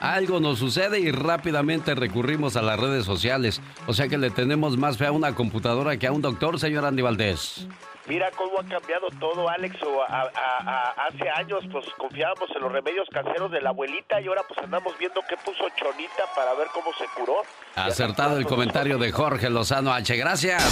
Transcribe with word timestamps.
algo 0.00 0.40
nos 0.40 0.58
sucede 0.58 1.00
y 1.00 1.10
rápidamente 1.10 1.94
recurrimos 1.94 2.56
a 2.56 2.62
las 2.62 2.78
redes 2.78 3.04
sociales. 3.04 3.60
O 3.86 3.94
sea 3.94 4.08
que 4.08 4.18
le 4.18 4.30
tenemos 4.30 4.76
más 4.76 4.98
fe 4.98 5.06
a 5.06 5.12
una 5.12 5.34
computadora 5.34 5.96
que 5.96 6.06
a 6.06 6.12
un 6.12 6.22
doctor, 6.22 6.58
señor 6.58 6.84
Andy 6.84 7.02
Valdés. 7.02 7.66
Mira 8.08 8.30
cómo 8.30 8.58
ha 8.58 8.64
cambiado 8.64 9.08
todo, 9.20 9.48
Alex. 9.50 9.76
O 9.82 10.02
hace 10.02 11.28
años, 11.36 11.62
pues 11.70 11.84
confiábamos 11.98 12.48
en 12.56 12.62
los 12.62 12.72
remedios 12.72 13.06
caseros 13.12 13.50
de 13.50 13.60
la 13.60 13.68
abuelita 13.68 14.18
y 14.20 14.28
ahora, 14.28 14.42
pues 14.48 14.58
andamos 14.62 14.96
viendo 14.98 15.20
qué 15.28 15.36
puso 15.44 15.64
Chonita 15.76 16.24
para 16.34 16.54
ver 16.54 16.68
cómo 16.72 16.90
se 16.98 17.04
curó. 17.14 17.42
Acertado 17.74 18.38
el 18.38 18.46
comentario 18.46 18.96
de 18.96 19.12
Jorge 19.12 19.50
Lozano 19.50 19.92
H. 19.92 20.16
Gracias. 20.16 20.64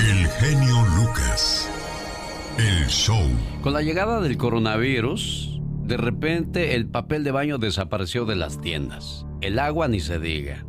El 0.00 0.26
genio 0.26 0.84
Lucas. 0.96 1.70
El 2.58 2.88
show. 2.88 3.28
Con 3.62 3.72
la 3.72 3.82
llegada 3.82 4.20
del 4.20 4.36
coronavirus, 4.36 5.53
de 5.84 5.96
repente 5.98 6.74
el 6.74 6.86
papel 6.86 7.24
de 7.24 7.30
baño 7.30 7.58
desapareció 7.58 8.24
de 8.24 8.36
las 8.36 8.60
tiendas. 8.60 9.26
El 9.40 9.58
agua 9.58 9.86
ni 9.86 10.00
se 10.00 10.18
diga. 10.18 10.64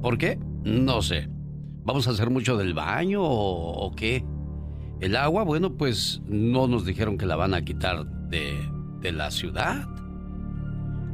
¿Por 0.00 0.16
qué? 0.16 0.38
No 0.64 1.02
sé. 1.02 1.28
¿Vamos 1.84 2.08
a 2.08 2.12
hacer 2.12 2.30
mucho 2.30 2.56
del 2.56 2.74
baño 2.74 3.20
o, 3.22 3.92
qué? 3.94 4.24
El 5.00 5.16
agua, 5.16 5.42
bueno, 5.42 5.74
pues 5.76 6.22
no 6.26 6.66
nos 6.66 6.86
dijeron 6.86 7.18
que 7.18 7.26
la 7.26 7.36
van 7.36 7.54
a 7.54 7.62
quitar 7.62 8.06
de, 8.06 8.56
de 9.00 9.12
la 9.12 9.30
ciudad. 9.30 9.88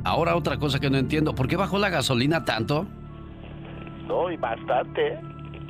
Ahora 0.05 0.37
otra 0.37 0.59
cosa 0.59 0.79
que 0.79 0.91
no 0.91 0.99
entiendo, 0.99 1.35
¿por 1.35 1.49
qué 1.49 1.57
bajó 1.57 1.79
la 1.79 1.89
gasolina 1.89 2.45
tanto? 2.45 2.87
No, 4.07 4.31
y 4.31 4.37
bastante. 4.37 5.19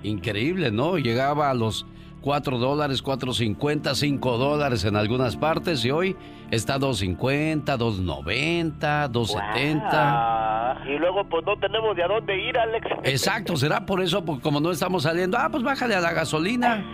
Increíble, 0.02 0.70
¿no? 0.70 0.98
Llegaba 0.98 1.50
a 1.50 1.54
los 1.54 1.86
4 2.28 2.58
dólares, 2.58 3.02
4.50, 3.02 3.94
5 3.94 4.36
dólares 4.36 4.84
en 4.84 4.96
algunas 4.96 5.34
partes 5.34 5.82
y 5.86 5.90
hoy 5.90 6.14
está 6.50 6.78
2.50, 6.78 7.64
2.90, 7.64 9.10
2.70. 9.10 10.86
Y 10.94 10.98
luego 10.98 11.26
pues 11.26 11.46
no 11.46 11.58
tenemos 11.58 11.96
de 11.96 12.02
a 12.02 12.08
dónde 12.08 12.38
ir, 12.38 12.58
Alex. 12.58 12.86
Exacto, 13.04 13.56
será 13.56 13.86
por 13.86 14.02
eso, 14.02 14.26
porque 14.26 14.42
como 14.42 14.60
no 14.60 14.70
estamos 14.70 15.04
saliendo, 15.04 15.38
ah, 15.38 15.48
pues 15.50 15.62
bájale 15.62 15.94
a 15.94 16.00
la 16.02 16.12
gasolina. 16.12 16.84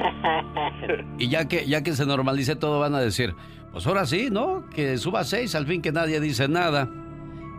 y 1.19 1.29
ya 1.29 1.49
que, 1.49 1.67
ya 1.67 1.83
que 1.83 1.95
se 1.95 2.07
normalice 2.07 2.55
todo 2.55 2.79
van 2.79 2.95
a 2.95 3.01
decir, 3.01 3.35
pues 3.73 3.89
ahora 3.89 4.07
sí, 4.07 4.29
¿no? 4.31 4.65
Que 4.71 4.99
suba 4.99 5.25
6, 5.25 5.53
al 5.57 5.67
fin 5.67 5.83
que 5.83 5.91
nadie 5.91 6.21
dice 6.21 6.47
nada. 6.47 6.89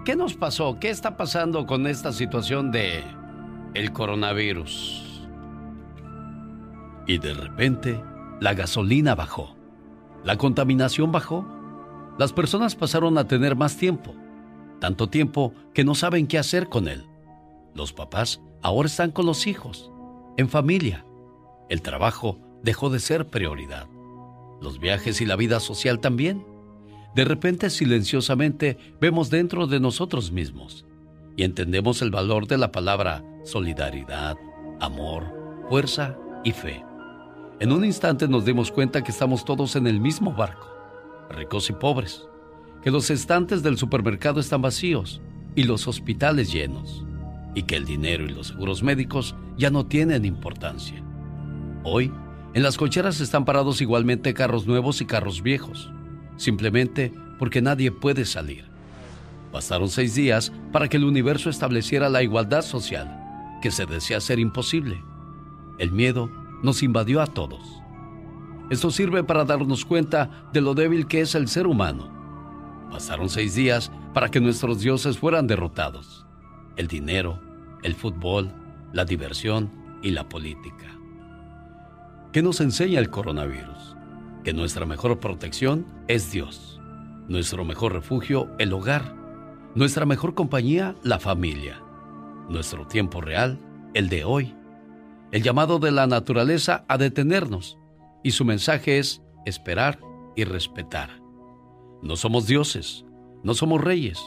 ¿Qué 0.05 0.15
nos 0.15 0.35
pasó? 0.35 0.77
¿Qué 0.79 0.91
está 0.91 1.17
pasando 1.17 1.65
con 1.65 1.87
esta 1.87 2.13
situación 2.13 2.71
de 2.71 3.03
el 3.73 3.91
coronavirus? 3.91 5.04
Y 7.07 7.19
de 7.19 7.33
repente, 7.33 8.01
la 8.39 8.53
gasolina 8.53 9.15
bajó. 9.15 9.55
La 10.23 10.37
contaminación 10.37 11.11
bajó. 11.11 11.45
Las 12.17 12.33
personas 12.33 12.75
pasaron 12.75 13.17
a 13.17 13.27
tener 13.27 13.55
más 13.55 13.77
tiempo. 13.77 14.15
Tanto 14.79 15.07
tiempo 15.07 15.53
que 15.73 15.83
no 15.83 15.95
saben 15.95 16.27
qué 16.27 16.37
hacer 16.37 16.69
con 16.69 16.87
él. 16.87 17.05
Los 17.73 17.93
papás 17.93 18.41
ahora 18.61 18.87
están 18.87 19.11
con 19.11 19.25
los 19.25 19.47
hijos, 19.47 19.91
en 20.37 20.49
familia. 20.49 21.05
El 21.69 21.81
trabajo 21.81 22.39
dejó 22.63 22.89
de 22.89 22.99
ser 22.99 23.27
prioridad. 23.27 23.87
Los 24.61 24.79
viajes 24.79 25.21
y 25.21 25.25
la 25.25 25.35
vida 25.35 25.59
social 25.59 25.99
también. 25.99 26.45
De 27.15 27.25
repente, 27.25 27.69
silenciosamente, 27.69 28.77
vemos 28.99 29.29
dentro 29.29 29.67
de 29.67 29.79
nosotros 29.79 30.31
mismos 30.31 30.85
y 31.37 31.43
entendemos 31.43 32.01
el 32.01 32.11
valor 32.11 32.47
de 32.47 32.57
la 32.57 32.71
palabra 32.71 33.23
solidaridad, 33.43 34.37
amor, 34.79 35.33
fuerza 35.69 36.17
y 36.43 36.51
fe. 36.51 36.84
En 37.59 37.71
un 37.71 37.85
instante 37.85 38.27
nos 38.27 38.43
dimos 38.43 38.69
cuenta 38.69 39.01
que 39.01 39.11
estamos 39.11 39.45
todos 39.45 39.77
en 39.77 39.87
el 39.87 40.01
mismo 40.01 40.33
barco, 40.33 40.67
ricos 41.29 41.69
y 41.69 41.73
pobres, 41.73 42.27
que 42.83 42.91
los 42.91 43.09
estantes 43.09 43.63
del 43.63 43.77
supermercado 43.77 44.41
están 44.41 44.61
vacíos 44.61 45.21
y 45.55 45.63
los 45.63 45.87
hospitales 45.87 46.51
llenos, 46.51 47.05
y 47.53 47.63
que 47.63 47.77
el 47.77 47.85
dinero 47.85 48.25
y 48.25 48.29
los 48.29 48.47
seguros 48.47 48.83
médicos 48.83 49.35
ya 49.57 49.69
no 49.69 49.85
tienen 49.85 50.25
importancia. 50.25 51.01
Hoy, 51.85 52.11
en 52.53 52.61
las 52.61 52.75
cocheras 52.75 53.21
están 53.21 53.45
parados 53.45 53.79
igualmente 53.79 54.33
carros 54.33 54.67
nuevos 54.67 54.99
y 54.99 55.05
carros 55.05 55.41
viejos, 55.41 55.89
simplemente 56.35 57.13
porque 57.39 57.61
nadie 57.61 57.89
puede 57.89 58.25
salir. 58.25 58.65
Bastaron 59.53 59.87
seis 59.87 60.13
días 60.13 60.51
para 60.73 60.89
que 60.89 60.97
el 60.97 61.05
universo 61.05 61.49
estableciera 61.49 62.09
la 62.09 62.21
igualdad 62.21 62.63
social, 62.63 63.57
que 63.61 63.71
se 63.71 63.85
desea 63.85 64.19
ser 64.19 64.39
imposible. 64.39 65.01
El 65.79 65.93
miedo 65.93 66.29
nos 66.65 66.83
invadió 66.83 67.21
a 67.21 67.27
todos. 67.27 67.81
Esto 68.69 68.89
sirve 68.89 69.23
para 69.23 69.45
darnos 69.45 69.85
cuenta 69.85 70.49
de 70.51 70.59
lo 70.59 70.73
débil 70.73 71.07
que 71.07 71.21
es 71.21 71.35
el 71.35 71.47
ser 71.47 71.67
humano. 71.67 72.11
Pasaron 72.89 73.29
seis 73.29 73.53
días 73.53 73.91
para 74.13 74.29
que 74.29 74.41
nuestros 74.41 74.79
dioses 74.81 75.19
fueran 75.19 75.45
derrotados. 75.45 76.25
El 76.75 76.87
dinero, 76.87 77.39
el 77.83 77.93
fútbol, 77.93 78.51
la 78.91 79.05
diversión 79.05 79.71
y 80.01 80.09
la 80.09 80.27
política. 80.27 80.99
¿Qué 82.33 82.41
nos 82.41 82.59
enseña 82.59 82.99
el 82.99 83.11
coronavirus? 83.11 83.95
Que 84.43 84.53
nuestra 84.53 84.85
mejor 84.85 85.19
protección 85.19 85.85
es 86.07 86.31
Dios. 86.31 86.81
Nuestro 87.27 87.63
mejor 87.63 87.93
refugio, 87.93 88.49
el 88.57 88.73
hogar. 88.73 89.15
Nuestra 89.75 90.05
mejor 90.05 90.33
compañía, 90.33 90.95
la 91.03 91.19
familia. 91.19 91.81
Nuestro 92.49 92.87
tiempo 92.87 93.21
real, 93.21 93.59
el 93.93 94.09
de 94.09 94.23
hoy 94.23 94.55
el 95.35 95.43
llamado 95.43 95.79
de 95.79 95.91
la 95.91 96.07
naturaleza 96.07 96.85
a 96.87 96.97
detenernos, 96.97 97.77
y 98.23 98.31
su 98.31 98.45
mensaje 98.45 98.99
es 98.99 99.21
esperar 99.45 99.99
y 100.33 100.45
respetar. 100.45 101.09
No 102.01 102.15
somos 102.15 102.47
dioses, 102.47 103.03
no 103.43 103.53
somos 103.53 103.83
reyes, 103.83 104.23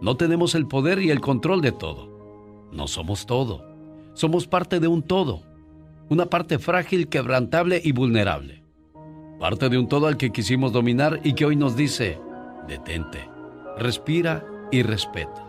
no 0.00 0.16
tenemos 0.16 0.54
el 0.54 0.68
poder 0.68 1.00
y 1.02 1.10
el 1.10 1.20
control 1.20 1.62
de 1.62 1.72
todo. 1.72 2.68
No 2.70 2.86
somos 2.86 3.26
todo, 3.26 3.66
somos 4.14 4.46
parte 4.46 4.78
de 4.78 4.86
un 4.86 5.02
todo, 5.02 5.42
una 6.08 6.26
parte 6.26 6.60
frágil, 6.60 7.08
quebrantable 7.08 7.82
y 7.82 7.90
vulnerable. 7.90 8.62
Parte 9.40 9.68
de 9.68 9.78
un 9.78 9.88
todo 9.88 10.06
al 10.06 10.16
que 10.16 10.30
quisimos 10.30 10.70
dominar 10.70 11.18
y 11.24 11.32
que 11.32 11.44
hoy 11.44 11.56
nos 11.56 11.74
dice, 11.74 12.20
detente, 12.68 13.28
respira 13.78 14.46
y 14.70 14.84
respeta. 14.84 15.44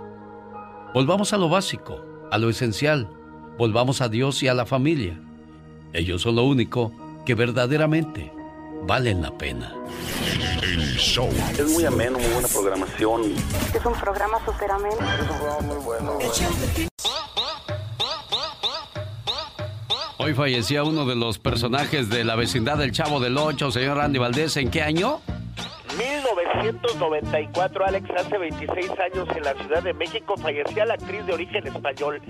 Volvamos 0.92 1.34
a 1.34 1.38
lo 1.38 1.50
básico, 1.50 2.04
a 2.32 2.40
lo 2.40 2.50
esencial, 2.50 3.12
volvamos 3.58 4.02
a 4.02 4.10
Dios 4.10 4.42
y 4.44 4.48
a 4.48 4.54
la 4.54 4.66
familia. 4.66 5.20
Ellos 5.94 6.22
son 6.22 6.36
lo 6.36 6.44
único 6.44 6.92
que 7.26 7.36
verdaderamente 7.36 8.32
valen 8.86 9.22
la 9.22 9.38
pena. 9.38 9.74
El 10.62 10.98
show. 10.98 11.30
Es 11.58 11.72
muy 11.72 11.86
ameno, 11.86 12.18
muy 12.18 12.28
buena 12.30 12.48
programación. 12.48 13.22
Es 13.74 13.86
un 13.86 13.94
programa 13.94 14.38
súper 14.46 14.72
ameno. 14.72 14.96
Es 14.96 15.22
un 15.22 15.38
programa 15.38 15.62
muy 15.62 15.84
bueno. 15.84 16.20
Hoy 20.18 20.34
fallecía 20.34 20.84
uno 20.84 21.06
de 21.06 21.16
los 21.16 21.38
personajes 21.38 22.10
de 22.10 22.24
la 22.24 22.36
vecindad 22.36 22.78
del 22.78 22.92
Chavo 22.92 23.20
del 23.20 23.38
Ocho, 23.38 23.72
señor 23.72 24.00
Andy 24.00 24.20
Valdés. 24.20 24.56
¿En 24.58 24.72
qué 24.72 24.82
año? 24.82 25.20
1994, 26.64 27.86
Alex, 27.86 28.10
hace 28.12 28.38
26 28.38 28.92
años 28.92 29.28
en 29.36 29.44
la 29.44 29.54
Ciudad 29.54 29.84
de 29.84 29.94
México, 29.94 30.36
fallecía 30.38 30.86
la 30.86 30.94
actriz 30.94 31.26
de 31.26 31.34
origen 31.34 31.68
español, 31.68 32.22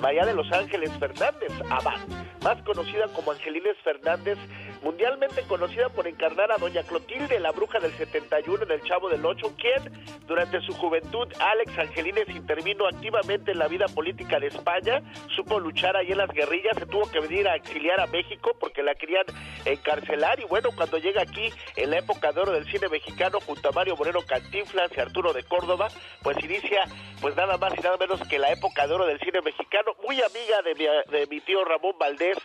María 0.00 0.24
de 0.24 0.32
los 0.32 0.50
Ángeles 0.50 0.90
Fernández, 0.98 1.52
Abad, 1.68 1.98
más 2.42 2.62
conocida 2.62 3.06
como 3.14 3.32
Angelines 3.32 3.76
Fernández, 3.84 4.38
mundialmente 4.82 5.42
conocida 5.42 5.88
por 5.88 6.06
encarnar 6.06 6.50
a 6.52 6.58
Doña 6.58 6.82
Clotilde, 6.82 7.38
la 7.40 7.52
bruja 7.52 7.78
del 7.78 7.92
71 7.92 8.64
en 8.64 8.70
El 8.70 8.82
Chavo 8.82 9.08
del 9.08 9.24
Ocho, 9.24 9.54
quien 9.56 9.90
durante 10.26 10.60
su 10.60 10.72
juventud, 10.74 11.28
Alex 11.38 11.78
Angelines 11.78 12.28
intervino 12.28 12.86
activamente 12.86 13.52
en 13.52 13.58
la 13.58 13.68
vida 13.68 13.86
política 13.86 14.38
de 14.38 14.48
España, 14.48 15.02
supo 15.34 15.60
luchar 15.60 15.96
ahí 15.96 16.12
en 16.12 16.18
las 16.18 16.30
guerrillas, 16.30 16.76
se 16.78 16.86
tuvo 16.86 17.10
que 17.10 17.20
venir 17.20 17.48
a 17.48 17.56
exiliar 17.56 18.00
a 18.00 18.06
México 18.06 18.56
porque 18.58 18.82
la 18.82 18.94
querían 18.94 19.24
encarcelar 19.64 20.40
y 20.40 20.44
bueno, 20.44 20.70
cuando 20.74 20.98
llega 20.98 21.22
aquí 21.22 21.50
en 21.76 21.90
la 21.90 21.98
época 21.98 22.32
de 22.32 22.40
oro 22.40 22.52
del 22.52 22.66
cine 22.70 22.88
mexicano 22.88 23.38
junto 23.40 23.68
a 23.68 23.72
Mario 23.72 23.96
Moreno 23.96 24.20
Cantinflas 24.26 24.90
y 24.96 25.00
Arturo 25.00 25.32
de 25.32 25.44
Córdoba, 25.44 25.88
pues 26.22 26.42
inicia 26.42 26.84
pues 27.20 27.36
nada 27.36 27.56
más 27.56 27.72
y 27.76 27.80
nada 27.80 27.96
menos 27.96 28.20
que 28.28 28.38
la 28.38 28.50
época 28.50 28.86
de 28.86 28.94
oro 28.94 29.06
del 29.06 29.20
cine 29.20 29.40
mexicano, 29.42 29.94
muy 30.02 30.20
amiga 30.20 30.62
de 30.62 31.26
mi, 31.30 31.40
tío 31.40 31.64
Ramón 31.64 31.94
Valdés, 31.98 32.36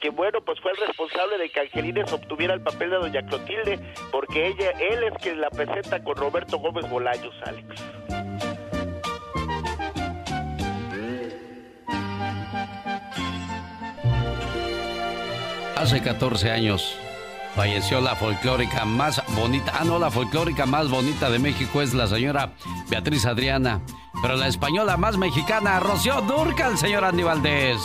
que 0.00 0.10
bueno, 0.10 0.40
pues 0.44 0.60
fue 0.60 0.72
el 0.72 0.76
responsable 0.78 1.38
de 1.38 1.50
que 1.50 1.60
Obtuviera 1.84 2.54
el 2.54 2.62
papel 2.62 2.90
de 2.90 2.96
Doña 2.96 3.22
Clotilde, 3.26 3.78
porque 4.10 4.46
ella, 4.48 4.70
él 4.70 5.04
es 5.04 5.12
quien 5.22 5.38
la 5.38 5.50
presenta 5.50 6.02
con 6.02 6.16
Roberto 6.16 6.58
Gómez 6.58 6.88
Bolaños, 6.88 7.34
Alex. 7.44 7.66
Hace 15.76 16.00
14 16.00 16.50
años 16.50 16.96
falleció 17.54 18.00
la 18.00 18.16
folclórica 18.16 18.86
más 18.86 19.22
bonita. 19.36 19.72
Ah, 19.78 19.84
no, 19.84 19.98
la 19.98 20.10
folclórica 20.10 20.64
más 20.64 20.88
bonita 20.88 21.28
de 21.28 21.38
México 21.38 21.82
es 21.82 21.92
la 21.92 22.06
señora 22.06 22.54
Beatriz 22.88 23.26
Adriana. 23.26 23.82
Pero 24.22 24.36
la 24.36 24.48
española 24.48 24.96
más 24.96 25.18
mexicana, 25.18 25.80
Rocío 25.80 26.22
Durcal, 26.22 26.78
señor 26.78 27.04
Andy 27.04 27.24
Valdés. 27.24 27.78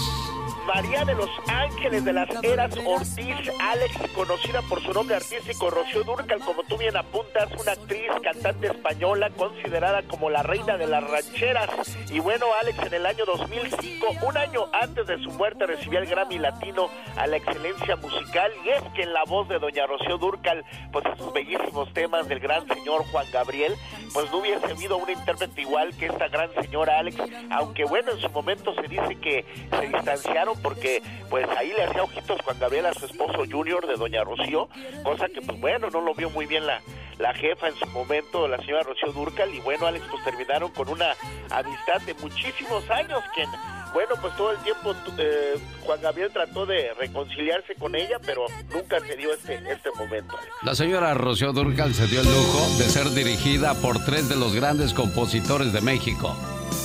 María 0.76 1.04
de 1.04 1.16
los 1.16 1.30
Ángeles 1.48 2.06
de 2.06 2.14
las 2.14 2.30
Eras 2.44 2.76
Ortiz, 2.86 3.36
Alex, 3.60 3.98
conocida 4.14 4.62
por 4.70 4.80
su 4.84 4.94
nombre 4.94 5.16
artístico 5.16 5.72
Rocío 5.72 6.04
Durcal, 6.04 6.40
como 6.42 6.62
tú 6.64 6.78
bien 6.78 6.96
apuntas, 6.96 7.50
una 7.60 7.72
actriz, 7.72 8.08
cantante 8.22 8.68
española, 8.68 9.32
considerada 9.36 10.04
como 10.04 10.30
la 10.30 10.44
reina 10.44 10.78
de 10.78 10.86
las 10.86 11.04
rancheras. 11.10 11.72
Y 12.12 12.20
bueno, 12.20 12.46
Alex, 12.62 12.84
en 12.86 12.94
el 12.94 13.06
año 13.08 13.26
2005, 13.26 14.08
un 14.28 14.38
año 14.38 14.68
antes 14.80 15.08
de 15.08 15.18
su 15.24 15.32
muerte, 15.32 15.66
recibió 15.66 16.00
el 16.00 16.06
Grammy 16.06 16.38
Latino 16.38 16.88
a 17.18 17.26
la 17.26 17.38
excelencia 17.38 17.96
musical. 17.96 18.52
Y 18.64 18.70
es 18.70 18.84
que 18.94 19.04
en 19.04 19.14
la 19.14 19.24
voz 19.26 19.50
de 19.50 19.58
doña 19.58 19.88
Rocío 19.88 20.20
Durcal, 20.20 20.64
pues 20.92 21.04
esos 21.08 21.34
bellísimos 21.34 21.92
temas 21.94 22.28
del 22.28 22.40
gran 22.40 22.68
señor 22.68 23.06
Juan 23.12 23.26
Gabriel, 23.34 23.74
pues 24.14 24.30
no 24.32 24.38
hubiese 24.38 24.66
habido 24.68 24.98
un 24.98 25.10
intérprete 25.10 25.62
igual 25.62 25.96
que 25.98 26.06
esta 26.08 26.28
gran 26.28 26.52
señora 26.62 27.00
Alex, 27.00 27.18
aunque 27.50 27.86
bueno, 27.86 28.12
en 28.12 28.20
su 28.20 28.30
momento 28.30 28.74
se 28.76 28.88
dice 28.88 29.16
que 29.20 29.46
se 29.72 29.88
distanciaron 29.88 30.59
porque 30.62 31.02
pues 31.30 31.48
ahí 31.58 31.72
le 31.76 31.84
hacía 31.84 32.04
ojitos 32.04 32.42
Juan 32.42 32.60
Gabriel 32.60 32.86
a 32.88 32.94
su 32.94 33.06
esposo 33.06 33.44
Junior 33.50 33.86
de 33.88 33.96
doña 33.96 34.24
Rocío, 34.24 34.70
cosa 35.04 35.28
que 35.28 35.42
pues 35.42 35.60
bueno, 35.60 35.90
no 35.90 36.02
lo 36.02 36.14
vio 36.14 36.30
muy 36.30 36.46
bien 36.46 36.66
la, 36.66 36.82
la 37.18 37.34
jefa 37.34 37.68
en 37.68 37.76
su 37.76 37.86
momento, 37.88 38.48
la 38.48 38.58
señora 38.58 38.84
Rocío 38.84 39.12
Durcal, 39.12 39.54
y 39.54 39.60
bueno, 39.60 39.88
Alex, 39.88 40.06
pues 40.10 40.24
terminaron 40.24 40.72
con 40.72 40.90
una 40.90 41.16
amistad 41.50 42.02
de 42.06 42.14
muchísimos 42.16 42.90
años, 42.90 43.22
que 43.36 43.46
bueno, 43.94 44.16
pues 44.22 44.36
todo 44.36 44.52
el 44.52 44.58
tiempo 44.60 44.96
eh, 45.18 45.60
Juan 45.82 46.00
Gabriel 46.02 46.32
trató 46.32 46.66
de 46.66 46.94
reconciliarse 46.94 47.76
con 47.76 47.96
ella, 47.96 48.18
pero 48.24 48.46
nunca 48.72 49.00
se 49.00 49.16
dio 49.16 49.34
este, 49.34 49.56
este 49.56 49.90
momento. 49.98 50.38
La 50.62 50.76
señora 50.76 51.14
Rocío 51.14 51.54
Durcal 51.54 51.94
se 51.94 52.08
dio 52.08 52.22
el 52.22 52.28
lujo 52.28 52.78
de 52.78 52.84
ser 52.86 53.10
dirigida 53.12 53.74
por 53.76 54.04
tres 54.06 54.30
de 54.30 54.36
los 54.36 54.54
grandes 54.54 54.94
compositores 54.94 55.74
de 55.74 55.82
México. 55.82 56.36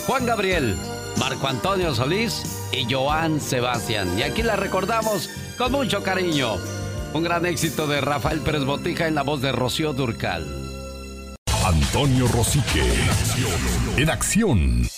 Juan 0.06 0.24
Gabriel, 0.26 0.76
Marco 1.18 1.48
Antonio 1.48 1.94
Solís 1.94 2.42
y 2.72 2.92
Joan 2.92 3.40
Sebastián. 3.40 4.18
Y 4.18 4.22
aquí 4.22 4.42
la 4.42 4.56
recordamos 4.56 5.30
con 5.56 5.72
mucho 5.72 6.02
cariño. 6.02 6.56
Un 7.12 7.22
gran 7.22 7.46
éxito 7.46 7.86
de 7.86 8.00
Rafael 8.00 8.40
Pérez 8.40 8.64
Botija 8.64 9.06
en 9.06 9.14
la 9.14 9.22
voz 9.22 9.40
de 9.40 9.52
Rocío 9.52 9.92
Durcal. 9.92 10.44
Antonio 11.64 12.26
Rosique. 12.28 12.82
En 13.96 14.10
acción. 14.10 14.88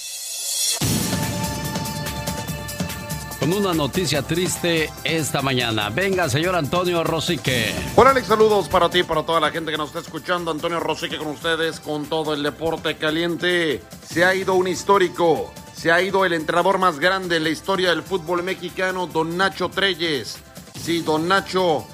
Con 3.39 3.53
una 3.53 3.75
noticia 3.75 4.23
triste 4.23 4.91
esta 5.05 5.43
mañana. 5.43 5.91
Venga, 5.91 6.29
señor 6.29 6.57
Antonio 6.57 7.05
Rosique. 7.05 7.73
Hola 7.95 8.11
Alex, 8.11 8.27
saludos 8.27 8.69
para 8.69 8.91
ti, 8.91 9.05
para 9.05 9.23
toda 9.23 9.39
la 9.39 9.51
gente 9.51 9.71
que 9.71 9.77
nos 9.77 9.89
está 9.89 10.01
escuchando. 10.01 10.51
Antonio 10.51 10.81
Rosique 10.81 11.19
con 11.19 11.29
ustedes, 11.29 11.79
con 11.79 12.07
todo 12.07 12.35
el 12.35 12.43
deporte 12.43 12.97
caliente. 12.97 13.83
Se 14.09 14.25
ha 14.25 14.35
ido 14.35 14.55
un 14.55 14.67
histórico. 14.67 15.53
Se 15.77 15.93
ha 15.93 16.01
ido 16.01 16.25
el 16.25 16.33
entrenador 16.33 16.79
más 16.79 16.99
grande 16.99 17.37
en 17.37 17.45
la 17.45 17.51
historia 17.51 17.91
del 17.91 18.03
fútbol 18.03 18.43
mexicano, 18.43 19.07
don 19.07 19.37
Nacho 19.37 19.69
Treyes. 19.69 20.39
Sí, 20.81 21.03
don 21.03 21.29
Nacho 21.29 21.87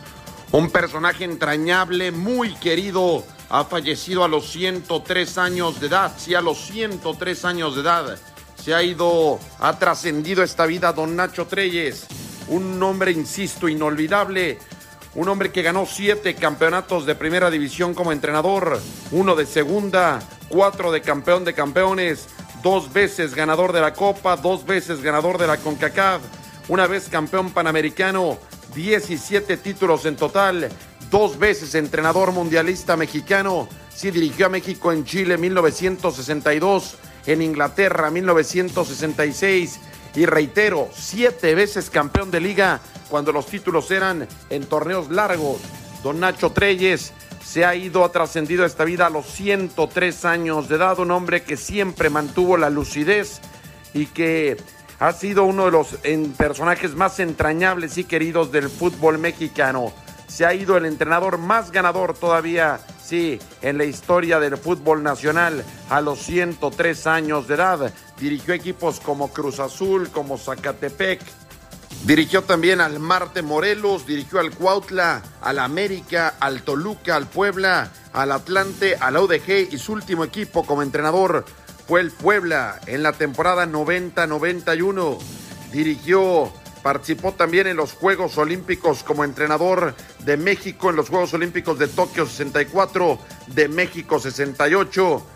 un 0.53 0.71
personaje 0.71 1.25
entrañable, 1.25 2.13
muy 2.13 2.55
querido, 2.55 3.25
ha 3.49 3.65
fallecido 3.65 4.23
a 4.23 4.29
los 4.29 4.51
103 4.53 5.39
años 5.39 5.81
de 5.81 5.87
edad, 5.87 6.13
sí, 6.17 6.35
a 6.35 6.41
los 6.41 6.59
103 6.67 7.45
años 7.45 7.75
de 7.75 7.81
edad. 7.81 8.19
Se 8.63 8.75
ha 8.75 8.83
ido, 8.83 9.41
ha 9.59 9.79
trascendido 9.79 10.43
esta 10.43 10.67
vida 10.67 10.93
don 10.93 11.17
Nacho 11.17 11.47
Treyes, 11.47 12.07
un 12.49 12.81
hombre, 12.83 13.13
insisto, 13.13 13.69
inolvidable, 13.69 14.59
un 15.15 15.29
hombre 15.29 15.51
que 15.51 15.63
ganó 15.63 15.87
siete 15.87 16.35
campeonatos 16.35 17.05
de 17.05 17.15
primera 17.15 17.51
división 17.51 17.95
como 17.95 18.13
entrenador, 18.13 18.81
uno 19.11 19.35
de 19.35 19.47
segunda, 19.47 20.21
cuatro 20.49 20.93
de 20.93 21.01
campeón 21.01 21.45
de 21.45 21.55
campeones, 21.55 22.29
dos 22.63 22.93
veces 22.93 23.35
ganador 23.35 23.73
de 23.73 23.81
la 23.81 23.93
Copa, 23.93 24.37
dos 24.37 24.65
veces 24.65 25.03
ganador 25.03 25.39
de 25.39 25.47
la 25.47 25.57
CONCACAF, 25.57 26.23
una 26.69 26.87
vez 26.87 27.09
campeón 27.09 27.51
panamericano, 27.51 28.39
17 28.75 29.57
títulos 29.57 30.07
en 30.07 30.17
total, 30.17 30.69
dos 31.11 31.39
veces 31.39 31.75
entrenador 31.75 32.33
mundialista 32.33 32.97
mexicano, 32.97 33.69
sí 33.95 34.11
dirigió 34.11 34.47
a 34.47 34.49
México 34.51 34.93
en 34.93 35.05
Chile 35.05 35.37
1962, 35.37 36.97
en 37.27 37.43
Inglaterra 37.43 38.11
1966 38.11 39.81
y 40.15 40.27
reitero, 40.27 40.89
siete 40.95 41.55
veces 41.55 41.91
campeón 41.91 42.31
de 42.31 42.41
liga 42.41 42.81
cuando 43.09 43.33
los 43.33 43.47
títulos 43.47 43.91
eran 43.91 44.27
en 44.51 44.67
torneos 44.67 45.11
largos. 45.11 45.61
Don 46.03 46.19
Nacho 46.19 46.51
Treyes 46.51 47.13
se 47.45 47.65
ha 47.65 47.75
ido, 47.75 48.05
ha 48.05 48.13
trascendido 48.13 48.65
esta 48.65 48.85
vida 48.85 49.07
a 49.07 49.11
los 49.11 49.27
103 49.27 50.25
años 50.25 50.69
de 50.69 50.77
edad, 50.77 50.99
un 50.99 51.11
hombre 51.11 51.43
que 51.43 51.57
siempre 51.57 52.11
mantuvo 52.11 52.57
la 52.57 52.71
lucidez 52.71 53.41
y 53.95 54.07
que 54.07 54.57
ha 54.99 55.13
sido 55.13 55.45
uno 55.45 55.65
de 55.65 55.73
los 55.73 55.99
personajes 56.37 56.95
más 56.95 57.19
entrañables 57.19 57.99
y 57.99 58.05
queridos 58.05 58.53
del 58.53 58.71
fútbol 58.71 59.19
mexicano. 59.19 59.93
Se 60.29 60.47
ha 60.47 60.55
ido 60.55 60.77
el 60.77 60.87
entrenador 60.87 61.37
más 61.37 61.73
ganador 61.73 62.15
todavía, 62.15 62.81
sí, 63.03 63.39
en 63.61 63.77
la 63.77 63.85
historia 63.85 64.41
del 64.41 64.57
fútbol 64.57 65.03
nacional 65.03 65.63
a 65.91 66.01
los 66.01 66.21
103 66.21 67.07
años 67.07 67.49
de 67.49 67.55
edad. 67.55 67.93
Dirigió 68.19 68.55
equipos 68.55 69.01
como 69.01 69.29
Cruz 69.33 69.59
Azul, 69.59 70.09
como 70.11 70.39
Zacatepec. 70.39 71.21
Dirigió 72.05 72.43
también 72.43 72.81
al 72.81 72.99
Marte 72.99 73.43
Morelos, 73.43 74.07
dirigió 74.07 74.41
al 74.41 74.51
Cuautla, 74.51 75.23
al 75.41 75.61
América, 75.61 76.35
al 76.41 76.63
Toluca, 76.63 77.15
al 77.15 77.29
Puebla, 77.29 77.93
al 78.13 78.33
Atlante, 78.33 78.97
al 78.97 79.17
ODG 79.17 79.69
y 79.71 79.79
su 79.79 79.93
último 79.93 80.25
equipo 80.25 80.67
como 80.67 80.83
entrenador 80.83 81.45
fue 81.87 82.01
el 82.01 82.11
Puebla 82.11 82.81
en 82.87 83.05
la 83.05 83.13
temporada 83.13 83.67
90-91. 83.67 85.19
Dirigió, 85.73 86.53
participó 86.83 87.35
también 87.35 87.69
en 87.69 87.77
los 87.77 87.93
Juegos 87.93 88.37
Olímpicos 88.37 89.05
como 89.05 89.23
entrenador 89.23 89.95
de 90.25 90.37
México 90.37 90.91
en 90.91 90.97
los 90.97 91.09
Juegos 91.09 91.33
Olímpicos 91.35 91.79
de 91.79 91.87
Tokio 91.87 92.27
64, 92.27 93.19
de 93.49 93.69
México 93.69 94.19
68. 94.19 95.27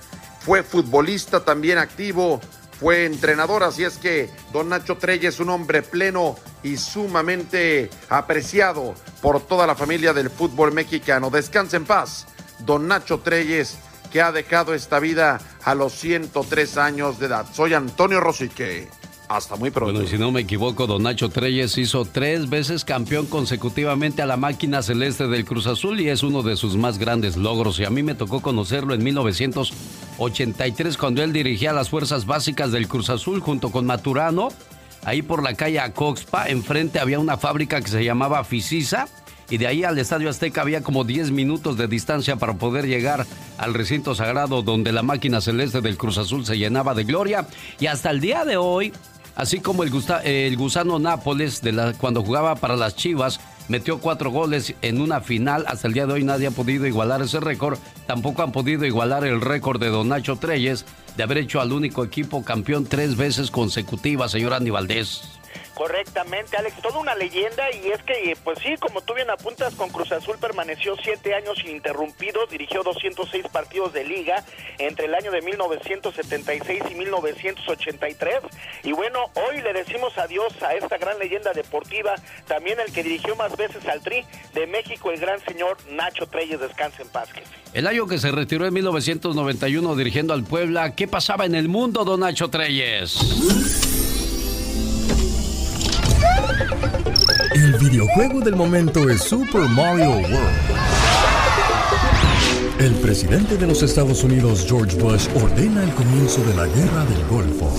Fue 0.41 0.63
futbolista 0.63 1.45
también 1.45 1.79
activo, 1.79 2.41
fue 2.79 3.07
entrenador, 3.07 3.63
así 3.63 3.85
es 3.85 3.97
que 3.97 4.31
don 4.53 4.69
Nacho 4.69 4.99
Treyes 4.99 5.35
es 5.35 5.41
un 5.41 5.51
hombre 5.51 5.83
pleno 5.83 6.37
y 6.63 6.77
sumamente 6.77 7.89
apreciado 8.09 8.95
por 9.23 9.41
toda 9.41 9.67
la 9.67 9.75
familia 9.75 10.13
del 10.13 10.31
fútbol 10.31 10.73
mexicano. 10.73 11.31
Descanse 11.31 11.77
en 11.77 11.85
paz, 11.85 12.27
don 12.61 12.87
Nacho 12.87 13.21
Treyes 13.21 13.79
que 14.13 14.21
ha 14.21 14.33
dejado 14.33 14.75
esta 14.75 14.99
vida 14.99 15.41
a 15.65 15.75
los 15.75 15.93
103 15.95 16.77
años 16.79 17.19
de 17.19 17.27
edad. 17.27 17.47
Soy 17.53 17.75
Antonio 17.75 18.21
Rosique. 18.21 18.89
Hasta 19.29 19.57
muy 19.57 19.71
pronto. 19.71 19.93
Bueno, 19.93 20.07
y 20.07 20.11
si 20.11 20.19
no 20.19 20.31
me 20.31 20.43
equivoco, 20.43 20.87
don 20.87 21.03
Nacho 21.03 21.29
Treyes 21.31 21.77
hizo 21.79 22.05
tres 22.05 22.49
veces 22.49 22.85
campeón 22.85 23.27
consecutivamente 23.27 24.23
a 24.23 24.27
la 24.27 24.37
máquina 24.37 24.83
celeste 24.83 25.27
del 25.27 25.45
Cruz 25.45 25.67
Azul 25.67 26.01
y 26.01 26.09
es 26.09 26.23
uno 26.23 26.43
de 26.43 26.57
sus 26.57 26.77
más 26.77 26.99
grandes 26.99 27.37
logros. 27.37 27.81
Y 27.81 27.85
a 27.85 27.91
mí 27.91 28.05
me 28.05 28.15
tocó 28.15 28.41
conocerlo 28.41 28.95
en 28.95 29.03
1983 29.03 30.97
cuando 30.97 31.25
él 31.25 31.33
dirigía 31.33 31.73
las 31.73 31.91
fuerzas 31.91 32.25
básicas 32.25 32.71
del 32.71 32.87
Cruz 32.87 33.11
Azul 33.11 33.41
junto 33.41 33.71
con 33.71 33.85
Maturano. 33.85 34.49
Ahí 35.05 35.23
por 35.23 35.43
la 35.43 35.55
calle 35.55 35.81
Acoxpa, 35.81 36.49
enfrente 36.49 37.01
había 37.01 37.19
una 37.19 37.37
fábrica 37.37 37.81
que 37.81 37.89
se 37.89 38.05
llamaba 38.05 38.45
Fisisa 38.45 39.09
y 39.49 39.59
de 39.59 39.67
ahí 39.67 39.85
al 39.85 39.99
Estadio 39.99 40.29
Azteca 40.29 40.63
había 40.63 40.83
como 40.83 41.05
10 41.05 41.31
minutos 41.31 41.77
de 41.77 41.87
distancia 41.87 42.37
para 42.37 42.55
poder 42.55 42.87
llegar 42.87 43.27
al 43.59 43.75
recinto 43.75 44.15
sagrado 44.15 44.63
donde 44.63 44.93
la 44.93 45.03
máquina 45.03 45.41
celeste 45.41 45.81
del 45.81 45.97
Cruz 45.97 46.19
Azul 46.19 46.45
se 46.45 46.59
llenaba 46.59 46.95
de 46.95 47.05
gloria 47.05 47.47
y 47.79 47.87
hasta 47.87 48.11
el 48.11 48.21
día 48.21 48.45
de 48.45 48.57
hoy, 48.57 48.93
así 49.37 49.61
como 49.61 49.85
el, 49.85 49.93
el 50.25 50.57
gusano 50.57 50.99
Nápoles 50.99 51.63
de 51.63 51.73
la, 51.73 51.93
cuando 51.93 52.25
jugaba 52.25 52.57
para 52.57 52.77
las 52.77 52.97
Chivas, 52.97 53.39
metió 53.69 54.01
cuatro 54.01 54.31
goles 54.31 54.75
en 54.83 55.01
una 55.01 55.21
final. 55.21 55.65
Hasta 55.69 55.89
el 55.89 55.95
día 55.95 56.07
de 56.07 56.15
hoy 56.15 56.25
nadie 56.25 56.49
ha 56.49 56.51
podido 56.51 56.87
igualar 56.87 57.23
ese 57.23 57.41
récord. 57.41 57.79
Tampoco 58.07 58.43
han 58.43 58.53
podido 58.53 58.85
igualar 58.85 59.25
el 59.25 59.41
récord 59.41 59.81
de 59.81 59.89
Don 59.89 60.09
Nacho 60.09 60.37
Treyes 60.37 60.85
de 61.17 61.23
haber 61.23 61.39
hecho 61.39 61.61
al 61.61 61.73
único 61.73 62.05
equipo 62.05 62.45
campeón 62.45 62.87
tres 62.87 63.17
veces 63.17 63.51
consecutivas, 63.51 64.33
señor 64.33 64.55
Andy 64.55 64.71
Valdés. 64.71 65.36
Correctamente, 65.77 66.57
Alex, 66.57 66.81
toda 66.81 66.99
una 66.99 67.15
leyenda 67.15 67.65
y 67.71 67.89
es 67.89 68.03
que, 68.03 68.35
pues 68.43 68.59
sí, 68.61 68.77
como 68.81 69.03
tú 69.03 69.13
bien 69.13 69.29
apuntas, 69.29 69.75
con 69.75 69.91
Cruz 69.91 70.11
Azul 70.11 70.39
permaneció 70.41 70.97
siete 71.05 71.35
años 71.35 71.63
ininterrumpidos, 71.63 72.49
dirigió 72.49 72.83
206 72.83 73.45
partidos 73.53 73.93
de 73.93 74.05
liga 74.05 74.43
entre 74.79 75.05
el 75.05 75.15
año 75.15 75.31
de 75.31 75.43
1976 75.43 76.83
y 76.91 76.95
1983 76.95 78.41
y 78.85 78.93
bueno, 78.93 79.19
hoy 79.35 79.61
le 79.61 79.75
decimos 79.75 80.17
adiós 80.17 80.51
a 80.63 80.73
esta 80.73 80.97
gran 80.97 81.19
leyenda 81.19 81.53
deportiva, 81.53 82.15
también 82.49 82.81
el 82.81 82.91
que 82.91 83.03
dirigió 83.03 83.37
más 83.37 83.55
veces 83.59 83.87
al 83.87 84.01
Tri 84.01 84.25
de 84.55 84.67
México, 84.67 85.11
el 85.11 85.21
gran 85.21 85.41
señor 85.41 85.77
Nacho 85.91 86.27
Treyes, 86.27 86.59
descanse 86.59 87.03
en 87.03 87.09
paz. 87.11 87.29
El 87.75 87.87
año 87.87 88.07
que 88.07 88.17
se 88.17 88.31
retiró 88.31 88.67
en 88.67 88.73
1991 88.73 89.95
dirigiendo 89.95 90.33
al 90.33 90.43
Puebla, 90.43 90.95
¿qué 90.95 91.07
pasaba 91.07 91.45
en 91.45 91.55
el 91.55 91.69
mundo, 91.69 92.07
don 92.07 92.21
Nacho 92.21 92.49
Treyes? 92.49 93.95
El 97.55 97.73
videojuego 97.79 98.41
del 98.41 98.57
momento 98.57 99.09
es 99.09 99.23
Super 99.23 99.63
Mario 99.63 100.11
World. 100.11 100.87
El 102.79 102.93
presidente 102.97 103.57
de 103.57 103.67
los 103.67 103.83
Estados 103.83 104.23
Unidos, 104.23 104.67
George 104.69 104.97
Bush, 104.99 105.27
ordena 105.43 105.83
el 105.83 105.91
comienzo 105.95 106.45
de 106.45 106.55
la 106.55 106.67
Guerra 106.67 107.05
del 107.07 107.25
Golfo. 107.29 107.71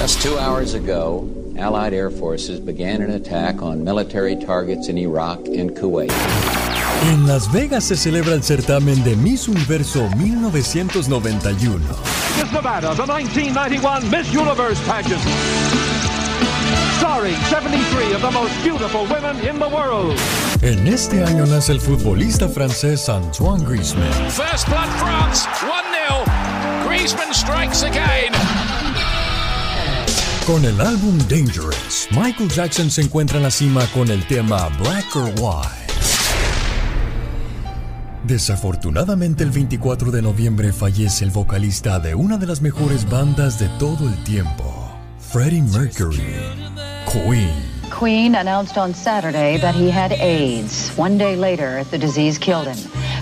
Just 0.00 0.22
two 0.22 0.38
hours 0.38 0.74
ago, 0.74 1.28
Allied 1.58 1.92
air 1.92 2.10
forces 2.10 2.60
began 2.60 3.02
an 3.02 3.10
attack 3.10 3.62
on 3.62 3.84
military 3.84 4.36
targets 4.36 4.88
in 4.88 4.96
Iraq 4.96 5.38
and 5.46 5.76
Kuwait. 5.76 6.12
En 7.10 7.26
Las 7.26 7.50
Vegas 7.52 7.84
se 7.84 7.96
celebra 7.96 8.34
el 8.34 8.42
certamen 8.42 9.02
de 9.04 9.14
Miss 9.16 9.48
Universo 9.48 10.08
1991. 10.16 11.80
Miss 12.36 12.52
Nevada, 12.52 12.94
the 12.94 13.06
1991 13.06 14.10
Miss 14.10 14.32
Universe 14.32 14.80
pageant. 14.86 16.13
Starring 17.14 17.36
73 17.48 18.12
of 18.14 18.22
the 18.22 18.30
most 18.32 18.52
beautiful 18.64 19.02
women 19.06 19.36
in 19.48 19.60
the 19.60 19.68
world. 19.68 20.18
En 20.62 20.84
este 20.88 21.22
año 21.22 21.46
nace 21.46 21.70
el 21.70 21.80
futbolista 21.80 22.48
francés 22.48 23.08
Antoine 23.08 23.64
Griezmann. 23.64 24.10
First 24.30 24.66
blood 24.66 24.88
France, 24.98 25.46
1-0. 25.60 26.88
Griezmann 26.88 27.32
strikes 27.32 27.84
again. 27.84 28.32
Con 30.44 30.64
el 30.64 30.80
álbum 30.80 31.16
Dangerous, 31.28 32.08
Michael 32.10 32.48
Jackson 32.48 32.90
se 32.90 33.02
encuentra 33.02 33.36
en 33.36 33.44
la 33.44 33.52
cima 33.52 33.86
con 33.94 34.10
el 34.10 34.26
tema 34.26 34.68
Black 34.80 35.14
or 35.14 35.32
White. 35.38 35.94
Desafortunadamente 38.24 39.44
el 39.44 39.50
24 39.50 40.10
de 40.10 40.20
noviembre 40.20 40.72
fallece 40.72 41.24
el 41.24 41.30
vocalista 41.30 42.00
de 42.00 42.16
una 42.16 42.38
de 42.38 42.48
las 42.48 42.60
mejores 42.60 43.08
bandas 43.08 43.60
de 43.60 43.68
todo 43.78 44.08
el 44.08 44.24
tiempo, 44.24 44.98
Freddie 45.20 45.62
Mercury, 45.62 46.24
Queen. 47.14 47.54
Queen 47.92 48.34
announced 48.34 48.76
on 48.76 48.92
Saturday 48.92 49.56
that 49.58 49.72
he 49.72 49.88
had 49.88 50.10
AIDS. 50.10 50.90
One 50.96 51.16
day 51.16 51.36
later, 51.36 51.84
the 51.84 51.96
disease 51.96 52.38
killed 52.38 52.66
him. 52.66 52.76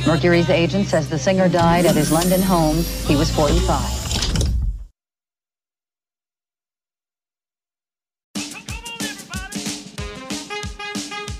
Mercury's 0.06 0.48
agent 0.48 0.86
says 0.86 1.10
the 1.10 1.18
singer 1.18 1.46
died 1.46 1.84
at 1.84 1.94
his 1.94 2.10
London 2.10 2.40
home. 2.40 2.76
He 3.06 3.16
was 3.16 3.30
45. 3.30 4.02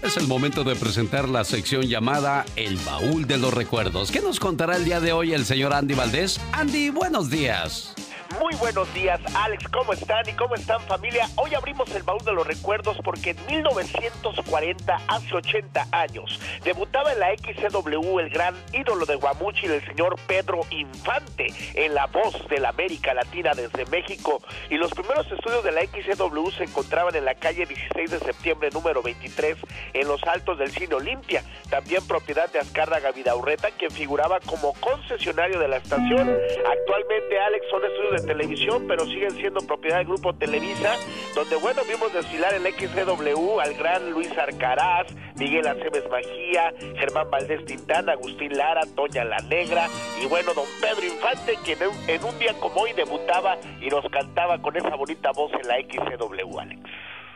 Es 0.03 0.19
el 0.19 0.27
momento 0.27 0.63
de 0.63 0.77
presentar 0.77 1.31
la 1.31 1.45
sección 1.45 1.89
llamada 1.89 2.45
El 2.57 2.77
Baúl 2.85 3.27
de 3.27 3.39
los 3.39 3.55
Recuerdos. 3.55 4.11
¿Qué 4.11 4.21
nos 4.21 4.39
contará 4.39 4.77
el 4.77 4.85
día 4.85 5.01
de 5.01 5.13
hoy 5.13 5.33
el 5.33 5.47
señor 5.47 5.73
Andy 5.73 5.95
Valdés? 5.95 6.39
Andy, 6.53 6.91
buenos 6.91 7.31
días. 7.31 7.95
Muy 8.41 8.55
buenos 8.57 8.93
días, 8.95 9.21
Alex. 9.35 9.69
¿Cómo 9.69 9.93
están 9.93 10.27
y 10.29 10.33
cómo 10.33 10.55
están, 10.55 10.81
familia? 10.83 11.27
Hoy 11.37 11.55
abrimos 11.55 11.95
el 11.95 12.03
baúl 12.03 12.25
de 12.25 12.33
los 12.33 12.47
recuerdos 12.47 12.97
porque 13.05 13.31
en 13.31 13.47
1940, 13.47 15.01
hace 15.09 15.35
80 15.35 15.89
años, 15.91 16.41
debutaba 16.65 17.13
en 17.13 17.19
la 17.19 17.35
XCW 17.37 18.21
el 18.21 18.31
gran 18.31 18.55
ídolo 18.73 19.05
de 19.07 19.17
Guamuchi, 19.17 19.67
el 19.67 19.85
señor 19.85 20.17
Pedro 20.27 20.61
Infante, 20.71 21.49
en 21.75 21.95
la 21.95 22.07
voz 22.07 22.49
de 22.49 22.61
la 22.61 22.71
América 22.71 23.13
Latina 23.13 23.53
desde 23.55 23.85
México. 23.87 24.41
Y 24.71 24.77
los 24.77 24.93
primeros 24.93 25.31
estudios 25.31 25.65
de 25.65 25.73
la 25.73 25.83
XCW 25.83 26.51
se 26.57 26.65
encontraban 26.65 27.15
en 27.17 27.25
la 27.25 27.35
calle 27.35 27.67
16 27.67 28.11
de 28.11 28.19
septiembre, 28.19 28.71
número 28.73 29.03
23, 29.03 29.59
en 29.93 30.09
los 30.09 30.23
altos 30.25 30.59
del 30.59 30.71
Cine 30.71 30.95
Olimpia, 30.95 31.43
también 31.69 32.07
propiedad 32.07 32.51
de 32.51 32.61
Azcárraga 32.61 33.11
Vidaurreta, 33.13 33.71
quien 33.73 33.91
figuraba 33.91 34.41
como 34.41 34.73
concesionario 34.75 35.59
de 35.59 35.69
la 35.69 35.77
estación. 35.77 36.35
Actualmente, 36.71 37.39
Alex, 37.39 37.67
son 37.71 37.85
estudios 37.85 38.13
de 38.13 38.22
televisión, 38.23 38.85
pero 38.89 39.05
siguen 39.07 39.33
siendo 39.33 39.61
propiedad 39.61 39.99
del 39.99 40.07
grupo 40.07 40.35
Televisa, 40.35 40.95
donde, 41.35 41.57
bueno, 41.57 41.83
vimos 41.89 42.13
desfilar 42.13 42.55
en 42.55 42.63
XCW 42.63 43.61
al 43.61 43.75
gran 43.75 44.11
Luis 44.11 44.31
Arcaraz, 44.37 45.07
Miguel 45.37 45.67
Aceves 45.67 46.05
Magía, 46.11 46.73
Germán 46.99 47.31
Valdés 47.31 47.65
Tintán, 47.65 48.09
Agustín 48.09 48.57
Lara, 48.57 48.83
Toña 48.95 49.25
La 49.25 49.39
Negra 49.39 49.89
y, 50.23 50.27
bueno, 50.27 50.55
don 50.55 50.67
Pedro 50.81 51.07
Infante, 51.07 51.59
quien 51.65 51.79
en 52.07 52.25
un 52.25 52.39
día 52.39 52.55
como 52.61 52.83
hoy 52.83 52.93
debutaba 52.93 53.59
y 53.81 53.89
nos 53.89 54.05
cantaba 54.11 54.61
con 54.61 54.77
esa 54.77 54.95
bonita 54.97 55.31
voz 55.33 55.53
en 55.53 55.69
la 55.69 55.77
XCW, 55.77 56.59
Alex. 56.59 56.81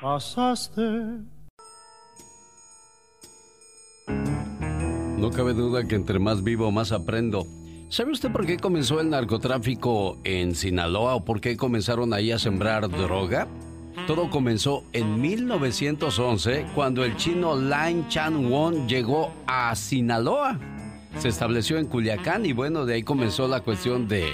Pasaste. 0.01 0.83
No 5.17 5.31
cabe 5.31 5.55
duda 5.55 5.89
que 5.89 5.95
entre 5.95 6.19
más 6.19 6.45
vivo, 6.45 6.71
más 6.71 6.93
aprendo. 6.93 7.47
¿Sabe 7.89 8.11
usted 8.11 8.33
por 8.33 8.45
qué 8.47 8.57
comenzó 8.57 9.01
el 9.01 9.11
narcotráfico 9.11 10.19
en 10.25 10.57
Sinaloa 10.57 11.15
o 11.15 11.25
por 11.25 11.41
qué 11.41 11.57
comenzaron 11.57 12.13
ahí 12.13 12.33
a 12.33 12.39
sembrar 12.39 12.91
droga? 12.91 13.47
Todo 14.09 14.29
comenzó 14.29 14.83
en 14.93 15.21
1911 15.21 16.67
cuando 16.75 17.05
el 17.05 17.17
chino 17.17 17.55
Lin 17.55 18.09
Chan 18.09 18.51
Won 18.51 18.89
llegó 18.89 19.33
a 19.47 19.73
Sinaloa. 19.77 20.59
Se 21.19 21.29
estableció 21.29 21.79
en 21.79 21.87
Culiacán 21.87 22.45
y 22.45 22.53
bueno, 22.53 22.87
de 22.87 22.95
ahí 22.95 23.03
comenzó 23.05 23.47
la 23.47 23.61
cuestión 23.61 24.09
de 24.09 24.27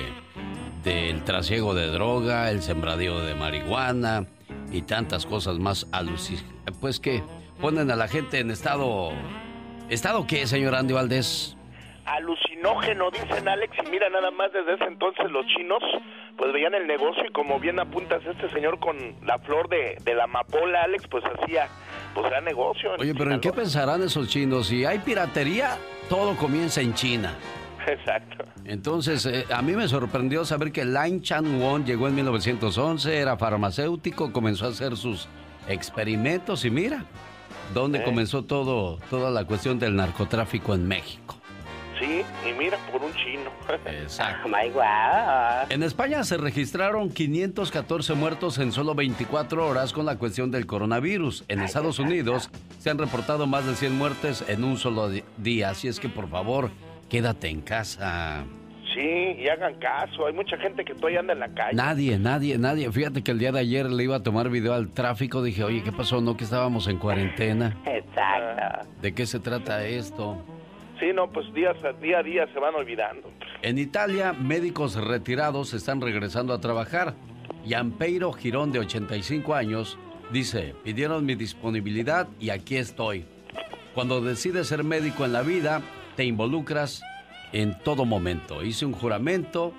del 0.83 1.23
trasiego 1.23 1.75
de 1.75 1.89
droga, 1.89 2.51
el 2.51 2.63
sembradío 2.63 3.21
de 3.21 3.35
marihuana 3.35 4.27
y 4.73 4.81
tantas 4.83 5.27
cosas 5.27 5.59
más 5.59 5.87
alucinantes. 5.93 6.75
Pues 6.81 6.99
que 6.99 7.23
ponen 7.61 7.91
a 7.91 7.97
la 7.97 8.09
gente 8.09 8.39
en 8.39 8.51
estado... 8.51 9.11
¿Estado 9.91 10.27
qué, 10.27 10.47
señor 10.47 10.75
Andy 10.75 10.95
Valdés? 10.95 11.55
Alucinógeno, 12.07 13.11
dicen 13.11 13.49
Alex, 13.49 13.75
y 13.87 13.91
mira 13.91 14.09
nada 14.11 14.31
más 14.31 14.53
desde 14.53 14.75
ese 14.75 14.85
entonces 14.85 15.31
los 15.31 15.47
chinos 15.47 15.83
pues 16.37 16.53
veían 16.53 16.75
el 16.75 16.87
negocio 16.87 17.23
y 17.29 17.33
como 17.33 17.61
bien 17.61 17.79
apuntas 17.79 18.23
este 18.25 18.49
señor 18.51 18.79
con 18.79 18.97
la 19.25 19.39
flor 19.39 19.69
de, 19.69 19.97
de 20.03 20.15
la 20.15 20.25
amapola, 20.25 20.83
Alex, 20.83 21.07
pues 21.09 21.23
hacía 21.25 21.69
pues 22.15 22.27
era 22.27 22.41
negocio. 22.41 22.91
Oye, 22.99 23.15
pero 23.15 23.33
¿en 23.33 23.41
qué 23.41 23.53
pensarán 23.53 24.03
esos 24.03 24.29
chinos? 24.29 24.67
Si 24.69 24.85
hay 24.85 24.99
piratería, 25.01 25.77
todo 26.09 26.35
comienza 26.37 26.81
en 26.81 26.95
China. 26.95 27.35
Exacto. 27.87 28.45
Entonces, 28.65 29.27
eh, 29.27 29.45
a 29.53 29.61
mí 29.61 29.73
me 29.73 29.89
sorprendió 29.89 30.45
saber 30.45 30.71
que 30.73 30.85
Lin 30.85 31.21
Chan 31.23 31.61
Won 31.61 31.85
llegó 31.85 32.07
en 32.09 32.15
1911, 32.15 33.19
era 33.19 33.37
farmacéutico, 33.37 34.33
comenzó 34.33 34.67
a 34.67 34.69
hacer 34.69 34.97
sus 34.97 35.29
experimentos 35.69 36.65
y 36.65 36.71
mira, 36.71 37.05
¿dónde 37.75 37.99
Eh. 37.99 38.05
comenzó 38.05 38.45
todo, 38.45 38.99
toda 39.11 39.31
la 39.31 39.45
cuestión 39.45 39.79
del 39.79 39.97
narcotráfico 39.97 40.75
en 40.75 40.87
México? 40.87 41.37
Sí, 42.03 42.23
y 42.49 42.53
mira, 42.59 42.79
por 42.91 43.01
un 43.01 43.13
chino. 43.15 43.51
Exacto. 43.87 44.43
Oh 44.47 44.49
my 44.63 44.69
God. 44.71 45.71
En 45.71 45.85
España 45.85 46.25
se 46.25 46.37
registraron 46.37 47.11
514 47.11 48.15
muertos 48.15 48.59
en 48.59 48.73
solo 48.73 48.97
24 48.97 49.65
horas 49.69 49.93
con 49.93 50.05
la 50.05 50.19
cuestión 50.19 50.51
del 50.51 50.67
coronavirus. 50.67 51.45
En 51.47 51.61
Estados 51.61 52.01
Unidos 52.01 52.51
se 52.81 52.91
han 52.91 52.99
reportado 52.99 53.47
más 53.47 53.67
de 53.67 53.77
100 53.77 53.97
muertes 53.97 54.45
en 54.49 54.65
un 54.65 54.79
solo 54.79 55.11
día. 55.37 55.71
Así 55.71 55.87
es 55.87 56.01
que 56.01 56.09
por 56.09 56.29
favor, 56.29 56.71
quédate 57.09 57.49
en 57.49 57.61
casa. 57.61 58.43
Sí, 58.95 59.37
y 59.39 59.49
hagan 59.49 59.75
caso, 59.77 60.27
hay 60.27 60.35
mucha 60.35 60.57
gente 60.59 60.85
que 60.85 60.95
todavía 60.95 61.21
anda 61.21 61.33
en 61.35 61.41
la 61.41 61.49
calle. 61.55 61.75
Nadie, 61.75 62.19
nadie, 62.19 62.59
nadie. 62.59 62.91
Fíjate 62.91 63.23
que 63.23 63.31
el 63.31 63.39
día 63.39 63.53
de 63.53 63.61
ayer 63.61 63.89
le 63.89 64.03
iba 64.03 64.17
a 64.17 64.23
tomar 64.25 64.51
video 64.51 64.75
al 64.75 64.89
tráfico. 64.89 65.41
Dije, 65.41 65.63
oye, 65.63 65.83
¿qué 65.85 65.93
pasó? 65.93 66.21
¿No 66.21 66.37
que 66.37 66.43
estábamos 66.45 66.89
en 66.89 66.99
cuarentena? 66.99 67.77
Exacto. 67.87 68.89
¿De 69.01 69.15
qué 69.15 69.25
se 69.25 69.39
trata 69.39 69.87
esto? 69.87 70.45
Sí, 71.03 71.13
no, 71.13 71.29
pues 71.33 71.53
días 71.53 71.75
a- 71.83 71.95
día 71.95 72.21
a 72.21 72.23
día 72.23 72.47
se 72.53 72.61
van 72.61 72.77
olvidando. 72.77 73.29
En 73.63 73.77
Italia, 73.77 74.33
médicos 74.33 74.95
retirados 74.95 75.75
están 75.75 76.01
regresando 76.01 76.55
a 76.55 76.61
trabajar. 76.61 77.15
Yampeiro 77.67 78.33
Girón, 78.33 78.71
de 78.71 78.79
85 78.79 79.53
años, 79.57 79.99
dice, 80.31 80.77
pidieron 80.85 81.27
mi 81.27 81.35
disponibilidad 81.35 82.29
y 82.39 82.51
aquí 82.51 82.77
estoy. 82.77 83.25
Cuando 83.95 84.21
decides 84.21 84.69
ser 84.69 84.85
médico 84.85 85.25
en 85.25 85.33
la 85.33 85.43
vida, 85.43 85.83
te 86.15 86.25
involucras 86.25 87.03
en 87.53 87.77
todo 87.81 88.05
momento. 88.05 88.63
Hice 88.63 88.87
un 88.87 88.93
juramento, 88.93 89.73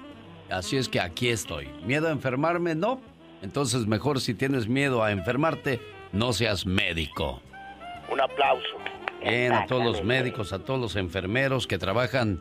así 0.52 0.76
es 0.76 0.90
que 0.90 1.00
aquí 1.00 1.30
estoy. 1.30 1.70
¿Miedo 1.86 2.10
a 2.10 2.12
enfermarme? 2.12 2.76
No. 2.76 3.00
Entonces 3.42 3.88
mejor 3.88 4.20
si 4.20 4.34
tienes 4.34 4.68
miedo 4.68 5.02
a 5.02 5.12
enfermarte, 5.14 5.80
no 6.12 6.34
seas 6.34 6.66
médico. 6.66 7.42
Un 8.12 8.20
aplauso. 8.20 8.76
Bien, 9.24 9.54
a 9.54 9.66
todos 9.66 9.84
los 9.84 10.04
médicos, 10.04 10.54
a 10.54 10.60
todos 10.60 10.80
los 10.80 10.96
enfermeros 10.96 11.68
que 11.68 11.78
trabajan 11.78 12.40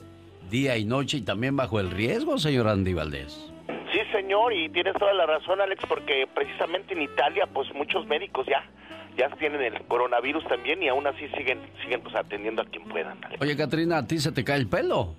día 0.51 0.77
y 0.77 0.85
noche 0.85 1.19
y 1.19 1.21
también 1.23 1.57
bajo 1.57 1.81
el 1.81 1.91
riesgo, 1.91 2.39
señor 2.39 2.69
Andy 2.69 2.93
Valdés. 2.95 3.51
Sí, 3.93 3.99
señor, 4.11 4.53
y 4.53 4.69
tienes 4.71 4.95
toda 4.95 5.13
la 5.15 5.27
razón, 5.27 5.61
Alex, 5.61 5.85
porque 5.89 6.27
precisamente 6.35 6.95
en 6.95 7.03
Italia, 7.03 7.47
pues 7.53 7.73
muchos 7.75 8.07
médicos 8.07 8.47
ya 8.47 8.65
ya 9.17 9.29
tienen 9.37 9.61
el 9.61 9.83
coronavirus 9.83 10.43
también 10.49 10.83
y 10.83 10.89
aún 10.89 11.07
así 11.07 11.29
siguen 11.37 11.61
siguen 11.83 12.01
pues 12.01 12.15
atendiendo 12.15 12.63
a 12.63 12.65
quien 12.65 12.85
puedan. 12.85 13.23
Alex. 13.23 13.43
Oye, 13.43 13.57
Katrina, 13.57 13.99
¿a 13.99 14.07
ti 14.07 14.19
se 14.19 14.33
te 14.33 14.43
cae 14.43 14.57
el 14.59 14.69
pelo? 14.69 15.15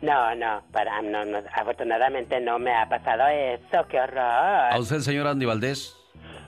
No, 0.00 0.34
no, 0.34 0.62
para, 0.72 1.00
no, 1.02 1.24
no, 1.24 1.38
afortunadamente 1.54 2.40
no 2.40 2.58
me 2.58 2.72
ha 2.74 2.88
pasado 2.88 3.26
eso, 3.28 3.86
qué 3.88 3.98
¿A 3.98 4.04
horror. 4.04 4.80
usted, 4.80 4.98
señor 5.00 5.26
Andy 5.26 5.46
Valdés? 5.46 5.96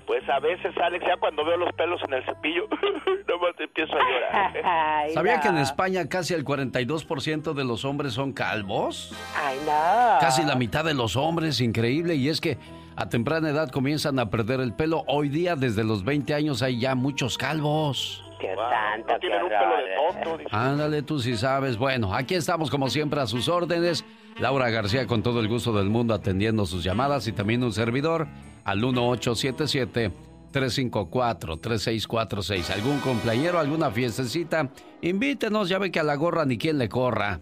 Pues 0.06 0.28
a 0.28 0.38
veces, 0.38 0.76
Alex, 0.76 1.04
ya 1.06 1.16
cuando 1.16 1.44
veo 1.44 1.56
los 1.56 1.72
pelos 1.74 2.00
en 2.06 2.12
el 2.14 2.24
cepillo, 2.24 2.68
nomás 3.28 3.54
empiezo 3.58 3.94
a 3.94 3.98
llorar. 3.98 4.56
¿eh? 4.56 4.62
Ay, 4.64 5.14
¿Sabía 5.14 5.36
no. 5.36 5.42
que 5.42 5.48
en 5.48 5.58
España 5.58 6.08
casi 6.08 6.34
el 6.34 6.44
42% 6.44 7.54
de 7.54 7.64
los 7.64 7.84
hombres 7.84 8.12
son 8.12 8.32
calvos? 8.32 9.14
Ay, 9.36 9.58
no. 9.64 10.18
Casi 10.20 10.44
la 10.44 10.56
mitad 10.56 10.84
de 10.84 10.94
los 10.94 11.16
hombres, 11.16 11.60
increíble. 11.60 12.16
Y 12.16 12.28
es 12.28 12.40
que 12.40 12.58
a 12.96 13.08
temprana 13.08 13.48
edad 13.48 13.70
comienzan 13.70 14.18
a 14.18 14.28
perder 14.28 14.60
el 14.60 14.74
pelo. 14.74 15.04
Hoy 15.06 15.28
día, 15.30 15.56
desde 15.56 15.84
los 15.84 16.04
20 16.04 16.34
años, 16.34 16.62
hay 16.62 16.78
ya 16.78 16.94
muchos 16.94 17.38
calvos. 17.38 18.20
Dios 18.40 18.58
santo, 18.58 19.10
no 19.10 19.18
tienen 19.20 19.42
un 19.42 19.48
pelo 19.48 19.76
de 19.76 20.22
tonto. 20.22 20.38
Dice. 20.38 20.50
Ándale, 20.52 21.02
tú 21.02 21.18
sí 21.18 21.34
sabes. 21.36 21.78
Bueno, 21.78 22.14
aquí 22.14 22.34
estamos 22.34 22.70
como 22.70 22.90
siempre 22.90 23.20
a 23.20 23.26
sus 23.26 23.48
órdenes. 23.48 24.04
Laura 24.38 24.68
García 24.68 25.06
con 25.06 25.22
todo 25.22 25.40
el 25.40 25.48
gusto 25.48 25.72
del 25.72 25.88
mundo 25.88 26.12
atendiendo 26.12 26.66
sus 26.66 26.84
llamadas 26.84 27.26
y 27.26 27.32
también 27.32 27.62
un 27.62 27.72
servidor 27.72 28.26
al 28.64 28.78
1877 28.78 30.24
354-3646. 30.54 32.70
¿Algún 32.70 33.00
cumpleañero, 33.00 33.58
alguna 33.58 33.90
fiestecita? 33.90 34.70
Invítenos, 35.02 35.68
ya 35.68 35.78
ve 35.78 35.90
que 35.90 36.00
a 36.00 36.04
la 36.04 36.14
gorra 36.14 36.44
ni 36.44 36.56
quien 36.56 36.78
le 36.78 36.88
corra. 36.88 37.40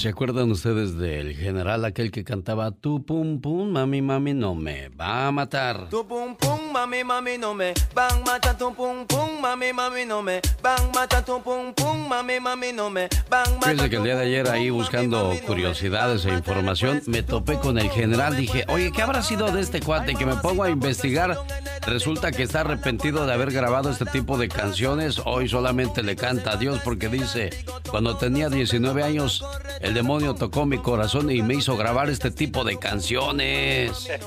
¿Se 0.00 0.08
acuerdan 0.08 0.50
ustedes 0.50 0.96
del 0.96 1.36
general 1.36 1.84
aquel 1.84 2.10
que 2.10 2.24
cantaba 2.24 2.70
Tu 2.70 3.04
pum 3.04 3.38
pum, 3.38 3.70
mami 3.70 4.00
mami 4.00 4.32
no 4.32 4.54
me 4.54 4.88
va 4.88 5.26
a 5.26 5.30
matar? 5.30 5.90
Tu 5.90 6.08
pum 6.08 6.34
pum, 6.36 6.72
mami 6.72 7.04
mami 7.04 7.36
no 7.36 7.52
me 7.52 7.74
van 7.94 8.22
matar 8.24 8.56
tu 8.56 8.74
pum 8.74 9.04
pum, 9.06 9.42
mami 9.42 9.74
mami 9.74 10.06
no 10.06 10.22
me 10.22 10.40
van 10.62 10.90
matar 10.94 11.22
tu 11.22 11.42
pum 11.42 11.74
pum, 11.74 12.08
mami 12.08 12.40
mami 12.40 12.72
no 12.72 12.88
me 12.88 13.10
van 13.28 13.44
matar. 13.56 13.72
Fíjense 13.72 13.90
que 13.90 13.96
el 13.96 14.04
día 14.04 14.16
de 14.16 14.22
ayer 14.22 14.48
ahí 14.48 14.70
buscando 14.70 15.34
curiosidades 15.46 16.24
e 16.24 16.30
información 16.30 17.02
me 17.04 17.22
topé 17.22 17.58
con 17.58 17.78
el 17.78 17.90
general, 17.90 18.34
dije, 18.36 18.64
"Oye, 18.68 18.92
¿qué 18.92 19.02
habrá 19.02 19.20
sido 19.22 19.52
de 19.52 19.60
este 19.60 19.80
cuate?" 19.80 20.14
que 20.14 20.24
me 20.24 20.36
pongo 20.36 20.62
a 20.62 20.70
investigar. 20.70 21.36
Resulta 21.86 22.32
que 22.32 22.42
está 22.42 22.60
arrepentido 22.60 23.26
de 23.26 23.34
haber 23.34 23.50
grabado 23.50 23.90
este 23.90 24.06
tipo 24.06 24.38
de 24.38 24.48
canciones. 24.48 25.20
Hoy 25.26 25.46
solamente 25.48 26.02
le 26.02 26.16
canta 26.16 26.52
a 26.52 26.56
Dios 26.56 26.80
porque 26.84 27.08
dice, 27.08 27.50
"Cuando 27.90 28.16
tenía 28.16 28.48
19 28.48 29.02
años, 29.02 29.44
el 29.80 29.89
demonio 29.94 30.34
tocó 30.34 30.66
mi 30.66 30.78
corazón 30.78 31.30
y 31.30 31.42
me 31.42 31.54
hizo 31.54 31.76
grabar 31.76 32.10
este 32.10 32.30
tipo 32.30 32.64
de 32.64 32.78
canciones. 32.78 34.08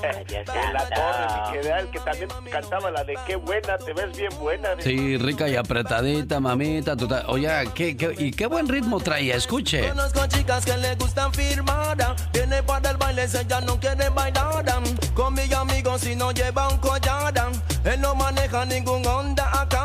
el 1.78 1.88
que 1.90 2.00
también 2.00 2.28
cantaba 2.50 2.90
la 2.90 3.04
de 3.04 3.14
qué 3.26 3.36
buena, 3.36 3.76
te 3.78 3.92
ves 3.92 4.16
bien 4.16 4.30
buena. 4.38 4.68
Sí, 4.78 5.16
rica 5.18 5.48
y 5.48 5.56
apretadita, 5.56 6.40
mamita. 6.40 6.96
Oye, 7.28 7.48
¿qué, 7.74 7.96
qué, 7.96 8.14
y 8.18 8.30
qué 8.30 8.46
buen 8.46 8.68
ritmo 8.68 9.00
traía, 9.00 9.36
escuche. 9.36 9.88
Conozco 9.88 10.26
chicas 10.26 10.64
que 10.64 10.76
le 10.76 10.94
gustan 10.96 11.32
firmada, 11.32 12.14
viene 12.32 12.62
para 12.62 12.90
el 12.90 12.96
baile, 12.96 13.24
ella 13.24 13.60
no 13.60 13.78
quiere 13.78 14.08
bailar. 14.10 14.64
Con 15.14 15.34
mi 15.34 15.52
amigo 15.52 15.98
si 15.98 16.16
no 16.16 16.32
lleva 16.32 16.68
un 16.68 16.78
collar, 16.78 17.34
él 17.84 18.00
no 18.00 18.14
maneja 18.14 18.64
ningún 18.64 19.06
onda 19.06 19.60
acá. 19.60 19.84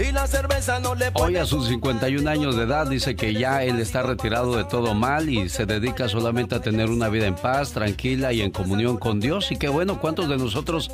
Y 0.00 0.12
la 0.12 0.26
cerveza 0.26 0.80
no 0.80 0.94
le 0.94 1.10
Hoy 1.14 1.36
a 1.36 1.44
sus 1.44 1.68
51 1.68 2.28
años 2.30 2.56
de 2.56 2.62
edad 2.62 2.86
dice 2.86 3.16
que 3.16 3.34
ya 3.34 3.62
él 3.64 3.78
está 3.80 4.02
retirado 4.02 4.56
de 4.56 4.64
todo 4.64 4.94
mal 4.94 5.28
y 5.28 5.50
se 5.50 5.66
dedica 5.66 6.08
solamente 6.08 6.54
a 6.54 6.60
tener 6.60 6.88
una 6.88 7.10
vida 7.10 7.26
en 7.26 7.34
paz, 7.34 7.72
tranquila 7.72 8.32
y 8.32 8.40
en 8.40 8.50
comunión 8.50 8.96
con 8.96 9.20
Dios. 9.20 9.52
Y 9.52 9.56
qué 9.56 9.68
bueno, 9.68 10.00
¿cuántos 10.00 10.28
de 10.30 10.38
nosotros 10.38 10.90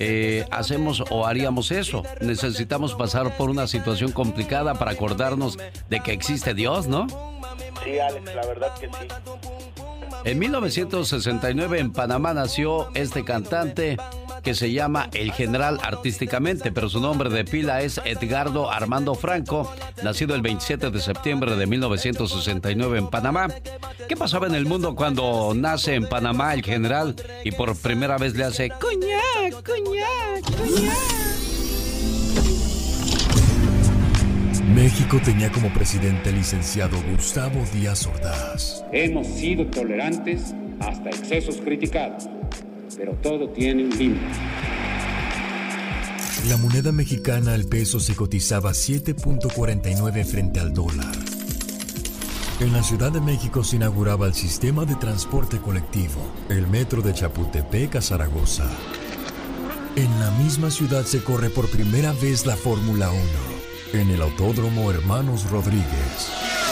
eh, 0.00 0.46
hacemos 0.50 1.04
o 1.10 1.26
haríamos 1.26 1.70
eso? 1.70 2.02
Necesitamos 2.20 2.94
pasar 2.94 3.36
por 3.36 3.50
una 3.50 3.68
situación 3.68 4.10
complicada 4.10 4.74
para 4.74 4.90
acordarnos 4.92 5.56
de 5.88 6.00
que 6.00 6.12
existe 6.12 6.52
Dios, 6.52 6.88
¿no? 6.88 7.06
Sí, 7.84 8.00
Alex, 8.00 8.34
la 8.34 8.46
verdad 8.46 8.74
que 8.80 8.88
sí. 8.88 9.08
En 10.24 10.38
1969 10.38 11.78
en 11.78 11.92
Panamá 11.92 12.34
nació 12.34 12.88
este 12.94 13.24
cantante 13.24 13.96
que 14.42 14.54
se 14.54 14.72
llama 14.72 15.08
El 15.12 15.32
General 15.32 15.78
artísticamente, 15.82 16.72
pero 16.72 16.88
su 16.88 17.00
nombre 17.00 17.30
de 17.30 17.44
pila 17.44 17.82
es 17.82 18.00
Edgardo 18.04 18.70
Armando 18.70 19.14
Franco, 19.14 19.72
nacido 20.02 20.34
el 20.34 20.42
27 20.42 20.90
de 20.90 21.00
septiembre 21.00 21.56
de 21.56 21.66
1969 21.66 22.98
en 22.98 23.08
Panamá. 23.08 23.48
¿Qué 24.08 24.16
pasaba 24.16 24.46
en 24.46 24.54
el 24.54 24.66
mundo 24.66 24.94
cuando 24.94 25.52
nace 25.54 25.94
en 25.94 26.08
Panamá 26.08 26.54
el 26.54 26.62
general 26.62 27.14
y 27.44 27.52
por 27.52 27.76
primera 27.76 28.18
vez 28.18 28.34
le 28.34 28.44
hace 28.44 28.68
coñac, 28.70 29.62
coñac, 29.64 30.56
coñac? 30.56 31.30
México 34.74 35.20
tenía 35.24 35.50
como 35.50 35.72
presidente 35.72 36.30
el 36.30 36.36
licenciado 36.36 36.96
Gustavo 37.10 37.62
Díaz 37.74 38.06
Ordaz. 38.06 38.84
Hemos 38.92 39.26
sido 39.26 39.66
tolerantes 39.66 40.54
hasta 40.80 41.10
excesos 41.10 41.56
criticados 41.56 42.28
pero 43.00 43.14
todo 43.22 43.48
tiene 43.48 43.84
un 43.84 43.98
límite. 43.98 44.26
La 46.50 46.58
moneda 46.58 46.92
mexicana 46.92 47.54
al 47.54 47.64
peso 47.64 47.98
se 47.98 48.14
cotizaba 48.14 48.72
7.49 48.72 50.24
frente 50.26 50.60
al 50.60 50.74
dólar. 50.74 51.14
En 52.60 52.74
la 52.74 52.82
Ciudad 52.82 53.10
de 53.10 53.22
México 53.22 53.64
se 53.64 53.76
inauguraba 53.76 54.26
el 54.26 54.34
sistema 54.34 54.84
de 54.84 54.96
transporte 54.96 55.56
colectivo, 55.60 56.20
el 56.50 56.66
metro 56.66 57.00
de 57.00 57.14
Chapultepec 57.14 57.96
a 57.96 58.02
Zaragoza. 58.02 58.70
En 59.96 60.20
la 60.20 60.30
misma 60.32 60.70
ciudad 60.70 61.04
se 61.04 61.24
corre 61.24 61.48
por 61.48 61.70
primera 61.70 62.12
vez 62.12 62.44
la 62.44 62.56
Fórmula 62.56 63.10
1, 63.94 64.02
en 64.02 64.10
el 64.10 64.20
Autódromo 64.20 64.90
Hermanos 64.90 65.50
Rodríguez. 65.50 66.69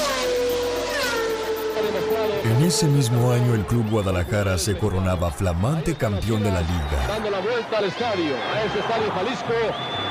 En 2.44 2.62
ese 2.62 2.87
mismo 2.87 3.33
año 3.33 3.55
el 3.55 3.64
Club 3.66 3.90
Guadalajara 3.90 4.59
se 4.59 4.77
coronaba 4.79 5.31
flamante 5.31 5.94
campeón 5.94 6.42
de 6.42 6.51
la 6.51 6.61
liga. 6.61 7.07
Dando 7.09 7.31
la 7.31 7.40
vuelta 7.40 7.79
al 7.79 7.85
estadio, 7.85 8.35
a 8.37 8.64
ese 8.64 8.79
estadio 8.79 9.11
Jalisco 9.12 9.55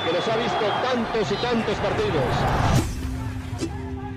que 0.05 0.13
nos 0.13 0.27
ha 0.27 0.37
visto 0.37 0.65
tantos 0.83 1.31
y 1.31 1.35
tantos 1.35 1.75
partidos. 1.77 2.23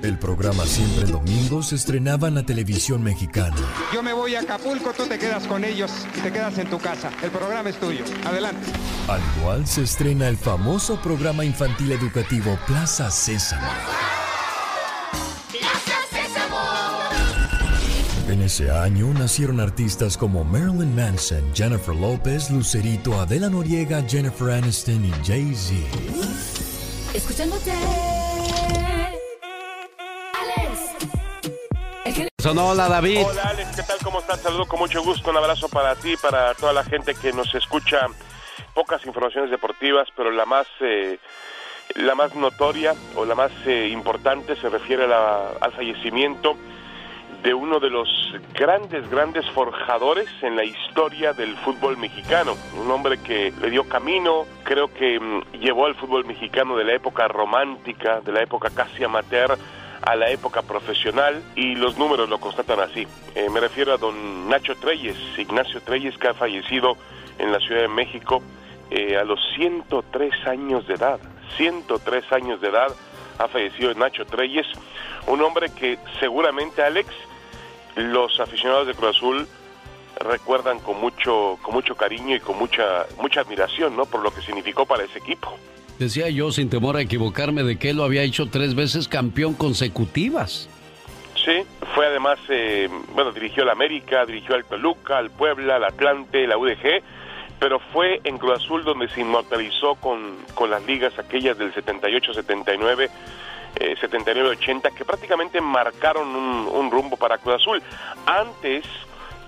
El 0.03 0.19
programa 0.19 0.65
Siempre 0.65 1.05
el 1.05 1.13
Domingo 1.13 1.63
se 1.63 1.75
estrenaba 1.77 2.29
en 2.29 2.35
la 2.35 2.43
televisión 2.45 3.03
mexicana. 3.03 3.55
Yo 3.93 4.03
me 4.03 4.15
voy 4.15 4.35
a 4.35 4.41
Acapulco, 4.41 4.93
tú 4.95 5.05
te 5.05 5.19
quedas 5.19 5.47
con 5.47 5.63
ellos 5.63 5.91
y 6.17 6.21
te 6.21 6.33
quedas 6.33 6.57
en 6.59 6.71
tu 6.71 6.79
casa. 6.79 7.11
El 7.23 7.31
programa 7.31 7.69
es 7.69 7.79
tuyo. 7.79 8.03
Adelante. 8.25 8.67
Al 9.09 9.21
igual 9.39 9.67
se 9.67 9.83
estrena 9.83 10.29
el 10.29 10.39
famoso 10.39 11.01
programa 11.03 11.45
infantil 11.45 11.93
educativo 11.93 12.59
Plaza 12.67 13.11
Sésamo. 13.11 13.69
Ese 18.51 18.69
año 18.69 19.07
nacieron 19.15 19.61
artistas 19.61 20.17
como 20.17 20.43
Marilyn 20.43 20.93
Manson, 20.97 21.55
Jennifer 21.55 21.95
Lopez, 21.95 22.51
Lucerito, 22.51 23.15
Adela 23.21 23.49
Noriega, 23.49 24.03
Jennifer 24.03 24.51
Aniston 24.51 25.05
y 25.05 25.13
Jay-Z. 25.25 25.77
Escuchándote. 27.15 27.71
Alex. 30.35 30.81
Hola 32.45 32.89
David. 32.89 33.23
Hola 33.25 33.43
Alex, 33.51 33.77
¿qué 33.77 33.83
tal? 33.85 33.99
¿Cómo 34.03 34.19
estás? 34.19 34.41
Saludo 34.41 34.67
con 34.67 34.81
mucho 34.81 35.01
gusto. 35.05 35.31
Un 35.31 35.37
abrazo 35.37 35.69
para 35.69 35.95
ti, 35.95 36.17
para 36.17 36.53
toda 36.55 36.73
la 36.73 36.83
gente 36.83 37.15
que 37.15 37.33
nos 37.33 37.55
escucha. 37.55 38.09
Pocas 38.75 39.07
informaciones 39.07 39.53
deportivas, 39.53 40.09
pero 40.17 40.33
la 40.33 40.45
más... 40.45 40.67
Eh, 40.81 41.21
la 41.97 42.15
más 42.15 42.35
notoria 42.37 42.95
o 43.17 43.25
la 43.25 43.35
más 43.35 43.51
eh, 43.67 43.89
importante 43.89 44.55
se 44.55 44.69
refiere 44.69 45.05
a 45.05 45.09
la, 45.09 45.51
al 45.61 45.73
fallecimiento 45.73 46.57
de 47.43 47.55
uno 47.55 47.81
de 47.81 47.91
los 47.91 48.09
grandes, 48.55 49.09
grandes 49.11 49.49
forjadores 49.51 50.29
en 50.43 50.57
la 50.57 50.65
historia 50.65 51.33
del 51.33 51.57
fútbol 51.57 51.97
mexicano. 51.97 52.55
Un 52.79 52.91
hombre 52.91 53.19
que 53.19 53.53
le 53.61 53.71
dio 53.71 53.85
camino, 53.89 54.45
creo 54.65 54.93
que 54.93 55.19
mm, 55.19 55.59
llevó 55.59 55.87
al 55.87 55.95
fútbol 55.95 56.25
mexicano 56.27 56.77
de 56.77 56.85
la 56.85 56.95
época 56.95 57.29
romántica, 57.29 58.21
de 58.21 58.33
la 58.33 58.43
época 58.43 58.71
casi 58.75 59.05
amateur, 59.05 59.57
a 60.03 60.17
la 60.17 60.31
época 60.31 60.63
profesional 60.63 61.43
y 61.55 61.75
los 61.75 61.99
números 61.99 62.29
lo 62.29 62.39
constatan 62.39 62.81
así. 62.81 63.07
Eh, 63.35 63.49
me 63.51 63.61
refiero 63.61 63.93
a 63.93 63.97
don 63.97 64.49
Nacho 64.49 64.75
Treyes, 64.77 65.17
Ignacio 65.37 65.81
Treyes, 65.83 66.17
que 66.19 66.29
ha 66.29 66.35
fallecido 66.35 66.97
en 67.39 67.53
la 67.53 67.59
Ciudad 67.59 67.83
de 67.83 67.89
México 67.89 68.43
eh, 68.91 69.17
a 69.17 69.25
los 69.25 69.39
103 69.55 70.47
años 70.47 70.87
de 70.87 70.95
edad. 70.95 71.21
103 71.57 72.33
años 72.33 72.61
de 72.61 72.69
edad 72.69 72.89
ha 73.39 73.49
fallecido 73.49 73.95
Nacho 73.95 74.25
Treyes, 74.27 74.67
un 75.27 75.43
hombre 75.43 75.71
que 75.75 75.99
seguramente 76.19 76.83
Alex 76.83 77.09
los 77.97 78.39
aficionados 78.41 78.87
de 78.87 78.95
Cruz 78.95 79.17
Azul 79.17 79.47
recuerdan 80.21 80.79
con 80.81 81.01
mucho 81.01 81.59
con 81.63 81.75
mucho 81.75 81.95
cariño 81.95 82.37
y 82.37 82.41
con 82.41 82.59
mucha 82.59 83.07
mucha 83.21 83.41
admiración, 83.41 83.97
¿no? 83.97 84.05
Por 84.07 84.23
lo 84.23 84.33
que 84.33 84.43
significó 84.43 84.87
para 84.87 85.05
ese 85.05 85.19
equipo. 85.19 85.57
Decía 85.99 86.31
yo 86.31 86.51
sin 86.51 86.71
temor 86.71 86.97
a 86.97 87.03
equivocarme 87.03 87.63
de 87.63 87.79
que 87.79 87.91
él 87.91 87.97
lo 87.97 88.05
había 88.05 88.23
hecho 88.23 88.49
tres 88.49 88.75
veces 88.75 89.09
campeón 89.09 89.55
consecutivas. 89.55 90.69
Sí, 91.45 91.63
fue 91.95 92.07
además, 92.07 92.39
eh, 92.49 92.89
bueno, 93.15 93.33
dirigió 93.33 93.63
al 93.63 93.71
América, 93.71 94.27
dirigió 94.27 94.55
al 94.55 94.65
Toluca, 94.65 95.19
al 95.19 95.31
Puebla, 95.31 95.77
al 95.77 95.85
Atlante, 95.85 96.47
la 96.47 96.59
UDG, 96.59 97.03
pero 97.59 97.79
fue 97.93 98.21
en 98.25 98.39
Cruz 98.39 98.59
Azul 98.59 98.85
donde 98.85 99.09
se 99.09 99.21
inmortalizó 99.21 99.95
con, 99.97 100.37
con 100.55 100.71
las 100.71 100.85
ligas 100.87 101.19
aquellas 101.19 101.57
del 101.59 101.73
78-79 101.75 103.11
eh, 103.77 103.97
79-80 104.01 104.93
que 104.95 105.05
prácticamente 105.05 105.61
marcaron 105.61 106.35
un, 106.35 106.91
rumbo 106.91 107.17
para 107.17 107.39
Cruz 107.39 107.57
Azul. 107.57 107.83
Antes, 108.27 108.85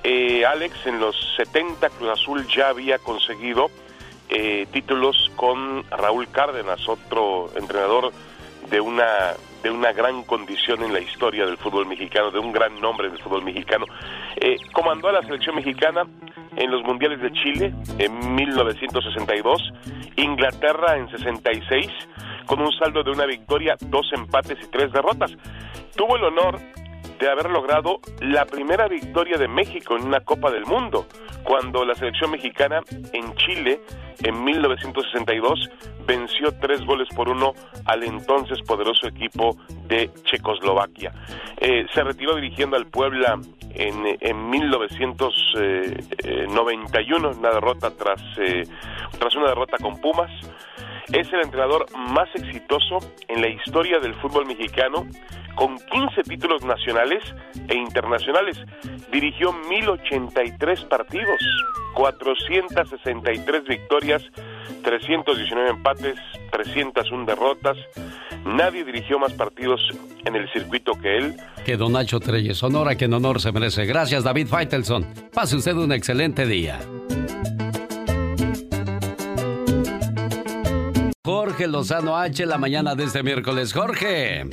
eh, 0.04 0.44
Alex, 0.44 0.86
en 0.86 1.00
los 1.00 1.16
70 1.36 1.90
Cruz 1.90 2.10
Azul 2.10 2.46
ya 2.46 2.68
había 2.68 2.98
conseguido 2.98 3.70
eh, 4.28 4.66
títulos 4.72 5.30
con 5.36 5.84
Raúl 5.90 6.28
Cárdenas, 6.28 6.88
otro 6.88 7.50
entrenador 7.56 8.12
de 8.70 8.80
una 8.80 9.34
de 9.62 9.70
una 9.70 9.92
gran 9.92 10.22
condición 10.24 10.82
en 10.82 10.92
la 10.92 11.00
historia 11.00 11.46
del 11.46 11.56
fútbol 11.56 11.86
mexicano, 11.86 12.30
de 12.30 12.38
un 12.38 12.52
gran 12.52 12.80
nombre 12.80 13.08
del 13.08 13.18
fútbol 13.18 13.44
mexicano. 13.44 13.86
Eh, 14.36 14.56
comandó 14.72 15.08
a 15.08 15.12
la 15.12 15.22
selección 15.22 15.56
mexicana 15.56 16.06
en 16.56 16.70
los 16.70 16.82
Mundiales 16.82 17.20
de 17.20 17.32
Chile 17.32 17.72
en 17.98 18.34
1962, 18.34 19.72
Inglaterra 20.16 20.96
en 20.96 21.08
66, 21.10 21.88
con 22.46 22.60
un 22.60 22.72
saldo 22.72 23.02
de 23.02 23.10
una 23.10 23.26
victoria, 23.26 23.76
dos 23.80 24.10
empates 24.12 24.58
y 24.62 24.66
tres 24.68 24.92
derrotas. 24.92 25.32
Tuvo 25.96 26.16
el 26.16 26.24
honor 26.24 26.58
de 27.22 27.30
haber 27.30 27.48
logrado 27.50 28.00
la 28.20 28.44
primera 28.46 28.88
victoria 28.88 29.36
de 29.38 29.46
México 29.46 29.96
en 29.96 30.06
una 30.06 30.18
Copa 30.20 30.50
del 30.50 30.66
Mundo, 30.66 31.06
cuando 31.44 31.84
la 31.84 31.94
selección 31.94 32.32
mexicana 32.32 32.80
en 33.12 33.32
Chile 33.36 33.80
en 34.24 34.42
1962 34.42 35.70
venció 36.04 36.52
tres 36.60 36.84
goles 36.84 37.06
por 37.14 37.28
uno 37.28 37.52
al 37.84 38.02
entonces 38.02 38.60
poderoso 38.62 39.06
equipo 39.06 39.56
de 39.86 40.10
Checoslovaquia. 40.24 41.12
Eh, 41.58 41.86
se 41.94 42.02
retiró 42.02 42.34
dirigiendo 42.34 42.76
al 42.76 42.86
Puebla 42.86 43.38
en, 43.72 44.18
en 44.20 44.50
1991, 44.50 47.30
una 47.38 47.50
derrota 47.50 47.92
tras, 47.96 48.20
eh, 48.38 48.64
tras 49.16 49.36
una 49.36 49.50
derrota 49.50 49.76
con 49.78 50.00
Pumas. 50.00 50.32
Es 51.08 51.32
el 51.32 51.40
entrenador 51.42 51.86
más 51.96 52.28
exitoso 52.34 52.98
en 53.28 53.40
la 53.40 53.48
historia 53.48 53.98
del 53.98 54.14
fútbol 54.14 54.46
mexicano, 54.46 55.06
con 55.56 55.76
15 55.76 56.22
títulos 56.22 56.64
nacionales 56.64 57.22
e 57.68 57.74
internacionales. 57.74 58.58
Dirigió 59.10 59.52
1083 59.52 60.84
partidos, 60.84 61.40
463 61.94 63.64
victorias, 63.64 64.22
319 64.82 65.70
empates, 65.70 66.16
301 66.52 67.26
derrotas. 67.26 67.76
Nadie 68.44 68.84
dirigió 68.84 69.18
más 69.18 69.32
partidos 69.34 69.80
en 70.24 70.36
el 70.36 70.50
circuito 70.52 70.92
que 70.94 71.16
él. 71.18 71.36
Que 71.64 71.76
don 71.76 71.92
Nacho 71.92 72.20
Treyes, 72.20 72.62
honor 72.62 72.88
a 72.88 72.94
quien 72.96 73.12
honor 73.12 73.40
se 73.40 73.52
merece. 73.52 73.84
Gracias, 73.86 74.24
David 74.24 74.48
Feitelson. 74.48 75.06
Pase 75.32 75.56
usted 75.56 75.74
un 75.74 75.92
excelente 75.92 76.46
día. 76.46 76.80
Jorge 81.24 81.68
Lozano 81.68 82.16
H, 82.16 82.44
la 82.46 82.58
mañana 82.58 82.96
de 82.96 83.04
este 83.04 83.22
miércoles. 83.22 83.72
Jorge. 83.72 84.44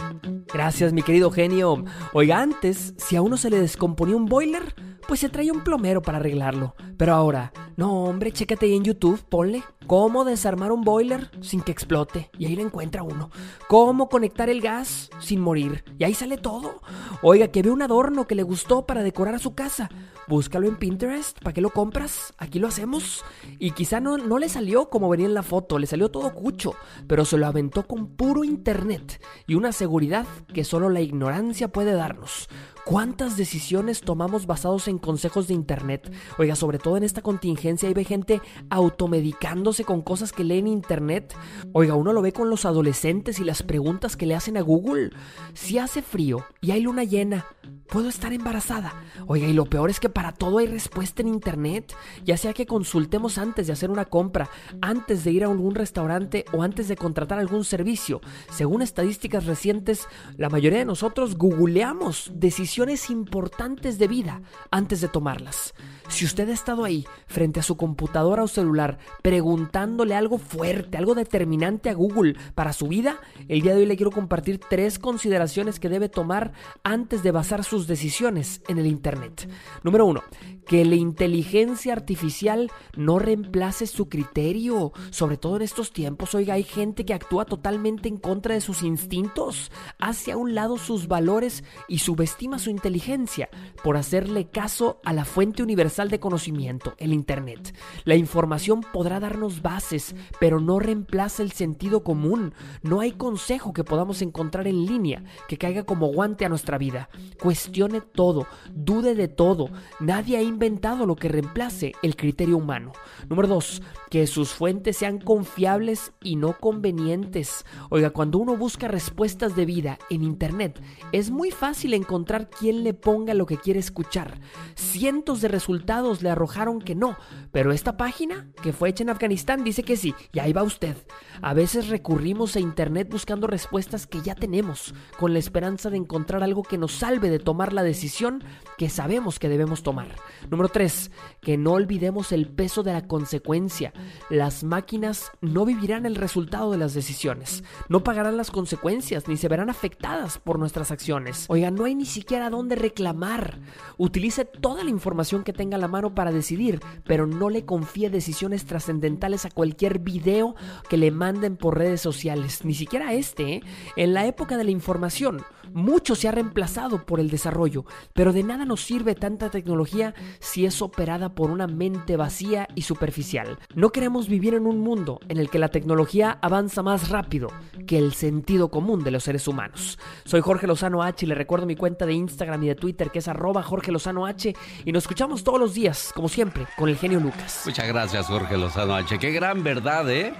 Gracias, 0.53 0.93
mi 0.93 1.01
querido 1.01 1.31
genio. 1.31 1.83
Oiga, 2.13 2.41
antes, 2.41 2.93
si 2.95 3.15
a 3.15 3.23
uno 3.23 3.37
se 3.37 3.49
le 3.49 3.59
descomponía 3.59 4.15
un 4.15 4.27
boiler, 4.27 4.75
pues 5.07 5.19
se 5.19 5.29
traía 5.29 5.51
un 5.51 5.63
plomero 5.63 6.03
para 6.03 6.19
arreglarlo. 6.19 6.75
Pero 6.95 7.15
ahora, 7.15 7.51
no, 7.75 8.03
hombre, 8.03 8.31
chécate 8.31 8.67
ahí 8.67 8.75
en 8.75 8.83
YouTube, 8.83 9.19
ponle 9.27 9.63
cómo 9.87 10.23
desarmar 10.25 10.71
un 10.71 10.81
boiler 10.81 11.31
sin 11.41 11.61
que 11.61 11.71
explote. 11.71 12.29
Y 12.37 12.45
ahí 12.45 12.55
le 12.55 12.61
encuentra 12.61 13.01
uno. 13.01 13.31
Cómo 13.67 14.07
conectar 14.07 14.49
el 14.49 14.61
gas 14.61 15.09
sin 15.19 15.39
morir. 15.39 15.83
Y 15.97 16.03
ahí 16.03 16.13
sale 16.13 16.37
todo. 16.37 16.81
Oiga, 17.23 17.47
que 17.47 17.63
ve 17.63 17.71
un 17.71 17.81
adorno 17.81 18.27
que 18.27 18.35
le 18.35 18.43
gustó 18.43 18.85
para 18.85 19.01
decorar 19.01 19.39
su 19.39 19.55
casa. 19.55 19.89
Búscalo 20.27 20.67
en 20.67 20.77
Pinterest. 20.77 21.39
¿Para 21.39 21.53
qué 21.53 21.61
lo 21.61 21.71
compras? 21.71 22.33
Aquí 22.37 22.59
lo 22.59 22.67
hacemos. 22.67 23.23
Y 23.57 23.71
quizá 23.71 23.99
no, 23.99 24.17
no 24.17 24.37
le 24.37 24.49
salió 24.49 24.89
como 24.89 25.09
venía 25.09 25.25
en 25.25 25.33
la 25.33 25.41
foto. 25.41 25.79
Le 25.79 25.87
salió 25.87 26.09
todo 26.09 26.31
cucho. 26.35 26.58
Pero 27.07 27.25
se 27.25 27.37
lo 27.37 27.47
aventó 27.47 27.87
con 27.87 28.15
puro 28.15 28.43
internet. 28.43 29.21
Y 29.47 29.55
una 29.55 29.71
seguridad 29.71 30.25
que 30.53 30.63
solo 30.63 30.89
la 30.89 31.01
ignorancia 31.01 31.69
puede 31.69 31.93
darnos. 31.93 32.49
¿Cuántas 32.89 33.37
decisiones 33.37 34.01
tomamos 34.01 34.47
basados 34.47 34.87
en 34.87 34.97
consejos 34.97 35.47
de 35.47 35.53
internet? 35.53 36.11
Oiga, 36.39 36.55
sobre 36.55 36.79
todo 36.79 36.97
en 36.97 37.03
esta 37.03 37.21
contingencia, 37.21 37.87
hay 37.87 38.03
gente 38.03 38.41
automedicándose 38.71 39.83
con 39.83 40.01
cosas 40.01 40.31
que 40.31 40.43
lee 40.43 40.57
en 40.57 40.65
internet. 40.65 41.35
Oiga, 41.71 41.93
uno 41.93 42.13
lo 42.13 42.23
ve 42.23 42.33
con 42.33 42.49
los 42.49 42.65
adolescentes 42.65 43.37
y 43.37 43.43
las 43.43 43.61
preguntas 43.61 44.17
que 44.17 44.25
le 44.25 44.33
hacen 44.33 44.57
a 44.57 44.61
Google. 44.61 45.11
Si 45.53 45.77
hace 45.77 46.01
frío 46.01 46.47
y 46.61 46.71
hay 46.71 46.81
luna 46.81 47.03
llena, 47.03 47.45
¿puedo 47.89 48.09
estar 48.09 48.33
embarazada? 48.33 48.95
Oiga, 49.27 49.45
y 49.45 49.53
lo 49.53 49.65
peor 49.65 49.91
es 49.91 49.99
que 49.99 50.09
para 50.09 50.31
todo 50.31 50.57
hay 50.57 50.65
respuesta 50.65 51.21
en 51.21 51.27
internet. 51.27 51.93
Ya 52.25 52.37
sea 52.37 52.53
que 52.53 52.65
consultemos 52.65 53.37
antes 53.37 53.67
de 53.67 53.73
hacer 53.73 53.91
una 53.91 54.05
compra, 54.05 54.49
antes 54.81 55.23
de 55.23 55.29
ir 55.29 55.43
a 55.43 55.47
algún 55.47 55.75
restaurante 55.75 56.43
o 56.53 56.63
antes 56.63 56.87
de 56.87 56.95
contratar 56.95 57.37
algún 57.37 57.65
servicio. 57.65 58.19
Según 58.49 58.81
estadísticas 58.81 59.45
recientes, 59.45 60.07
la 60.37 60.49
mayoría 60.49 60.79
de 60.79 60.85
nosotros 60.85 61.37
googleamos 61.37 62.31
decisiones 62.33 62.78
importantes 63.09 63.97
de 63.97 64.07
vida 64.07 64.41
antes 64.71 65.01
de 65.01 65.07
tomarlas. 65.07 65.73
Si 66.09 66.25
usted 66.25 66.49
ha 66.49 66.53
estado 66.53 66.83
ahí, 66.83 67.05
frente 67.27 67.59
a 67.59 67.63
su 67.63 67.77
computadora 67.77 68.43
o 68.43 68.47
celular, 68.47 68.97
preguntándole 69.21 70.15
algo 70.15 70.39
fuerte, 70.39 70.97
algo 70.97 71.13
determinante 71.13 71.89
a 71.89 71.93
Google 71.93 72.35
para 72.55 72.73
su 72.73 72.87
vida, 72.87 73.19
el 73.47 73.61
día 73.61 73.73
de 73.73 73.81
hoy 73.81 73.85
le 73.85 73.95
quiero 73.95 74.11
compartir 74.11 74.59
tres 74.59 74.97
consideraciones 74.97 75.79
que 75.79 75.87
debe 75.87 76.09
tomar 76.09 76.51
antes 76.83 77.21
de 77.21 77.31
basar 77.31 77.63
sus 77.63 77.87
decisiones 77.87 78.61
en 78.67 78.79
el 78.79 78.87
Internet. 78.87 79.49
Número 79.83 80.05
uno, 80.07 80.23
que 80.67 80.83
la 80.83 80.95
inteligencia 80.95 81.93
artificial 81.93 82.71
no 82.97 83.19
reemplace 83.19 83.85
su 83.85 84.09
criterio, 84.09 84.91
sobre 85.11 85.37
todo 85.37 85.57
en 85.57 85.61
estos 85.61 85.93
tiempos. 85.93 86.33
Oiga, 86.33 86.55
hay 86.55 86.63
gente 86.63 87.05
que 87.05 87.13
actúa 87.13 87.45
totalmente 87.45 88.09
en 88.09 88.17
contra 88.17 88.55
de 88.55 88.61
sus 88.61 88.81
instintos, 88.81 89.71
hace 89.99 90.31
a 90.31 90.37
un 90.37 90.55
lado 90.55 90.77
sus 90.77 91.07
valores 91.07 91.63
y 91.87 91.99
subestima 91.99 92.57
su 92.57 92.71
inteligencia 92.71 93.49
por 93.83 93.95
hacerle 93.95 94.49
caso 94.49 94.99
a 95.03 95.13
la 95.13 95.23
fuente 95.23 95.63
universal 95.63 95.98
de 96.07 96.21
conocimiento, 96.21 96.93
el 96.97 97.11
Internet. 97.11 97.75
La 98.05 98.15
información 98.15 98.85
podrá 98.93 99.19
darnos 99.19 99.61
bases, 99.61 100.15
pero 100.39 100.61
no 100.61 100.79
reemplaza 100.79 101.43
el 101.43 101.51
sentido 101.51 102.03
común. 102.05 102.53
No 102.81 103.01
hay 103.01 103.11
consejo 103.11 103.73
que 103.73 103.83
podamos 103.83 104.21
encontrar 104.21 104.67
en 104.67 104.85
línea 104.85 105.23
que 105.49 105.57
caiga 105.57 105.83
como 105.83 106.07
guante 106.07 106.45
a 106.45 106.49
nuestra 106.49 106.77
vida. 106.77 107.09
Cuestione 107.41 107.99
todo, 107.99 108.47
dude 108.73 109.15
de 109.15 109.27
todo. 109.27 109.69
Nadie 109.99 110.37
ha 110.37 110.41
inventado 110.41 111.05
lo 111.05 111.17
que 111.17 111.27
reemplace 111.27 111.91
el 112.01 112.15
criterio 112.15 112.55
humano. 112.55 112.93
Número 113.27 113.49
dos, 113.49 113.81
que 114.09 114.25
sus 114.27 114.51
fuentes 114.51 114.95
sean 114.95 115.19
confiables 115.19 116.13
y 116.23 116.37
no 116.37 116.57
convenientes. 116.57 117.65
Oiga, 117.89 118.11
cuando 118.11 118.37
uno 118.37 118.55
busca 118.55 118.87
respuestas 118.87 119.55
de 119.55 119.65
vida 119.65 119.99
en 120.09 120.23
Internet, 120.23 120.81
es 121.11 121.29
muy 121.29 121.51
fácil 121.51 121.93
encontrar 121.93 122.49
quien 122.49 122.83
le 122.83 122.93
ponga 122.93 123.33
lo 123.33 123.45
que 123.45 123.57
quiere 123.57 123.79
escuchar. 123.79 124.39
Cientos 124.75 125.41
de 125.41 125.47
resultados 125.49 125.88
le 125.89 126.29
arrojaron 126.29 126.81
que 126.81 126.93
no, 126.93 127.17
pero 127.51 127.71
esta 127.71 127.97
página, 127.97 128.47
que 128.61 128.73
fue 128.73 128.89
hecha 128.89 129.01
en 129.01 129.09
Afganistán, 129.09 129.63
dice 129.63 129.81
que 129.81 129.97
sí, 129.97 130.13
y 130.31 130.37
ahí 130.37 130.53
va 130.53 130.61
usted. 130.61 130.95
A 131.41 131.55
veces 131.55 131.89
recurrimos 131.89 132.55
a 132.55 132.59
Internet 132.59 133.09
buscando 133.09 133.47
respuestas 133.47 134.05
que 134.05 134.21
ya 134.21 134.35
tenemos, 134.35 134.93
con 135.17 135.33
la 135.33 135.39
esperanza 135.39 135.89
de 135.89 135.97
encontrar 135.97 136.43
algo 136.43 136.61
que 136.61 136.77
nos 136.77 136.91
salve 136.91 137.31
de 137.31 137.39
tomar 137.39 137.73
la 137.73 137.81
decisión 137.81 138.43
que 138.77 138.87
sabemos 138.87 139.39
que 139.39 139.49
debemos 139.49 139.81
tomar. 139.81 140.09
Número 140.51 140.69
3. 140.69 141.09
Que 141.41 141.57
no 141.57 141.71
olvidemos 141.71 142.31
el 142.33 142.47
peso 142.47 142.83
de 142.83 142.93
la 142.93 143.07
consecuencia. 143.07 143.91
Las 144.29 144.63
máquinas 144.63 145.31
no 145.41 145.65
vivirán 145.65 146.05
el 146.05 146.15
resultado 146.15 146.71
de 146.71 146.77
las 146.77 146.93
decisiones, 146.93 147.63
no 147.87 148.03
pagarán 148.03 148.37
las 148.37 148.51
consecuencias 148.51 149.27
ni 149.27 149.37
se 149.37 149.47
verán 149.47 149.71
afectadas 149.71 150.37
por 150.37 150.59
nuestras 150.59 150.91
acciones. 150.91 151.45
Oiga, 151.47 151.71
no 151.71 151.85
hay 151.85 151.95
ni 151.95 152.05
siquiera 152.05 152.51
dónde 152.51 152.75
reclamar. 152.75 153.57
Utilice 153.97 154.45
toda 154.45 154.83
la 154.83 154.91
información 154.91 155.43
que 155.43 155.53
tenga 155.53 155.78
la 155.79 155.87
mano 155.87 156.13
para 156.13 156.31
decidir, 156.31 156.79
pero 157.05 157.25
no 157.25 157.49
le 157.49 157.65
confíe 157.65 158.09
decisiones 158.09 158.65
trascendentales 158.65 159.45
a 159.45 159.51
cualquier 159.51 159.99
video 159.99 160.55
que 160.89 160.97
le 160.97 161.11
manden 161.11 161.57
por 161.57 161.77
redes 161.77 162.01
sociales, 162.01 162.63
ni 162.65 162.73
siquiera 162.73 163.13
este. 163.13 163.53
¿eh? 163.53 163.63
En 163.95 164.13
la 164.13 164.25
época 164.25 164.57
de 164.57 164.63
la 164.63 164.71
información, 164.71 165.41
mucho 165.73 166.15
se 166.15 166.27
ha 166.27 166.31
reemplazado 166.31 167.05
por 167.05 167.19
el 167.19 167.29
desarrollo, 167.29 167.85
pero 168.13 168.33
de 168.33 168.43
nada 168.43 168.65
nos 168.65 168.81
sirve 168.81 169.15
tanta 169.15 169.49
tecnología 169.49 170.13
si 170.39 170.65
es 170.65 170.81
operada 170.81 171.35
por 171.35 171.51
una 171.51 171.67
mente 171.67 172.17
vacía 172.17 172.67
y 172.75 172.83
superficial. 172.83 173.59
No 173.75 173.91
queremos 173.91 174.27
vivir 174.27 174.53
en 174.53 174.65
un 174.65 174.79
mundo 174.79 175.19
en 175.29 175.37
el 175.37 175.49
que 175.49 175.59
la 175.59 175.69
tecnología 175.69 176.39
avanza 176.41 176.81
más 176.81 177.09
rápido 177.09 177.49
que 177.87 177.97
el 177.97 178.13
sentido 178.13 178.69
común 178.69 179.03
de 179.03 179.11
los 179.11 179.23
seres 179.23 179.47
humanos. 179.47 179.99
Soy 180.25 180.41
Jorge 180.41 180.67
Lozano 180.67 181.03
H 181.03 181.25
y 181.25 181.29
le 181.29 181.35
recuerdo 181.35 181.65
mi 181.65 181.75
cuenta 181.75 182.05
de 182.05 182.13
Instagram 182.13 182.63
y 182.63 182.67
de 182.67 182.75
Twitter 182.75 183.11
que 183.11 183.19
es 183.19 183.27
arroba 183.27 183.63
Jorge 183.63 183.91
Lozano 183.91 184.25
H 184.25 184.53
y 184.85 184.91
nos 184.91 185.03
escuchamos 185.03 185.43
todos 185.43 185.58
los 185.59 185.73
días, 185.73 186.11
como 186.15 186.29
siempre, 186.29 186.65
con 186.77 186.89
el 186.89 186.97
genio 186.97 187.19
Lucas. 187.19 187.63
Muchas 187.65 187.87
gracias 187.87 188.27
Jorge 188.27 188.57
Lozano 188.57 188.95
H. 188.95 189.19
Qué 189.19 189.31
gran 189.31 189.63
verdad, 189.63 190.09
¿eh? 190.09 190.33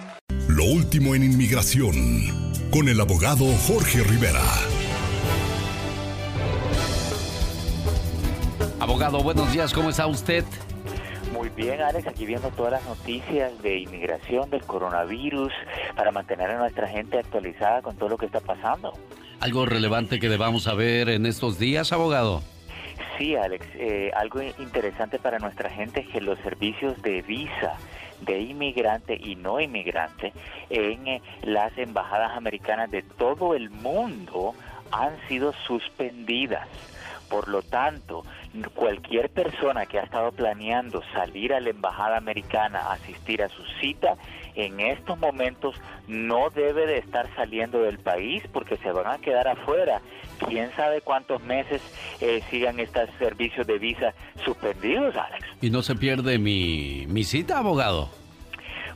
Lo 0.48 0.66
último 0.66 1.16
en 1.16 1.24
inmigración 1.24 1.94
con 2.72 2.88
el 2.90 3.00
abogado 3.00 3.46
Jorge 3.68 4.04
Rivera. 4.04 4.44
Abogado, 8.80 9.22
buenos 9.22 9.52
días, 9.52 9.74
¿cómo 9.74 9.90
está 9.90 10.08
usted? 10.08 10.44
Muy 11.34 11.50
bien, 11.50 11.82
Alex, 11.82 12.08
aquí 12.08 12.26
viendo 12.26 12.50
todas 12.50 12.72
las 12.74 12.86
noticias 12.86 13.62
de 13.62 13.80
inmigración, 13.80 14.50
del 14.50 14.62
coronavirus, 14.64 15.52
para 15.96 16.12
mantener 16.12 16.52
a 16.52 16.60
nuestra 16.60 16.88
gente 16.88 17.20
actualizada 17.20 17.82
con 17.82 17.96
todo 17.98 18.10
lo 18.10 18.18
que 18.18 18.26
está 18.26 18.40
pasando. 18.40 18.94
¿Algo 19.40 19.66
relevante 19.66 20.20
que 20.20 20.30
debamos 20.30 20.64
saber 20.64 21.10
en 21.10 21.26
estos 21.26 21.60
días, 21.60 21.94
abogado? 21.94 22.42
Sí, 23.20 23.36
Alex, 23.36 23.68
eh, 23.76 24.12
algo 24.16 24.42
interesante 24.42 25.20
para 25.20 25.40
nuestra 25.40 25.70
gente 25.70 26.00
es 26.00 26.08
que 26.08 26.22
los 26.22 26.40
servicios 26.40 27.02
de 27.02 27.22
visa 27.22 27.76
de 28.22 28.40
inmigrante 28.40 29.14
y 29.22 29.36
no 29.36 29.60
inmigrante 29.60 30.32
en 30.70 31.06
eh, 31.06 31.22
las 31.44 31.78
embajadas 31.78 32.38
americanas 32.38 32.90
de 32.92 33.02
todo 33.02 33.56
el 33.56 33.72
mundo 33.72 34.56
han 34.92 35.20
sido 35.28 35.52
suspendidas 35.68 36.68
Por 37.30 37.50
lo 37.50 37.62
tanto, 37.62 38.24
cualquier 38.74 39.30
persona 39.30 39.86
que 39.86 40.00
ha 40.00 40.04
estado 40.04 40.32
planeando 40.32 41.04
salir 41.14 41.54
a 41.54 41.60
la 41.60 41.72
embajada 41.72 42.16
americana 42.16 42.80
a 42.80 42.94
asistir 42.94 43.44
a 43.44 43.50
su 43.50 43.64
cita, 43.82 44.16
en 44.56 44.80
estos 44.80 45.20
momentos 45.20 45.76
no 46.08 46.50
debe 46.52 46.88
de 46.88 47.00
estar 47.00 47.28
saliendo 47.36 47.82
del 47.82 48.00
país 48.00 48.44
porque 48.54 48.78
se 48.78 48.94
van 48.94 49.08
a 49.08 49.18
quedar 49.20 49.50
afuera. 49.50 50.02
Quién 50.48 50.72
sabe 50.76 51.02
cuántos 51.02 51.42
meses 51.44 51.82
eh, 52.22 52.42
sigan 52.50 52.80
estos 52.80 53.10
servicios 53.20 53.68
de 53.68 53.78
visa 53.78 54.14
suspendidos, 54.44 55.16
Alex. 55.16 55.46
¿Y 55.62 55.70
no 55.70 55.82
se 55.82 55.96
pierde 55.96 56.38
mi, 56.38 57.06
mi 57.08 57.24
cita, 57.24 57.60
abogado? 57.60 58.10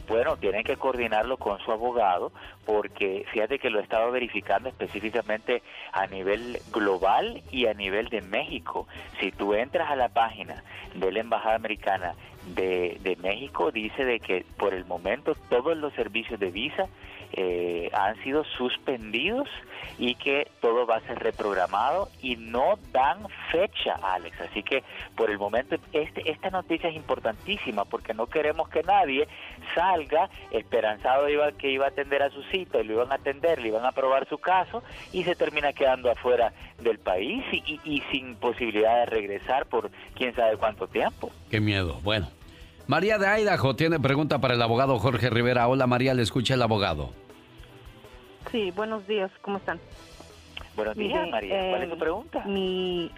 Bueno, 0.08 0.36
tienen 0.36 0.63
que 0.63 0.75
coordinarlo 0.75 1.38
con 1.38 1.60
su 1.60 1.71
abogado 1.71 2.32
porque 2.65 3.25
fíjate 3.32 3.58
que 3.58 3.69
lo 3.69 3.79
he 3.79 3.84
estado 3.84 4.12
verificando 4.12 4.69
específicamente 4.69 5.63
a 5.91 6.08
nivel 6.08 6.60
global 6.71 7.41
y 7.51 7.67
a 7.67 7.73
nivel 7.73 8.10
de 8.10 8.21
México. 8.21 8.88
Si 9.19 9.32
tú 9.32 9.53
entras 9.53 9.89
a 9.89 9.95
la 9.95 10.10
página 10.10 10.63
de 10.95 11.12
la 11.12 11.19
Embajada 11.21 11.56
Americana 11.56 12.15
de, 12.56 12.97
de 13.01 13.15
México, 13.17 13.71
dice 13.71 14.03
de 14.03 14.19
que 14.19 14.45
por 14.58 14.73
el 14.73 14.86
momento 14.86 15.36
todos 15.49 15.77
los 15.77 15.93
servicios 15.93 16.39
de 16.39 16.51
visa 16.51 16.88
eh, 17.36 17.89
han 17.93 18.22
sido 18.24 18.43
suspendidos 18.58 19.50
y 19.98 20.15
que 20.15 20.48
todo 20.62 20.86
va 20.86 20.98
a 20.98 21.02
ser 21.02 21.19
reprogramado 21.19 22.10
y 22.22 22.36
no 22.36 22.78
dan 22.91 23.28
fecha, 23.52 23.96
Alex. 24.02 24.39
Así 24.41 24.62
que 24.63 24.84
por 25.15 25.32
el 25.32 25.39
momento 25.39 25.76
este, 25.93 26.30
esta 26.30 26.50
noticia 26.52 26.89
es 26.89 26.96
importantísima 26.96 27.86
porque 27.86 28.13
no 28.13 28.28
queremos 28.28 28.69
que 28.69 28.84
nadie 28.84 29.28
salga 29.74 30.30
esperanzado 30.52 31.28
iba, 31.30 31.52
que 31.54 31.72
iba 31.72 31.86
a 31.86 31.89
atender 31.89 32.22
a 32.22 32.30
su 32.30 32.43
cita 32.43 32.80
y 32.80 32.84
lo 32.84 32.93
iban 32.93 33.12
a 33.12 33.15
atender, 33.15 33.60
le 33.60 33.69
iban 33.69 33.86
a 33.86 33.89
aprobar 33.89 34.28
su 34.30 34.38
caso 34.38 34.84
y 35.12 35.24
se 35.24 35.36
termina 35.36 35.74
quedando 35.74 36.12
afuera 36.12 36.54
del 36.80 37.00
país 37.00 37.43
y, 37.52 37.80
y 37.84 38.04
sin 38.12 38.36
posibilidad 38.36 39.00
de 39.00 39.06
regresar 39.08 39.65
por 39.65 39.89
quién 40.15 40.36
sabe 40.36 40.58
cuánto 40.58 40.88
tiempo. 40.88 41.32
Qué 41.50 41.60
miedo. 41.60 42.00
Bueno. 42.04 42.28
María 42.86 43.17
de 43.17 43.41
Idaho 43.41 43.78
tiene 43.78 43.98
pregunta 43.98 44.39
para 44.39 44.56
el 44.56 44.62
abogado 44.62 45.00
Jorge 45.00 45.30
Rivera. 45.30 45.69
Hola 45.69 45.88
María, 45.88 46.13
le 46.13 46.22
escucha 46.22 46.56
el 46.56 46.62
abogado. 46.62 47.22
Sí, 48.54 48.70
buenos 48.70 49.08
días, 49.08 49.32
¿cómo 49.42 49.58
están? 49.58 49.80
Buenos 50.76 50.96
días, 50.96 51.28
María. 51.28 51.72
¿Cuál 51.72 51.82
es 51.82 51.89
tu 51.89 51.96
eh, 51.96 52.00
pregunta? 52.00 52.44
Mi, 52.46 53.12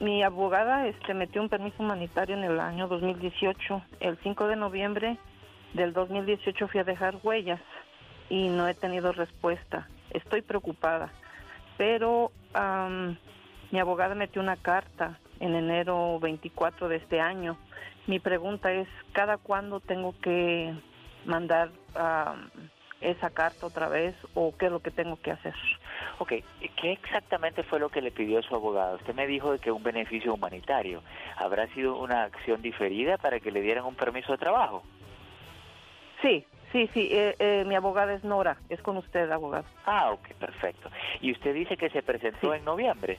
mi 0.00 0.24
abogada 0.24 0.88
este, 0.88 1.14
metió 1.14 1.40
un 1.40 1.48
permiso 1.48 1.76
humanitario 1.78 2.36
en 2.36 2.42
el 2.42 2.58
año 2.58 2.88
2018. 2.88 3.82
El 4.00 4.18
5 4.24 4.48
de 4.48 4.56
noviembre 4.56 5.18
del 5.72 5.92
2018 5.92 6.66
fui 6.66 6.80
a 6.80 6.84
dejar 6.84 7.14
huellas 7.22 7.60
y 8.28 8.48
no 8.48 8.66
he 8.66 8.74
tenido 8.74 9.12
respuesta. 9.12 9.86
Estoy 10.10 10.42
preocupada, 10.42 11.12
pero 11.78 12.32
mi 13.70 13.78
abogada 13.78 14.16
metió 14.16 14.42
una 14.42 14.56
carta 14.56 15.20
en 15.38 15.54
enero 15.54 16.18
24 16.18 16.88
de 16.88 16.96
este 16.96 17.20
año. 17.20 17.56
Mi 18.08 18.18
pregunta 18.18 18.72
es, 18.72 18.88
¿cada 19.12 19.36
cuándo 19.36 19.78
tengo 19.78 20.12
que 20.20 20.74
mandar 21.24 21.70
esa 23.00 23.30
carta 23.30 23.66
otra 23.66 23.88
vez 23.88 24.14
o 24.34 24.54
qué 24.56 24.66
es 24.66 24.72
lo 24.72 24.80
que 24.80 24.90
tengo 24.90 25.16
que 25.20 25.30
hacer? 25.30 25.54
Ok, 26.18 26.32
¿qué 26.76 26.92
exactamente 26.92 27.62
fue 27.64 27.78
lo 27.78 27.88
que 27.88 28.00
le 28.00 28.10
pidió 28.10 28.42
su 28.42 28.54
abogado? 28.54 28.96
Usted 28.96 29.14
me 29.14 29.26
dijo 29.26 29.52
de 29.52 29.58
que 29.58 29.70
un 29.70 29.82
beneficio 29.82 30.34
humanitario. 30.34 31.02
¿Habrá 31.36 31.66
sido 31.68 31.98
una 31.98 32.24
acción 32.24 32.62
diferida 32.62 33.18
para 33.18 33.40
que 33.40 33.50
le 33.50 33.60
dieran 33.60 33.84
un 33.84 33.94
permiso 33.94 34.32
de 34.32 34.38
trabajo? 34.38 34.82
Sí, 36.22 36.44
sí, 36.72 36.88
sí. 36.94 37.08
Eh, 37.12 37.36
eh, 37.38 37.64
mi 37.66 37.74
abogada 37.74 38.14
es 38.14 38.24
Nora. 38.24 38.56
Es 38.68 38.80
con 38.82 38.96
usted, 38.96 39.30
abogado. 39.30 39.64
Ah, 39.84 40.10
ok, 40.12 40.34
perfecto. 40.38 40.90
¿Y 41.20 41.32
usted 41.32 41.54
dice 41.54 41.76
que 41.76 41.90
se 41.90 42.02
presentó 42.02 42.54
en 42.54 42.64
noviembre? 42.64 43.18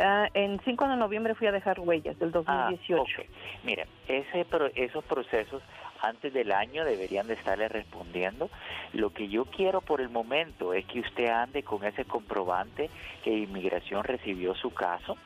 Ah, 0.00 0.28
en 0.32 0.60
5 0.64 0.88
de 0.88 0.96
noviembre 0.96 1.34
fui 1.34 1.48
a 1.48 1.52
dejar 1.52 1.80
huellas 1.80 2.16
del 2.20 2.30
2018. 2.30 3.02
Ah, 3.18 3.22
Mire, 3.64 3.86
ese, 4.06 4.46
esos 4.76 5.04
procesos 5.04 5.60
antes 6.02 6.32
del 6.32 6.52
año 6.52 6.84
deberían 6.84 7.26
de 7.26 7.34
estarle 7.34 7.68
respondiendo. 7.68 8.50
Lo 8.92 9.10
que 9.10 9.28
yo 9.28 9.44
quiero 9.44 9.80
por 9.80 10.00
el 10.00 10.08
momento 10.08 10.72
es 10.72 10.84
que 10.86 11.00
usted 11.00 11.28
ande 11.28 11.62
con 11.62 11.84
ese 11.84 12.04
comprobante 12.04 12.90
que 13.22 13.30
inmigración 13.30 14.04
recibió 14.04 14.54
su 14.54 14.72
caso, 14.72 15.16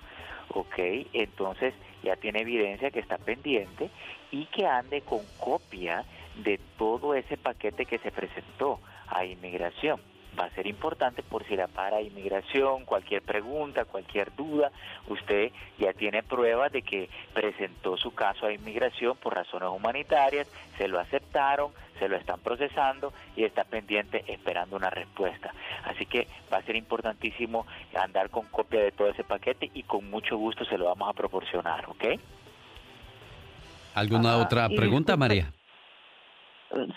¿ok? 0.48 0.78
Entonces 1.12 1.74
ya 2.02 2.16
tiene 2.16 2.40
evidencia 2.40 2.90
que 2.90 3.00
está 3.00 3.18
pendiente 3.18 3.90
y 4.30 4.46
que 4.46 4.66
ande 4.66 5.02
con 5.02 5.20
copia 5.38 6.04
de 6.37 6.58
todo 6.78 7.14
ese 7.14 7.37
paquete 7.37 7.87
que 7.87 7.98
se 7.98 8.11
presentó 8.11 8.80
a 9.08 9.24
inmigración 9.24 10.00
va 10.38 10.45
a 10.47 10.51
ser 10.51 10.66
importante 10.66 11.23
por 11.23 11.45
si 11.47 11.57
la 11.57 11.68
para 11.68 12.01
inmigración, 12.01 12.85
cualquier 12.85 13.23
pregunta, 13.23 13.85
cualquier 13.85 14.35
duda, 14.35 14.71
usted 15.09 15.53
ya 15.79 15.92
tiene 15.92 16.23
pruebas 16.23 16.73
de 16.73 16.83
que 16.83 17.09
presentó 17.35 17.97
su 17.97 18.14
caso 18.14 18.47
a 18.47 18.53
inmigración 18.53 19.16
por 19.16 19.35
razones 19.35 19.68
humanitarias, 19.68 20.47
se 20.79 20.88
lo 20.88 20.99
aceptaron, 20.99 21.73
se 21.99 22.09
lo 22.09 22.16
están 22.16 22.40
procesando 22.40 23.12
y 23.37 23.45
está 23.45 23.64
pendiente 23.64 24.25
esperando 24.27 24.77
una 24.77 24.90
respuesta. 24.90 25.53
Así 25.85 26.07
que 26.07 26.27
va 26.53 26.59
a 26.59 26.62
ser 26.62 26.77
importantísimo 26.77 27.66
andar 27.95 28.31
con 28.31 28.47
copia 28.47 28.81
de 28.83 28.92
todo 28.92 29.09
ese 29.09 29.25
paquete 29.25 29.71
y 29.75 29.83
con 29.85 30.11
mucho 30.11 30.37
gusto 30.37 30.64
se 30.64 30.79
lo 30.79 30.87
vamos 30.87 31.09
a 31.09 31.12
proporcionar, 31.12 31.88
¿ok? 31.88 32.05
¿Alguna 33.95 34.38
otra 34.38 34.68
pregunta, 34.68 35.16
María? 35.16 35.53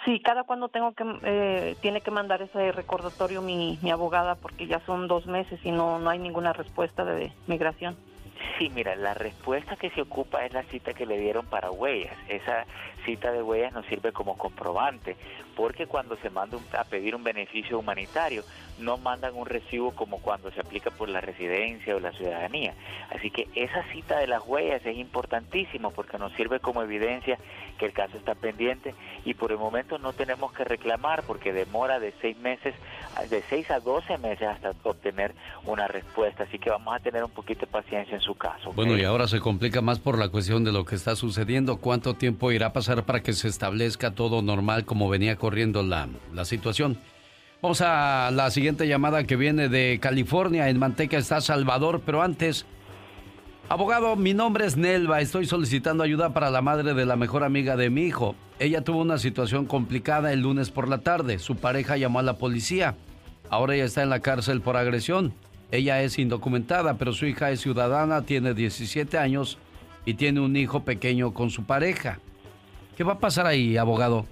Sí, 0.05 0.19
cada 0.21 0.43
cuando 0.43 0.69
tengo 0.69 0.93
que 0.93 1.03
eh, 1.23 1.75
tiene 1.81 2.01
que 2.01 2.11
mandar 2.11 2.41
ese 2.41 2.71
recordatorio 2.71 3.41
mi, 3.41 3.77
mi 3.81 3.91
abogada 3.91 4.35
porque 4.35 4.67
ya 4.67 4.79
son 4.85 5.07
dos 5.07 5.27
meses 5.27 5.59
y 5.63 5.71
no 5.71 5.99
no 5.99 6.09
hay 6.09 6.19
ninguna 6.19 6.53
respuesta 6.53 7.03
de 7.03 7.31
migración. 7.47 7.97
Sí, 8.57 8.69
mira, 8.69 8.95
la 8.95 9.13
respuesta 9.13 9.75
que 9.75 9.89
se 9.91 10.01
ocupa 10.01 10.45
es 10.45 10.53
la 10.53 10.63
cita 10.63 10.93
que 10.93 11.05
le 11.05 11.19
dieron 11.19 11.45
para 11.45 11.71
huellas. 11.71 12.17
Esa 12.27 12.65
cita 13.05 13.31
de 13.31 13.41
huellas 13.41 13.73
nos 13.73 13.85
sirve 13.88 14.11
como 14.11 14.38
comprobante, 14.38 15.17
porque 15.55 15.88
cuando 15.88 16.17
se 16.17 16.29
manda 16.29 16.57
a 16.77 16.83
pedir 16.85 17.15
un 17.15 17.23
beneficio 17.23 17.77
humanitario, 17.77 18.45
no 18.79 18.97
mandan 18.97 19.35
un 19.35 19.45
recibo 19.45 19.91
como 19.91 20.19
cuando 20.19 20.51
se 20.51 20.59
aplica 20.59 20.91
por 20.91 21.09
la 21.09 21.21
residencia 21.21 21.95
o 21.95 21.99
la 21.99 22.11
ciudadanía. 22.11 22.73
Así 23.09 23.31
que 23.31 23.47
esa 23.55 23.83
cita 23.91 24.19
de 24.19 24.27
las 24.27 24.43
huellas 24.45 24.85
es 24.85 24.97
importantísimo 24.97 25.91
porque 25.91 26.17
nos 26.17 26.33
sirve 26.33 26.59
como 26.59 26.81
evidencia 26.81 27.38
que 27.77 27.85
el 27.85 27.93
caso 27.93 28.17
está 28.17 28.35
pendiente 28.35 28.95
y 29.25 29.33
por 29.33 29.51
el 29.51 29.57
momento 29.57 29.97
no 29.97 30.13
tenemos 30.13 30.51
que 30.53 30.63
reclamar 30.63 31.23
porque 31.23 31.53
demora 31.53 31.99
de 31.99 32.13
seis 32.21 32.38
meses, 32.38 32.73
de 33.29 33.41
seis 33.49 33.69
a 33.71 33.79
doce 33.79 34.17
meses 34.17 34.47
hasta 34.47 34.73
obtener 34.83 35.33
una 35.65 35.88
respuesta. 35.88 36.43
Así 36.43 36.59
que 36.59 36.69
vamos 36.69 36.95
a 36.95 36.99
tener 36.99 37.23
un 37.23 37.31
poquito 37.31 37.61
de 37.61 37.67
paciencia 37.67 38.15
en 38.15 38.21
su 38.21 38.35
caso. 38.35 38.73
Bueno, 38.73 38.97
y 38.97 39.03
ahora 39.03 39.27
se 39.27 39.39
complica 39.39 39.81
más 39.81 39.99
por 39.99 40.17
la 40.17 40.29
cuestión 40.29 40.63
de 40.63 40.71
lo 40.71 40.85
que 40.85 40.95
está 40.95 41.15
sucediendo. 41.15 41.77
¿Cuánto 41.77 42.15
tiempo 42.15 42.51
irá 42.51 42.67
a 42.67 42.73
pasar 42.73 43.03
para 43.03 43.21
que 43.21 43.33
se 43.33 43.47
establezca 43.47 44.15
todo 44.15 44.41
normal 44.41 44.85
como 44.85 45.09
venía 45.09 45.35
corriendo 45.35 45.83
la, 45.83 46.07
la 46.33 46.45
situación? 46.45 46.97
Vamos 47.65 47.82
a 47.82 48.30
la 48.32 48.51
siguiente 48.51 48.88
llamada 48.88 49.23
que 49.23 49.36
viene 49.36 49.69
de 49.69 49.97
California. 49.99 50.69
En 50.69 50.78
Manteca 50.78 51.17
está 51.17 51.41
Salvador, 51.41 52.04
pero 52.06 52.21
antes... 52.21 52.63
Abogado, 53.69 54.15
mi 54.15 54.36
nombre 54.36 54.67
es 54.67 54.78
Nelva. 54.78 55.19
Estoy 55.19 55.47
solicitando 55.47 56.04
ayuda 56.04 56.32
para 56.32 56.51
la 56.51 56.62
madre 56.62 56.93
de 56.93 57.08
la 57.08 57.15
mejor 57.15 57.43
amiga 57.43 57.75
de 57.75 57.89
mi 57.89 58.04
hijo. 58.04 58.36
Ella 58.60 58.84
tuvo 58.84 59.01
una 59.01 59.17
situación 59.17 59.65
complicada 59.65 60.32
el 60.32 60.41
lunes 60.41 60.69
por 60.69 60.88
la 60.88 60.99
tarde. 60.99 61.39
Su 61.39 61.56
pareja 61.56 61.97
llamó 61.97 62.19
a 62.19 62.21
la 62.21 62.38
policía. 62.38 62.97
Ahora 63.49 63.73
ella 63.73 63.86
está 63.86 64.04
en 64.04 64.12
la 64.12 64.19
cárcel 64.19 64.62
por 64.62 64.78
agresión. 64.78 65.34
Ella 65.71 66.04
es 66.04 66.19
indocumentada, 66.19 66.99
pero 66.99 67.13
su 67.13 67.25
hija 67.25 67.49
es 67.49 67.62
ciudadana, 67.62 68.21
tiene 68.21 68.54
17 68.54 69.17
años 69.17 69.58
y 70.06 70.13
tiene 70.13 70.39
un 70.39 70.56
hijo 70.56 70.84
pequeño 70.84 71.34
con 71.34 71.49
su 71.49 71.63
pareja. 71.63 72.19
¿Qué 72.95 73.04
va 73.04 73.13
a 73.13 73.19
pasar 73.19 73.47
ahí, 73.47 73.75
abogado? 73.75 74.28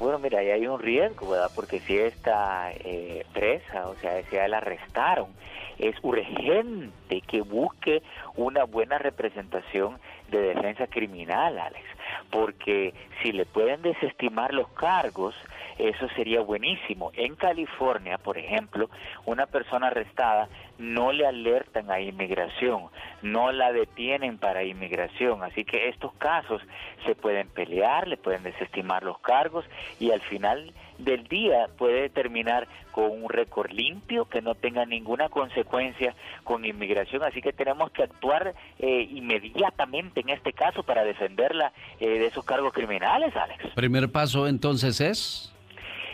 Bueno, 0.00 0.18
mira, 0.18 0.38
ahí 0.38 0.50
hay 0.50 0.66
un 0.66 0.80
riesgo, 0.80 1.28
¿verdad? 1.28 1.52
Porque 1.54 1.80
si 1.80 1.94
está 1.98 2.72
eh, 2.72 3.22
presa, 3.34 3.86
o 3.86 3.96
sea, 3.96 4.22
si 4.22 4.34
ya 4.34 4.48
la 4.48 4.56
arrestaron, 4.56 5.34
es 5.78 5.94
urgente 6.00 7.20
que 7.20 7.42
busque 7.42 8.02
una 8.34 8.64
buena 8.64 8.96
representación 8.96 9.98
de 10.30 10.54
defensa 10.54 10.86
criminal, 10.86 11.58
Alex, 11.58 11.84
porque 12.30 12.94
si 13.22 13.32
le 13.32 13.46
pueden 13.46 13.82
desestimar 13.82 14.52
los 14.52 14.68
cargos, 14.68 15.34
eso 15.78 16.08
sería 16.10 16.40
buenísimo. 16.40 17.10
En 17.14 17.36
California, 17.36 18.18
por 18.18 18.36
ejemplo, 18.36 18.90
una 19.24 19.46
persona 19.46 19.88
arrestada 19.88 20.48
no 20.78 21.12
le 21.12 21.26
alertan 21.26 21.90
a 21.90 22.00
inmigración, 22.00 22.88
no 23.22 23.52
la 23.52 23.72
detienen 23.72 24.38
para 24.38 24.64
inmigración, 24.64 25.42
así 25.42 25.64
que 25.64 25.88
estos 25.88 26.12
casos 26.14 26.62
se 27.06 27.14
pueden 27.14 27.48
pelear, 27.48 28.08
le 28.08 28.16
pueden 28.16 28.42
desestimar 28.42 29.02
los 29.02 29.18
cargos 29.20 29.64
y 29.98 30.10
al 30.10 30.20
final 30.20 30.72
del 31.04 31.26
día 31.28 31.68
puede 31.78 32.08
terminar 32.08 32.68
con 32.92 33.10
un 33.10 33.28
récord 33.28 33.70
limpio 33.70 34.24
que 34.26 34.42
no 34.42 34.54
tenga 34.54 34.84
ninguna 34.84 35.28
consecuencia 35.28 36.14
con 36.44 36.64
inmigración. 36.64 37.22
Así 37.22 37.40
que 37.40 37.52
tenemos 37.52 37.90
que 37.92 38.02
actuar 38.02 38.54
eh, 38.78 39.08
inmediatamente 39.10 40.20
en 40.20 40.30
este 40.30 40.52
caso 40.52 40.82
para 40.82 41.04
defenderla 41.04 41.72
eh, 41.98 42.08
de 42.08 42.26
esos 42.26 42.44
cargos 42.44 42.72
criminales, 42.72 43.34
Alex. 43.36 43.74
Primer 43.74 44.10
paso 44.10 44.46
entonces 44.46 45.00
es... 45.00 45.52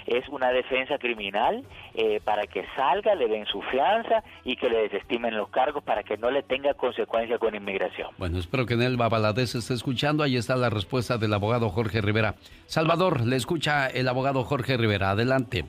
es 0.06 0.28
una 0.28 0.50
defensa 0.50 0.98
criminal 0.98 1.64
eh, 1.94 2.20
para 2.24 2.46
que 2.46 2.64
salga, 2.76 3.14
le 3.14 3.28
den 3.28 3.46
su 3.46 3.60
fianza 3.62 4.22
y 4.44 4.56
que 4.56 4.68
le 4.68 4.82
desestimen 4.82 5.36
los 5.36 5.48
cargos 5.48 5.82
para 5.82 6.02
que 6.02 6.16
no 6.16 6.30
le 6.30 6.42
tenga 6.42 6.74
consecuencia 6.74 7.38
con 7.38 7.54
inmigración. 7.54 8.10
Bueno, 8.18 8.38
espero 8.38 8.66
que 8.66 8.74
en 8.74 8.82
el 8.82 8.96
Babaladés 8.96 9.54
esté 9.54 9.74
escuchando. 9.74 10.22
Ahí 10.22 10.36
está 10.36 10.56
la 10.56 10.70
respuesta 10.70 11.18
del 11.18 11.34
abogado 11.34 11.70
Jorge 11.70 12.00
Rivera. 12.00 12.34
Salvador, 12.66 13.26
le 13.26 13.36
escucha 13.36 13.88
el 13.88 14.08
abogado 14.08 14.44
Jorge 14.44 14.76
Rivera. 14.76 15.10
Adelante. 15.10 15.64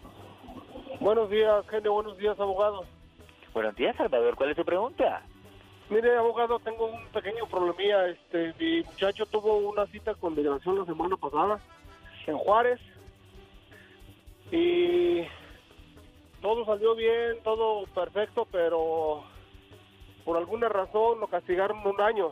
Buenos 1.00 1.30
días, 1.30 1.68
genio. 1.70 1.94
Buenos 1.94 2.18
días, 2.18 2.40
abogado. 2.40 2.86
Buenos 3.54 3.76
días, 3.76 3.96
Salvador. 3.96 4.36
¿Cuál 4.36 4.52
es 4.52 4.58
su 4.58 4.66
pregunta? 4.66 5.22
Mire, 5.90 6.18
abogado, 6.18 6.60
tengo 6.60 6.88
un 6.88 7.08
pequeño 7.08 7.46
problemilla. 7.50 8.08
Este, 8.08 8.54
mi 8.60 8.84
muchacho 8.84 9.26
tuvo 9.26 9.58
una 9.58 9.86
cita 9.88 10.14
con 10.16 10.36
migración 10.36 10.80
la 10.80 10.86
semana 10.86 11.16
pasada 11.16 11.60
en 12.28 12.38
Juárez 12.38 12.80
y 14.52 15.24
todo 16.42 16.66
salió 16.66 16.96
bien, 16.96 17.42
todo 17.44 17.86
perfecto, 17.88 18.48
pero 18.52 19.24
por 20.24 20.38
alguna 20.38 20.70
razón 20.70 21.20
lo 21.20 21.28
castigaron 21.28 21.86
un 21.86 22.00
año. 22.02 22.32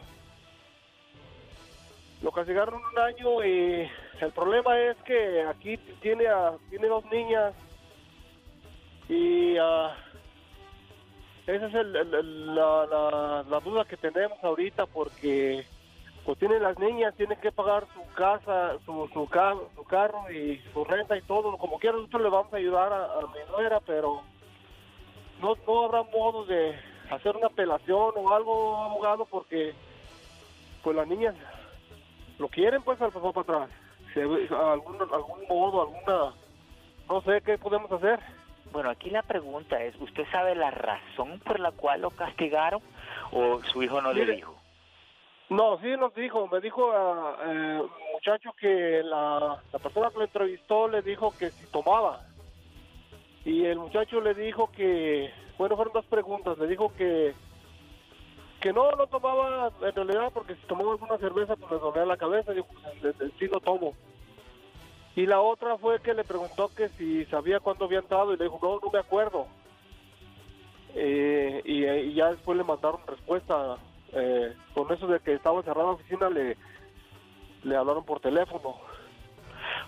Lo 2.22 2.32
castigaron 2.32 2.76
un 2.76 3.00
año 3.00 3.44
y 3.44 3.90
el 4.22 4.32
problema 4.34 4.80
es 4.80 4.98
que 5.04 5.44
aquí 5.44 5.78
tiene 6.02 6.28
a, 6.28 6.54
tiene 6.70 6.88
dos 6.88 7.06
niñas 7.06 7.54
y 9.10 9.58
ah, 9.58 9.96
esa 11.46 11.68
es 11.68 11.74
la, 11.74 13.44
la, 13.48 13.60
duda 13.60 13.86
que 13.86 13.98
tenemos 13.98 14.44
ahorita 14.44 14.88
porque 14.88 15.66
pues 16.26 16.40
tienen 16.40 16.64
las 16.64 16.78
niñas, 16.80 17.16
tienen 17.16 17.40
que 17.40 17.52
pagar 17.52 17.86
su 17.94 18.14
casa, 18.16 18.78
su, 18.86 19.08
su, 19.14 19.30
su 19.76 19.84
carro 19.86 20.32
y 20.32 20.60
su 20.74 20.84
renta 20.84 21.16
y 21.16 21.22
todo, 21.22 21.56
como 21.58 21.78
quiera 21.78 21.98
nosotros 21.98 22.24
le 22.24 22.30
vamos 22.30 22.52
a 22.52 22.58
ayudar 22.58 22.92
a, 22.92 23.06
a 23.06 23.22
mi 23.22 23.52
nuera, 23.52 23.80
pero 23.82 24.22
no, 25.40 25.56
no 25.68 25.86
habrá 25.86 26.04
modo 26.04 26.46
de 26.46 26.76
hacer 27.12 27.36
una 27.38 27.48
apelación 27.48 28.14
o 28.16 28.34
algo, 28.34 28.78
abogado, 28.78 29.26
porque 29.26 29.74
pues 30.84 30.96
las 30.96 31.08
niñas 31.08 31.36
lo 32.40 32.48
quieren 32.48 32.82
pues 32.82 33.00
al 33.02 33.12
papá 33.12 33.32
para 33.32 33.66
atrás. 33.66 33.80
Si 34.14 34.20
algún, 34.20 35.02
algún 35.02 35.48
modo, 35.48 35.82
alguna, 35.82 36.34
no 37.08 37.22
sé 37.22 37.42
qué 37.42 37.58
podemos 37.58 37.92
hacer. 37.92 38.20
Bueno, 38.72 38.90
aquí 38.90 39.10
la 39.10 39.22
pregunta 39.22 39.82
es, 39.84 39.96
¿usted 40.02 40.26
sabe 40.32 40.56
la 40.56 40.72
razón 40.72 41.40
por 41.40 41.60
la 41.60 41.72
cual 41.72 42.02
lo 42.02 42.10
castigaron 42.10 42.82
o 43.32 43.62
su 43.64 43.84
hijo 43.84 44.02
no 44.02 44.12
le 44.12 44.26
dijo? 44.26 44.55
No, 45.50 45.78
sí 45.80 45.96
nos 45.98 46.14
dijo, 46.16 46.48
me 46.48 46.60
dijo 46.60 46.92
a 46.92 47.38
eh, 47.46 47.82
muchacho 48.14 48.52
que 48.60 49.02
la, 49.04 49.62
persona 49.82 50.10
que 50.10 50.18
lo 50.18 50.24
entrevistó 50.24 50.88
le 50.88 51.02
dijo 51.02 51.34
que 51.38 51.52
si 51.52 51.68
tomaba. 51.68 52.22
Y 53.44 53.66
el 53.66 53.78
muchacho 53.78 54.22
le 54.22 54.34
dijo 54.34 54.72
que, 54.72 55.32
bueno, 55.58 55.76
fueron 55.76 55.94
dos 55.94 56.06
preguntas, 56.06 56.58
le 56.58 56.68
dijo 56.68 56.92
que 56.96 57.34
que 58.60 58.74
no, 58.74 58.90
no 58.94 59.06
tomaba 59.06 59.72
en 59.82 59.94
realidad 59.94 60.32
porque 60.34 60.56
si 60.56 60.62
tomaba 60.66 60.94
alguna 60.94 61.20
cerveza 61.20 61.56
pues 61.56 61.72
le 61.72 61.78
dolía 61.78 62.04
la 62.04 62.18
cabeza, 62.18 62.52
dijo, 62.52 62.66
pues, 63.00 63.16
sí 63.38 63.48
lo 63.48 63.60
tomo. 63.60 63.94
Y 65.16 65.28
la 65.28 65.40
otra 65.40 65.78
fue 65.78 66.02
que 66.02 66.16
le 66.16 66.24
preguntó 66.24 66.70
que 66.76 66.90
si 66.90 67.26
sabía 67.26 67.60
cuándo 67.60 67.86
había 67.86 68.00
entrado 68.00 68.34
y 68.34 68.38
le 68.38 68.46
dijo, 68.46 68.60
no, 68.62 68.80
no 68.84 68.92
me 68.92 69.00
acuerdo. 69.00 69.46
Eh, 70.96 71.62
y, 71.64 72.14
ya 72.14 72.32
después 72.32 72.58
le 72.58 72.64
mandaron 72.64 73.00
respuesta. 73.06 73.78
Eh, 74.16 74.54
con 74.74 74.92
eso 74.94 75.08
de 75.08 75.20
que 75.20 75.34
estaba 75.34 75.62
cerrada 75.64 75.88
la 75.88 75.94
oficina, 75.94 76.30
le, 76.30 76.58
le 77.64 77.76
hablaron 77.76 78.06
por 78.06 78.22
teléfono. 78.22 78.78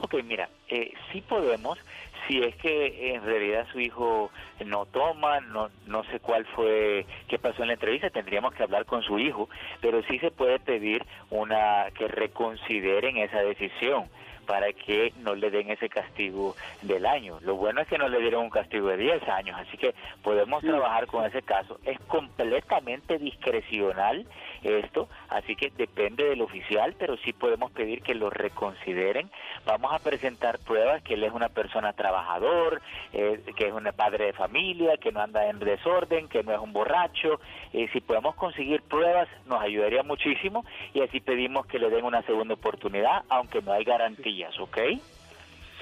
Ok, 0.01 0.15
mira, 0.23 0.49
eh, 0.67 0.93
sí 1.11 1.21
podemos, 1.21 1.79
si 2.27 2.43
es 2.43 2.55
que 2.57 3.13
en 3.15 3.23
realidad 3.23 3.65
su 3.71 3.79
hijo 3.79 4.29
no 4.65 4.85
toma, 4.85 5.39
no, 5.39 5.69
no 5.85 6.03
sé 6.05 6.19
cuál 6.19 6.45
fue, 6.47 7.05
qué 7.27 7.39
pasó 7.39 7.61
en 7.61 7.69
la 7.69 7.73
entrevista, 7.73 8.09
tendríamos 8.09 8.53
que 8.53 8.63
hablar 8.63 8.85
con 8.85 9.01
su 9.01 9.17
hijo, 9.17 9.49
pero 9.81 10.03
sí 10.03 10.19
se 10.19 10.29
puede 10.29 10.59
pedir 10.59 11.05
una 11.29 11.85
que 11.95 12.07
reconsideren 12.07 13.17
esa 13.17 13.39
decisión 13.39 14.09
para 14.47 14.73
que 14.73 15.13
no 15.19 15.35
le 15.35 15.51
den 15.51 15.69
ese 15.69 15.89
castigo 15.89 16.55
del 16.81 17.05
año. 17.05 17.37
Lo 17.41 17.55
bueno 17.55 17.81
es 17.81 17.87
que 17.87 17.97
no 17.97 18.07
le 18.07 18.19
dieron 18.19 18.45
un 18.45 18.49
castigo 18.49 18.87
de 18.87 18.97
10 18.97 19.27
años, 19.29 19.59
así 19.59 19.77
que 19.77 19.93
podemos 20.23 20.63
trabajar 20.63 21.05
con 21.05 21.25
ese 21.25 21.43
caso. 21.43 21.79
Es 21.85 21.99
completamente 22.07 23.19
discrecional 23.19 24.25
esto, 24.63 25.07
así 25.29 25.55
que 25.55 25.71
depende 25.71 26.25
del 26.25 26.41
oficial, 26.41 26.95
pero 26.97 27.17
sí 27.17 27.33
podemos 27.33 27.71
pedir 27.71 28.01
que 28.01 28.15
lo 28.15 28.29
reconsideren. 28.29 29.29
Vamos 29.65 29.93
a 29.93 29.99
presentar 29.99 30.59
pruebas 30.59 31.01
que 31.03 31.15
él 31.15 31.23
es 31.23 31.33
una 31.33 31.49
persona 31.49 31.93
trabajador, 31.93 32.81
eh, 33.13 33.41
que 33.55 33.67
es 33.67 33.73
un 33.73 33.87
padre 33.95 34.27
de 34.27 34.33
familia, 34.33 34.97
que 34.97 35.11
no 35.11 35.21
anda 35.21 35.49
en 35.49 35.59
desorden, 35.59 36.27
que 36.27 36.43
no 36.43 36.53
es 36.53 36.59
un 36.59 36.73
borracho. 36.73 37.39
Eh, 37.73 37.87
si 37.93 38.01
podemos 38.01 38.35
conseguir 38.35 38.81
pruebas, 38.83 39.27
nos 39.45 39.61
ayudaría 39.61 40.03
muchísimo 40.03 40.65
y 40.93 41.01
así 41.01 41.19
pedimos 41.19 41.65
que 41.65 41.79
le 41.79 41.89
den 41.89 42.05
una 42.05 42.21
segunda 42.23 42.53
oportunidad, 42.53 43.23
aunque 43.29 43.61
no 43.61 43.73
hay 43.73 43.83
garantías, 43.83 44.57
¿ok? 44.59 44.77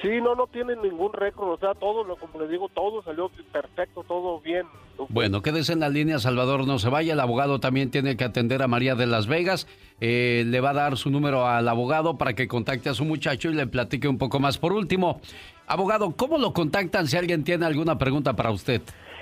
Sí, 0.02 0.20
no, 0.22 0.36
no 0.36 0.48
tiene 0.48 0.76
ningún 0.76 1.14
récord, 1.14 1.52
o 1.52 1.58
sea, 1.58 1.74
todo, 1.74 2.04
como 2.18 2.42
les 2.42 2.50
digo, 2.50 2.68
todo 2.70 3.02
salió 3.04 3.30
perfecto, 3.52 4.04
todo 4.04 4.42
bien. 4.42 4.66
Bueno, 5.10 5.42
quédese 5.42 5.74
en 5.74 5.80
la 5.80 5.90
línea, 5.90 6.20
Salvador, 6.20 6.68
no 6.68 6.78
se 6.80 6.90
vaya, 6.90 7.14
el 7.14 7.20
abogado 7.20 7.60
también 7.60 7.92
tiene 7.92 8.18
que 8.18 8.26
atender 8.26 8.62
a 8.62 8.68
María 8.68 8.96
de 8.96 9.06
Las 9.06 9.28
Vegas, 9.28 9.68
eh, 10.02 10.44
le 10.46 10.60
va 10.60 10.72
a 10.72 10.74
dar 10.74 10.98
su 10.98 11.10
número 11.10 11.48
al 11.48 11.70
abogado 11.70 12.18
para 12.18 12.34
que 12.34 12.48
contacte 12.48 12.90
a 12.90 12.94
su 12.94 13.06
muchacho 13.06 13.50
y 13.50 13.54
le 13.54 13.68
platique 13.68 14.10
un 14.10 14.18
poco 14.18 14.40
más. 14.40 14.58
Por 14.58 14.74
último, 14.74 15.22
abogado, 15.66 16.14
¿cómo 16.16 16.38
lo 16.38 16.52
contactan 16.52 17.08
si 17.08 17.16
alguien 17.16 17.46
tiene 17.46 17.66
alguna 17.66 17.98
pregunta 17.98 18.36
para 18.36 18.52
usted? 18.52 18.82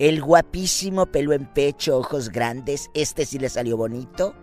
El 0.00 0.20
guapísimo 0.20 1.06
pelo 1.06 1.32
en 1.32 1.46
pecho, 1.46 1.96
ojos 1.96 2.30
grandes, 2.30 2.90
este 2.92 3.24
sí 3.24 3.38
le 3.38 3.48
salió 3.48 3.76
bonito, 3.76 4.34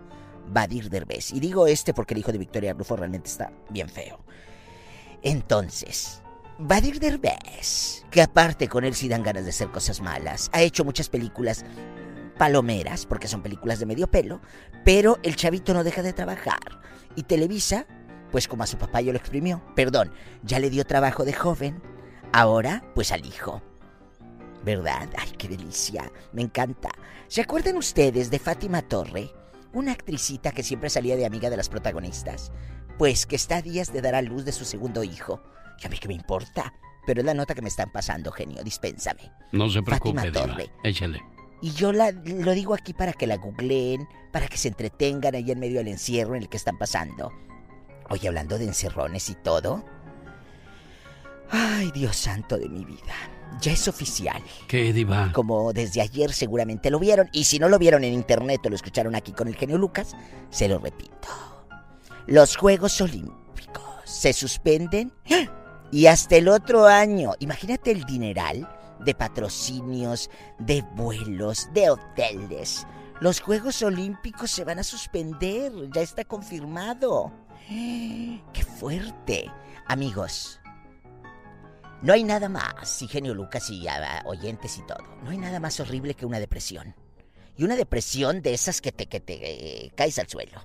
Badir 0.48 0.88
Derbez. 0.88 1.30
Y 1.30 1.38
digo 1.38 1.66
este 1.66 1.92
porque 1.92 2.14
el 2.14 2.20
hijo 2.20 2.32
de 2.32 2.38
Victoria 2.38 2.72
Rufo 2.72 2.96
realmente 2.96 3.28
está 3.28 3.52
bien 3.68 3.90
feo. 3.90 4.24
Entonces, 5.20 6.22
Badir 6.58 6.98
Derbez, 6.98 8.06
que 8.10 8.22
aparte 8.22 8.68
con 8.68 8.84
él 8.84 8.94
sí 8.94 9.06
dan 9.06 9.22
ganas 9.22 9.44
de 9.44 9.50
hacer 9.50 9.70
cosas 9.70 10.00
malas, 10.00 10.48
ha 10.54 10.62
hecho 10.62 10.82
muchas 10.82 11.10
películas 11.10 11.66
palomeras, 12.38 13.04
porque 13.04 13.28
son 13.28 13.42
películas 13.42 13.80
de 13.80 13.84
medio 13.84 14.10
pelo, 14.10 14.40
pero 14.82 15.18
el 15.22 15.36
chavito 15.36 15.74
no 15.74 15.84
deja 15.84 16.00
de 16.02 16.14
trabajar. 16.14 16.80
Y 17.16 17.24
Televisa, 17.24 17.86
pues 18.32 18.48
como 18.48 18.62
a 18.62 18.66
su 18.66 18.78
papá 18.78 19.02
yo 19.02 19.12
lo 19.12 19.18
exprimió, 19.18 19.62
perdón, 19.76 20.10
ya 20.42 20.58
le 20.58 20.70
dio 20.70 20.86
trabajo 20.86 21.26
de 21.26 21.34
joven, 21.34 21.82
Ahora, 22.32 22.84
pues 22.94 23.10
al 23.12 23.26
hijo. 23.26 23.60
¿Verdad? 24.64 25.08
Ay, 25.16 25.30
qué 25.36 25.48
delicia. 25.48 26.10
Me 26.32 26.42
encanta. 26.42 26.90
¿Se 27.28 27.40
acuerdan 27.40 27.76
ustedes 27.76 28.30
de 28.30 28.38
Fátima 28.38 28.82
Torre? 28.82 29.32
Una 29.72 29.92
actricita 29.92 30.52
que 30.52 30.62
siempre 30.62 30.90
salía 30.90 31.16
de 31.16 31.26
amiga 31.26 31.50
de 31.50 31.56
las 31.56 31.68
protagonistas. 31.68 32.52
Pues 32.98 33.26
que 33.26 33.36
está 33.36 33.56
a 33.56 33.62
días 33.62 33.92
de 33.92 34.02
dar 34.02 34.14
a 34.14 34.22
luz 34.22 34.44
de 34.44 34.52
su 34.52 34.64
segundo 34.64 35.02
hijo. 35.02 35.42
Y 35.82 35.86
a 35.86 35.88
mí 35.88 35.98
qué 35.98 36.08
me 36.08 36.14
importa. 36.14 36.74
Pero 37.06 37.20
es 37.20 37.26
la 37.26 37.34
nota 37.34 37.54
que 37.54 37.62
me 37.62 37.68
están 37.68 37.90
pasando, 37.90 38.30
genio. 38.30 38.62
Dispénsame. 38.62 39.32
No 39.52 39.68
se 39.68 39.82
preocupe, 39.82 40.20
Fátima 40.20 40.32
Torre. 40.32 40.70
Échale. 40.84 41.20
Y 41.62 41.72
yo 41.72 41.92
la, 41.92 42.12
lo 42.12 42.52
digo 42.52 42.74
aquí 42.74 42.92
para 42.92 43.12
que 43.12 43.26
la 43.26 43.36
googleen, 43.36 44.08
para 44.32 44.46
que 44.46 44.56
se 44.56 44.68
entretengan 44.68 45.34
ahí 45.34 45.50
en 45.50 45.58
medio 45.58 45.78
del 45.78 45.88
encierro 45.88 46.34
en 46.34 46.42
el 46.42 46.48
que 46.48 46.56
están 46.56 46.78
pasando. 46.78 47.32
Oye, 48.08 48.28
hablando 48.28 48.58
de 48.58 48.64
encerrones 48.64 49.28
y 49.30 49.34
todo. 49.34 49.84
Ay, 51.50 51.90
Dios 51.92 52.16
santo 52.16 52.56
de 52.56 52.68
mi 52.68 52.84
vida. 52.84 53.14
Ya 53.60 53.72
es 53.72 53.88
oficial. 53.88 54.42
¿Qué, 54.68 54.92
Diva? 54.92 55.32
Como 55.32 55.72
desde 55.72 56.00
ayer 56.00 56.32
seguramente 56.32 56.90
lo 56.90 56.98
vieron. 56.98 57.28
Y 57.32 57.44
si 57.44 57.58
no 57.58 57.68
lo 57.68 57.78
vieron 57.78 58.04
en 58.04 58.14
internet 58.14 58.60
o 58.64 58.70
lo 58.70 58.76
escucharon 58.76 59.14
aquí 59.14 59.32
con 59.32 59.48
el 59.48 59.56
genio 59.56 59.76
Lucas, 59.76 60.16
se 60.50 60.68
lo 60.68 60.78
repito. 60.78 61.28
Los 62.26 62.56
Juegos 62.56 63.00
Olímpicos 63.00 63.84
se 64.04 64.32
suspenden 64.32 65.12
y 65.90 66.06
hasta 66.06 66.36
el 66.36 66.48
otro 66.48 66.86
año. 66.86 67.32
Imagínate 67.40 67.90
el 67.90 68.04
dineral 68.04 68.68
de 69.00 69.14
patrocinios, 69.14 70.30
de 70.58 70.82
vuelos, 70.94 71.68
de 71.72 71.90
hoteles. 71.90 72.86
Los 73.20 73.40
Juegos 73.40 73.82
Olímpicos 73.82 74.50
se 74.50 74.64
van 74.64 74.78
a 74.78 74.84
suspender, 74.84 75.72
ya 75.92 76.02
está 76.02 76.24
confirmado. 76.24 77.32
¡Qué 77.68 78.64
fuerte! 78.78 79.50
Amigos, 79.86 80.59
no 82.02 82.12
hay 82.12 82.24
nada 82.24 82.48
más, 82.48 83.02
y 83.02 83.08
genio 83.08 83.34
Lucas 83.34 83.68
y 83.70 83.86
ah, 83.86 84.22
oyentes 84.24 84.78
y 84.78 84.82
todo, 84.82 85.04
no 85.22 85.30
hay 85.30 85.38
nada 85.38 85.60
más 85.60 85.78
horrible 85.80 86.14
que 86.14 86.26
una 86.26 86.40
depresión. 86.40 86.94
Y 87.56 87.64
una 87.64 87.76
depresión 87.76 88.40
de 88.40 88.54
esas 88.54 88.80
que 88.80 88.90
te, 88.90 89.06
que 89.06 89.20
te 89.20 89.34
eh, 89.84 89.92
caes 89.94 90.18
al 90.18 90.28
suelo. 90.28 90.62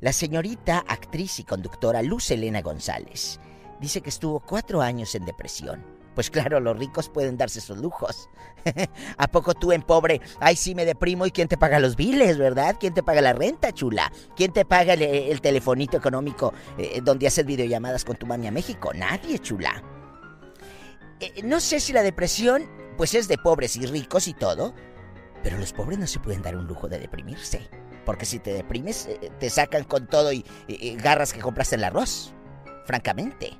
La 0.00 0.12
señorita, 0.12 0.84
actriz 0.86 1.40
y 1.40 1.44
conductora 1.44 2.00
Luz 2.02 2.30
Elena 2.30 2.62
González 2.62 3.40
dice 3.80 4.00
que 4.00 4.10
estuvo 4.10 4.38
cuatro 4.40 4.80
años 4.80 5.14
en 5.16 5.24
depresión. 5.24 5.84
Pues 6.14 6.30
claro, 6.30 6.60
los 6.60 6.78
ricos 6.78 7.08
pueden 7.08 7.36
darse 7.36 7.60
sus 7.60 7.78
lujos. 7.78 8.28
¿A 9.18 9.28
poco 9.28 9.54
tú 9.54 9.72
en 9.72 9.82
pobre? 9.82 10.20
Ay, 10.40 10.56
sí 10.56 10.74
me 10.74 10.84
deprimo 10.84 11.26
y 11.26 11.30
¿quién 11.30 11.48
te 11.48 11.56
paga 11.56 11.80
los 11.80 11.96
biles, 11.96 12.38
verdad? 12.38 12.76
¿Quién 12.78 12.94
te 12.94 13.02
paga 13.02 13.20
la 13.20 13.32
renta, 13.32 13.72
chula? 13.72 14.12
¿Quién 14.36 14.52
te 14.52 14.64
paga 14.64 14.94
el, 14.94 15.02
el 15.02 15.40
telefonito 15.40 15.96
económico 15.96 16.52
eh, 16.76 17.00
donde 17.02 17.26
haces 17.26 17.46
videollamadas 17.46 18.04
con 18.04 18.16
tu 18.16 18.26
mami 18.26 18.46
a 18.48 18.52
México? 18.52 18.92
Nadie, 18.94 19.38
chula. 19.38 19.97
Eh, 21.20 21.42
no 21.44 21.60
sé 21.60 21.80
si 21.80 21.92
la 21.92 22.02
depresión, 22.02 22.68
pues 22.96 23.14
es 23.14 23.28
de 23.28 23.38
pobres 23.38 23.76
y 23.76 23.86
ricos 23.86 24.28
y 24.28 24.34
todo, 24.34 24.74
pero 25.42 25.58
los 25.58 25.72
pobres 25.72 25.98
no 25.98 26.06
se 26.06 26.20
pueden 26.20 26.42
dar 26.42 26.56
un 26.56 26.66
lujo 26.66 26.88
de 26.88 26.98
deprimirse. 26.98 27.68
Porque 28.04 28.24
si 28.24 28.38
te 28.38 28.52
deprimes, 28.52 29.06
eh, 29.06 29.30
te 29.38 29.50
sacan 29.50 29.84
con 29.84 30.06
todo 30.06 30.32
y, 30.32 30.44
garras 30.96 31.32
que 31.32 31.40
compraste 31.40 31.76
el 31.76 31.84
arroz. 31.84 32.32
Francamente. 32.86 33.58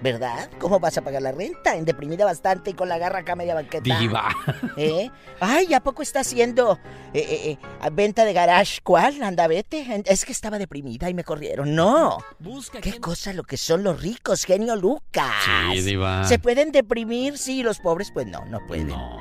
¿Verdad? 0.00 0.48
¿Cómo 0.60 0.78
vas 0.78 0.96
a 0.96 1.02
pagar 1.02 1.22
la 1.22 1.32
renta? 1.32 1.74
En 1.74 1.84
deprimida 1.84 2.24
bastante 2.24 2.70
y 2.70 2.74
con 2.74 2.88
la 2.88 2.98
garra 2.98 3.20
acá 3.20 3.34
media 3.34 3.54
banqueta. 3.54 3.98
Diva. 3.98 4.28
¿Eh? 4.76 5.10
Ay, 5.40 5.74
¿a 5.74 5.80
poco 5.80 6.02
está 6.02 6.20
haciendo 6.20 6.78
eh, 7.12 7.18
eh, 7.18 7.58
eh, 7.60 7.90
venta 7.90 8.24
de 8.24 8.32
garage? 8.32 8.80
¿Cuál? 8.82 9.22
Anda, 9.22 9.48
vete. 9.48 10.04
Es 10.06 10.24
que 10.24 10.32
estaba 10.32 10.58
deprimida 10.58 11.10
y 11.10 11.14
me 11.14 11.24
corrieron. 11.24 11.74
No. 11.74 12.18
Busca 12.38 12.80
¿Qué 12.80 13.00
cosa 13.00 13.32
lo 13.32 13.42
que 13.42 13.56
son 13.56 13.82
los 13.82 14.00
ricos, 14.00 14.44
genio 14.44 14.76
Lucas? 14.76 15.32
Sí, 15.72 15.80
Diva. 15.82 16.24
¿Se 16.24 16.38
pueden 16.38 16.70
deprimir? 16.70 17.36
Sí, 17.36 17.62
los 17.64 17.80
pobres, 17.80 18.12
pues 18.12 18.26
no, 18.26 18.44
no 18.44 18.64
pueden. 18.66 18.88
No. 18.88 19.18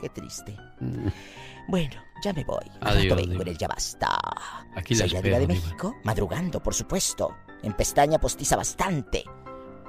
Qué 0.00 0.08
triste. 0.10 0.56
Bueno, 1.68 2.02
ya 2.22 2.32
me 2.32 2.44
voy. 2.44 2.64
Adiós, 2.80 3.16
vengo 3.16 3.42
en 3.42 3.48
el 3.48 3.58
ya 3.58 3.68
basta. 3.68 4.18
Aquí 4.74 4.94
la 4.94 5.06
Soy 5.06 5.16
espero, 5.16 5.36
de 5.36 5.46
Diva. 5.46 5.54
México, 5.54 5.96
madrugando, 6.04 6.62
por 6.62 6.74
supuesto. 6.74 7.36
En 7.62 7.74
pestaña 7.74 8.18
postiza 8.18 8.56
bastante. 8.56 9.24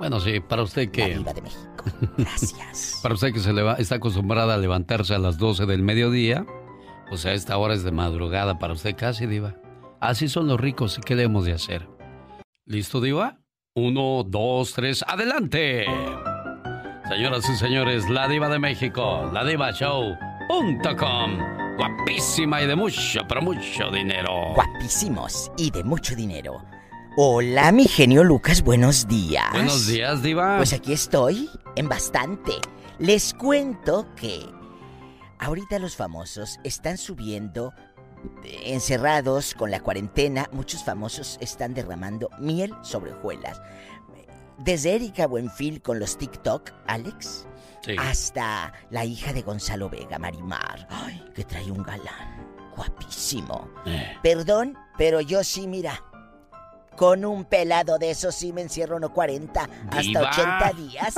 Bueno, 0.02 0.20
sí, 0.20 0.40
para 0.40 0.64
usted 0.64 0.88
La 0.88 0.92
que... 0.92 1.16
Diva 1.16 1.32
de 1.32 1.42
México. 1.44 1.84
Gracias. 2.18 3.00
Para 3.04 3.14
usted 3.14 3.32
que 3.32 3.40
se 3.40 3.54
leva- 3.54 3.76
está 3.76 3.96
acostumbrada 3.96 4.56
a 4.56 4.58
levantarse 4.58 5.14
a 5.14 5.20
las 5.20 5.38
12 5.38 5.68
del 5.68 5.84
mediodía, 5.84 6.44
pues 7.08 7.28
a 7.28 7.34
esta 7.34 7.56
hora 7.60 7.76
es 7.76 7.84
de 7.84 7.92
madrugada 7.92 8.58
para 8.58 8.74
usted 8.74 8.96
casi, 8.96 9.28
Diva. 9.28 9.58
Así 10.00 10.28
son 10.28 10.48
los 10.48 10.60
ricos 10.60 10.98
y 10.98 11.02
qué 11.02 11.16
debemos 11.16 11.46
de 11.46 11.54
hacer. 11.54 11.88
¿Listo, 12.66 13.00
Diva? 13.00 13.38
Uno, 13.76 14.24
dos, 14.28 14.74
tres, 14.74 15.06
¡adelante! 15.08 15.86
Señoras 17.08 17.48
y 17.48 17.56
señores, 17.56 18.10
la 18.10 18.28
Diva 18.28 18.50
de 18.50 18.58
México, 18.58 19.30
la 19.32 19.46
Diva 19.46 19.72
Show.com. 19.72 21.38
Guapísima 21.78 22.64
y 22.64 22.66
de 22.66 22.76
mucho, 22.76 23.22
pero 23.30 23.44
mucho 23.44 23.92
dinero. 23.92 24.54
Guapísimos 24.56 25.52
y 25.58 25.70
de 25.70 25.84
mucho 25.84 26.16
dinero. 26.16 26.64
Hola, 27.18 27.72
mi 27.72 27.86
genio 27.86 28.24
Lucas, 28.24 28.62
buenos 28.62 29.08
días. 29.08 29.52
Buenos 29.52 29.88
días, 29.88 30.24
Diva. 30.24 30.58
Pues 30.58 30.72
aquí 30.74 30.94
estoy, 30.94 31.50
en 31.76 31.90
bastante. 31.90 32.54
Les 33.00 33.34
cuento 33.34 34.08
que 34.16 34.46
ahorita 35.40 35.80
los 35.80 35.96
famosos 35.98 36.58
están 36.64 36.98
subiendo, 36.98 37.74
encerrados 38.64 39.54
con 39.56 39.72
la 39.72 39.82
cuarentena, 39.82 40.48
muchos 40.54 40.86
famosos 40.86 41.38
están 41.42 41.74
derramando 41.74 42.30
miel 42.40 42.74
sobre 42.82 43.12
hojuelas. 43.12 43.62
Desde 44.60 44.96
Erika 44.96 45.28
Buenfil 45.28 45.82
con 45.82 46.00
los 46.00 46.18
TikTok, 46.18 46.72
Alex, 46.88 47.46
Sí. 47.82 47.96
hasta 47.98 48.72
la 48.92 49.04
hija 49.06 49.34
de 49.34 49.42
Gonzalo 49.42 49.90
Vega, 49.90 50.20
Marimar, 50.20 50.88
ay, 50.90 51.26
que 51.34 51.44
trae 51.44 51.72
un 51.72 51.82
galán, 51.82 52.56
guapísimo. 52.76 53.68
Eh. 53.86 54.16
Perdón, 54.22 54.78
pero 54.98 55.20
yo 55.20 55.44
sí, 55.44 55.68
mira. 55.68 56.06
Con 56.96 57.26
un 57.26 57.46
pelado 57.46 57.98
de 57.98 58.12
esos 58.12 58.36
sí 58.36 58.54
me 58.54 58.62
encierro 58.62 59.00
no 59.00 59.14
40, 59.14 59.62
hasta 59.62 60.02
Diva. 60.02 60.30
80 60.30 60.74
días. 60.74 61.16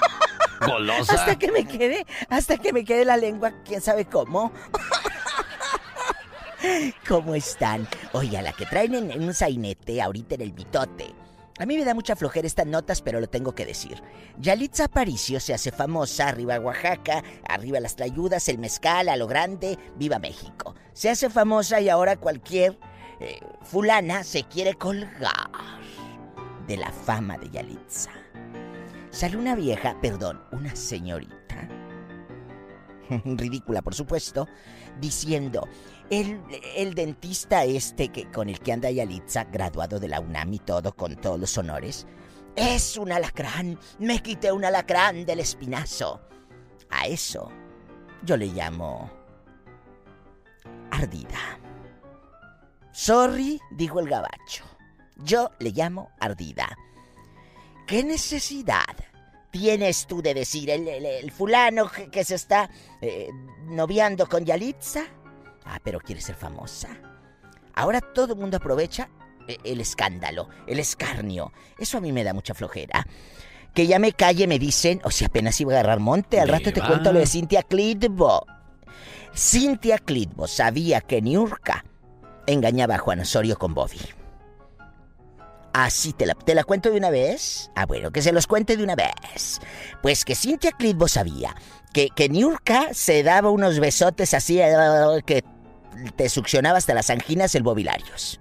Golosa. 0.66 1.14
Hasta 1.14 1.38
que 1.38 1.52
me 1.52 1.66
quede, 1.66 2.06
hasta 2.28 2.56
que 2.56 2.72
me 2.72 2.84
quede 2.84 3.04
la 3.04 3.16
lengua, 3.16 3.52
quién 3.64 3.80
sabe 3.80 4.06
cómo. 4.06 4.52
¿Cómo 7.08 7.34
están? 7.34 7.86
Oye, 8.12 8.36
a 8.36 8.42
la 8.42 8.52
que 8.52 8.66
traen 8.66 8.94
en, 8.94 9.10
en 9.10 9.22
un 9.22 9.34
sainete 9.34 10.02
ahorita 10.02 10.34
en 10.34 10.40
el 10.40 10.52
mitote. 10.52 11.14
A 11.58 11.66
mí 11.66 11.76
me 11.76 11.84
da 11.84 11.92
mucha 11.92 12.14
flojera 12.14 12.46
estas 12.46 12.66
notas, 12.66 13.02
pero 13.02 13.20
lo 13.20 13.28
tengo 13.28 13.52
que 13.52 13.66
decir. 13.66 14.00
Yalitza 14.38 14.84
Aparicio 14.84 15.40
se 15.40 15.54
hace 15.54 15.72
famosa, 15.72 16.28
arriba 16.28 16.60
Oaxaca, 16.60 17.24
arriba 17.48 17.80
las 17.80 17.96
tlayudas, 17.96 18.48
el 18.48 18.58
mezcal, 18.58 19.08
a 19.08 19.16
lo 19.16 19.26
grande, 19.26 19.76
viva 19.96 20.20
México. 20.20 20.76
Se 20.92 21.10
hace 21.10 21.30
famosa 21.30 21.80
y 21.80 21.88
ahora 21.88 22.16
cualquier 22.16 22.78
eh, 23.20 23.40
fulana 23.62 24.22
se 24.24 24.44
quiere 24.44 24.74
colgar 24.74 25.50
de 26.66 26.76
la 26.76 26.92
fama 26.92 27.38
de 27.38 27.50
Yalitza. 27.50 28.10
Sale 29.10 29.36
una 29.36 29.54
vieja, 29.54 29.96
perdón, 30.00 30.40
una 30.52 30.76
señorita, 30.76 31.68
ridícula 33.24 33.82
por 33.82 33.94
supuesto, 33.94 34.46
diciendo, 35.00 35.66
el, 36.10 36.40
el 36.76 36.94
dentista 36.94 37.64
este 37.64 38.08
que, 38.08 38.30
con 38.30 38.48
el 38.48 38.60
que 38.60 38.72
anda 38.72 38.90
Yalitza, 38.90 39.44
graduado 39.44 39.98
de 39.98 40.08
la 40.08 40.20
UNAM 40.20 40.54
y 40.54 40.58
todo, 40.58 40.94
con 40.94 41.16
todos 41.16 41.40
los 41.40 41.56
honores, 41.58 42.06
es 42.54 42.96
un 42.96 43.12
alacrán, 43.12 43.78
me 43.98 44.20
quité 44.20 44.52
un 44.52 44.64
alacrán 44.64 45.24
del 45.24 45.40
espinazo. 45.40 46.20
A 46.90 47.06
eso 47.06 47.50
yo 48.24 48.36
le 48.36 48.46
llamo 48.46 49.10
ardida. 50.90 51.58
Sorry, 53.02 53.60
dijo 53.70 54.00
el 54.00 54.08
gabacho. 54.08 54.64
Yo 55.18 55.52
le 55.60 55.70
llamo 55.70 56.10
ardida. 56.18 56.76
¿Qué 57.86 58.02
necesidad 58.02 58.82
tienes 59.52 60.08
tú 60.08 60.20
de 60.20 60.34
decir 60.34 60.68
el, 60.68 60.88
el- 60.88 61.06
el 61.06 61.30
fulano 61.30 61.88
que, 61.88 62.10
que 62.10 62.24
se 62.24 62.34
está 62.34 62.68
eh, 63.00 63.28
noviando 63.66 64.28
con 64.28 64.44
Yalitza? 64.44 65.04
Ah, 65.64 65.78
pero 65.80 66.00
quiere 66.00 66.20
ser 66.20 66.34
famosa. 66.34 66.88
Ahora 67.76 68.00
todo 68.00 68.32
el 68.32 68.40
mundo 68.40 68.56
aprovecha 68.56 69.08
eh, 69.46 69.58
el 69.62 69.80
escándalo, 69.80 70.48
el 70.66 70.80
escarnio. 70.80 71.52
Eso 71.78 71.98
a 71.98 72.00
mí 72.00 72.10
me 72.10 72.24
da 72.24 72.34
mucha 72.34 72.52
flojera. 72.52 73.06
Que 73.74 73.86
ya 73.86 74.00
me 74.00 74.12
calle, 74.12 74.48
me 74.48 74.58
dicen, 74.58 75.00
o 75.04 75.12
si 75.12 75.24
apenas 75.24 75.60
iba 75.60 75.72
a 75.72 75.78
agarrar 75.78 76.00
monte, 76.00 76.40
al 76.40 76.48
rato 76.48 76.72
te 76.72 76.80
cuento 76.80 77.12
lo 77.12 77.20
de 77.20 77.26
Cintia 77.26 77.62
Clitbo. 77.62 78.44
Cintia 79.36 79.98
Clitbo 79.98 80.48
sabía 80.48 81.00
que 81.00 81.22
Niurka 81.22 81.84
engañaba 82.52 82.96
a 82.96 82.98
Juan 82.98 83.20
Osorio 83.20 83.56
con 83.58 83.74
Bobby. 83.74 84.00
Así 85.72 86.12
te 86.12 86.26
la, 86.26 86.34
te 86.34 86.54
la 86.54 86.64
cuento 86.64 86.90
de 86.90 86.96
una 86.96 87.10
vez. 87.10 87.70
Ah, 87.76 87.86
bueno, 87.86 88.10
que 88.10 88.22
se 88.22 88.32
los 88.32 88.46
cuente 88.46 88.76
de 88.76 88.82
una 88.82 88.96
vez. 88.96 89.60
Pues 90.02 90.24
que 90.24 90.34
Cintia 90.34 90.72
Clitbo 90.72 91.06
sabía 91.06 91.54
que, 91.92 92.08
que 92.08 92.28
Niurka 92.28 92.92
se 92.94 93.22
daba 93.22 93.50
unos 93.50 93.78
besotes 93.78 94.34
así 94.34 94.60
eh, 94.60 94.72
que 95.24 95.44
te 96.16 96.28
succionaba 96.28 96.78
hasta 96.78 96.94
las 96.94 97.10
anginas 97.10 97.54
el 97.54 97.62
bobilarios. 97.62 98.40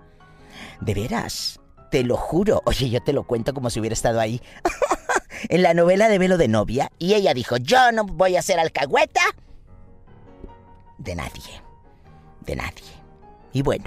De 0.82 0.94
veras, 0.94 1.60
te 1.92 2.04
lo 2.04 2.18
juro. 2.18 2.62
Oye, 2.66 2.90
yo 2.90 3.02
te 3.04 3.14
lo 3.14 3.24
cuento 3.26 3.54
como 3.54 3.70
si 3.70 3.80
hubiera 3.80 3.94
estado 3.94 4.20
ahí. 4.20 4.42
en 5.50 5.62
la 5.62 5.74
novela 5.74 6.10
de 6.10 6.18
Velo 6.18 6.38
de 6.38 6.48
Novia. 6.48 6.92
Y 6.98 7.14
ella 7.14 7.34
dijo, 7.34 7.58
yo 7.58 7.92
no 7.92 8.06
voy 8.06 8.36
a 8.36 8.42
ser 8.42 8.60
alcahueta. 8.60 9.22
De 10.98 11.16
nadie. 11.16 11.62
De 12.46 12.56
nadie. 12.56 12.98
Y 13.54 13.62
bueno, 13.62 13.86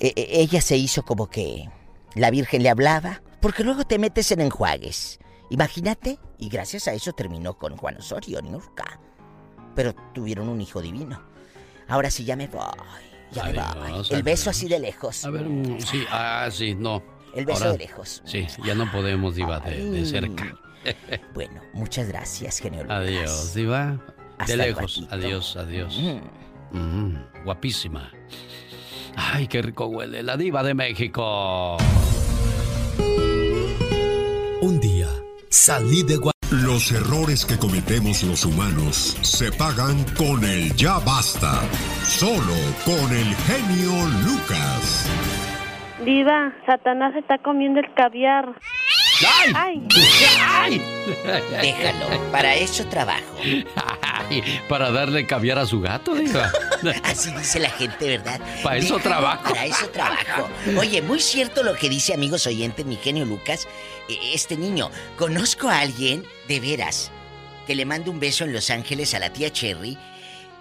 e- 0.00 0.12
e- 0.16 0.40
ella 0.40 0.60
se 0.60 0.76
hizo 0.76 1.02
como 1.04 1.28
que 1.28 1.68
la 2.14 2.30
Virgen 2.30 2.62
le 2.62 2.70
hablaba, 2.70 3.22
porque 3.40 3.64
luego 3.64 3.84
te 3.84 3.98
metes 3.98 4.30
en 4.32 4.40
enjuagues. 4.40 5.18
Imagínate, 5.50 6.18
y 6.38 6.48
gracias 6.48 6.88
a 6.88 6.92
eso 6.92 7.12
terminó 7.12 7.56
con 7.56 7.76
Juan 7.76 7.96
Osorio, 7.96 8.40
Niurka. 8.42 9.00
pero 9.74 9.94
tuvieron 10.12 10.48
un 10.48 10.60
hijo 10.60 10.82
divino. 10.82 11.22
Ahora 11.86 12.10
sí 12.10 12.24
ya 12.24 12.34
me 12.34 12.48
voy. 12.48 12.64
Ya 13.30 13.44
me 13.44 13.52
voy. 13.52 14.04
El 14.10 14.22
beso 14.24 14.50
así 14.50 14.66
de 14.68 14.78
lejos. 14.80 15.24
A 15.24 15.30
ver, 15.30 15.44
mm, 15.44 15.80
sí, 15.80 16.04
ah, 16.10 16.48
sí, 16.50 16.74
no. 16.74 17.00
El 17.34 17.46
beso 17.46 17.70
de 17.72 17.78
lejos. 17.78 18.22
Sí, 18.24 18.46
ya 18.64 18.74
no 18.74 18.90
podemos, 18.90 19.36
Diva, 19.36 19.60
de, 19.60 19.90
de 19.90 20.04
cerca. 20.04 20.56
Bueno, 21.34 21.60
muchas 21.74 22.08
gracias, 22.08 22.58
genio 22.60 22.82
Lucas. 22.82 22.98
Adiós, 22.98 23.54
Diva. 23.54 24.00
Hasta 24.38 24.52
de 24.52 24.56
lejos. 24.56 25.06
Adiós, 25.10 25.56
adiós. 25.56 25.96
Mm. 26.72 26.76
Mm, 26.78 27.44
guapísima. 27.44 28.10
Ay, 29.20 29.48
qué 29.48 29.62
rico 29.62 29.86
huele. 29.86 30.22
La 30.22 30.36
Diva 30.36 30.62
de 30.62 30.74
México. 30.74 31.76
Un 34.60 34.80
día 34.80 35.08
salí 35.50 36.02
de 36.02 36.16
Gua- 36.18 36.32
Los 36.50 36.92
errores 36.92 37.44
que 37.44 37.58
cometemos 37.58 38.22
los 38.22 38.44
humanos 38.44 39.16
se 39.22 39.50
pagan 39.52 40.04
con 40.16 40.42
el 40.44 40.74
ya 40.76 40.98
basta. 41.00 41.60
Solo 42.04 42.54
con 42.84 43.12
el 43.12 43.34
genio 43.46 43.92
Lucas. 44.24 45.06
Diva, 46.04 46.52
Satanás 46.64 47.14
está 47.16 47.38
comiendo 47.38 47.80
el 47.80 47.92
caviar. 47.94 48.54
¡Ay! 49.54 49.86
¡Ay! 50.40 50.82
Déjalo, 51.60 52.30
para 52.30 52.54
eso 52.54 52.86
trabajo. 52.86 53.24
Ay, 54.02 54.42
para 54.68 54.90
darle 54.90 55.26
caviar 55.26 55.58
a 55.58 55.66
su 55.66 55.80
gato, 55.80 56.14
Diva. 56.14 56.52
Así 57.02 57.32
dice 57.32 57.58
la 57.58 57.70
gente, 57.70 58.06
¿verdad? 58.06 58.40
Para 58.62 58.76
eso 58.76 58.96
Déjalo, 58.96 59.02
trabajo. 59.02 59.42
Para 59.54 59.66
eso 59.66 59.88
trabajo. 59.90 60.48
Oye, 60.78 61.02
muy 61.02 61.20
cierto 61.20 61.62
lo 61.62 61.74
que 61.74 61.88
dice 61.88 62.14
amigos 62.14 62.46
oyentes, 62.46 62.84
mi 62.86 62.96
genio 62.96 63.24
Lucas. 63.24 63.66
Eh, 64.08 64.18
Este 64.34 64.56
niño, 64.56 64.90
conozco 65.16 65.68
a 65.68 65.80
alguien, 65.80 66.24
de 66.46 66.60
veras, 66.60 67.10
que 67.66 67.74
le 67.74 67.84
manda 67.84 68.10
un 68.10 68.20
beso 68.20 68.44
en 68.44 68.52
Los 68.52 68.70
Ángeles 68.70 69.14
a 69.14 69.18
la 69.18 69.32
tía 69.32 69.50
Cherry. 69.52 69.98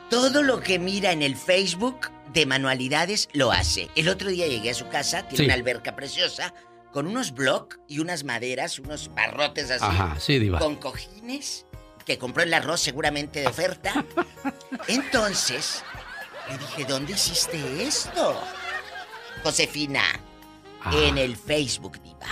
Todo 0.09 0.41
lo 0.41 0.61
que 0.61 0.79
mira 0.79 1.11
en 1.11 1.21
el 1.21 1.35
Facebook 1.35 2.11
de 2.33 2.45
manualidades 2.45 3.29
lo 3.33 3.51
hace. 3.51 3.89
El 3.95 4.07
otro 4.09 4.29
día 4.29 4.47
llegué 4.47 4.69
a 4.71 4.73
su 4.73 4.87
casa, 4.87 5.23
tiene 5.23 5.37
Sí. 5.37 5.45
una 5.45 5.53
alberca 5.53 5.95
preciosa, 5.95 6.53
con 6.97 7.05
unos 7.05 7.31
blocks 7.31 7.77
y 7.87 7.99
unas 7.99 8.23
maderas, 8.23 8.79
unos 8.79 9.13
barrotes 9.13 9.69
así. 9.69 9.85
Ajá, 9.85 10.19
sí, 10.19 10.39
diva. 10.39 10.57
Con 10.57 10.77
cojines 10.77 11.67
que 12.07 12.17
compró 12.17 12.41
el 12.41 12.51
arroz 12.55 12.79
seguramente 12.81 13.41
de 13.41 13.45
oferta. 13.45 14.03
Entonces, 14.87 15.83
le 16.49 16.57
dije, 16.57 16.85
¿dónde 16.85 17.13
hiciste 17.13 17.83
esto? 17.83 18.41
Josefina, 19.43 20.01
Ah. 20.81 20.91
en 21.03 21.19
el 21.19 21.37
Facebook, 21.37 22.01
diva. 22.01 22.25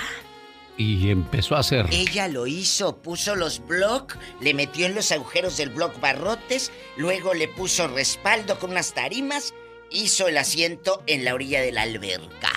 Y 0.78 1.12
empezó 1.12 1.56
a 1.56 1.60
hacer. 1.60 1.86
Ella 1.92 2.28
lo 2.28 2.48
hizo, 2.48 2.98
puso 3.04 3.36
los 3.36 3.60
blocs, 3.68 4.18
le 4.42 4.56
metió 4.56 4.88
en 4.88 4.96
los 4.96 5.12
agujeros 5.12 5.58
del 5.58 5.70
bloc 5.70 6.00
barrotes, 6.00 6.72
luego 6.98 7.36
le 7.36 7.48
puso 7.50 7.88
respaldo 7.88 8.58
con 8.58 8.72
unas 8.72 8.96
tarimas, 8.96 9.54
hizo 9.92 10.28
el 10.28 10.38
asiento 10.40 11.04
en 11.06 11.24
la 11.24 11.36
orilla 11.36 11.62
de 11.62 11.72
la 11.72 11.84
alberca, 11.84 12.52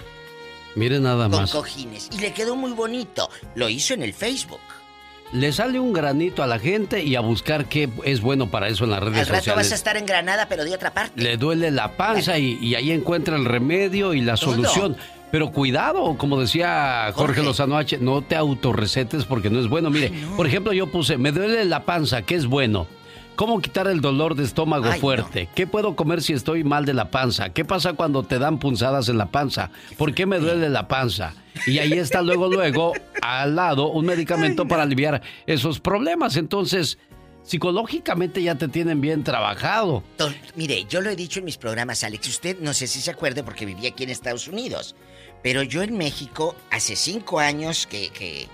Mire 0.79 1.01
nada 1.01 1.29
con 1.29 1.41
más. 1.43 1.51
cojines. 1.53 2.09
Y 2.13 2.19
le 2.21 2.33
quedó 2.33 2.57
muy 2.57 2.73
bonito. 2.73 3.29
Lo 3.55 3.69
hizo 3.69 3.95
en 3.95 4.03
el 4.03 4.15
Facebook. 4.15 4.61
Le 5.33 5.53
sale 5.53 5.79
un 5.79 5.93
granito 5.93 6.43
a 6.43 6.47
la 6.47 6.59
gente 6.59 7.05
y 7.05 7.15
a 7.15 7.21
buscar 7.21 7.67
qué 7.67 7.91
es 8.05 8.23
bueno 8.23 8.51
para 8.51 8.69
eso 8.69 8.85
en 8.85 8.91
las 8.91 9.01
redes 9.01 9.19
Al 9.19 9.27
rato 9.27 9.35
vas 9.35 9.39
a 9.41 9.45
sociales. 9.51 9.73
estar 9.73 9.97
en 9.99 10.07
Granada, 10.07 10.47
pero 10.49 10.65
de 10.65 10.75
otra 10.75 10.95
parte. 10.95 11.21
Le 11.21 11.37
duele 11.37 11.71
la 11.71 11.97
panza 11.99 12.39
y, 12.39 12.59
y 12.63 12.75
ahí 12.77 12.93
encuentra 12.93 13.37
el 13.37 13.45
remedio 13.45 14.15
y 14.15 14.23
la 14.23 14.37
Todo. 14.37 14.53
solución. 14.55 14.97
Pero 15.31 15.53
cuidado, 15.53 16.17
como 16.17 16.41
decía 16.41 17.11
Jorge, 17.13 17.35
Jorge. 17.35 17.43
Lozano 17.43 17.77
H, 17.77 17.99
no 17.99 18.23
te 18.23 18.37
autorrecetes 18.37 19.27
porque 19.27 19.51
no 19.51 19.61
es 19.61 19.69
bueno. 19.69 19.91
Mire, 19.91 20.11
por 20.35 20.47
ejemplo, 20.47 20.73
yo 20.73 20.91
puse, 20.91 21.19
me 21.19 21.31
duele 21.33 21.67
la 21.67 21.85
panza, 21.85 22.23
¿qué 22.23 22.35
es 22.35 22.47
bueno? 22.47 22.87
¿Cómo 23.39 23.63
quitar 23.63 23.87
el 23.87 24.01
dolor 24.01 24.35
de 24.35 24.43
estómago 24.43 24.87
Ay, 24.87 24.99
fuerte? 24.99 25.49
¿Qué 25.55 25.69
puedo 25.69 25.95
comer 25.95 26.23
si 26.23 26.33
estoy 26.33 26.65
mal 26.65 26.85
de 26.85 26.93
la 26.93 27.13
panza? 27.13 27.51
¿Qué 27.51 27.65
pasa 27.65 27.93
cuando 27.93 28.25
te 28.25 28.41
dan 28.41 28.59
punzadas 28.59 29.09
en 29.09 29.17
la 29.17 29.27
panza? 29.27 29.71
¿Por 29.97 30.13
qué 30.13 30.27
me 30.27 30.41
duele 30.41 30.69
la 30.69 30.89
panza? 30.89 31.35
Y 31.65 31.79
ahí 31.79 31.93
está 31.93 32.21
luego, 32.21 32.49
luego, 32.49 32.95
al 33.23 33.55
lado, 33.55 33.93
un 33.93 34.07
medicamento 34.07 34.67
para 34.67 34.83
aliviar 34.83 35.23
esos 35.47 35.79
problemas. 35.79 36.37
Entonces, 36.37 36.99
psicológicamente 37.45 38.43
ya 38.43 38.57
te 38.57 38.67
tienen 38.67 39.01
bien 39.01 39.23
trabajado. 39.23 40.03
Mire, 40.57 40.87
yo 40.89 41.01
lo 41.01 41.09
he 41.09 41.15
dicho 41.15 41.39
en 41.39 41.45
mis 41.45 41.59
programas, 41.59 42.03
Alex. 42.03 42.27
Usted 42.27 42.59
no 42.59 42.75
sé 42.75 42.89
si 42.89 43.01
se 43.01 43.13
acuerde 43.13 43.45
porque 43.45 43.67
vivía 43.67 43.91
aquí 43.91 44.03
en 44.03 44.11
Estados 44.11 44.49
Unidos. 44.49 44.97
Pero 45.45 45.63
yo 45.63 45.85
en 45.85 45.97
México, 45.97 46.57
hace 46.73 46.97
cinco 46.97 47.39
años 47.39 47.87
que, 47.87 48.09
que, 48.09 48.49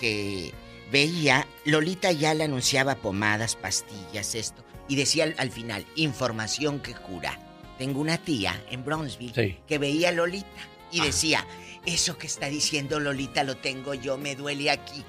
que 0.00 0.54
veía, 0.90 1.46
Lolita 1.64 2.12
ya 2.12 2.34
le 2.34 2.44
anunciaba 2.44 2.96
pomadas, 2.96 3.56
pastillas, 3.56 4.34
esto. 4.34 4.64
Y 4.88 4.96
decía 4.96 5.24
al, 5.24 5.34
al 5.38 5.50
final, 5.50 5.84
información 5.96 6.80
que 6.80 6.94
cura. 6.94 7.38
Tengo 7.78 8.00
una 8.00 8.18
tía 8.18 8.60
en 8.70 8.84
Brownsville 8.84 9.34
Sí. 9.34 9.56
que 9.66 9.78
veía 9.78 10.08
a 10.10 10.12
Lolita 10.12 10.46
y 10.92 11.00
decía, 11.00 11.44
eso 11.84 12.16
que 12.16 12.26
está 12.26 12.46
diciendo 12.48 13.00
Lolita 13.00 13.44
lo 13.44 13.56
tengo 13.56 13.94
yo, 13.94 14.16
me 14.16 14.34
duele 14.36 14.70
aquí. 14.70 15.04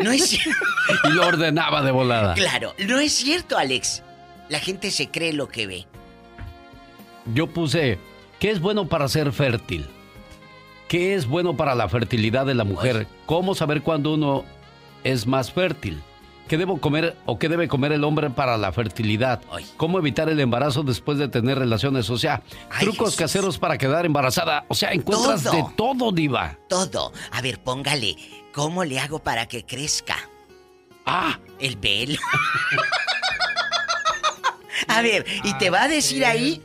No 0.00 0.10
es 0.12 0.28
cierto. 0.28 0.50
Y 1.08 1.12
lo 1.12 1.26
ordenaba 1.26 1.82
de 1.82 1.90
volada. 1.92 2.34
Claro, 2.34 2.74
no 2.86 2.98
es 2.98 3.12
cierto, 3.12 3.56
Alex. 3.56 4.02
La 4.48 4.58
gente 4.58 4.90
se 4.90 5.10
cree 5.10 5.32
lo 5.32 5.48
que 5.48 5.66
ve. 5.66 5.86
Yo 7.32 7.46
puse, 7.46 7.98
¿qué 8.40 8.50
es 8.50 8.60
bueno 8.60 8.88
para 8.88 9.08
ser 9.08 9.32
fértil? 9.32 9.86
¿Qué 10.88 11.14
es 11.14 11.26
bueno 11.26 11.56
para 11.56 11.74
la 11.74 11.88
fertilidad 11.88 12.44
de 12.44 12.54
la 12.54 12.64
mujer? 12.64 13.06
¿Cómo 13.26 13.54
saber 13.54 13.82
cuándo 13.82 14.12
uno 14.14 14.44
es 15.04 15.26
más 15.26 15.52
fértil? 15.52 16.02
¿Qué 16.48 16.58
debo 16.58 16.80
comer 16.80 17.16
o 17.24 17.38
qué 17.38 17.48
debe 17.48 17.66
comer 17.68 17.92
el 17.92 18.04
hombre 18.04 18.28
para 18.28 18.58
la 18.58 18.72
fertilidad? 18.72 19.40
¿Cómo 19.76 19.98
evitar 19.98 20.28
el 20.28 20.38
embarazo 20.38 20.82
después 20.82 21.16
de 21.16 21.28
tener 21.28 21.58
relaciones? 21.58 22.10
O 22.10 22.18
sea, 22.18 22.42
trucos 22.78 23.16
caseros 23.16 23.58
para 23.58 23.78
quedar 23.78 24.04
embarazada. 24.04 24.66
O 24.68 24.74
sea, 24.74 24.92
encuentras 24.92 25.44
Todo. 25.44 25.52
de 25.52 25.64
todo, 25.76 26.12
diva. 26.12 26.58
Todo. 26.68 27.12
A 27.30 27.40
ver, 27.40 27.62
póngale. 27.62 28.16
¿Cómo 28.52 28.84
le 28.84 29.00
hago 29.00 29.20
para 29.20 29.46
que 29.46 29.64
crezca? 29.64 30.16
Ah. 31.06 31.38
El 31.58 31.78
pelo. 31.78 32.18
a 34.88 35.00
ver, 35.00 35.24
y 35.44 35.54
te 35.54 35.70
va 35.70 35.84
a 35.84 35.88
decir 35.88 36.24
ahí 36.24 36.62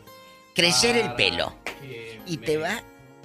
crecer 0.53 0.97
el 0.97 1.13
pelo. 1.13 1.55
Y 2.25 2.37
te 2.37 2.57
va 2.57 2.81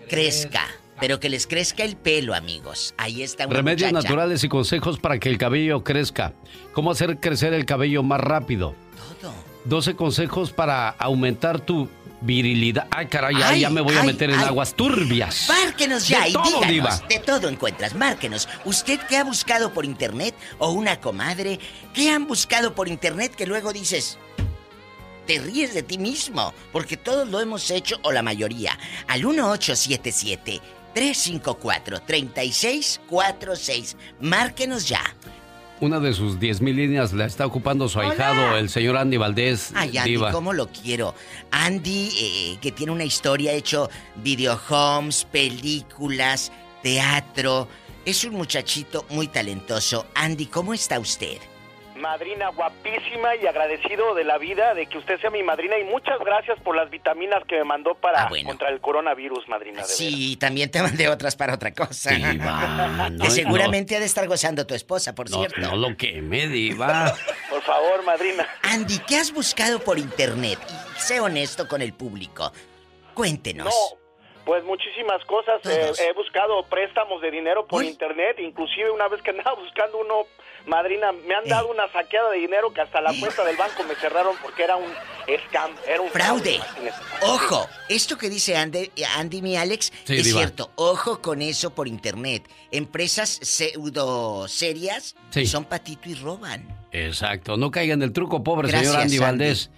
crezca. 0.08 0.66
Pero 1.02 1.18
que 1.18 1.28
les 1.28 1.48
crezca 1.48 1.82
el 1.82 1.96
pelo, 1.96 2.32
amigos. 2.32 2.94
Ahí 2.96 3.24
está 3.24 3.48
una 3.48 3.56
Remedios 3.56 3.90
muchacha. 3.90 4.04
naturales 4.08 4.44
y 4.44 4.48
consejos 4.48 5.00
para 5.00 5.18
que 5.18 5.28
el 5.28 5.36
cabello 5.36 5.82
crezca. 5.82 6.32
¿Cómo 6.74 6.92
hacer 6.92 7.18
crecer 7.18 7.54
el 7.54 7.64
cabello 7.66 8.04
más 8.04 8.20
rápido? 8.20 8.76
Todo. 9.20 9.34
12 9.64 9.96
consejos 9.96 10.52
para 10.52 10.90
aumentar 10.90 11.58
tu 11.58 11.88
virilidad. 12.20 12.86
Ay, 12.92 13.06
caray, 13.06 13.34
Ay, 13.42 13.62
ya 13.62 13.70
me 13.70 13.80
voy 13.80 13.96
a 13.96 14.02
ay, 14.02 14.06
meter 14.06 14.30
en 14.30 14.38
aguas 14.38 14.74
turbias. 14.74 15.48
Márquenos 15.48 16.06
ya 16.06 16.22
De 16.22 16.28
y 16.28 16.32
todo, 16.34 16.44
díganos. 16.44 16.68
diva. 16.68 17.00
De 17.08 17.18
todo 17.18 17.48
encuentras, 17.48 17.96
márquenos. 17.96 18.48
¿Usted 18.64 19.00
qué 19.08 19.16
ha 19.16 19.24
buscado 19.24 19.72
por 19.72 19.84
internet? 19.84 20.36
¿O 20.58 20.70
una 20.70 21.00
comadre? 21.00 21.58
¿Qué 21.94 22.10
han 22.12 22.28
buscado 22.28 22.76
por 22.76 22.86
internet 22.86 23.34
que 23.34 23.48
luego 23.48 23.72
dices? 23.72 24.18
Te 25.26 25.40
ríes 25.40 25.74
de 25.74 25.82
ti 25.82 25.98
mismo, 25.98 26.54
porque 26.70 26.96
todos 26.96 27.28
lo 27.28 27.40
hemos 27.40 27.70
hecho, 27.72 27.98
o 28.02 28.12
la 28.12 28.22
mayoría. 28.22 28.78
Al 29.08 29.24
1877 29.24 30.60
354 30.94 32.00
3646. 32.00 33.96
Márquenos 34.20 34.88
ya. 34.88 35.02
Una 35.80 35.98
de 35.98 36.12
sus 36.12 36.38
10 36.38 36.60
mil 36.60 36.76
líneas 36.76 37.12
la 37.12 37.26
está 37.26 37.44
ocupando 37.44 37.88
su 37.88 37.98
ahijado, 37.98 38.56
el 38.56 38.68
señor 38.68 38.96
Andy 38.96 39.16
Valdés. 39.16 39.72
Ay, 39.74 39.98
Andy, 39.98 40.12
diva. 40.12 40.30
cómo 40.30 40.52
lo 40.52 40.68
quiero. 40.68 41.14
Andy, 41.50 42.10
eh, 42.16 42.58
que 42.60 42.70
tiene 42.70 42.92
una 42.92 43.02
historia, 43.02 43.50
ha 43.50 43.54
hecho 43.54 43.90
videohomes, 44.22 45.24
películas, 45.24 46.52
teatro. 46.84 47.66
Es 48.04 48.22
un 48.22 48.34
muchachito 48.34 49.04
muy 49.10 49.26
talentoso. 49.26 50.06
Andy, 50.14 50.46
¿cómo 50.46 50.72
está 50.72 51.00
usted? 51.00 51.38
Madrina 52.02 52.48
guapísima 52.48 53.36
y 53.36 53.46
agradecido 53.46 54.12
de 54.14 54.24
la 54.24 54.36
vida 54.36 54.74
de 54.74 54.86
que 54.86 54.98
usted 54.98 55.20
sea 55.20 55.30
mi 55.30 55.44
madrina 55.44 55.78
y 55.78 55.84
muchas 55.84 56.18
gracias 56.18 56.58
por 56.60 56.74
las 56.74 56.90
vitaminas 56.90 57.44
que 57.46 57.54
me 57.58 57.64
mandó 57.64 57.94
para 57.94 58.28
contra 58.44 58.70
el 58.70 58.80
coronavirus, 58.80 59.48
madrina. 59.48 59.82
De 59.82 59.88
Sí, 59.88 60.36
también 60.36 60.68
te 60.68 60.82
mandé 60.82 61.08
otras 61.08 61.36
para 61.36 61.54
otra 61.54 61.72
cosa. 61.72 62.10
Diva, 62.10 63.08
no, 63.12 63.22
que 63.24 63.30
seguramente 63.30 63.94
ha 63.96 64.00
de 64.00 64.06
estar 64.06 64.26
gozando 64.26 64.66
tu 64.66 64.74
esposa, 64.74 65.14
por 65.14 65.30
No, 65.30 65.38
cierto. 65.38 65.60
no 65.60 65.76
lo 65.76 65.96
queme, 65.96 66.48
diva. 66.48 67.14
Por 67.48 67.62
favor, 67.62 68.02
madrina. 68.04 68.48
Andy, 68.62 68.98
¿qué 69.06 69.16
has 69.16 69.32
buscado 69.32 69.78
por 69.78 69.96
internet? 69.98 70.58
Y 70.68 71.00
sé 71.00 71.20
honesto 71.20 71.68
con 71.68 71.80
el 71.82 71.92
público. 71.92 72.50
Cuéntenos. 73.14 73.66
No, 73.66 73.98
Pues 74.44 74.64
muchísimas 74.64 75.24
cosas. 75.26 75.60
Eh, 75.64 75.92
he 76.08 76.12
buscado 76.14 76.64
préstamos 76.64 77.22
de 77.22 77.30
dinero 77.30 77.64
por 77.66 77.84
internet. 77.84 78.38
Inclusive 78.40 78.90
una 78.90 79.06
vez 79.06 79.22
que 79.22 79.30
andaba 79.30 79.54
buscando 79.54 79.98
uno, 79.98 80.26
madrina, 80.66 81.12
me 81.12 81.34
han 81.34 81.48
dado 81.48 81.68
una 81.68 81.90
saqueada 81.92 82.30
de 82.30 82.38
dinero 82.38 82.72
que 82.72 82.80
hasta 82.80 83.00
la 83.00 83.12
cuenta 83.18 83.44
del 83.44 83.56
banco 83.56 83.82
me 83.84 83.94
cerraron 83.94 84.34
porque 84.42 84.64
era 84.64 84.76
un 84.76 84.90
scam, 85.48 85.70
era 85.86 86.00
un 86.00 86.10
fraude. 86.10 86.60
Ojo, 87.22 87.68
esto 87.88 88.16
que 88.18 88.28
dice 88.28 88.56
Andy, 88.56 88.90
Andy 89.16 89.42
mi 89.42 89.56
Alex 89.56 89.92
es 90.08 90.32
cierto. 90.32 90.70
Ojo 90.76 91.20
con 91.20 91.42
eso 91.42 91.74
por 91.74 91.88
internet. 91.88 92.48
Empresas 92.70 93.38
pseudo 93.42 94.48
serias 94.48 95.14
son 95.46 95.64
patito 95.64 96.08
y 96.08 96.14
roban. 96.14 96.66
Exacto. 96.92 97.56
No 97.56 97.70
caigan 97.70 98.00
en 98.00 98.08
el 98.08 98.12
truco, 98.12 98.42
pobre 98.42 98.70
señor 98.70 98.96
Andy 98.96 99.18
Valdés. 99.18 99.70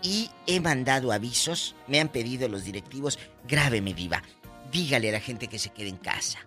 y 0.03 0.31
he 0.47 0.61
mandado 0.61 1.13
avisos, 1.13 1.75
me 1.87 2.01
han 2.01 2.09
pedido 2.09 2.49
los 2.49 2.65
directivos, 2.65 3.19
grábeme 3.47 3.95
viva, 3.95 4.23
dígale 4.73 5.11
a 5.11 5.13
la 5.13 5.21
gente 5.21 5.49
que 5.49 5.59
se 5.59 5.71
quede 5.71 5.89
en 5.89 5.97
casa. 5.97 6.41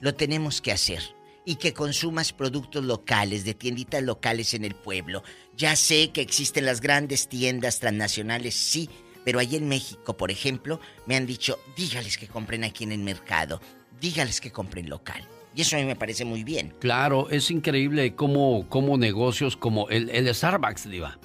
Lo 0.00 0.14
tenemos 0.14 0.60
que 0.60 0.72
hacer. 0.72 1.02
Y 1.44 1.56
que 1.56 1.72
consumas 1.72 2.34
productos 2.34 2.84
locales, 2.84 3.42
de 3.46 3.54
tienditas 3.54 4.02
locales 4.02 4.52
en 4.52 4.66
el 4.66 4.74
pueblo. 4.74 5.22
Ya 5.56 5.76
sé 5.76 6.10
que 6.10 6.20
existen 6.20 6.66
las 6.66 6.82
grandes 6.82 7.26
tiendas 7.26 7.80
transnacionales, 7.80 8.54
sí, 8.54 8.90
pero 9.24 9.38
ahí 9.38 9.56
en 9.56 9.66
México, 9.66 10.14
por 10.14 10.30
ejemplo, 10.30 10.78
me 11.06 11.16
han 11.16 11.24
dicho, 11.24 11.58
dígales 11.74 12.18
que 12.18 12.28
compren 12.28 12.64
aquí 12.64 12.84
en 12.84 12.92
el 12.92 12.98
mercado, 12.98 13.62
dígales 13.98 14.42
que 14.42 14.52
compren 14.52 14.90
local. 14.90 15.26
Y 15.54 15.62
eso 15.62 15.76
a 15.76 15.78
mí 15.78 15.86
me 15.86 15.96
parece 15.96 16.26
muy 16.26 16.44
bien. 16.44 16.74
Claro, 16.80 17.30
es 17.30 17.50
increíble 17.50 18.14
cómo, 18.14 18.66
cómo 18.68 18.98
negocios 18.98 19.56
como 19.56 19.88
el, 19.88 20.10
el 20.10 20.32
Starbucks, 20.34 20.90
Diva. 20.90 21.18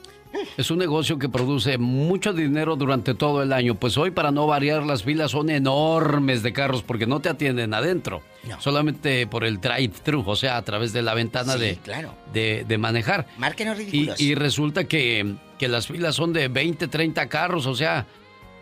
Es 0.57 0.71
un 0.71 0.79
negocio 0.79 1.17
que 1.17 1.29
produce 1.29 1.77
mucho 1.77 2.33
dinero 2.33 2.75
durante 2.75 3.13
todo 3.13 3.43
el 3.43 3.53
año. 3.53 3.75
Pues 3.75 3.97
hoy, 3.97 4.11
para 4.11 4.31
no 4.31 4.47
variar, 4.47 4.85
las 4.85 5.03
filas 5.03 5.31
son 5.31 5.49
enormes 5.49 6.43
de 6.43 6.53
carros 6.53 6.83
porque 6.83 7.07
no 7.07 7.19
te 7.19 7.29
atienden 7.29 7.73
adentro. 7.73 8.21
Solamente 8.59 9.27
por 9.27 9.43
el 9.43 9.59
drive-thru, 9.59 10.23
o 10.25 10.35
sea, 10.35 10.57
a 10.57 10.61
través 10.63 10.93
de 10.93 11.01
la 11.01 11.13
ventana 11.13 11.55
de, 11.55 11.77
claro. 11.77 12.13
de, 12.33 12.77
manejar. 12.77 13.27
Márquenos 13.37 13.77
ridículos. 13.77 14.19
Y, 14.19 14.31
y 14.31 14.35
resulta 14.35 14.83
que, 14.85 15.35
que 15.57 15.67
las 15.67 15.87
filas 15.87 16.15
son 16.15 16.33
de 16.33 16.47
20, 16.47 16.87
30 16.87 17.29
carros, 17.29 17.65
o 17.65 17.75
sea, 17.75 18.05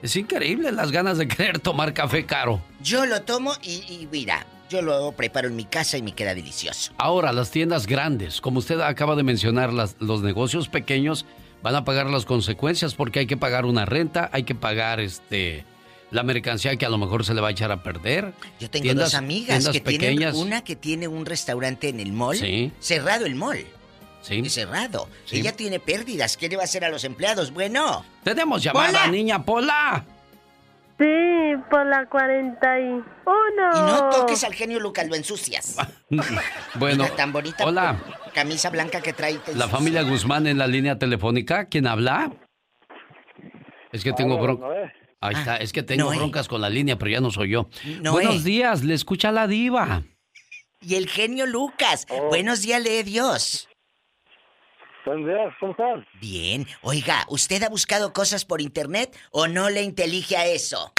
es 0.02 0.16
increíble 0.16 0.72
las 0.72 0.92
ganas 0.92 1.18
de 1.18 1.28
querer 1.30 1.60
tomar 1.60 1.94
café 1.94 2.26
caro. 2.26 2.62
Yo 2.82 3.06
lo 3.06 3.22
tomo 3.22 3.54
y, 3.64 3.84
y 3.88 4.08
mira, 4.12 4.46
yo 4.70 4.82
lo 4.82 5.12
preparo 5.12 5.48
en 5.48 5.56
mi 5.56 5.66
casa 5.66 5.98
y 5.98 6.02
me 6.02 6.14
queda 6.14 6.34
delicioso. 6.34 6.94
Ahora, 6.98 7.34
las 7.34 7.52
tiendas 7.52 7.88
grandes, 7.88 8.40
como 8.40 8.60
usted 8.60 8.80
acaba 8.80 9.16
de 9.16 9.24
mencionar, 9.24 9.74
las, 9.74 9.96
los 10.00 10.22
negocios 10.22 10.70
pequeños 10.70 11.26
van 11.62 11.76
a 11.76 11.86
pagar 11.86 12.08
las 12.08 12.26
consecuencias 12.26 12.96
porque 12.96 13.20
hay 13.20 13.28
que 13.28 13.38
pagar 13.38 13.66
una 13.66 13.86
renta, 13.86 14.30
hay 14.34 14.44
que 14.44 14.56
pagar 14.56 15.00
este 15.00 15.66
la 16.12 16.24
mercancía 16.24 16.76
que 16.76 16.86
a 16.86 16.90
lo 16.90 16.98
mejor 16.98 17.26
se 17.26 17.34
le 17.34 17.42
va 17.42 17.48
a 17.48 17.52
echar 17.52 17.72
a 17.72 17.84
perder. 17.84 18.34
Yo 18.60 18.70
tengo 18.70 18.94
dos 18.94 19.14
amigas 19.14 19.68
que 19.70 19.80
tienen 19.80 20.36
una 20.36 20.64
que 20.64 20.76
tiene 20.76 21.08
un 21.08 21.26
restaurante 21.26 21.90
en 21.90 22.00
el 22.00 22.12
mall, 22.12 22.38
cerrado 22.80 23.26
el 23.26 23.36
mall. 23.36 23.66
Sí. 24.22 24.48
cerrado. 24.50 25.10
Ella 25.32 25.54
tiene 25.54 25.80
pérdidas. 25.80 26.38
¿Qué 26.38 26.48
le 26.48 26.56
va 26.56 26.62
a 26.62 26.66
hacer 26.66 26.86
a 26.86 26.90
los 26.90 27.04
empleados? 27.06 27.52
Bueno. 27.52 28.06
Tenemos 28.24 28.62
llamada, 28.62 29.08
niña 29.08 29.44
Pola. 29.44 30.06
Sí, 31.02 31.58
por 31.72 31.84
la 31.88 32.08
41. 32.08 33.04
Y 33.26 33.92
no 33.92 34.10
toques 34.12 34.44
al 34.44 34.54
genio 34.54 34.80
Lucas, 34.80 35.08
lo 35.08 35.16
ensucias. 35.16 35.76
bueno. 36.76 37.08
tan 37.18 37.34
bonita. 37.34 37.66
Hola. 37.66 37.98
Camisa 38.36 38.70
blanca 38.70 39.02
que 39.02 39.12
trae. 39.12 39.40
La 39.56 39.68
familia 39.68 40.04
Guzmán 40.04 40.46
en 40.46 40.60
la 40.60 40.68
línea 40.68 41.00
telefónica. 41.00 41.66
¿Quién 41.66 41.88
habla? 41.88 42.32
Es 43.92 44.04
que 44.04 44.14
tengo 44.14 44.38
broncas. 44.38 44.70
Ahí 45.22 45.34
está, 45.34 45.58
es 45.58 45.74
que 45.74 45.82
tengo 45.82 46.08
broncas 46.10 46.48
con 46.48 46.62
la 46.62 46.70
línea, 46.70 47.00
pero 47.00 47.10
ya 47.10 47.20
no 47.20 47.32
soy 47.32 47.50
yo. 47.50 47.68
Buenos 48.04 48.44
días, 48.44 48.84
le 48.84 48.94
escucha 48.94 49.32
la 49.32 49.48
diva. 49.48 50.04
Y 50.82 50.96
el 50.96 51.10
genio 51.10 51.48
Lucas. 51.48 52.06
Oh. 52.10 52.28
Buenos 52.28 52.62
días, 52.62 52.82
lee 52.84 53.02
Dios. 53.02 53.68
Buenos 55.06 55.28
días, 55.28 55.54
¿cómo 55.60 55.72
están? 55.72 56.06
Bien. 56.20 56.66
Oiga, 56.84 57.26
¿usted 57.30 57.64
ha 57.64 57.70
buscado 57.70 58.14
cosas 58.14 58.46
por 58.46 58.62
internet 58.62 59.18
o 59.32 59.48
no 59.48 59.70
le 59.70 59.82
intelige 59.82 60.38
a 60.38 60.46
eso? 60.46 60.94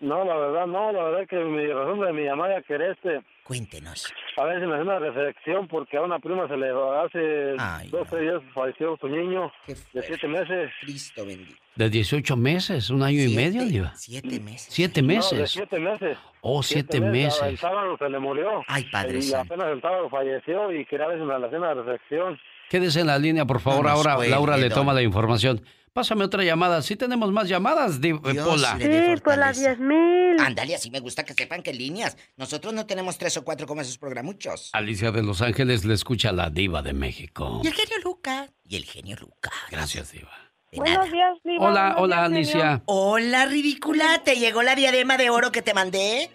No, 0.00 0.24
la 0.24 0.36
verdad 0.36 0.66
no, 0.66 0.92
la 0.92 1.04
verdad 1.04 1.28
que 1.28 1.36
mi 1.36 1.66
razón 1.66 2.00
de 2.00 2.12
mi 2.12 2.24
llamada 2.24 2.58
este. 2.58 3.22
Cuéntenos. 3.44 4.12
A 4.36 4.44
ver 4.44 4.60
si 4.60 4.66
me 4.66 4.74
hace 4.74 4.82
una 4.82 4.98
reflexión 4.98 5.68
porque 5.68 5.96
a 5.96 6.02
una 6.02 6.18
prima 6.18 6.48
se 6.48 6.56
le 6.56 6.70
hace 6.70 7.88
12 7.90 8.20
días 8.20 8.42
falleció 8.52 8.96
su 9.00 9.08
niño 9.08 9.52
de 9.66 10.02
7 10.02 10.28
meses. 10.28 10.70
Cristo 10.80 11.24
bendito. 11.24 11.54
¿De 11.76 11.90
18 11.90 12.36
meses? 12.36 12.90
¿Un 12.90 13.02
año 13.02 13.22
y 13.22 13.34
medio, 13.34 13.64
Diva? 13.64 13.92
Siete 13.96 14.40
meses. 14.40 14.66
¿Siete 14.70 15.02
meses? 15.02 15.32
No, 15.32 15.38
de 15.38 15.46
siete 15.46 15.78
meses. 15.78 16.18
Oh, 16.40 16.62
siete, 16.62 17.00
meses. 17.00 17.42
El 17.42 17.58
sábado 17.58 17.96
se 17.98 18.08
le 18.08 18.18
murió. 18.18 18.62
Ay, 18.66 18.84
padre 18.90 19.20
Y 19.20 19.32
apenas 19.32 19.68
el 19.68 19.80
sábado 19.80 20.08
falleció 20.10 20.70
y 20.72 20.84
quería 20.86 21.06
ver 21.06 21.18
si 21.18 21.24
me 21.24 21.34
hacía 21.34 21.58
una 21.58 21.74
reflexión. 21.74 22.38
Quédese 22.70 23.00
en 23.00 23.06
la 23.06 23.18
línea, 23.18 23.44
por 23.44 23.60
favor. 23.60 23.88
Ahora 23.88 24.18
Laura 24.26 24.56
le 24.56 24.70
toma 24.70 24.92
la 24.92 25.02
información. 25.02 25.62
Pásame 25.92 26.24
otra 26.24 26.42
llamada. 26.42 26.82
Sí 26.82 26.96
tenemos 26.96 27.30
más 27.30 27.48
llamadas, 27.48 28.00
de 28.00 28.16
Pola. 28.16 28.76
Sí, 28.80 29.22
Pola 29.22 29.52
10 29.52 29.78
mil. 29.78 30.40
Ándale, 30.40 30.74
así 30.74 30.90
me 30.90 30.98
gusta 30.98 31.24
que 31.24 31.34
sepan 31.34 31.62
que 31.62 31.72
líneas. 31.72 32.16
Nosotros 32.36 32.74
no 32.74 32.84
tenemos 32.84 33.16
tres 33.16 33.36
o 33.36 33.44
cuatro 33.44 33.68
como 33.68 33.80
esos 33.80 33.96
programuchos. 33.96 34.70
Alicia 34.72 35.12
de 35.12 35.22
Los 35.22 35.40
Ángeles 35.40 35.84
le 35.84 35.94
escucha 35.94 36.30
a 36.30 36.32
la 36.32 36.50
diva 36.50 36.82
de 36.82 36.94
México. 36.94 37.60
Y 37.62 37.68
el 37.68 37.74
genio 37.74 37.96
Luca. 38.02 38.48
Y 38.64 38.74
el 38.74 38.84
genio 38.84 39.16
Luca. 39.20 39.52
Gracias, 39.70 40.10
diva. 40.10 40.32
Buenos 40.72 41.12
días, 41.12 41.38
diva. 41.44 41.64
Hola, 41.64 41.94
hola, 41.98 42.24
Alicia. 42.24 42.82
Hola, 42.86 43.46
ridícula. 43.46 44.22
¿Te 44.24 44.34
llegó 44.34 44.64
la 44.64 44.74
diadema 44.74 45.16
de 45.16 45.30
oro 45.30 45.52
que 45.52 45.62
te 45.62 45.74
mandé? 45.74 46.28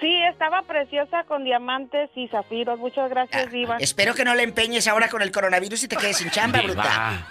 Sí, 0.00 0.22
estaba 0.30 0.62
preciosa 0.62 1.24
con 1.24 1.44
diamantes 1.44 2.10
y 2.14 2.26
zafiros. 2.28 2.78
Muchas 2.78 3.10
gracias, 3.10 3.46
ah, 3.46 3.50
Diva. 3.50 3.76
Espero 3.78 4.14
que 4.14 4.24
no 4.24 4.34
le 4.34 4.42
empeñes 4.42 4.88
ahora 4.88 5.08
con 5.08 5.20
el 5.22 5.30
coronavirus 5.30 5.82
y 5.84 5.88
te 5.88 5.96
quedes 5.96 6.16
sin 6.16 6.30
chamba, 6.30 6.60
bruta. 6.62 7.26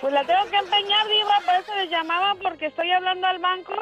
Pues 0.00 0.12
la 0.12 0.22
tengo 0.24 0.44
que 0.50 0.56
empeñar, 0.56 1.04
Diva, 1.08 1.40
por 1.44 1.54
eso 1.56 1.74
les 1.74 1.90
llamaba, 1.90 2.36
porque 2.40 2.66
estoy 2.66 2.92
hablando 2.92 3.26
al 3.26 3.40
banco 3.40 3.72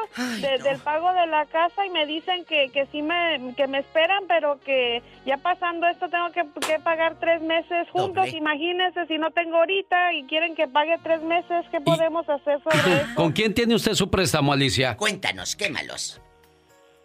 de- 0.40 0.58
del 0.62 0.78
pago 0.78 1.12
de 1.12 1.26
la 1.26 1.44
casa 1.44 1.84
y 1.84 1.90
me 1.90 2.06
dicen 2.06 2.46
que, 2.46 2.70
que 2.70 2.86
sí 2.86 3.02
me, 3.02 3.52
que 3.58 3.66
me 3.66 3.80
esperan, 3.80 4.24
pero 4.26 4.58
que 4.60 5.02
ya 5.26 5.36
pasando 5.36 5.86
esto 5.88 6.08
tengo 6.08 6.30
que, 6.32 6.44
que 6.66 6.78
pagar 6.78 7.16
tres 7.20 7.42
meses 7.42 7.86
juntos. 7.90 8.24
Doble. 8.24 8.38
Imagínense, 8.38 9.04
si 9.06 9.18
no 9.18 9.32
tengo 9.32 9.56
ahorita 9.58 10.14
y 10.14 10.24
quieren 10.24 10.54
que 10.54 10.66
pague 10.66 10.96
tres 11.02 11.20
meses, 11.20 11.66
¿qué 11.70 11.80
podemos 11.82 12.26
hacer 12.26 12.58
sobre 12.62 12.78
eso? 13.02 13.14
¿Con 13.14 13.32
quién 13.32 13.52
tiene 13.52 13.74
usted 13.74 13.92
su 13.92 14.08
préstamo, 14.10 14.54
Alicia? 14.54 14.96
Cuéntanos, 14.96 15.54
quémalos. 15.56 16.21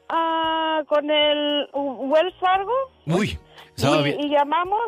Ah, 0.09 0.81
con 0.87 1.09
el 1.09 1.67
uh, 1.73 2.09
Wells 2.11 2.35
Fargo. 2.39 2.73
Uy, 3.05 3.37
estaba 3.75 3.99
y, 3.99 4.03
bien. 4.03 4.19
y 4.21 4.29
llamamos 4.29 4.79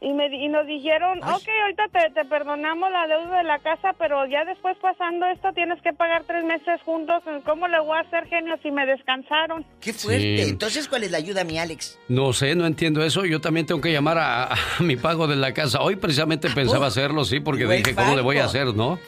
y, 0.00 0.12
me, 0.12 0.26
y 0.26 0.48
nos 0.48 0.66
dijeron, 0.66 1.18
ok, 1.24 1.48
ahorita 1.62 1.84
te, 1.90 2.10
te 2.10 2.24
perdonamos 2.26 2.90
la 2.92 3.06
deuda 3.08 3.38
de 3.38 3.44
la 3.44 3.58
casa, 3.60 3.94
pero 3.98 4.26
ya 4.26 4.44
después 4.44 4.76
pasando 4.80 5.26
esto 5.26 5.48
tienes 5.54 5.80
que 5.82 5.92
pagar 5.94 6.24
tres 6.24 6.44
meses 6.44 6.80
juntos. 6.84 7.22
¿Cómo 7.44 7.66
le 7.66 7.80
voy 7.80 7.96
a 7.96 8.00
hacer, 8.02 8.26
genio, 8.28 8.56
si 8.62 8.70
me 8.70 8.86
descansaron? 8.86 9.64
Qué 9.80 9.92
fuerte. 9.92 10.44
Sí. 10.44 10.50
Entonces, 10.50 10.86
¿cuál 10.86 11.04
es 11.04 11.10
la 11.10 11.18
ayuda, 11.18 11.44
mi 11.44 11.58
Alex? 11.58 11.98
No 12.08 12.32
sé, 12.32 12.54
no 12.54 12.66
entiendo 12.66 13.02
eso. 13.02 13.24
Yo 13.24 13.40
también 13.40 13.66
tengo 13.66 13.80
que 13.80 13.90
llamar 13.90 14.18
a, 14.18 14.52
a 14.52 14.56
mi 14.80 14.96
pago 14.96 15.26
de 15.26 15.36
la 15.36 15.52
casa. 15.54 15.80
Hoy 15.80 15.96
precisamente 15.96 16.50
pensaba 16.50 16.86
hacerlo, 16.86 17.24
sí, 17.24 17.40
porque 17.40 17.64
dije, 17.66 17.94
¿cómo 17.94 18.14
le 18.14 18.22
voy 18.22 18.38
a 18.38 18.44
hacer, 18.44 18.66
no? 18.74 18.98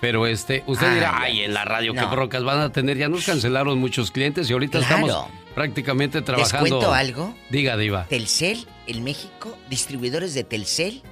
Pero 0.00 0.26
este, 0.26 0.62
usted 0.66 0.86
Ay, 0.86 0.94
dirá, 0.94 1.18
ay, 1.20 1.40
en 1.42 1.54
la 1.54 1.64
radio, 1.64 1.92
qué 1.92 2.00
no. 2.00 2.10
brocas 2.10 2.44
van 2.44 2.60
a 2.60 2.70
tener. 2.72 2.96
Ya 2.98 3.08
nos 3.08 3.24
cancelaron 3.26 3.78
muchos 3.78 4.10
clientes 4.12 4.48
y 4.48 4.52
ahorita 4.52 4.78
Claro. 4.78 5.06
estamos 5.06 5.26
prácticamente 5.54 6.18
¿Les 6.18 6.24
trabajando. 6.24 6.68
cuento 6.78 6.94
algo? 6.94 7.34
Diga, 7.50 7.76
Diva. 7.76 8.06
Telcel, 8.08 8.66
en 8.86 9.02
México, 9.02 9.56
distribuidores 9.68 10.34
de 10.34 10.44
Telcel 10.44 11.02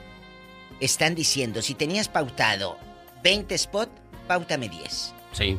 están 0.81 1.15
diciendo, 1.15 1.63
si 1.63 1.75
tenías 1.75 2.09
pautado 2.09 2.79
20 3.25 3.55
spot, 3.57 3.89
pautame 4.29 4.69
10. 4.69 5.15
Sí. 5.33 5.57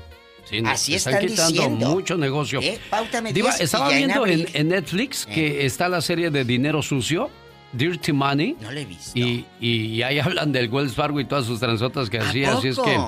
Sí, 0.49 0.61
Así 0.65 0.95
están 0.95 1.15
están 1.15 1.27
quitando 1.27 1.51
diciendo. 1.51 1.89
mucho 1.89 2.15
negocio. 2.15 2.61
¿Eh? 2.61 2.79
Pautame 2.89 3.33
Diva, 3.33 3.49
10 3.49 3.59
y 3.59 3.63
estaba 3.65 3.91
en 3.91 3.97
viendo 4.07 4.25
en, 4.25 4.69
Netflix 4.69 5.25
que 5.25 5.65
está 5.65 5.89
la 5.89 5.99
serie 5.99 6.29
de 6.29 6.45
Dinero 6.45 6.81
Sucio, 6.81 7.29
Dirty 7.77 8.11
Money. 8.11 8.57
No 8.59 8.71
lo 8.71 8.79
he 8.79 8.85
visto. 8.85 9.17
Y, 9.17 9.45
y 9.59 10.01
ahí 10.01 10.19
hablan 10.19 10.51
del 10.51 10.69
Wells 10.69 10.93
Fargo 10.93 11.19
y 11.19 11.25
todas 11.25 11.45
sus 11.45 11.59
transotas 11.59 12.09
que 12.09 12.19
hacía. 12.19 12.53
Así 12.53 12.69
es 12.69 12.79
que, 12.79 12.99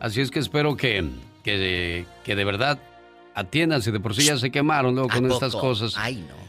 así 0.00 0.20
es 0.20 0.30
que 0.30 0.38
espero 0.38 0.76
que, 0.76 1.04
que, 1.42 2.06
que 2.24 2.36
de 2.36 2.44
verdad 2.44 2.78
atiendan. 3.34 3.82
Si 3.82 3.90
de 3.90 4.00
por 4.00 4.14
sí 4.14 4.22
ya 4.22 4.38
se 4.38 4.50
quemaron 4.50 4.94
luego 4.94 5.10
¿A 5.10 5.14
con 5.14 5.30
estas 5.30 5.54
cosas. 5.54 5.94
Ay, 5.96 6.24
no. 6.28 6.44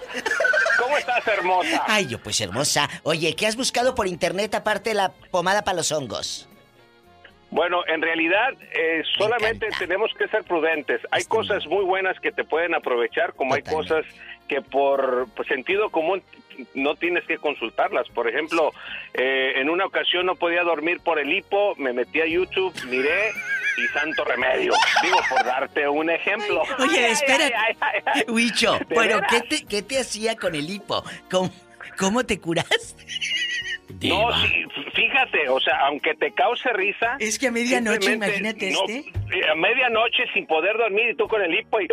¿Cómo 0.78 0.98
estás, 0.98 1.26
hermosa? 1.28 1.84
Ay, 1.88 2.08
yo 2.08 2.20
pues 2.20 2.42
hermosa. 2.42 2.90
Oye, 3.04 3.36
¿qué 3.36 3.48
has 3.48 3.56
buscado 3.56 3.96
por 3.96 4.08
internet 4.08 4.54
aparte 4.56 4.90
de 4.90 4.96
la 4.96 5.14
pomada 5.32 5.64
para 5.64 5.78
los 5.78 5.92
hongos? 5.92 6.50
Bueno, 7.50 7.82
en 7.88 8.02
realidad 8.02 8.50
eh, 8.74 9.04
solamente 9.18 9.68
tenemos 9.80 10.12
que 10.18 10.28
ser 10.28 10.44
prudentes. 10.44 11.00
Hay 11.12 11.24
cosas 11.24 11.66
muy 11.68 11.86
buenas 11.86 12.20
que 12.20 12.32
te 12.34 12.44
pueden 12.44 12.76
aprovechar, 12.76 13.34
como 13.34 13.54
hay 13.54 13.62
cosas 13.62 14.04
que 14.50 14.62
por 14.62 15.28
pues, 15.36 15.48
sentido 15.48 15.90
común 15.90 16.22
no 16.74 16.96
tienes 16.96 17.24
que 17.26 17.38
consultarlas. 17.38 18.08
Por 18.10 18.28
ejemplo, 18.30 18.72
eh, 19.14 19.54
en 19.56 19.70
una 19.70 19.86
ocasión 19.86 20.26
no 20.26 20.36
podía 20.36 20.64
dormir 20.64 21.00
por 21.04 21.20
el 21.20 21.32
hipo, 21.34 21.76
me 21.78 21.94
metí 21.94 22.22
a 22.22 22.26
YouTube, 22.28 22.74
miré 22.90 23.32
y 23.78 23.88
santo 23.94 24.24
remedio. 24.26 24.74
Digo, 25.04 25.18
por 25.30 25.44
darte 25.46 25.88
un 25.88 26.10
ejemplo. 26.10 26.64
Oye, 26.80 27.12
espera. 27.12 27.50
Huicho, 28.28 28.74
¿De 28.80 28.86
pero? 28.96 29.20
¿qué 29.30 29.42
te, 29.42 29.66
¿qué 29.66 29.82
te 29.82 30.00
hacía 30.00 30.36
con 30.36 30.56
el 30.56 30.70
hipo? 30.70 31.04
¿Cómo, 31.30 31.52
cómo 31.98 32.26
te 32.26 32.40
curaste? 32.40 33.06
No, 34.02 34.30
sí, 34.46 34.66
fíjate, 34.94 35.48
o 35.50 35.60
sea, 35.62 35.80
aunque 35.88 36.14
te 36.16 36.32
cause 36.34 36.72
risa. 36.74 37.16
Es 37.20 37.40
que 37.40 37.48
a 37.48 37.52
medianoche, 37.52 38.14
imagínate 38.14 38.72
no- 38.72 38.82
este. 38.88 39.10
eh, 39.40 39.50
A 39.50 39.56
medianoche 39.56 40.24
sin 40.34 40.46
poder 40.46 40.78
dormir 40.78 41.10
y 41.12 41.16
tú 41.16 41.28
con 41.28 41.42
el 41.42 41.54
hipo 41.58 41.80
y. 41.80 41.88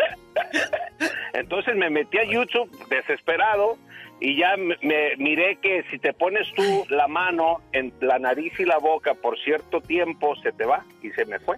Entonces 1.32 1.74
me 1.76 1.90
metí 1.90 2.18
a 2.18 2.24
YouTube 2.24 2.70
desesperado 2.88 3.78
y 4.20 4.36
ya 4.38 4.56
me, 4.56 4.76
me- 4.82 5.16
miré 5.18 5.56
que 5.60 5.84
si 5.90 5.98
te 5.98 6.12
pones 6.12 6.46
tú 6.54 6.84
la 6.88 7.06
mano 7.08 7.60
en 7.72 7.92
la 8.00 8.18
nariz 8.18 8.52
y 8.58 8.64
la 8.64 8.78
boca 8.78 9.14
por 9.14 9.38
cierto 9.40 9.80
tiempo 9.80 10.34
se 10.36 10.52
te 10.52 10.64
va 10.64 10.84
y 11.02 11.10
se 11.10 11.24
me 11.26 11.38
fue. 11.40 11.56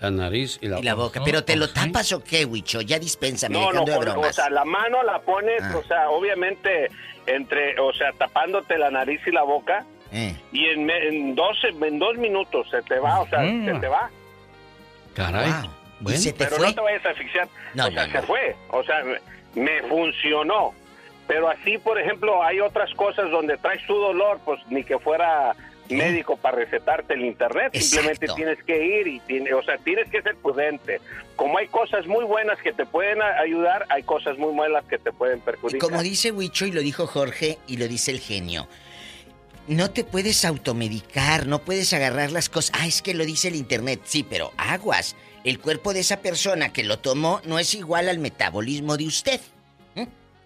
La 0.00 0.10
nariz 0.10 0.58
y 0.60 0.66
la, 0.68 0.80
Y 0.80 0.82
la 0.82 0.94
boca. 0.94 1.20
¿Pero 1.24 1.44
te 1.44 1.54
lo 1.56 1.72
tapas 1.72 2.12
o 2.12 2.24
qué, 2.24 2.44
Huicho? 2.44 2.80
Ya 2.80 2.98
dispénsame, 2.98 3.54
No, 3.54 3.72
no, 3.72 3.84
de 3.84 3.92
con- 3.92 4.08
o 4.08 4.12
bromas. 4.12 4.34
sea, 4.34 4.50
la 4.50 4.64
mano 4.64 5.02
la 5.04 5.20
pones, 5.20 5.62
Ah. 5.62 5.76
o 5.78 5.82
sea, 5.84 6.10
obviamente 6.10 6.88
entre, 7.26 7.78
o 7.78 7.92
sea, 7.92 8.12
tapándote 8.12 8.76
la 8.78 8.90
nariz 8.90 9.20
y 9.26 9.30
la 9.30 9.44
boca. 9.44 9.84
Eh. 10.12 10.34
Y 10.52 10.66
en, 10.66 10.84
me- 10.84 11.06
en, 11.08 11.34
12, 11.36 11.68
en 11.68 11.98
dos 12.00 12.16
minutos 12.18 12.68
se 12.70 12.82
te 12.82 12.98
va, 12.98 13.20
o 13.20 13.28
sea, 13.28 13.40
Mm. 13.40 13.64
se 13.66 13.74
te 13.80 13.88
va. 13.88 14.10
Caray. 15.14 15.52
Bueno. 16.00 16.18
se 16.18 16.32
te 16.32 16.44
pero 16.44 16.56
fue? 16.56 16.66
no 16.66 16.74
te 16.74 16.80
vayas 16.80 17.06
a 17.06 17.10
asfixiar. 17.10 17.48
No, 17.74 17.86
o 17.86 17.90
sea, 17.92 18.06
no, 18.06 18.12
se 18.12 18.22
fue. 18.22 18.56
O 18.70 18.82
sea, 18.82 19.02
me 19.54 19.82
funcionó. 19.82 20.74
Pero 21.32 21.48
así, 21.48 21.78
por 21.78 21.98
ejemplo, 21.98 22.42
hay 22.42 22.60
otras 22.60 22.92
cosas 22.92 23.30
donde 23.30 23.56
traes 23.56 23.86
tu 23.86 23.94
dolor, 23.94 24.38
pues 24.44 24.60
ni 24.68 24.84
que 24.84 24.98
fuera 24.98 25.56
médico 25.88 26.36
para 26.36 26.58
recetarte 26.58 27.14
el 27.14 27.24
internet. 27.24 27.74
Simplemente 27.74 28.26
tienes 28.36 28.62
que 28.62 29.00
ir 29.00 29.06
y, 29.06 29.18
tiene, 29.20 29.54
o 29.54 29.62
sea, 29.62 29.78
tienes 29.78 30.10
que 30.10 30.20
ser 30.20 30.36
prudente. 30.36 31.00
Como 31.34 31.56
hay 31.56 31.68
cosas 31.68 32.06
muy 32.06 32.26
buenas 32.26 32.58
que 32.60 32.74
te 32.74 32.84
pueden 32.84 33.22
ayudar, 33.22 33.86
hay 33.88 34.02
cosas 34.02 34.36
muy 34.36 34.52
malas 34.52 34.84
que 34.84 34.98
te 34.98 35.10
pueden 35.10 35.38
Y 35.38 35.40
perjudicar. 35.40 35.80
como 35.80 36.02
dice 36.02 36.32
Huicho 36.32 36.66
y 36.66 36.72
lo 36.72 36.82
dijo 36.82 37.06
Jorge 37.06 37.58
y 37.66 37.78
lo 37.78 37.88
dice 37.88 38.10
el 38.10 38.20
genio, 38.20 38.68
no 39.66 39.90
te 39.90 40.04
puedes 40.04 40.44
automedicar, 40.44 41.46
no 41.46 41.60
puedes 41.60 41.94
agarrar 41.94 42.30
las 42.30 42.50
cosas. 42.50 42.78
Ah, 42.78 42.86
es 42.86 43.00
que 43.00 43.14
lo 43.14 43.24
dice 43.24 43.48
el 43.48 43.56
internet. 43.56 44.00
Sí, 44.04 44.22
pero 44.22 44.52
aguas. 44.58 45.16
El 45.44 45.60
cuerpo 45.60 45.94
de 45.94 46.00
esa 46.00 46.18
persona 46.20 46.74
que 46.74 46.84
lo 46.84 46.98
tomó 46.98 47.40
no 47.46 47.58
es 47.58 47.74
igual 47.74 48.10
al 48.10 48.18
metabolismo 48.18 48.98
de 48.98 49.06
usted. 49.06 49.40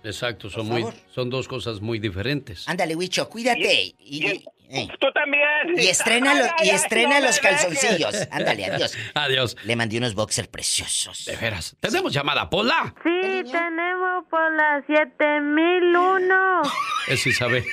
Exacto, 0.07 0.49
son, 0.49 0.69
muy, 0.69 0.85
son 1.15 1.29
dos 1.31 1.49
cosas 1.49 1.81
muy 1.81 1.99
diferentes. 1.99 2.69
Ándale, 2.69 2.95
Huicho, 2.95 3.29
cuídate. 3.29 3.95
Y, 3.99 4.25
y- 4.27 4.45
eh. 4.69 4.89
Tú 4.99 5.07
también. 5.13 5.45
Y 5.77 5.87
estrena, 5.89 6.35
lo- 6.35 6.45
Ay, 6.59 6.69
y 6.69 6.71
estrena 6.71 7.21
los 7.21 7.39
calzoncillos. 7.39 8.15
Ándale, 8.31 8.65
adiós. 8.67 8.97
Adiós. 9.15 9.57
Le 9.65 9.77
mandé 9.77 9.99
unos 9.99 10.15
boxers 10.15 10.49
preciosos. 10.49 11.25
De 11.25 11.37
veras. 11.37 11.77
Tenemos 11.81 12.13
llamada, 12.13 12.49
Pola. 12.51 12.95
Sí, 13.05 13.21
tenemos 13.51 14.25
por 14.31 14.53
la 14.57 14.83
7001. 14.87 16.63
Es 17.09 17.27
Isabel. 17.27 17.65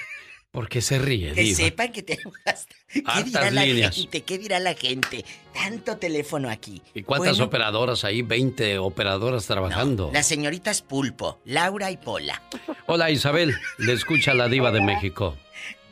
¿Por 0.53 0.69
qué 0.69 0.81
se 0.81 0.99
ríe, 0.99 1.33
Que 1.33 1.41
Diva? 1.41 1.57
sepan 1.57 1.91
que 1.91 2.03
tenemos 2.03 2.35
hasta... 2.45 2.75
¿Qué 2.87 3.01
Hartas 3.07 3.25
dirá 3.25 3.49
la 3.51 3.65
líneas. 3.65 3.95
gente? 3.95 4.21
¿Qué 4.21 4.37
dirá 4.37 4.59
la 4.59 4.75
gente? 4.75 5.25
Tanto 5.51 5.97
teléfono 5.97 6.47
aquí. 6.47 6.79
¿Y 6.93 7.01
cuántas 7.01 7.37
Bueno, 7.37 7.45
operadoras 7.45 8.03
ahí? 8.03 8.21
20 8.21 8.77
operadoras 8.77 9.47
trabajando. 9.47 10.11
Las 10.13 10.27
señoritas 10.27 10.83
Pulpo, 10.83 11.39
Laura 11.45 11.89
y 11.89 11.97
Pola. 11.97 12.39
Hola, 12.85 13.09
Isabel. 13.09 13.55
Le 13.79 13.93
escucha 13.93 14.35
la 14.35 14.47
diva 14.47 14.69
de 14.69 14.81
México. 14.81 15.35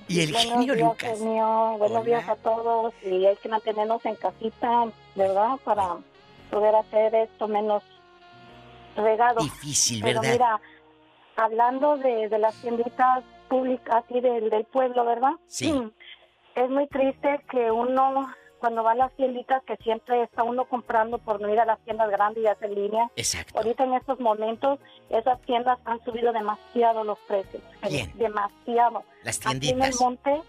Y 0.07 0.19
el 0.19 0.31
Buenos 0.31 0.51
genio 0.53 0.75
días, 0.75 0.87
Lucas. 0.89 1.17
genio. 1.17 1.75
Buenos 1.79 2.05
días 2.05 2.29
a 2.29 2.35
todos. 2.35 2.93
Y 3.03 3.25
hay 3.25 3.37
que 3.37 3.49
mantenernos 3.49 4.05
en 4.05 4.15
casita, 4.15 4.85
¿verdad? 5.15 5.57
Para 5.65 5.97
poder 6.51 6.75
hacer 6.75 7.15
esto 7.15 7.47
menos 7.47 7.81
regado. 8.95 9.41
Difícil, 9.41 10.01
Pero 10.03 10.21
¿verdad? 10.21 10.33
mira, 10.33 10.61
hablando 11.35 11.97
de, 11.97 12.29
de 12.29 12.37
las 12.37 12.53
tienditas 12.61 13.23
públicas 13.51 14.05
así 14.05 14.21
del, 14.21 14.49
del 14.49 14.63
pueblo, 14.63 15.03
¿verdad? 15.03 15.33
Sí. 15.45 15.91
Es 16.55 16.69
muy 16.69 16.87
triste 16.87 17.41
que 17.51 17.69
uno, 17.69 18.33
cuando 18.61 18.81
va 18.81 18.93
a 18.93 18.95
las 18.95 19.11
tienditas, 19.17 19.61
que 19.65 19.75
siempre 19.77 20.23
está 20.23 20.43
uno 20.43 20.63
comprando 20.63 21.17
por 21.17 21.41
no 21.41 21.49
ir 21.49 21.59
a 21.59 21.65
las 21.65 21.77
tiendas 21.81 22.09
grandes 22.09 22.43
y 22.45 22.47
hacer 22.47 22.69
línea. 22.69 23.09
Exacto. 23.17 23.57
Ahorita 23.57 23.83
en 23.83 23.95
estos 23.95 24.21
momentos, 24.21 24.79
esas 25.09 25.41
tiendas 25.41 25.79
han 25.83 26.01
subido 26.05 26.31
demasiado 26.31 27.03
los 27.03 27.19
precios. 27.27 27.61
Bien. 27.89 28.09
Demasiado. 28.15 29.03
Las 29.23 29.39
Aquí 29.39 29.49
en 29.49 29.53
el 29.55 29.59
tienditas. 29.59 29.99
monte, 29.99 30.41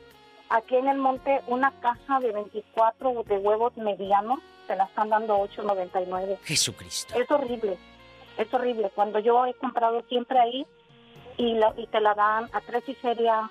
aquí 0.49 0.77
en 0.77 0.87
el 0.87 0.99
monte, 0.99 1.41
una 1.49 1.73
caja 1.81 2.21
de 2.21 2.31
24 2.31 3.25
de 3.25 3.39
huevos 3.39 3.77
medianos 3.77 4.39
se 4.69 4.77
la 4.77 4.85
están 4.85 5.09
dando 5.09 5.39
8.99. 5.39 6.39
Jesucristo. 6.45 7.15
Es 7.21 7.29
horrible, 7.33 7.77
es 8.39 8.55
horrible. 8.55 8.93
Cuando 8.95 9.19
yo 9.19 9.45
he 9.47 9.55
comprado 9.55 10.03
siempre 10.09 10.39
ahí 10.39 10.65
y, 11.45 11.55
la- 11.55 11.75
y 11.77 11.87
te 11.87 12.01
la 12.01 12.15
dan 12.15 12.45
a 12.53 12.61
tres 12.61 12.83
y 12.89 12.95
feria 12.95 13.51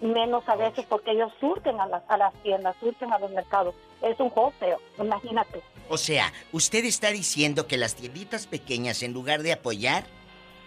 menos 0.00 0.44
a 0.48 0.54
veces 0.56 0.84
porque 0.88 1.10
ellos 1.12 1.32
surten 1.40 1.80
a 1.80 1.86
las, 1.86 2.02
a 2.08 2.16
las 2.16 2.32
tiendas, 2.42 2.76
surten 2.80 3.12
a 3.12 3.18
los 3.18 3.30
mercados. 3.32 3.74
Es 4.02 4.18
un 4.20 4.30
joseo, 4.30 4.78
imagínate. 4.98 5.60
O 5.88 5.96
sea, 5.96 6.32
usted 6.52 6.84
está 6.84 7.10
diciendo 7.10 7.66
que 7.66 7.76
las 7.78 7.94
tienditas 7.96 8.46
pequeñas, 8.46 9.02
en 9.02 9.12
lugar 9.12 9.42
de 9.42 9.52
apoyar, 9.52 10.04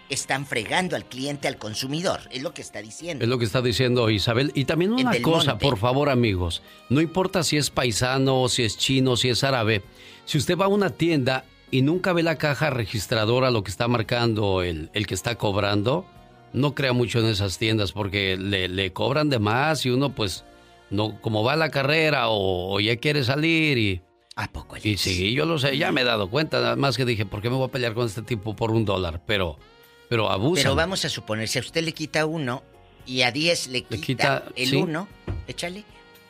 están 0.10 0.46
fregando 0.46 0.98
al 0.98 1.06
cliente, 1.06 1.48
al 1.48 1.58
consumidor. 1.58 2.20
Es 2.32 2.42
lo 2.42 2.54
que 2.54 2.62
está 2.62 2.82
diciendo. 2.82 3.24
Es 3.24 3.30
lo 3.30 3.38
que 3.38 3.46
está 3.46 3.62
diciendo 3.62 4.10
Isabel. 4.10 4.52
Y 4.56 4.66
también 4.66 4.92
una 4.92 5.22
cosa, 5.22 5.58
por 5.58 5.78
favor, 5.78 6.10
amigos. 6.10 6.62
No 6.90 7.00
importa 7.00 7.44
si 7.44 7.56
es 7.56 7.70
paisano, 7.70 8.50
si 8.50 8.64
es 8.64 8.78
chino, 8.78 9.16
si 9.16 9.30
es 9.30 9.44
árabe. 9.46 9.84
Si 10.26 10.38
usted 10.38 10.58
va 10.58 10.66
a 10.66 10.70
una 10.70 10.90
tienda 10.90 11.46
y 11.70 11.82
nunca 11.84 12.12
ve 12.12 12.24
la 12.24 12.38
caja 12.38 12.70
registradora, 12.70 13.50
lo 13.52 13.64
que 13.64 13.72
está 13.72 13.88
marcando 13.88 14.62
el, 14.64 14.90
el 14.94 15.08
que 15.08 15.14
está 15.14 15.36
cobrando, 15.38 16.06
no 16.54 16.76
crea 16.76 16.94
mucho 16.94 17.20
en 17.20 17.26
esas 17.28 17.58
tiendas 17.58 17.92
porque 17.92 18.38
le, 18.38 18.68
le 18.68 18.94
cobran 18.94 19.30
de 19.30 19.40
más 19.40 19.86
y 19.86 19.90
uno 19.90 20.14
pues 20.14 20.44
no 20.90 21.20
como 21.22 21.44
va 21.44 21.54
a 21.54 21.56
la 21.58 21.72
carrera 21.72 22.26
o, 22.28 22.80
ya 22.80 22.98
quiere 22.98 23.24
salir 23.24 23.78
y 23.78 24.02
¿A 24.38 24.50
poco? 24.50 24.78
Y 24.82 24.96
sí, 24.96 25.34
yo 25.34 25.46
lo 25.46 25.60
sé, 25.60 25.78
ya 25.78 25.92
me 25.92 26.02
he 26.02 26.04
dado 26.06 26.30
cuenta, 26.30 26.62
nada 26.62 26.78
más 26.78 26.96
que 26.96 27.04
dije, 27.04 27.26
¿por 27.26 27.42
qué 27.42 27.50
me 27.50 27.58
voy 27.58 27.68
a 27.68 27.72
pelear 27.72 27.94
con 27.94 28.08
este 28.08 28.22
tipo 28.22 28.56
por 28.56 28.72
un 28.72 28.86
dólar? 28.86 29.22
Pero, 29.28 29.60
pero 30.08 30.32
abusa. 30.32 30.64
Pero 30.64 30.74
vamos 30.74 31.04
a 31.04 31.10
suponer, 31.10 31.50
si 31.50 31.60
a 31.60 31.62
usted 31.62 31.84
le 31.84 31.92
quita 31.92 32.26
uno 32.26 32.64
y 33.06 33.24
a 33.24 33.32
10 33.32 33.68
le 33.68 33.84
quita, 33.84 34.46
el 34.56 34.74
uno, 34.76 35.10
échale. 35.48 35.84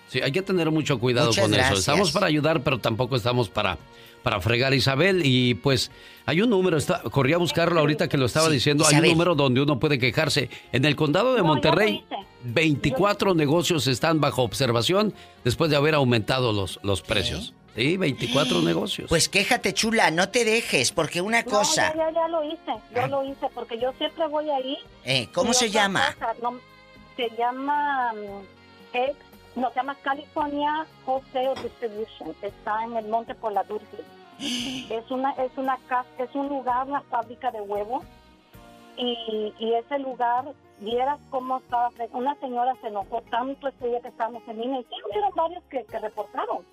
Sí, 0.08 0.20
hay 0.20 0.32
que 0.32 0.42
tener 0.42 0.72
mucho 0.72 1.00
cuidado 1.00 1.32
con 1.34 1.54
eso. 1.54 1.76
Estamos 1.76 2.12
para 2.12 2.26
ayudar, 2.26 2.64
pero 2.64 2.80
tampoco 2.80 3.16
estamos 3.16 3.50
para 3.50 3.78
para 4.24 4.40
fregar 4.42 4.72
a 4.74 4.76
Isabel 4.76 5.22
y 5.26 5.56
pues 5.56 5.92
hay 6.26 6.42
un 6.42 6.50
número, 6.50 6.78
está, 6.78 7.02
corrí 7.04 7.34
a 7.34 7.38
buscarlo 7.38 7.80
ahorita 7.80 8.08
que 8.08 8.18
lo 8.18 8.26
estaba 8.26 8.50
diciendo, 8.50 8.86
hay 8.88 8.98
un 8.98 9.08
número 9.08 9.36
donde 9.36 9.62
uno 9.62 9.80
puede 9.80 10.00
quejarse. 10.00 10.50
En 10.72 10.86
el 10.86 10.96
condado 10.96 11.34
de 11.34 11.44
Monterrey, 11.44 12.06
24 12.44 13.34
negocios 13.34 13.88
están 13.88 14.22
bajo 14.22 14.44
observación 14.44 15.14
después 15.44 15.72
de 15.72 15.78
haber 15.78 15.96
aumentado 15.96 16.54
los, 16.54 16.80
los 16.84 17.02
precios. 17.02 17.54
Sí, 17.76 17.96
24 17.96 18.62
negocios. 18.62 19.08
Pues 19.08 19.30
quéjate, 19.30 19.74
chula, 19.74 20.12
no 20.12 20.28
te 20.30 20.44
dejes, 20.44 20.92
porque 20.92 21.22
una 21.22 21.44
cosa... 21.44 21.94
Ya, 21.96 22.12
ya, 22.12 22.28
lo 22.28 22.44
hice, 22.44 22.74
yo 22.94 23.08
lo 23.08 23.24
hice, 23.24 23.48
porque 23.54 23.80
yo 23.80 23.94
siempre 23.98 24.28
voy 24.28 24.50
ahí. 24.50 24.78
Eh, 25.06 25.30
¿Cómo 25.34 25.54
se 25.54 25.70
llama? 25.70 26.16
se 27.16 27.30
llama... 27.38 28.14
Ex 28.94 29.16
mm, 29.16 29.31
no, 29.56 29.70
se 29.70 29.76
llama 29.76 29.96
California 30.02 30.86
Wholesale 31.06 31.62
Distribution. 31.62 32.36
Está 32.42 32.84
en 32.84 32.98
el 32.98 33.08
Monte 33.08 33.36
por 33.36 33.52
la. 33.52 33.66
Es 34.42 35.12
una, 35.12 35.34
es 35.34 35.52
una 35.56 35.78
casa, 35.88 36.10
es 36.18 36.34
un 36.34 36.50
lugar, 36.50 36.88
una 36.88 37.02
fábrica 37.02 37.52
de 37.52 37.62
huevos. 37.62 38.04
Y, 38.98 39.54
y 39.60 39.74
ese 39.74 40.00
lugar, 40.00 40.46
vieras 40.80 41.20
cómo 41.30 41.60
estaba. 41.60 41.92
Una 42.12 42.36
señora 42.40 42.76
se 42.82 42.88
enojó 42.88 43.22
tanto 43.30 43.68
ese 43.68 43.88
día 43.88 44.02
que 44.02 44.08
estábamos 44.08 44.42
en 44.48 44.62
línea. 44.62 44.80
Y 44.80 44.84
sí, 44.84 44.96
hubieron 45.08 45.32
varios 45.36 45.64
que, 45.66 45.86
que 45.86 46.00
reportaron. 46.00 46.66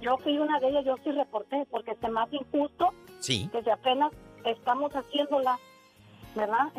Yo 0.00 0.16
fui 0.18 0.38
una 0.38 0.60
de 0.60 0.68
ellas, 0.68 0.84
yo 0.84 0.96
sí 1.02 1.10
reporté, 1.10 1.66
porque 1.70 1.90
es 1.90 2.10
más 2.10 2.32
injusto 2.32 2.94
sí. 3.18 3.48
que 3.52 3.62
si 3.62 3.70
apenas 3.70 4.12
estamos 4.44 4.92
haciéndola 4.92 5.58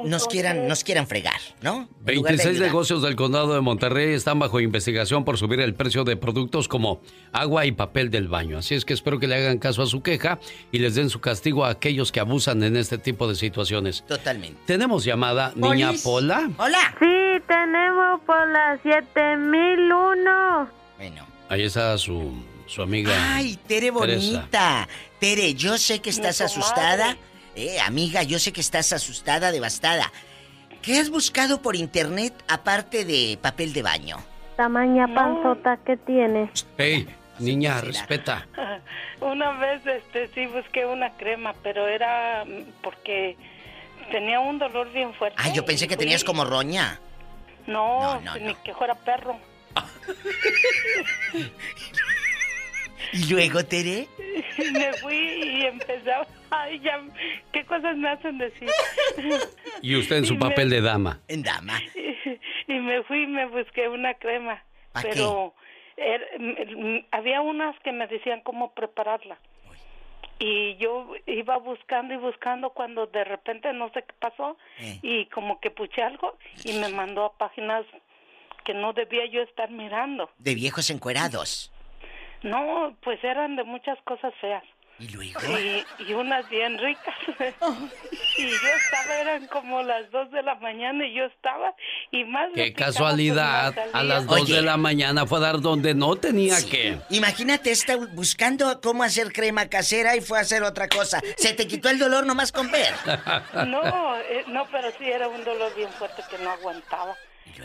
nos 0.03 0.27
quieran, 0.27 0.67
nos 0.67 0.83
quieran 0.83 1.07
fregar, 1.07 1.39
¿no? 1.61 1.87
26 2.01 2.59
negocios 2.59 3.01
del 3.01 3.15
condado 3.15 3.53
de 3.53 3.61
Monterrey 3.61 4.13
están 4.13 4.39
bajo 4.39 4.59
investigación 4.59 5.23
por 5.23 5.37
subir 5.37 5.59
el 5.59 5.73
precio 5.73 6.03
de 6.03 6.17
productos 6.17 6.67
como 6.67 7.01
agua 7.31 7.65
y 7.65 7.71
papel 7.71 8.09
del 8.09 8.27
baño. 8.27 8.57
Así 8.57 8.75
es 8.75 8.85
que 8.85 8.93
espero 8.93 9.19
que 9.19 9.27
le 9.27 9.35
hagan 9.35 9.57
caso 9.57 9.81
a 9.81 9.85
su 9.85 10.01
queja 10.01 10.39
y 10.71 10.79
les 10.79 10.95
den 10.95 11.09
su 11.09 11.19
castigo 11.19 11.65
a 11.65 11.69
aquellos 11.69 12.11
que 12.11 12.19
abusan 12.19 12.63
en 12.63 12.77
este 12.77 12.97
tipo 12.97 13.27
de 13.27 13.35
situaciones. 13.35 14.03
Totalmente. 14.07 14.59
Tenemos 14.65 15.03
llamada, 15.03 15.53
niña 15.55 15.91
Pola. 16.03 16.49
Hola. 16.57 16.95
Sí, 16.99 17.41
tenemos 17.47 18.21
por 18.25 18.47
la 18.47 18.79
7001. 18.83 20.69
Bueno. 20.97 21.27
Ahí 21.49 21.63
está 21.63 21.97
su, 21.97 22.31
su 22.65 22.81
amiga. 22.81 23.11
Ay, 23.35 23.57
Tere 23.67 23.91
bonita. 23.91 24.87
Tere, 25.19 25.53
yo 25.53 25.77
sé 25.77 25.99
que 25.99 26.09
estás 26.09 26.41
asustada. 26.41 27.17
Eh, 27.55 27.79
amiga, 27.79 28.23
yo 28.23 28.39
sé 28.39 28.53
que 28.53 28.61
estás 28.61 28.93
asustada, 28.93 29.51
devastada. 29.51 30.11
¿Qué 30.81 30.99
has 30.99 31.09
buscado 31.09 31.61
por 31.61 31.75
internet 31.75 32.33
aparte 32.47 33.05
de 33.05 33.37
papel 33.41 33.73
de 33.73 33.83
baño? 33.83 34.17
Tamaña 34.55 35.07
panzota 35.13 35.77
que 35.77 35.97
tienes. 35.97 36.65
Hey, 36.77 37.07
niña, 37.39 37.81
respeta. 37.81 38.47
Una 39.21 39.51
vez 39.53 39.85
este 39.85 40.29
sí 40.33 40.47
busqué 40.47 40.85
una 40.85 41.11
crema, 41.11 41.53
pero 41.61 41.87
era 41.87 42.45
porque 42.81 43.37
tenía 44.11 44.39
un 44.39 44.57
dolor 44.57 44.91
bien 44.91 45.13
fuerte. 45.13 45.37
Ay, 45.39 45.51
yo 45.53 45.65
pensé 45.65 45.87
que 45.87 45.97
tenías 45.97 46.23
como 46.23 46.45
roña. 46.45 46.99
No, 47.67 48.19
ni 48.39 48.55
que 48.55 48.73
fuera 48.73 48.95
perro. 48.95 49.37
¿Y 53.13 53.31
luego, 53.31 53.63
Tere? 53.63 54.07
Me 54.73 54.93
fui 54.93 55.15
y 55.15 55.65
empezaba. 55.65 56.27
Ay, 56.49 56.79
ya, 56.79 57.01
¿qué 57.53 57.63
cosas 57.65 57.95
me 57.95 58.09
hacen 58.09 58.37
decir? 58.37 58.69
Y 59.81 59.95
usted 59.95 60.17
en 60.17 60.25
su 60.25 60.37
papel 60.37 60.69
de 60.69 60.81
dama. 60.81 61.21
En 61.29 61.43
dama. 61.43 61.79
Y, 62.67 62.73
me 62.73 63.03
fui 63.03 63.23
y 63.23 63.27
me 63.27 63.45
busqué 63.47 63.87
una 63.87 64.13
crema. 64.15 64.61
pero 65.01 65.53
er, 65.95 66.21
había 67.11 67.41
unas 67.41 67.79
que 67.79 67.93
me 67.93 68.07
decían 68.07 68.41
cómo 68.41 68.73
prepararla. 68.73 69.37
Y 70.39 70.75
yo 70.77 71.13
iba 71.27 71.57
buscando 71.57 72.13
y 72.13 72.17
buscando 72.17 72.71
cuando 72.71 73.05
de 73.07 73.23
repente 73.23 73.71
no 73.73 73.91
sé 73.93 74.03
qué 74.03 74.13
pasó 74.19 74.57
eh. 74.79 74.99
y 75.03 75.25
como 75.27 75.59
que 75.59 75.69
puché 75.69 76.01
algo 76.01 76.37
y 76.63 76.73
me 76.73 76.89
mandó 76.89 77.25
a 77.25 77.37
páginas 77.37 77.85
que 78.65 78.73
no 78.73 78.93
debía 78.93 79.25
yo 79.27 79.41
estar 79.41 79.69
mirando. 79.69 80.29
De 80.37 80.55
viejos 80.55 80.89
encuerados. 80.89 81.70
No, 82.43 82.95
pues 83.03 83.23
eran 83.23 83.55
de 83.55 83.63
muchas 83.63 83.97
cosas 84.03 84.33
feas. 84.41 84.63
¿Y 85.01 85.07
luego? 85.07 85.39
Y, 86.07 86.13
unas 86.13 86.47
bien 86.49 86.77
ricas. 86.77 87.15
y 88.37 88.43
yo 88.45 88.55
estaba, 88.55 89.19
eran 89.19 89.47
como 89.47 89.81
las 89.81 90.11
dos 90.11 90.29
de 90.29 90.43
la 90.43 90.53
mañana 90.55 91.07
y 91.07 91.15
yo 91.15 91.25
estaba 91.25 91.73
y 92.11 92.23
más... 92.25 92.49
Qué 92.53 92.71
casualidad, 92.73 93.73
a 93.93 94.03
las 94.03 94.27
dos 94.27 94.47
de 94.47 94.61
la 94.61 94.77
mañana 94.77 95.25
fue 95.25 95.39
a 95.39 95.41
dar 95.41 95.61
donde 95.61 95.95
no 95.95 96.15
tenía 96.17 96.57
que. 96.69 96.99
Imagínate, 97.09 97.71
está 97.71 97.95
buscando 97.95 98.79
cómo 98.79 99.01
hacer 99.01 99.33
crema 99.33 99.67
casera 99.69 100.15
y 100.15 100.21
fue 100.21 100.37
a 100.37 100.41
hacer 100.41 100.61
otra 100.61 100.87
cosa. 100.87 101.19
Se 101.35 101.53
te 101.53 101.65
quitó 101.65 101.89
el 101.89 101.97
dolor 101.97 102.27
nomás 102.27 102.51
con 102.51 102.69
ver. 102.69 102.93
no, 103.67 104.17
eh, 104.17 104.43
no, 104.47 104.67
pero 104.71 104.91
sí 104.99 105.05
era 105.05 105.27
un 105.27 105.43
dolor 105.43 105.73
bien 105.75 105.89
fuerte 105.89 106.21
que 106.29 106.37
no 106.43 106.51
aguantaba. 106.51 107.15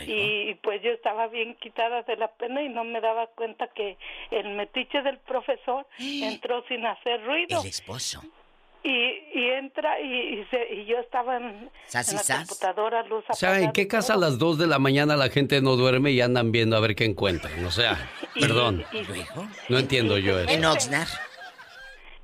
Y, 0.05 0.55
pues 0.55 0.81
yo 0.81 0.91
estaba 0.91 1.27
bien 1.27 1.55
quitada 1.55 2.03
de 2.03 2.15
la 2.17 2.29
pena 2.29 2.61
y 2.61 2.69
no 2.69 2.83
me 2.83 3.01
daba 3.01 3.27
cuenta 3.27 3.67
que 3.67 3.97
el 4.31 4.49
metiche 4.55 5.01
del 5.01 5.17
profesor 5.19 5.85
entró 5.99 6.63
sin 6.67 6.85
hacer 6.85 7.23
ruido. 7.25 7.61
El 7.61 7.67
esposo. 7.67 8.21
Y, 8.83 8.89
y 9.33 9.49
entra 9.49 9.99
y, 9.99 10.45
y, 10.71 10.85
yo 10.85 10.99
estaba 10.99 11.37
en, 11.37 11.69
la 11.93 12.37
computadora 12.37 13.03
luz 13.03 13.25
O 13.27 13.33
sea, 13.33 13.59
¿en 13.59 13.71
qué 13.73 13.87
casa 13.87 14.13
a 14.13 14.17
las 14.17 14.37
2 14.37 14.59
de 14.59 14.67
la 14.67 14.79
mañana 14.79 15.17
la 15.17 15.29
gente 15.29 15.61
no 15.61 15.75
duerme 15.75 16.11
y 16.11 16.21
andan 16.21 16.51
viendo 16.51 16.77
a 16.77 16.79
ver 16.79 16.95
qué 16.95 17.03
encuentran? 17.03 17.65
O 17.65 17.71
sea, 17.71 18.09
perdón. 18.39 18.85
No 19.67 19.79
entiendo 19.79 20.17
yo 20.17 20.39
eso. 20.39 20.49
En 20.49 20.63
Oxnard. 20.63 21.09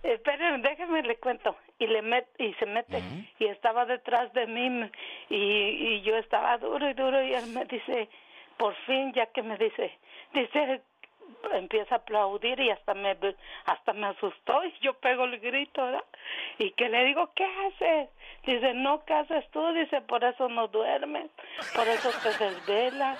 Esperen, 0.04 0.62
déjenme 0.62 1.01
le 1.01 1.16
cuento. 1.16 1.56
Y 1.80 1.88
le 1.88 2.01
met, 2.01 2.28
y 2.38 2.54
se 2.56 2.66
mete 2.66 3.01
y 3.39 3.45
estaba 3.45 3.86
detrás 3.86 4.32
de 4.34 4.45
mí 4.47 4.89
y, 5.30 5.36
y 5.36 6.01
yo 6.01 6.18
estaba 6.18 6.58
duro 6.58 6.89
y 6.89 6.93
duro 6.93 7.24
y 7.24 7.34
él 7.34 7.47
me 7.47 7.66
dice, 7.66 8.10
por 8.58 8.76
fin 8.86 9.14
ya 9.14 9.26
que 9.28 9.41
me 9.41 9.58
dice, 9.58 9.97
dice 10.34 10.82
empieza 11.54 11.95
a 11.95 11.97
aplaudir 11.99 12.60
y 12.60 12.70
hasta 12.70 12.93
me 12.93 13.18
hasta 13.66 13.93
me 13.93 14.08
asustó 14.08 14.64
y 14.64 14.74
yo 14.82 14.93
pego 14.93 15.26
el 15.26 15.39
grito 15.39 15.84
¿verdad? 15.84 16.04
y 16.58 16.72
que 16.72 16.89
le 16.89 17.04
digo 17.06 17.32
qué 17.36 17.45
haces 17.45 18.10
dice 18.45 18.74
no 18.74 19.04
qué 19.06 19.14
haces 19.14 19.49
tú 19.51 19.74
dice 19.74 20.01
por 20.01 20.24
eso 20.24 20.47
no 20.47 20.68
duermes 20.68 21.30
por 21.76 21.88
eso 21.88 22.12
te 22.22 22.45
desvelas 22.45 23.20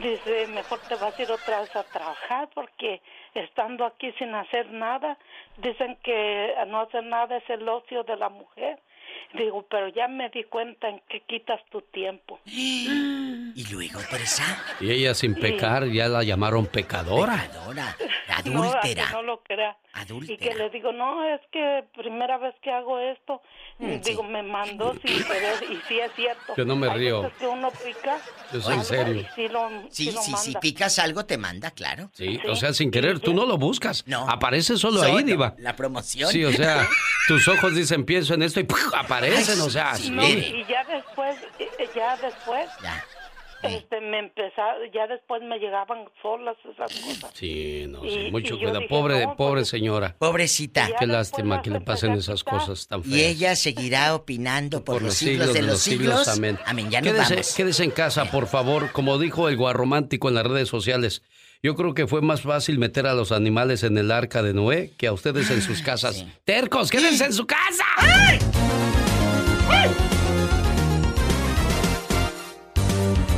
Dice, 0.00 0.46
mejor 0.46 0.78
te 0.88 0.94
vas 0.94 1.18
a 1.18 1.22
ir 1.22 1.30
otra 1.30 1.60
vez 1.60 1.76
a 1.76 1.82
trabajar 1.82 2.48
porque 2.54 3.02
estando 3.34 3.84
aquí 3.84 4.12
sin 4.12 4.34
hacer 4.34 4.70
nada, 4.70 5.16
dicen 5.56 5.96
que 6.02 6.54
no 6.68 6.80
hacer 6.80 7.04
nada 7.04 7.36
es 7.36 7.50
el 7.50 7.68
ocio 7.68 8.02
de 8.04 8.16
la 8.16 8.28
mujer. 8.28 8.78
Digo, 9.34 9.66
pero 9.70 9.88
ya 9.88 10.08
me 10.08 10.28
di 10.28 10.44
cuenta 10.44 10.88
en 10.88 11.00
que 11.08 11.22
quitas 11.22 11.60
tu 11.70 11.80
tiempo. 11.80 12.38
¿Y 12.44 13.64
luego, 13.70 14.00
Teresa? 14.10 14.44
Y 14.80 14.90
ella 14.90 15.14
sin 15.14 15.34
pecar, 15.34 15.86
ya 15.86 16.08
la 16.08 16.22
llamaron 16.22 16.66
pecadora. 16.66 17.48
Pecadora, 17.48 17.96
adúltera. 18.28 19.10
No, 19.10 19.16
no 19.16 19.22
lo 19.22 19.42
crea. 19.42 19.76
Adúltera. 19.94 20.34
Y 20.34 20.38
que 20.38 20.54
le 20.54 20.70
digo, 20.70 20.92
no, 20.92 21.22
es 21.34 21.40
que 21.50 21.84
primera 21.96 22.38
vez 22.38 22.54
que 22.62 22.70
hago 22.70 22.98
esto, 22.98 23.42
mm, 23.78 23.96
digo, 24.02 24.22
me 24.22 24.42
mandó 24.42 24.94
sin 25.04 25.22
querer, 25.24 25.62
y 25.70 25.76
sí 25.86 25.98
es 25.98 26.10
cierto. 26.16 26.54
Yo 26.56 26.64
no 26.64 26.76
me 26.76 26.88
río. 26.94 27.30
que 27.38 27.46
uno 27.46 27.70
pica. 27.70 28.18
Yo 28.52 28.60
soy 28.60 28.74
en 28.74 28.84
serio. 28.84 29.26
Sí, 29.34 29.48
lo, 29.48 29.68
sí, 29.90 30.12
sí, 30.12 30.32
si 30.36 30.54
picas 30.56 30.98
algo 30.98 31.26
te 31.26 31.36
manda, 31.36 31.70
claro. 31.72 32.10
Sí, 32.14 32.40
o 32.48 32.56
sea, 32.56 32.72
sin 32.72 32.90
querer, 32.90 33.20
tú 33.20 33.34
no 33.34 33.44
lo 33.44 33.58
buscas. 33.58 34.06
No. 34.06 34.28
Aparece 34.28 34.76
solo, 34.76 35.02
ahí, 35.02 35.22
Diva. 35.24 35.54
La 35.58 35.76
promoción. 35.76 36.30
Sí, 36.30 36.44
o 36.44 36.52
sea, 36.52 36.86
tus 37.28 37.46
ojos 37.48 37.74
dicen 37.74 38.04
pienso 38.04 38.34
en 38.34 38.42
esto 38.42 38.60
y 38.60 38.64
aparecen, 39.26 39.60
o 39.60 39.70
sea, 39.70 39.94
sí. 39.94 40.12
y 40.12 40.64
ya 40.68 40.84
después, 40.84 41.36
ya 41.94 42.16
después. 42.16 42.68
Ya 42.82 43.04
este, 43.62 44.00
me 44.00 44.18
empezaba, 44.18 44.74
ya 44.92 45.06
después 45.06 45.40
me 45.42 45.56
llegaban 45.58 46.04
solas 46.20 46.56
esas 46.64 46.92
cosas. 47.00 47.30
Sí, 47.34 47.86
no, 47.88 48.04
Y- 48.04 48.10
sí, 48.10 48.30
mucho 48.30 48.56
cuidado. 48.58 48.78
dije, 48.78 48.88
Pobre, 48.88 49.24
no, 49.24 49.36
pobre 49.36 49.60
pues, 49.60 49.68
señora. 49.68 50.16
Pobrecita. 50.18 50.88
Qué 50.98 51.06
lástima 51.06 51.62
que 51.62 51.70
le 51.70 51.80
pasen 51.80 52.12
esas 52.12 52.42
cosas 52.42 52.86
tan 52.88 53.04
feas. 53.04 53.14
Y 53.16 53.24
ella 53.24 53.54
seguirá 53.54 54.14
opinando 54.14 54.84
por, 54.84 54.96
por 54.96 55.02
los 55.02 55.14
siglos, 55.14 55.52
de 55.54 55.62
los 55.62 55.78
siglos. 55.80 56.26
amén. 56.28 56.58
Ya 56.90 57.00
nos 57.00 57.12
quédese, 57.12 57.34
vamos. 57.34 57.54
quédese 57.54 57.84
en 57.84 57.90
casa, 57.92 58.24
por 58.30 58.46
favor. 58.48 58.90
Como 58.90 59.18
dijo 59.18 59.48
el 59.48 59.56
guarromántico 59.56 60.28
en 60.28 60.34
las 60.34 60.44
redes 60.46 60.68
sociales, 60.68 61.22
yo 61.62 61.76
creo 61.76 61.94
que 61.94 62.08
fue 62.08 62.20
más 62.20 62.42
fácil 62.42 62.78
meter 62.80 63.06
a 63.06 63.14
los 63.14 63.30
animales 63.30 63.84
en 63.84 63.96
el 63.96 64.10
arca 64.10 64.42
de 64.42 64.54
Noé 64.54 64.90
que 64.98 65.06
a 65.06 65.12
ustedes 65.12 65.48
en 65.50 65.62
sus 65.62 65.82
casas. 65.82 66.26
¡Tercos, 66.44 66.90
quédense 66.90 67.26
en 67.26 67.32
su 67.32 67.46
casa! 67.46 67.84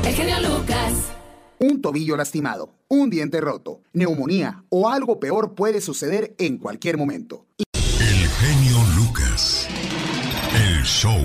El 0.05 0.13
genio 0.15 0.37
Lucas. 0.41 1.13
Un 1.59 1.81
tobillo 1.81 2.17
lastimado, 2.17 2.71
un 2.89 3.11
diente 3.11 3.41
roto, 3.41 3.81
neumonía 3.93 4.65
o 4.69 4.89
algo 4.91 5.19
peor 5.19 5.55
puede 5.55 5.81
suceder 5.81 6.35
en 6.39 6.59
cualquier 6.59 6.99
momento. 6.99 7.47
El 8.01 8.29
genio 8.29 8.79
Lucas. 8.97 9.67
El 10.55 10.83
show. 10.83 11.21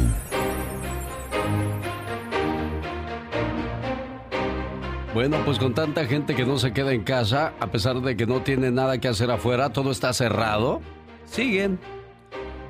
Bueno, 5.13 5.37
pues 5.43 5.57
con 5.57 5.73
tanta 5.73 6.05
gente 6.05 6.35
que 6.35 6.45
no 6.45 6.57
se 6.57 6.71
queda 6.71 6.93
en 6.93 7.03
casa, 7.03 7.53
a 7.59 7.71
pesar 7.71 7.99
de 8.01 8.15
que 8.15 8.27
no 8.27 8.43
tiene 8.43 8.71
nada 8.71 8.99
que 8.99 9.07
hacer 9.07 9.31
afuera, 9.31 9.73
todo 9.73 9.91
está 9.91 10.13
cerrado, 10.13 10.81
siguen. 11.25 11.79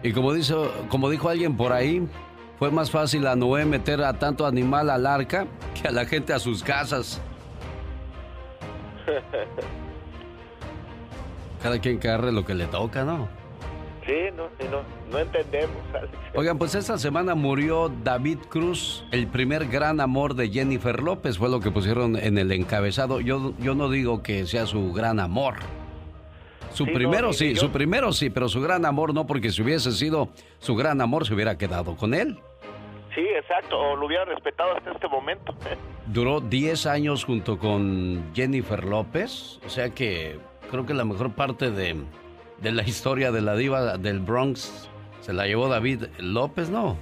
Y 0.03 0.13
como, 0.13 0.33
dijo, 0.33 0.71
como 0.89 1.09
dijo 1.09 1.29
alguien 1.29 1.57
por 1.57 1.73
ahí, 1.73 2.07
fue 2.57 2.71
más 2.71 2.91
fácil 2.91 3.27
a 3.27 3.35
Noé 3.35 3.65
meter 3.65 4.01
a 4.03 4.13
tanto 4.13 4.45
animal 4.45 4.89
al 4.89 5.05
arca 5.05 5.47
que 5.79 5.87
a 5.87 5.91
la 5.91 6.05
gente 6.05 6.33
a 6.33 6.39
sus 6.39 6.63
casas. 6.63 7.21
Cada 11.63 11.79
quien 11.79 11.97
carre 11.97 12.31
lo 12.31 12.45
que 12.45 12.55
le 12.55 12.67
toca, 12.67 13.03
¿no? 13.03 13.27
Sí, 14.05 14.13
no, 14.35 14.47
sí, 14.57 14.65
no, 14.71 14.81
no 15.11 15.19
entendemos, 15.19 15.75
Alex. 15.93 16.13
Oigan, 16.33 16.57
pues 16.57 16.73
esta 16.73 16.97
semana 16.97 17.35
murió 17.35 17.91
David 18.03 18.39
Cruz, 18.49 19.05
el 19.11 19.27
primer 19.27 19.67
gran 19.67 19.99
amor 19.99 20.35
de 20.35 20.49
Jennifer 20.49 21.03
López, 21.03 21.37
fue 21.37 21.49
lo 21.49 21.59
que 21.59 21.69
pusieron 21.69 22.15
en 22.15 22.37
el 22.37 22.51
encabezado. 22.51 23.19
Yo, 23.19 23.53
yo 23.59 23.75
no 23.75 23.89
digo 23.89 24.23
que 24.23 24.47
sea 24.47 24.65
su 24.65 24.93
gran 24.93 25.19
amor. 25.19 25.55
Su 26.73 26.85
Sí, 26.85 26.91
primero 26.91 27.33
sí, 27.33 27.53
yo. 27.55 27.61
su 27.61 27.71
primero 27.71 28.11
sí, 28.11 28.29
pero 28.29 28.47
su 28.49 28.61
gran 28.61 28.85
amor 28.85 29.13
no, 29.13 29.25
porque 29.25 29.51
si 29.51 29.61
hubiese 29.61 29.91
sido 29.91 30.29
su 30.59 30.75
gran 30.75 31.01
amor 31.01 31.25
se 31.27 31.33
hubiera 31.33 31.57
quedado 31.57 31.95
con 31.95 32.13
él. 32.13 32.37
Sí, 33.15 33.21
exacto, 33.21 33.77
o 33.79 33.95
lo 33.95 34.05
hubiera 34.05 34.25
respetado 34.25 34.75
hasta 34.77 34.91
este 34.91 35.07
momento. 35.07 35.53
Duró 36.07 36.39
10 36.41 36.85
años 36.85 37.25
junto 37.25 37.57
con 37.57 38.31
Jennifer 38.35 38.83
López, 38.83 39.59
o 39.65 39.69
sea 39.69 39.89
que 39.89 40.39
creo 40.69 40.85
que 40.85 40.93
la 40.93 41.05
mejor 41.05 41.31
parte 41.33 41.71
de, 41.71 41.95
de 42.59 42.71
la 42.71 42.83
historia 42.83 43.31
de 43.31 43.41
la 43.41 43.55
diva 43.55 43.97
del 43.97 44.19
Bronx 44.19 44.89
se 45.21 45.33
la 45.33 45.47
llevó 45.47 45.67
David 45.67 46.05
López, 46.19 46.69
¿no? 46.69 46.97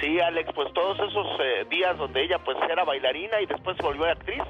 Sí, 0.00 0.18
Alex, 0.20 0.50
pues 0.54 0.72
todos 0.74 0.96
esos 0.98 1.26
eh, 1.40 1.66
días 1.70 1.96
donde 1.98 2.22
ella 2.24 2.38
pues 2.44 2.56
era 2.70 2.84
bailarina 2.84 3.40
y 3.40 3.46
después 3.46 3.76
se 3.76 3.82
volvió 3.82 4.04
actriz, 4.06 4.42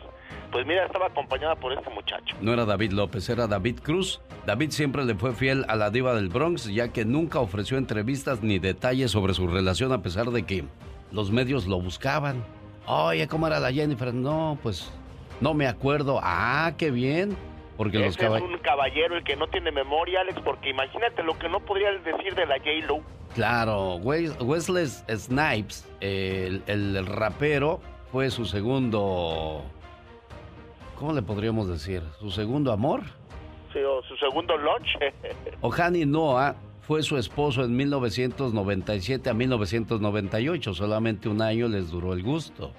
pues 0.51 0.67
mira, 0.67 0.85
estaba 0.87 1.07
acompañada 1.07 1.55
por 1.57 1.73
este 1.73 1.91
muchacho. 1.91 2.35
No 2.41 2.53
era 2.53 2.65
David 2.65 2.93
López, 2.93 3.29
era 3.29 3.47
David 3.47 3.81
Cruz. 3.83 4.21
David 4.47 4.71
siempre 4.71 5.05
le 5.05 5.15
fue 5.15 5.33
fiel 5.35 5.65
a 5.69 5.77
la 5.77 5.91
diva 5.91 6.15
del 6.15 6.29
Bronx, 6.29 6.67
ya 6.73 6.89
que 6.89 7.05
nunca 7.05 7.39
ofreció 7.41 7.79
entrevistas 7.79 8.43
ni 8.43 8.59
detalles 8.59 9.11
sobre 9.11 9.35
su 9.35 9.47
relación, 9.47 9.93
a 9.93 10.03
pesar 10.03 10.27
de 10.31 10.45
que 10.45 10.65
los 11.13 11.31
medios 11.31 11.67
lo 11.67 11.81
buscaban. 11.81 12.45
Oye, 12.87 13.29
¿cómo 13.29 13.47
era 13.47 13.61
la 13.61 13.73
Jennifer? 13.73 14.15
No, 14.15 14.59
pues 14.63 14.91
no 15.41 15.53
me 15.55 15.67
acuerdo. 15.67 16.21
Ah, 16.23 16.73
qué 16.79 16.91
bien. 16.91 17.37
Porque 17.77 17.99
los 17.99 18.19
es 18.19 18.43
un 18.43 18.59
caballero 18.59 19.17
el 19.17 19.23
que 19.23 19.37
no 19.37 19.47
tiene 19.47 19.71
memoria, 19.71 20.23
Alex, 20.23 20.41
porque 20.45 20.71
imagínate 20.71 21.23
lo 21.23 21.39
que 21.39 21.49
no 21.49 21.61
podría 21.61 21.93
decir 21.93 22.35
de 22.35 22.45
la 22.47 22.57
J-Lo. 22.59 23.01
Claro, 23.35 23.99
Wes- 23.99 24.35
Wesley 24.41 24.87
Snipes, 24.87 25.87
el, 26.01 26.63
el 26.67 27.07
rapero, 27.07 27.81
fue 28.11 28.31
su 28.31 28.47
segundo... 28.47 29.63
¿Cómo 30.99 31.13
le 31.13 31.23
podríamos 31.23 31.69
decir? 31.69 32.03
¿Su 32.19 32.31
segundo 32.31 32.73
amor? 32.73 33.03
Sí, 33.73 33.79
o 33.81 34.03
su 34.03 34.17
segundo 34.17 34.57
lunch. 34.57 34.99
Ohani 35.61 36.05
Noah 36.05 36.57
fue 36.83 37.03
su 37.03 37.17
esposo 37.17 37.63
en 37.65 37.77
1997 37.77 39.31
a 39.31 39.35
1998. 39.35 40.75
Solamente 40.75 41.29
un 41.29 41.41
año 41.41 41.69
les 41.69 41.91
duró 41.91 42.13
el 42.13 42.23
gusto. 42.23 42.73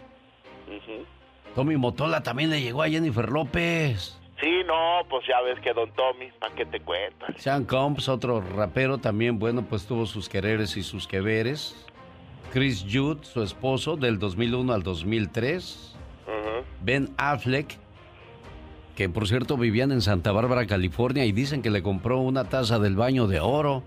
Tommy 1.56 1.78
Motola 1.78 2.22
también 2.22 2.50
le 2.50 2.62
llegó 2.62 2.84
a 2.84 2.90
Jennifer 2.90 3.30
López. 3.30 4.20
Sí, 4.40 4.62
no, 4.66 5.02
pues 5.10 5.26
ya 5.28 5.42
ves 5.42 5.60
que 5.62 5.74
Don 5.74 5.92
Tommy, 5.92 6.32
¿para 6.40 6.54
qué 6.56 6.66
te 6.66 6.80
cuentas? 6.80 7.36
Sean 7.38 7.66
Combs, 7.66 8.08
otro 8.08 8.42
rapero 8.42 9.00
también, 9.00 9.40
bueno, 9.40 9.64
pues 9.64 9.86
tuvo 9.86 10.06
sus 10.06 10.30
quereres 10.30 10.78
y 10.78 10.84
sus 10.84 11.08
que 11.08 11.20
veres. 11.20 11.86
Chris 12.54 12.86
Judd, 12.90 13.24
su 13.24 13.44
esposo, 13.44 13.98
del 13.98 14.20
2001 14.20 14.72
al 14.72 14.84
2003. 14.84 15.98
Ujú. 16.28 16.66
Ben 16.82 17.10
Affleck, 17.18 17.78
que 19.00 19.08
por 19.08 19.30
cierto 19.30 19.56
vivían 19.56 19.94
en 19.94 20.02
Santa 20.02 20.34
Bárbara, 20.34 20.68
California, 20.68 21.24
y 21.24 21.32
dicen 21.32 21.62
que 21.62 21.70
le 21.70 21.82
compró 21.82 22.20
una 22.20 22.44
taza 22.50 22.80
del 22.80 22.98
baño 22.98 23.28
de 23.28 23.40
oro. 23.40 23.82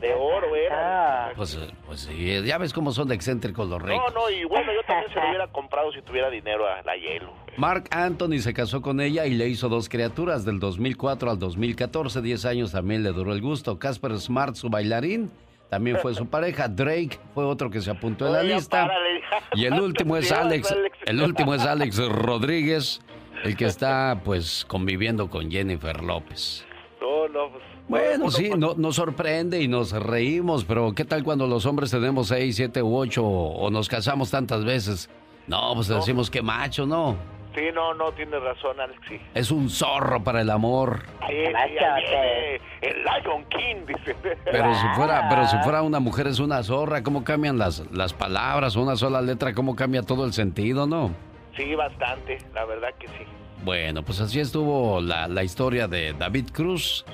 de 0.00 0.14
oro 0.14 0.54
era. 0.54 1.32
Pues, 1.34 1.56
eh, 1.56 1.68
pues 1.84 2.02
sí, 2.02 2.42
ya 2.44 2.58
ves 2.58 2.72
cómo 2.72 2.92
son 2.92 3.08
de 3.08 3.16
excéntricos 3.16 3.68
los 3.68 3.80
No, 3.80 3.86
ricos. 3.88 4.14
no, 4.14 4.30
y 4.30 4.44
bueno, 4.44 4.72
yo 4.72 4.80
también 4.86 5.12
se 5.12 5.18
lo 5.18 5.28
hubiera 5.30 5.48
comprado 5.48 5.90
si 5.92 6.00
tuviera 6.02 6.30
dinero 6.30 6.64
a 6.64 6.80
la 6.82 6.94
hielo. 6.94 7.32
Mark 7.56 7.88
Anthony 7.90 8.38
se 8.38 8.54
casó 8.54 8.80
con 8.82 9.00
ella 9.00 9.26
y 9.26 9.34
le 9.34 9.48
hizo 9.48 9.68
dos 9.68 9.88
criaturas 9.88 10.44
del 10.44 10.60
2004 10.60 11.32
al 11.32 11.40
2014. 11.40 12.22
10 12.22 12.44
años 12.44 12.70
también 12.70 13.02
le 13.02 13.10
duró 13.10 13.32
el 13.32 13.40
gusto. 13.40 13.80
Casper 13.80 14.16
Smart, 14.20 14.54
su 14.54 14.70
bailarín, 14.70 15.28
también 15.70 15.96
fue 16.00 16.14
su 16.14 16.28
pareja. 16.28 16.68
Drake 16.68 17.18
fue 17.34 17.44
otro 17.44 17.68
que 17.68 17.80
se 17.80 17.90
apuntó 17.90 18.28
en 18.28 18.32
la 18.34 18.38
Oye, 18.42 18.54
lista. 18.54 18.82
párale. 18.86 19.22
Y 19.54 19.64
el 19.64 19.80
último 19.80 20.16
es. 20.16 20.30
Alex. 20.32 20.72
El 21.04 21.20
último 21.20 21.52
es 21.52 21.62
Alex 21.66 21.98
Rodríguez, 22.08 23.00
el 23.42 23.56
que 23.56 23.66
está 23.66 24.20
pues 24.24 24.64
conviviendo 24.68 25.28
con 25.28 25.50
Jennifer 25.50 26.02
López. 26.02 26.64
No, 27.00 27.28
no, 27.28 27.50
pues. 27.50 27.64
Bueno, 27.88 28.30
sí, 28.30 28.50
no, 28.56 28.74
nos 28.74 28.96
sorprende 28.96 29.60
y 29.60 29.68
nos 29.68 29.92
reímos, 29.92 30.64
pero 30.64 30.94
¿qué 30.94 31.04
tal 31.04 31.24
cuando 31.24 31.46
los 31.46 31.66
hombres 31.66 31.90
tenemos 31.90 32.28
seis, 32.28 32.56
siete 32.56 32.82
u 32.82 32.96
ocho 32.96 33.24
o 33.24 33.70
nos 33.70 33.88
casamos 33.88 34.30
tantas 34.30 34.64
veces? 34.64 35.10
No, 35.46 35.74
pues 35.74 35.88
decimos 35.88 36.30
que 36.30 36.40
macho, 36.40 36.86
¿no? 36.86 37.16
Sí, 37.54 37.60
no, 37.74 37.92
no, 37.92 38.12
tienes 38.12 38.42
razón, 38.42 38.80
Alex, 38.80 38.98
sí. 39.08 39.20
Es 39.34 39.50
un 39.50 39.68
zorro 39.68 40.24
para 40.24 40.40
el 40.40 40.48
amor. 40.48 41.02
Sí, 41.28 41.34
sí, 41.34 41.34
viene 41.36 42.60
el 42.80 43.04
Lion 43.04 43.44
King, 43.50 43.86
dice. 43.86 44.16
Pero 44.44 44.74
si 44.74 44.86
fuera, 44.94 45.28
pero 45.28 45.46
si 45.46 45.58
fuera 45.58 45.82
una 45.82 46.00
mujer 46.00 46.28
es 46.28 46.38
una 46.38 46.62
zorra, 46.62 47.02
¿cómo 47.02 47.24
cambian 47.24 47.58
las, 47.58 47.84
las 47.92 48.14
palabras? 48.14 48.76
Una 48.76 48.96
sola 48.96 49.20
letra, 49.20 49.52
¿cómo 49.52 49.76
cambia 49.76 50.02
todo 50.02 50.24
el 50.24 50.32
sentido, 50.32 50.86
no? 50.86 51.10
Sí, 51.56 51.74
bastante, 51.74 52.38
la 52.54 52.64
verdad 52.64 52.90
que 52.98 53.08
sí. 53.08 53.24
Bueno, 53.64 54.02
pues 54.02 54.20
así 54.20 54.40
estuvo 54.40 55.00
la, 55.00 55.28
la 55.28 55.44
historia 55.44 55.86
de 55.86 56.14
David 56.14 56.46
Cruz, 56.52 57.04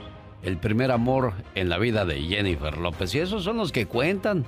el 0.43 0.57
primer 0.57 0.91
amor 0.91 1.35
en 1.55 1.69
la 1.69 1.79
vida 1.79 2.05
de 2.05 2.21
Jennifer 2.23 2.79
López. 2.79 3.15
Y 3.15 3.19
esos 3.19 3.45
son 3.45 3.57
los 3.57 3.73
que 3.73 3.87
cuentan. 3.87 4.45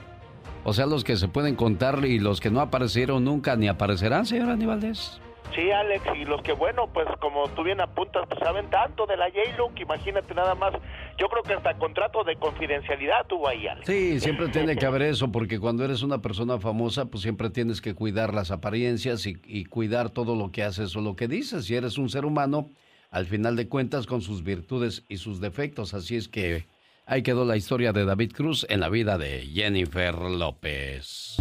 O 0.64 0.72
sea, 0.72 0.86
los 0.86 1.04
que 1.04 1.16
se 1.16 1.28
pueden 1.28 1.56
contar 1.56 2.04
y 2.04 2.18
los 2.18 2.40
que 2.40 2.50
no 2.50 2.60
aparecieron 2.60 3.24
nunca 3.24 3.56
ni 3.56 3.68
aparecerán, 3.68 4.26
señor 4.26 4.50
Aníbaldez. 4.50 5.20
Sí, 5.54 5.70
Alex, 5.70 6.04
y 6.16 6.24
los 6.24 6.42
que, 6.42 6.52
bueno, 6.52 6.88
pues 6.92 7.06
como 7.20 7.48
tú 7.50 7.62
bien 7.62 7.80
apuntas, 7.80 8.24
pues 8.28 8.40
saben 8.40 8.70
tanto 8.70 9.06
de 9.06 9.16
la 9.16 9.26
J-Lo 9.26 9.74
que 9.74 9.82
imagínate 9.82 10.34
nada 10.34 10.54
más. 10.54 10.72
Yo 11.18 11.28
creo 11.28 11.42
que 11.42 11.54
hasta 11.54 11.76
contrato 11.76 12.24
de 12.24 12.36
confidencialidad 12.36 13.26
tuvo 13.26 13.48
ahí, 13.48 13.66
Alex. 13.66 13.86
Sí, 13.86 14.20
siempre 14.20 14.48
tiene 14.48 14.76
que 14.76 14.86
haber 14.86 15.02
eso, 15.02 15.32
porque 15.32 15.58
cuando 15.58 15.84
eres 15.84 16.02
una 16.02 16.22
persona 16.22 16.58
famosa, 16.58 17.06
pues 17.06 17.22
siempre 17.22 17.50
tienes 17.50 17.80
que 17.80 17.94
cuidar 17.94 18.32
las 18.32 18.50
apariencias 18.50 19.26
y, 19.26 19.36
y 19.44 19.64
cuidar 19.64 20.10
todo 20.10 20.36
lo 20.36 20.52
que 20.52 20.62
haces 20.62 20.94
o 20.96 21.00
lo 21.00 21.16
que 21.16 21.28
dices. 21.28 21.66
Si 21.66 21.74
eres 21.74 21.98
un 21.98 22.08
ser 22.08 22.24
humano, 22.24 22.70
al 23.10 23.26
final 23.26 23.56
de 23.56 23.68
cuentas, 23.68 24.06
con 24.06 24.22
sus 24.22 24.44
virtudes 24.44 25.04
y 25.08 25.16
sus 25.16 25.40
defectos. 25.40 25.94
Así 25.94 26.16
es 26.16 26.28
que 26.28 26.66
ahí 27.06 27.22
quedó 27.22 27.44
la 27.44 27.56
historia 27.56 27.92
de 27.92 28.04
David 28.04 28.32
Cruz 28.32 28.64
en 28.68 28.80
la 28.80 28.88
vida 28.88 29.18
de 29.18 29.46
Jennifer 29.52 30.14
López. 30.14 31.36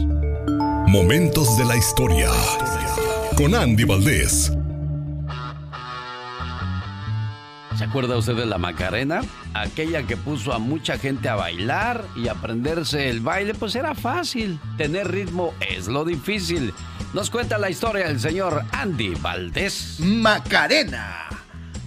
Momentos 0.87 1.57
de 1.57 1.65
la 1.65 1.77
historia. 1.77 2.29
Con 3.39 3.55
Andy 3.55 3.85
Valdés. 3.85 4.51
¿Se 7.77 7.83
acuerda 7.85 8.17
usted 8.17 8.35
de 8.35 8.45
la 8.45 8.57
Macarena? 8.57 9.21
Aquella 9.53 10.03
que 10.03 10.17
puso 10.17 10.51
a 10.51 10.59
mucha 10.59 10.97
gente 10.97 11.29
a 11.29 11.35
bailar 11.35 12.03
y 12.17 12.27
aprenderse 12.27 13.09
el 13.09 13.21
baile, 13.21 13.53
pues 13.53 13.77
era 13.77 13.95
fácil. 13.95 14.59
Tener 14.75 15.09
ritmo 15.09 15.53
es 15.61 15.87
lo 15.87 16.03
difícil. 16.03 16.73
Nos 17.13 17.29
cuenta 17.29 17.57
la 17.57 17.69
historia 17.69 18.09
el 18.09 18.19
señor 18.19 18.61
Andy 18.73 19.15
Valdés. 19.15 20.01
Macarena. 20.01 21.29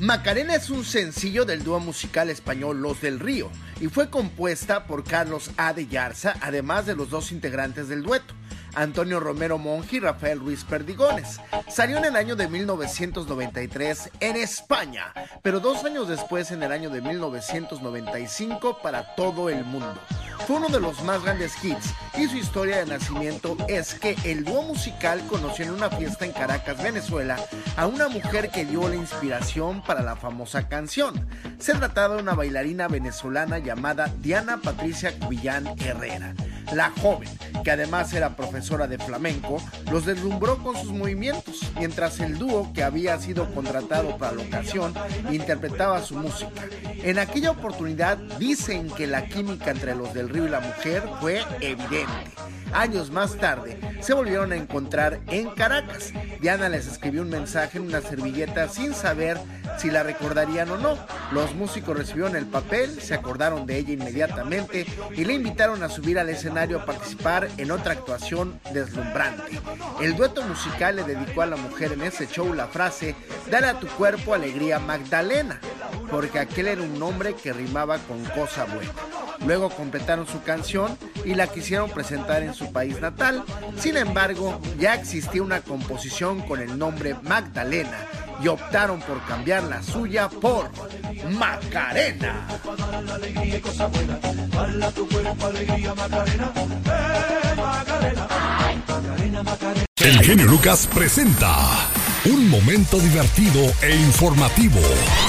Macarena 0.00 0.54
es 0.54 0.70
un 0.70 0.86
sencillo 0.86 1.44
del 1.44 1.62
dúo 1.64 1.80
musical 1.80 2.30
español 2.30 2.80
Los 2.80 3.02
del 3.02 3.20
Río 3.20 3.50
y 3.78 3.88
fue 3.88 4.08
compuesta 4.08 4.86
por 4.86 5.04
Carlos 5.04 5.50
A. 5.58 5.74
de 5.74 5.86
Yarza, 5.86 6.34
además 6.40 6.86
de 6.86 6.96
los 6.96 7.10
dos 7.10 7.30
integrantes 7.30 7.88
del 7.88 8.02
dueto. 8.02 8.32
Antonio 8.74 9.20
Romero 9.20 9.58
Monge 9.58 9.96
y 9.96 10.00
Rafael 10.00 10.40
Ruiz 10.40 10.64
Perdigones. 10.64 11.40
Salió 11.68 11.98
en 11.98 12.04
el 12.04 12.16
año 12.16 12.36
de 12.36 12.48
1993 12.48 14.10
en 14.20 14.36
España, 14.36 15.12
pero 15.42 15.60
dos 15.60 15.84
años 15.84 16.08
después 16.08 16.50
en 16.50 16.62
el 16.62 16.72
año 16.72 16.90
de 16.90 17.00
1995 17.00 18.78
para 18.82 19.14
todo 19.14 19.48
el 19.50 19.64
mundo. 19.64 19.94
Fue 20.46 20.56
uno 20.56 20.68
de 20.68 20.80
los 20.80 21.02
más 21.04 21.22
grandes 21.22 21.52
hits 21.62 21.94
y 22.18 22.26
su 22.26 22.36
historia 22.36 22.78
de 22.78 22.86
nacimiento 22.86 23.56
es 23.68 23.94
que 23.94 24.16
el 24.24 24.44
dúo 24.44 24.62
musical 24.62 25.22
conoció 25.28 25.64
en 25.64 25.70
una 25.70 25.88
fiesta 25.88 26.24
en 26.24 26.32
Caracas, 26.32 26.82
Venezuela, 26.82 27.36
a 27.76 27.86
una 27.86 28.08
mujer 28.08 28.50
que 28.50 28.64
dio 28.64 28.88
la 28.88 28.96
inspiración 28.96 29.82
para 29.82 30.02
la 30.02 30.16
famosa 30.16 30.68
canción. 30.68 31.28
Se 31.58 31.74
trataba 31.74 32.16
de 32.16 32.22
una 32.22 32.34
bailarina 32.34 32.88
venezolana 32.88 33.58
llamada 33.58 34.10
Diana 34.20 34.60
Patricia 34.60 35.14
Villán 35.28 35.68
Herrera. 35.78 36.34
La 36.72 36.90
joven, 37.00 37.28
que 37.64 37.70
además 37.70 38.12
era 38.14 38.36
profesora 38.36 38.86
de 38.86 38.98
flamenco, 38.98 39.62
los 39.90 40.06
deslumbró 40.06 40.58
con 40.58 40.76
sus 40.76 40.92
movimientos, 40.92 41.60
mientras 41.78 42.20
el 42.20 42.38
dúo 42.38 42.72
que 42.72 42.82
había 42.82 43.18
sido 43.18 43.52
contratado 43.52 44.16
para 44.16 44.32
la 44.32 44.42
ocasión 44.42 44.94
interpretaba 45.30 46.02
su 46.02 46.14
música. 46.14 46.62
En 47.02 47.18
aquella 47.18 47.50
oportunidad 47.50 48.16
dicen 48.38 48.90
que 48.90 49.06
la 49.06 49.26
química 49.26 49.70
entre 49.70 49.94
los 49.94 50.14
del 50.14 50.28
río 50.28 50.46
y 50.46 50.50
la 50.50 50.60
mujer 50.60 51.02
fue 51.20 51.42
evidente. 51.60 52.32
Años 52.72 53.10
más 53.10 53.36
tarde 53.36 53.78
se 54.00 54.14
volvieron 54.14 54.52
a 54.52 54.56
encontrar 54.56 55.20
en 55.26 55.50
Caracas. 55.50 56.12
Diana 56.40 56.70
les 56.70 56.86
escribió 56.86 57.22
un 57.22 57.28
mensaje 57.28 57.78
en 57.78 57.84
una 57.84 58.00
servilleta 58.00 58.68
sin 58.68 58.94
saber 58.94 59.38
si 59.78 59.90
la 59.90 60.02
recordarían 60.02 60.70
o 60.70 60.78
no. 60.78 60.96
Los 61.32 61.54
músicos 61.54 61.96
recibieron 61.96 62.34
el 62.34 62.46
papel, 62.46 63.00
se 63.00 63.14
acordaron 63.14 63.66
de 63.66 63.78
ella 63.78 63.92
inmediatamente 63.92 64.86
y 65.14 65.24
le 65.24 65.34
invitaron 65.34 65.82
a 65.82 65.90
subir 65.90 66.18
al 66.18 66.30
escenario 66.30 66.51
a 66.58 66.84
participar 66.84 67.48
en 67.56 67.70
otra 67.70 67.94
actuación 67.94 68.60
deslumbrante. 68.72 69.58
El 70.00 70.14
dueto 70.16 70.42
musical 70.42 70.96
le 70.96 71.02
dedicó 71.02 71.42
a 71.42 71.46
la 71.46 71.56
mujer 71.56 71.92
en 71.92 72.02
ese 72.02 72.26
show 72.26 72.52
la 72.52 72.66
frase, 72.66 73.16
dale 73.50 73.68
a 73.68 73.80
tu 73.80 73.86
cuerpo 73.86 74.34
alegría 74.34 74.78
Magdalena, 74.78 75.60
porque 76.10 76.38
aquel 76.38 76.68
era 76.68 76.82
un 76.82 76.98
nombre 76.98 77.34
que 77.34 77.54
rimaba 77.54 77.98
con 78.00 78.22
cosa 78.26 78.66
buena. 78.66 78.92
Luego 79.46 79.70
completaron 79.70 80.26
su 80.26 80.42
canción 80.42 80.96
y 81.24 81.34
la 81.34 81.46
quisieron 81.46 81.90
presentar 81.90 82.42
en 82.42 82.52
su 82.52 82.70
país 82.70 83.00
natal. 83.00 83.42
Sin 83.78 83.96
embargo, 83.96 84.60
ya 84.78 84.94
existía 84.94 85.42
una 85.42 85.62
composición 85.62 86.42
con 86.42 86.60
el 86.60 86.78
nombre 86.78 87.16
Magdalena 87.22 87.96
y 88.42 88.48
optaron 88.48 89.00
por 89.00 89.24
cambiar 89.26 89.62
la 89.64 89.82
suya 89.82 90.28
por 90.28 90.70
Macarena. 91.30 92.48
El 99.96 100.24
genio 100.24 100.46
Lucas 100.46 100.88
presenta 100.92 101.56
un 102.24 102.48
momento 102.48 102.98
divertido 102.98 103.60
e 103.82 103.94
informativo 103.94 104.80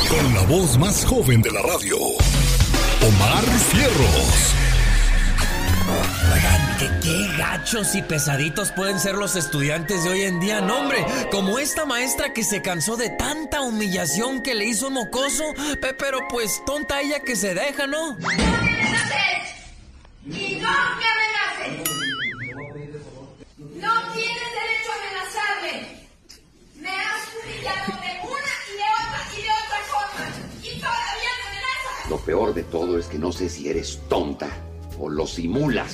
con 0.09 0.33
la 0.33 0.41
voz 0.41 0.77
más 0.77 1.05
joven 1.05 1.41
de 1.41 1.51
la 1.51 1.61
radio, 1.61 1.97
Omar 1.97 3.43
Fierros. 3.43 4.62
Oigan, 6.33 6.77
¿qué, 6.79 6.89
qué 7.01 7.27
gachos 7.37 7.95
y 7.95 8.01
pesaditos 8.01 8.71
pueden 8.71 8.99
ser 8.99 9.15
los 9.15 9.35
estudiantes 9.35 10.03
de 10.03 10.09
hoy 10.09 10.21
en 10.23 10.39
día, 10.39 10.61
no 10.61 10.79
hombre, 10.79 11.05
como 11.31 11.59
esta 11.59 11.85
maestra 11.85 12.33
que 12.33 12.43
se 12.43 12.61
cansó 12.61 12.97
de 12.97 13.09
tanta 13.09 13.61
humillación 13.61 14.41
que 14.41 14.55
le 14.55 14.65
hizo 14.65 14.87
un 14.87 14.93
mocoso, 14.95 15.43
pe- 15.81 15.93
pero 15.93 16.19
pues 16.29 16.63
tonta 16.65 17.01
ella 17.01 17.19
que 17.21 17.35
se 17.35 17.53
deja, 17.53 17.85
¿no? 17.87 18.17
Y 20.25 20.55
no 20.55 20.69
me 20.69 21.05
amenaces. 21.05 21.89
No 23.75 24.13
tienes 24.13 24.49
derecho 24.53 24.91
a 24.91 24.95
amenazarme. 25.01 26.07
Me 26.79 26.89
has 26.89 27.27
humillado 27.43 27.85
de 28.01 28.11
una 28.25 28.53
y 28.69 28.77
de 28.77 28.87
otra 28.97 29.21
y 29.37 29.41
de 29.41 29.49
otra 29.49 29.79
forma. 29.89 30.25
Y 30.61 30.79
todavía 30.79 31.31
me 31.41 31.47
amenazas. 31.49 32.09
Lo 32.09 32.17
peor 32.19 32.53
de 32.53 32.63
todo 32.63 32.97
es 32.97 33.05
que 33.07 33.17
no 33.19 33.31
sé 33.33 33.49
si 33.49 33.67
eres 33.69 33.99
tonta 34.07 34.47
o 34.99 35.09
lo 35.09 35.27
simulas. 35.27 35.93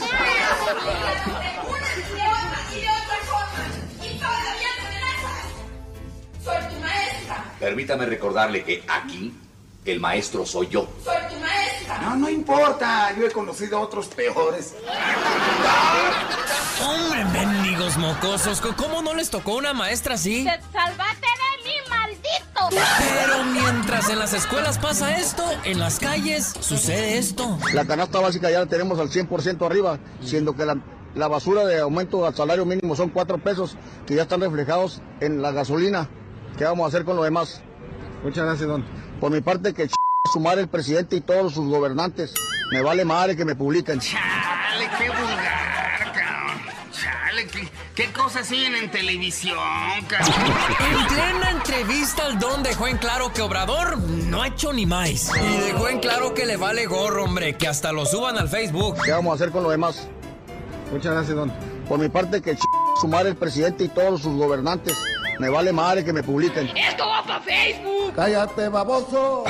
Permítame 7.60 8.06
recordarle 8.06 8.64
que 8.64 8.84
aquí 8.88 9.34
el 9.86 10.00
maestro 10.00 10.46
soy 10.46 10.68
yo. 10.70 10.88
Soy 11.04 11.16
tu 11.30 11.40
maestra. 11.40 11.98
No, 12.02 12.16
no 12.16 12.30
importa. 12.30 13.14
Yo 13.18 13.26
he 13.26 13.32
conocido 13.32 13.78
a 13.78 13.82
otros 13.82 14.08
peores. 14.08 14.76
Hombre, 16.82 17.26
mendigos 17.26 17.98
mocosos, 17.98 18.62
¿cómo 18.62 19.02
no 19.02 19.14
les 19.14 19.30
tocó 19.30 19.56
una 19.56 19.74
maestra 19.74 20.16
así? 20.16 20.46
¡Salvate 20.46 21.20
de 21.20 21.49
Pero 22.70 23.44
mientras 23.46 24.10
en 24.10 24.20
las 24.20 24.34
escuelas 24.34 24.78
pasa 24.78 25.18
esto, 25.18 25.44
en 25.64 25.80
las 25.80 26.00
calles 26.00 26.54
sucede 26.60 27.18
esto. 27.18 27.58
La 27.74 27.86
canasta 27.86 28.20
básica 28.20 28.50
ya 28.52 28.60
la 28.60 28.66
tenemos 28.66 29.00
al 29.00 29.10
100% 29.10 29.66
arriba, 29.66 29.98
siendo 30.24 30.56
que 30.56 30.66
la, 30.66 30.78
la 31.16 31.28
basura 31.28 31.66
de 31.66 31.80
aumento 31.80 32.26
al 32.26 32.36
salario 32.36 32.66
mínimo 32.66 32.96
son 32.96 33.10
4 33.10 33.38
pesos 33.40 33.76
que 34.06 34.16
ya 34.16 34.24
están 34.24 34.42
reflejados 34.42 35.02
en 35.20 35.42
la 35.42 35.52
gasolina. 35.52 36.10
¿Qué 36.58 36.66
vamos 36.66 36.86
a 36.86 36.88
hacer 36.90 37.06
con 37.06 37.16
lo 37.16 37.24
demás? 37.24 37.62
Muchas 38.24 38.46
gracias, 38.46 38.68
don. 38.68 38.86
Por 39.20 39.32
mi 39.32 39.42
parte, 39.42 39.74
que 39.74 39.88
ch- 39.88 39.94
sumar 40.32 40.60
el 40.60 40.68
presidente 40.68 41.16
y 41.16 41.22
todos 41.22 41.54
sus 41.54 41.68
gobernantes. 41.70 42.34
Me 42.72 42.82
vale 42.82 43.06
madre 43.06 43.36
que 43.36 43.46
me 43.46 43.56
publiquen. 43.56 44.00
Chale, 44.00 44.90
qué 44.98 45.08
vulgar, 45.10 45.59
qué, 48.06 48.12
cosas 48.14 48.48
siguen 48.48 48.76
en 48.76 48.90
televisión, 48.92 49.58
cabrón. 50.08 50.34
En 50.92 51.08
plena 51.08 51.52
entrevista, 51.52 52.28
el 52.28 52.40
don 52.40 52.64
dejó 52.64 52.88
en 52.88 52.98
claro 52.98 53.32
que 53.34 53.42
Obrador 53.42 53.98
no 53.98 54.42
ha 54.42 54.48
hecho 54.48 54.72
ni 54.74 54.86
más. 54.86 55.32
Y 55.36 55.58
dejó 55.68 55.88
en 55.90 56.00
claro 56.00 56.34
que 56.34 56.46
le 56.46 56.58
vale 56.58 56.86
gorro, 56.86 57.24
hombre, 57.26 57.56
que 57.56 57.68
hasta 57.68 57.92
lo 57.92 58.06
suban 58.06 58.38
al 58.38 58.50
Facebook. 58.50 58.98
¿Qué 59.04 59.12
vamos 59.12 59.32
a 59.32 59.36
hacer 59.36 59.52
con 59.52 59.64
lo 59.64 59.70
demás? 59.70 60.08
Muchas 60.92 61.14
gracias, 61.14 61.36
don. 61.36 61.52
Por 61.88 62.00
mi 62.00 62.10
parte, 62.10 62.42
que 62.42 62.56
ch- 62.56 63.00
sumar 63.02 63.26
el 63.28 63.36
presidente 63.36 63.84
y 63.84 63.90
todos 63.90 64.22
sus 64.22 64.36
gobernantes. 64.36 64.96
Me 65.40 65.50
vale 65.50 65.72
madre 65.72 66.04
que 66.04 66.12
me 66.12 66.22
publiquen. 66.24 66.68
¡Esto 66.76 67.08
va 67.08 67.24
para 67.24 67.40
Facebook! 67.42 68.14
¡Cállate, 68.16 68.68
baboso! 68.70 69.44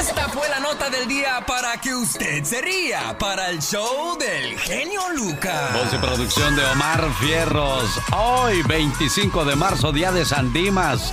Esta 0.00 0.28
fue 0.28 0.48
la 0.48 0.60
nota 0.60 0.90
del 0.90 1.06
día 1.06 1.44
para 1.46 1.80
que 1.80 1.94
usted 1.94 2.44
se 2.44 2.60
ría 2.60 3.16
para 3.18 3.50
el 3.50 3.60
show 3.60 4.16
del 4.18 4.58
genio 4.58 5.00
Lucas. 5.16 5.72
Voz 5.74 5.92
y 5.92 5.98
producción 5.98 6.56
de 6.56 6.64
Omar 6.66 7.08
Fierros. 7.20 7.90
Hoy, 8.16 8.62
25 8.62 9.44
de 9.44 9.56
marzo, 9.56 9.92
día 9.92 10.12
de 10.12 10.24
San 10.24 10.52
Dimas. 10.52 11.12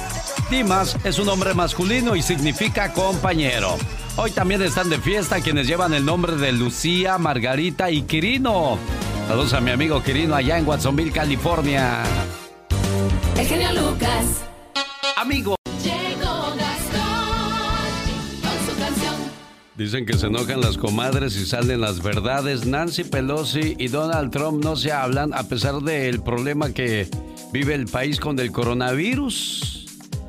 Dimas 0.50 0.98
es 1.04 1.20
un 1.20 1.28
nombre 1.28 1.54
masculino 1.54 2.16
y 2.16 2.22
significa 2.22 2.94
compañero. 2.94 3.78
Hoy 4.16 4.32
también 4.32 4.62
están 4.62 4.90
de 4.90 5.00
fiesta 5.00 5.42
quienes 5.42 5.68
llevan 5.68 5.94
el 5.94 6.06
nombre 6.06 6.36
de 6.36 6.52
Lucía, 6.52 7.18
Margarita 7.18 7.92
y 7.92 8.02
Quirino. 8.04 8.78
Saludos 9.28 9.54
a 9.54 9.62
mi 9.62 9.72
amigo 9.72 10.02
Quirino 10.02 10.36
allá 10.36 10.58
en 10.58 10.68
Watsonville, 10.68 11.12
California. 11.12 12.04
El 13.38 13.48
genio 13.48 13.72
Lucas. 13.74 14.26
Amigo. 15.16 15.59
Dicen 19.80 20.06
que 20.06 20.18
se 20.18 20.28
enojan 20.28 20.60
las 20.60 20.78
comadres 20.78 21.38
y 21.38 21.46
salen 21.46 21.80
las 21.80 22.04
verdades. 22.04 22.66
Nancy 22.66 23.06
Pelosi 23.06 23.78
y 23.80 23.88
Donald 23.88 24.30
Trump 24.30 24.62
no 24.62 24.76
se 24.76 24.92
hablan 24.92 25.34
a 25.34 25.44
pesar 25.44 25.80
del 25.80 26.22
problema 26.22 26.74
que 26.74 27.08
vive 27.54 27.76
el 27.76 27.86
país 27.86 28.20
con 28.20 28.38
el 28.40 28.52
coronavirus. 28.52 29.88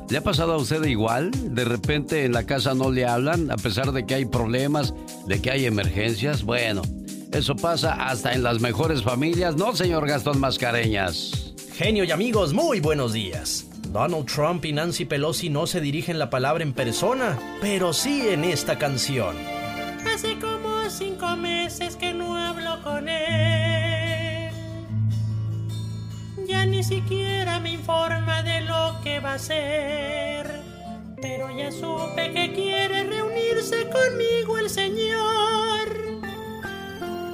¿Le 0.09 0.19
ha 0.19 0.23
pasado 0.23 0.53
a 0.53 0.57
usted 0.57 0.85
igual? 0.85 1.33
De 1.53 1.65
repente 1.65 2.25
en 2.25 2.33
la 2.33 2.47
casa 2.47 2.75
no 2.75 2.93
le 2.93 3.07
hablan 3.07 3.51
a 3.51 3.57
pesar 3.57 3.91
de 3.91 4.07
que 4.07 4.15
hay 4.15 4.25
problemas, 4.25 4.95
de 5.27 5.43
que 5.43 5.51
hay 5.51 5.67
emergencias. 5.67 6.45
Bueno, 6.45 6.83
eso 7.33 7.57
pasa 7.57 7.95
hasta 8.09 8.35
en 8.35 8.45
las 8.45 8.61
mejores 8.61 9.03
familias, 9.03 9.57
¿no, 9.57 9.75
señor 9.75 10.07
Gastón 10.07 10.39
Mascareñas? 10.39 11.55
Genio 11.73 12.05
y 12.05 12.13
amigos, 12.13 12.55
muy 12.55 12.79
buenos 12.79 13.13
días. 13.13 13.70
Donald 13.93 14.27
Trump 14.27 14.65
y 14.65 14.73
Nancy 14.73 15.05
Pelosi 15.05 15.51
no 15.51 15.67
se 15.67 15.81
dirigen 15.81 16.21
la 16.21 16.31
palabra 16.31 16.63
en 16.63 16.73
persona, 16.73 17.37
pero 17.61 17.93
sí 17.93 18.29
en 18.29 18.45
esta 18.45 18.79
canción. 18.79 19.37
Hace 20.15 20.39
como 20.39 20.89
cinco 20.89 21.35
meses 21.37 21.97
que 21.97 22.15
no 22.15 22.37
hablo 22.37 22.81
con 22.85 23.09
él. 23.09 24.53
Ya 26.47 26.67
ni 26.67 26.85
siquiera 26.85 27.59
me 27.59 27.73
informa 27.73 28.45
de 28.45 28.61
lo 28.61 28.95
que 29.03 29.19
va 29.19 29.33
a 29.33 29.35
hacer. 29.35 30.49
Pero 31.21 31.51
ya 31.51 31.73
supe 31.73 32.33
que 32.33 32.53
quiere 32.53 33.03
reunirse 33.05 33.89
conmigo 33.91 34.57
el 34.57 34.71
Señor. 34.71 36.21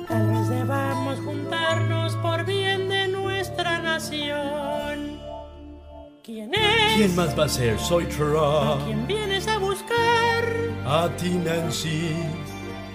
Tal 0.08 0.26
vez 0.30 0.48
debamos 0.48 1.20
juntarnos 1.20 2.16
por 2.16 2.46
bien 2.46 2.88
de 2.88 3.08
nuestra 3.08 3.78
nación. 3.78 5.15
¿Quién 6.26 6.52
es? 6.52 6.96
¿Quién 6.96 7.14
más 7.14 7.38
va 7.38 7.44
a 7.44 7.48
ser? 7.48 7.78
Soy 7.78 8.02
¿A 8.02 8.08
Trump. 8.08 8.84
quién 8.84 9.06
vienes 9.06 9.46
a 9.46 9.58
buscar? 9.58 10.44
A 10.84 11.08
ti, 11.16 11.30
Nancy. 11.30 12.10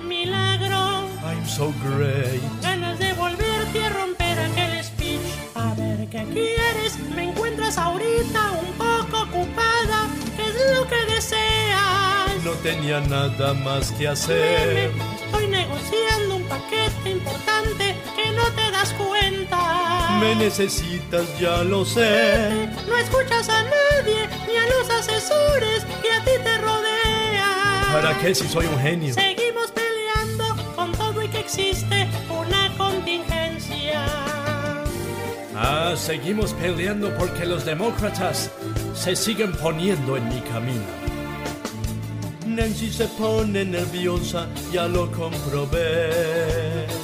Milagro. 0.05 1.07
I'm 1.23 1.47
so 1.47 1.73
great. 1.81 2.41
Ganas 2.61 2.99
de 2.99 3.13
volverte 3.13 3.85
a 3.85 3.89
romper 3.89 4.21
¿qué 6.11 6.25
quieres? 6.25 6.99
Me 7.15 7.29
encuentras 7.29 7.77
ahorita 7.77 8.51
un 8.51 8.73
poco 8.73 9.23
ocupada. 9.23 10.09
¿Qué 10.35 10.43
es 10.49 10.77
lo 10.77 10.85
que 10.87 11.13
deseas? 11.13 12.43
No 12.43 12.51
tenía 12.63 12.99
nada 12.99 13.53
más 13.53 13.93
que 13.93 14.09
hacer. 14.09 14.91
estoy 15.23 15.47
negociando 15.47 16.35
un 16.35 16.43
paquete 16.43 17.11
importante 17.11 17.95
que 18.17 18.31
no 18.33 18.43
te 18.57 18.71
das 18.71 18.91
cuenta. 18.93 20.00
Me 20.21 20.35
necesitas, 20.35 21.25
ya 21.39 21.63
lo 21.63 21.83
sé. 21.83 22.69
No 22.87 22.95
escuchas 22.95 23.49
a 23.49 23.63
nadie 23.63 24.29
ni 24.47 24.55
a 24.55 24.67
los 24.67 24.87
asesores 24.87 25.83
que 25.99 26.11
a 26.11 26.23
ti 26.23 26.31
te 26.43 26.57
rodean. 26.59 27.91
¿Para 27.91 28.15
qué 28.19 28.35
si 28.35 28.47
soy 28.47 28.67
un 28.67 28.79
genio? 28.79 29.15
Seguimos 29.15 29.71
peleando 29.71 30.75
con 30.75 30.91
todo 30.91 31.23
y 31.23 31.27
que 31.27 31.39
existe 31.39 32.07
una 32.29 32.71
contingencia. 32.77 34.05
Ah, 35.55 35.95
seguimos 35.97 36.53
peleando 36.53 37.11
porque 37.17 37.47
los 37.47 37.65
demócratas 37.65 38.51
se 38.93 39.15
siguen 39.15 39.53
poniendo 39.53 40.17
en 40.17 40.29
mi 40.29 40.41
camino. 40.41 40.85
Nancy 42.45 42.91
se 42.91 43.07
pone 43.07 43.65
nerviosa, 43.65 44.47
ya 44.71 44.87
lo 44.87 45.11
comprobé. 45.11 47.00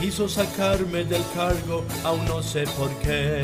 Quiso 0.00 0.28
sacarme 0.28 1.04
del 1.04 1.22
cargo, 1.34 1.84
aún 2.04 2.24
no 2.26 2.42
sé 2.42 2.64
por 2.78 2.90
qué. 2.98 3.42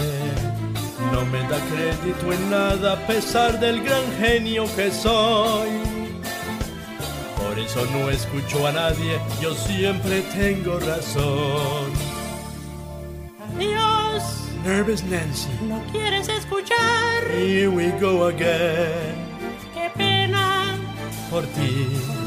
No 1.13 1.25
me 1.27 1.41
da 1.49 1.59
crédito 1.71 2.33
en 2.33 2.51
nada 2.51 2.93
a 2.93 3.07
pesar 3.07 3.59
del 3.59 3.83
gran 3.83 4.05
genio 4.21 4.65
que 4.77 4.91
soy. 4.91 5.69
Por 7.37 7.59
eso 7.59 7.85
no 7.87 8.09
escucho 8.09 8.67
a 8.67 8.73
nadie, 8.73 9.19
yo 9.41 9.55
siempre 9.55 10.23
tengo 10.35 10.79
razón. 10.79 11.93
Dios. 13.59 14.23
Nervous 14.65 15.05
Nancy. 15.05 15.49
No 15.69 15.83
quieres 15.93 16.29
escuchar. 16.29 17.23
Here 17.31 17.69
we 17.69 17.91
go 18.01 18.27
again. 18.29 19.15
Qué 19.75 19.91
pena. 19.95 20.79
Por 21.31 21.45
ti. 21.49 22.24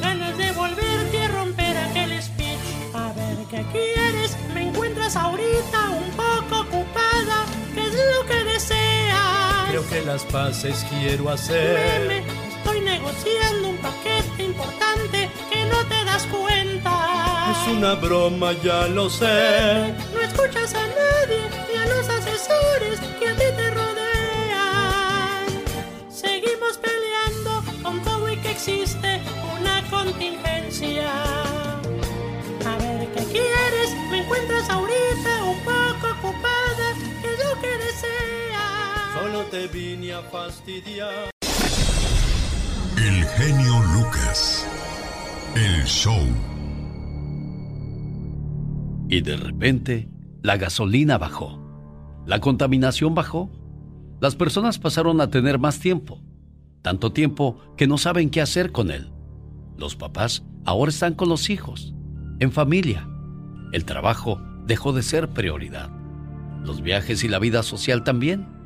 Ahorita 5.16 5.90
un 5.92 6.12
poco 6.12 6.62
ocupada. 6.62 7.46
¿Qué 7.74 7.88
es 7.88 7.94
lo 7.94 8.26
que 8.28 8.44
deseas? 8.44 9.70
Creo 9.70 9.88
que 9.88 10.02
las 10.02 10.24
paces 10.26 10.86
quiero 10.90 11.30
hacer. 11.30 12.02
Meme, 12.02 12.24
estoy 12.58 12.82
negociando 12.82 13.70
un 13.70 13.78
paquete 13.78 14.44
importante 14.44 15.30
que 15.50 15.66
no 15.66 15.78
te 15.86 16.04
das 16.04 16.26
cuenta. 16.28 17.52
Es 17.52 17.68
una 17.70 17.96
broma, 17.96 18.52
ya 18.62 18.88
lo 18.88 19.10
sé. 19.10 19.94
No 20.14 20.22
escuchas 20.22 20.74
a 20.74 20.86
nadie 20.86 21.50
ni 21.70 21.78
a 21.78 21.86
los 21.86 22.10
asesores 22.10 23.00
que 23.18 23.30
a 23.30 23.36
ti 23.36 23.46
te 23.56 23.70
rodean. 23.72 25.46
Seguimos 26.10 26.78
peleando 26.80 27.64
con 27.82 28.04
todo 28.04 28.30
y 28.30 28.36
que 28.38 28.52
existe 28.52 29.22
una 29.58 29.82
contingencia. 29.90 31.27
Te 39.46 39.68
vine 39.68 40.14
a 40.14 40.22
fastidiar. 40.22 41.30
El 42.98 43.24
genio 43.26 43.84
Lucas. 43.94 44.68
El 45.56 45.84
show. 45.86 46.22
Y 49.10 49.22
de 49.22 49.38
repente, 49.38 50.10
la 50.42 50.58
gasolina 50.58 51.18
bajó. 51.18 51.60
La 52.26 52.40
contaminación 52.40 53.16
bajó. 53.16 53.50
Las 54.20 54.36
personas 54.36 54.80
pasaron 54.80 55.22
a 55.22 55.30
tener 55.30 55.60
más 55.60 55.80
tiempo. 55.80 56.22
Tanto 56.82 57.12
tiempo 57.12 57.60
que 57.78 57.88
no 57.88 57.98
saben 57.98 58.30
qué 58.30 58.42
hacer 58.42 58.72
con 58.72 58.92
él. 58.92 59.12
Los 59.78 59.96
papás 59.96 60.44
ahora 60.66 60.90
están 60.90 61.14
con 61.14 61.30
los 61.30 61.50
hijos, 61.50 61.94
en 62.40 62.52
familia. 62.52 63.08
El 63.72 63.86
trabajo 63.86 64.42
dejó 64.66 64.92
de 64.94 65.04
ser 65.04 65.30
prioridad. 65.30 65.90
Los 66.64 66.82
viajes 66.82 67.24
y 67.24 67.28
la 67.28 67.40
vida 67.40 67.64
social 67.64 68.04
también. 68.04 68.57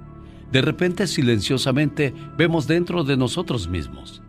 De 0.52 0.62
repente, 0.62 1.08
silenciosamente, 1.08 2.14
vemos 2.38 2.68
dentro 2.68 3.04
de 3.04 3.16
nosotros 3.16 3.70
mismos 3.70 4.22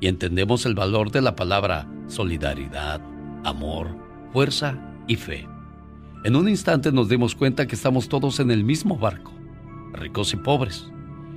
y 0.00 0.08
entendemos 0.08 0.66
el 0.66 0.74
valor 0.74 1.10
de 1.10 1.22
la 1.22 1.36
palabra 1.36 1.88
solidaridad, 2.08 3.00
amor, 3.44 3.88
fuerza 4.32 4.76
y 5.06 5.16
fe. 5.16 5.46
En 6.24 6.34
un 6.34 6.48
instante 6.48 6.90
nos 6.90 7.08
dimos 7.08 7.34
cuenta 7.34 7.66
que 7.66 7.76
estamos 7.76 8.08
todos 8.08 8.40
en 8.40 8.50
el 8.50 8.64
mismo 8.64 8.98
barco, 8.98 9.32
ricos 9.92 10.32
y 10.32 10.36
pobres, 10.36 10.90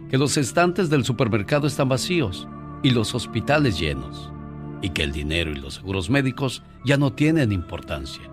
que 0.10 0.18
los 0.18 0.36
estantes 0.38 0.90
del 0.90 1.06
supermercado 1.06 1.68
están 1.68 1.90
vacíos 1.90 2.48
y 2.82 2.90
los 2.90 3.14
hospitales 3.14 3.80
llenos, 3.80 4.32
y 4.82 4.90
que 4.90 5.04
el 5.04 5.12
dinero 5.12 5.52
y 5.52 5.56
los 5.56 5.76
seguros 5.76 6.10
médicos 6.10 6.64
ya 6.84 6.98
no 6.98 7.14
tienen 7.14 7.52
importancia. 7.52 8.24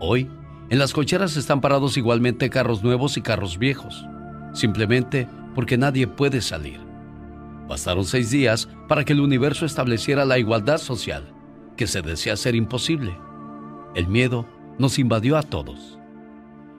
Hoy, 0.00 0.28
en 0.70 0.78
las 0.78 0.92
cocheras 0.92 1.36
están 1.36 1.60
parados 1.60 1.96
igualmente 1.96 2.50
carros 2.50 2.82
nuevos 2.82 3.16
y 3.16 3.22
carros 3.22 3.58
viejos, 3.58 4.04
simplemente 4.52 5.28
porque 5.54 5.76
nadie 5.76 6.06
puede 6.06 6.40
salir. 6.40 6.80
Bastaron 7.68 8.04
seis 8.04 8.30
días 8.30 8.68
para 8.88 9.04
que 9.04 9.12
el 9.12 9.20
universo 9.20 9.64
estableciera 9.64 10.24
la 10.24 10.38
igualdad 10.38 10.78
social, 10.78 11.32
que 11.76 11.86
se 11.86 12.02
desea 12.02 12.36
ser 12.36 12.54
imposible. 12.54 13.16
El 13.94 14.08
miedo 14.08 14.46
nos 14.78 14.98
invadió 14.98 15.36
a 15.36 15.42
todos. 15.42 15.98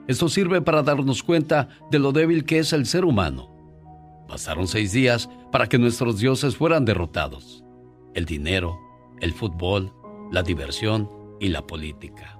Esto 0.08 0.28
sirve 0.28 0.60
para 0.60 0.82
darnos 0.82 1.22
cuenta 1.22 1.68
de 1.90 1.98
lo 1.98 2.12
débil 2.12 2.44
que 2.44 2.58
es 2.58 2.72
el 2.72 2.86
ser 2.86 3.04
humano. 3.04 3.52
Bastaron 4.28 4.66
seis 4.66 4.92
días 4.92 5.28
para 5.50 5.68
que 5.68 5.78
nuestros 5.78 6.18
dioses 6.18 6.56
fueran 6.56 6.84
derrotados. 6.84 7.64
El 8.14 8.24
dinero, 8.24 8.78
el 9.20 9.32
fútbol, 9.32 9.92
la 10.30 10.42
diversión 10.42 11.08
y 11.40 11.48
la 11.48 11.66
política. 11.66 12.38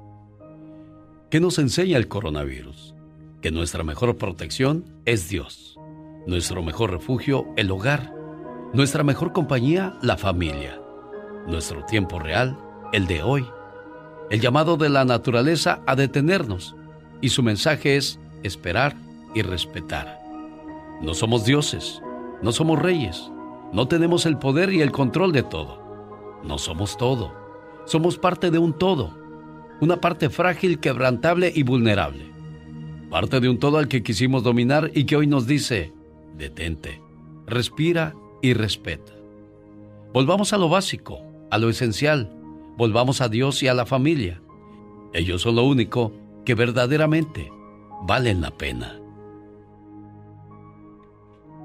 ¿Qué 1.31 1.41
nos 1.41 1.59
enseña 1.59 1.97
el 1.97 2.09
coronavirus? 2.09 2.92
Que 3.43 3.51
nuestra 3.51 3.83
mejor 3.83 4.17
protección 4.19 4.85
es 5.05 5.29
Dios. 5.29 5.77
Nuestro 6.29 6.63
mejor 6.63 6.93
refugio, 6.93 7.45
el 7.57 7.73
hogar. 7.73 8.15
Nuestra 8.73 9.03
mejor 9.03 9.33
compañía, 9.33 9.99
la 10.01 10.17
familia. 10.17 10.81
Nuestro 11.49 11.85
tiempo 11.85 12.21
real, 12.21 12.57
el 12.93 13.09
de 13.09 13.25
hoy. 13.25 13.45
El 14.31 14.41
llamado 14.41 14.77
de 14.77 14.89
la 14.89 15.05
naturaleza 15.05 15.83
a 15.89 15.97
detenernos. 15.97 16.77
Y 17.21 17.31
su 17.31 17.43
mensaje 17.43 17.97
es 17.97 18.21
esperar 18.45 18.95
y 19.35 19.43
respetar. 19.43 20.21
No 21.03 21.13
somos 21.13 21.45
dioses, 21.45 22.01
no 22.43 22.53
somos 22.53 22.79
reyes, 22.79 23.29
no 23.73 23.89
tenemos 23.89 24.25
el 24.25 24.39
poder 24.39 24.73
y 24.73 24.83
el 24.83 24.93
control 24.93 25.33
de 25.33 25.43
todo. 25.43 25.83
No 26.45 26.59
somos 26.59 26.97
todo, 26.97 27.35
somos 27.87 28.19
parte 28.19 28.53
de 28.53 28.59
un 28.59 28.73
todo, 28.73 29.19
una 29.81 30.01
parte 30.01 30.31
frágil, 30.31 30.79
quebrantable 30.79 31.53
y 31.53 31.65
vulnerable. 31.65 32.32
Parte 33.13 33.41
de 33.41 33.51
un 33.51 33.59
todo 33.59 33.77
al 33.77 33.89
que 33.89 34.03
quisimos 34.03 34.43
dominar 34.43 34.91
y 34.95 35.05
que 35.05 35.17
hoy 35.17 35.27
nos 35.27 35.47
dice, 35.47 35.93
detente, 36.39 37.03
respira 37.47 38.15
y 38.41 38.55
respeta. 38.55 39.13
Volvamos 40.15 40.55
a 40.55 40.57
lo 40.57 40.71
básico, 40.71 41.21
a 41.51 41.59
lo 41.59 41.69
esencial, 41.69 42.35
volvamos 42.79 43.21
a 43.21 43.29
Dios 43.29 43.63
y 43.63 43.69
a 43.69 43.75
la 43.75 43.85
familia. 43.85 44.41
Ellos 45.13 45.43
son 45.43 45.57
lo 45.57 45.65
único 45.65 46.15
que 46.47 46.55
verdaderamente 46.55 47.53
valen 48.05 48.41
la 48.41 48.51
pena. 48.51 48.99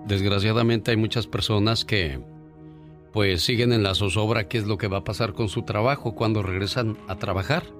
Desgraciadamente 0.05 0.91
hay 0.91 0.97
muchas 0.97 1.27
personas 1.27 1.85
que 1.85 2.19
pues 3.13 3.41
siguen 3.41 3.71
en 3.71 3.83
la 3.83 3.95
zozobra 3.95 4.49
qué 4.49 4.57
es 4.57 4.67
lo 4.67 4.77
que 4.77 4.89
va 4.89 4.97
a 4.97 5.03
pasar 5.05 5.31
con 5.31 5.47
su 5.47 5.61
trabajo 5.61 6.13
cuando 6.13 6.43
regresan 6.43 6.97
a 7.07 7.15
trabajar. 7.15 7.76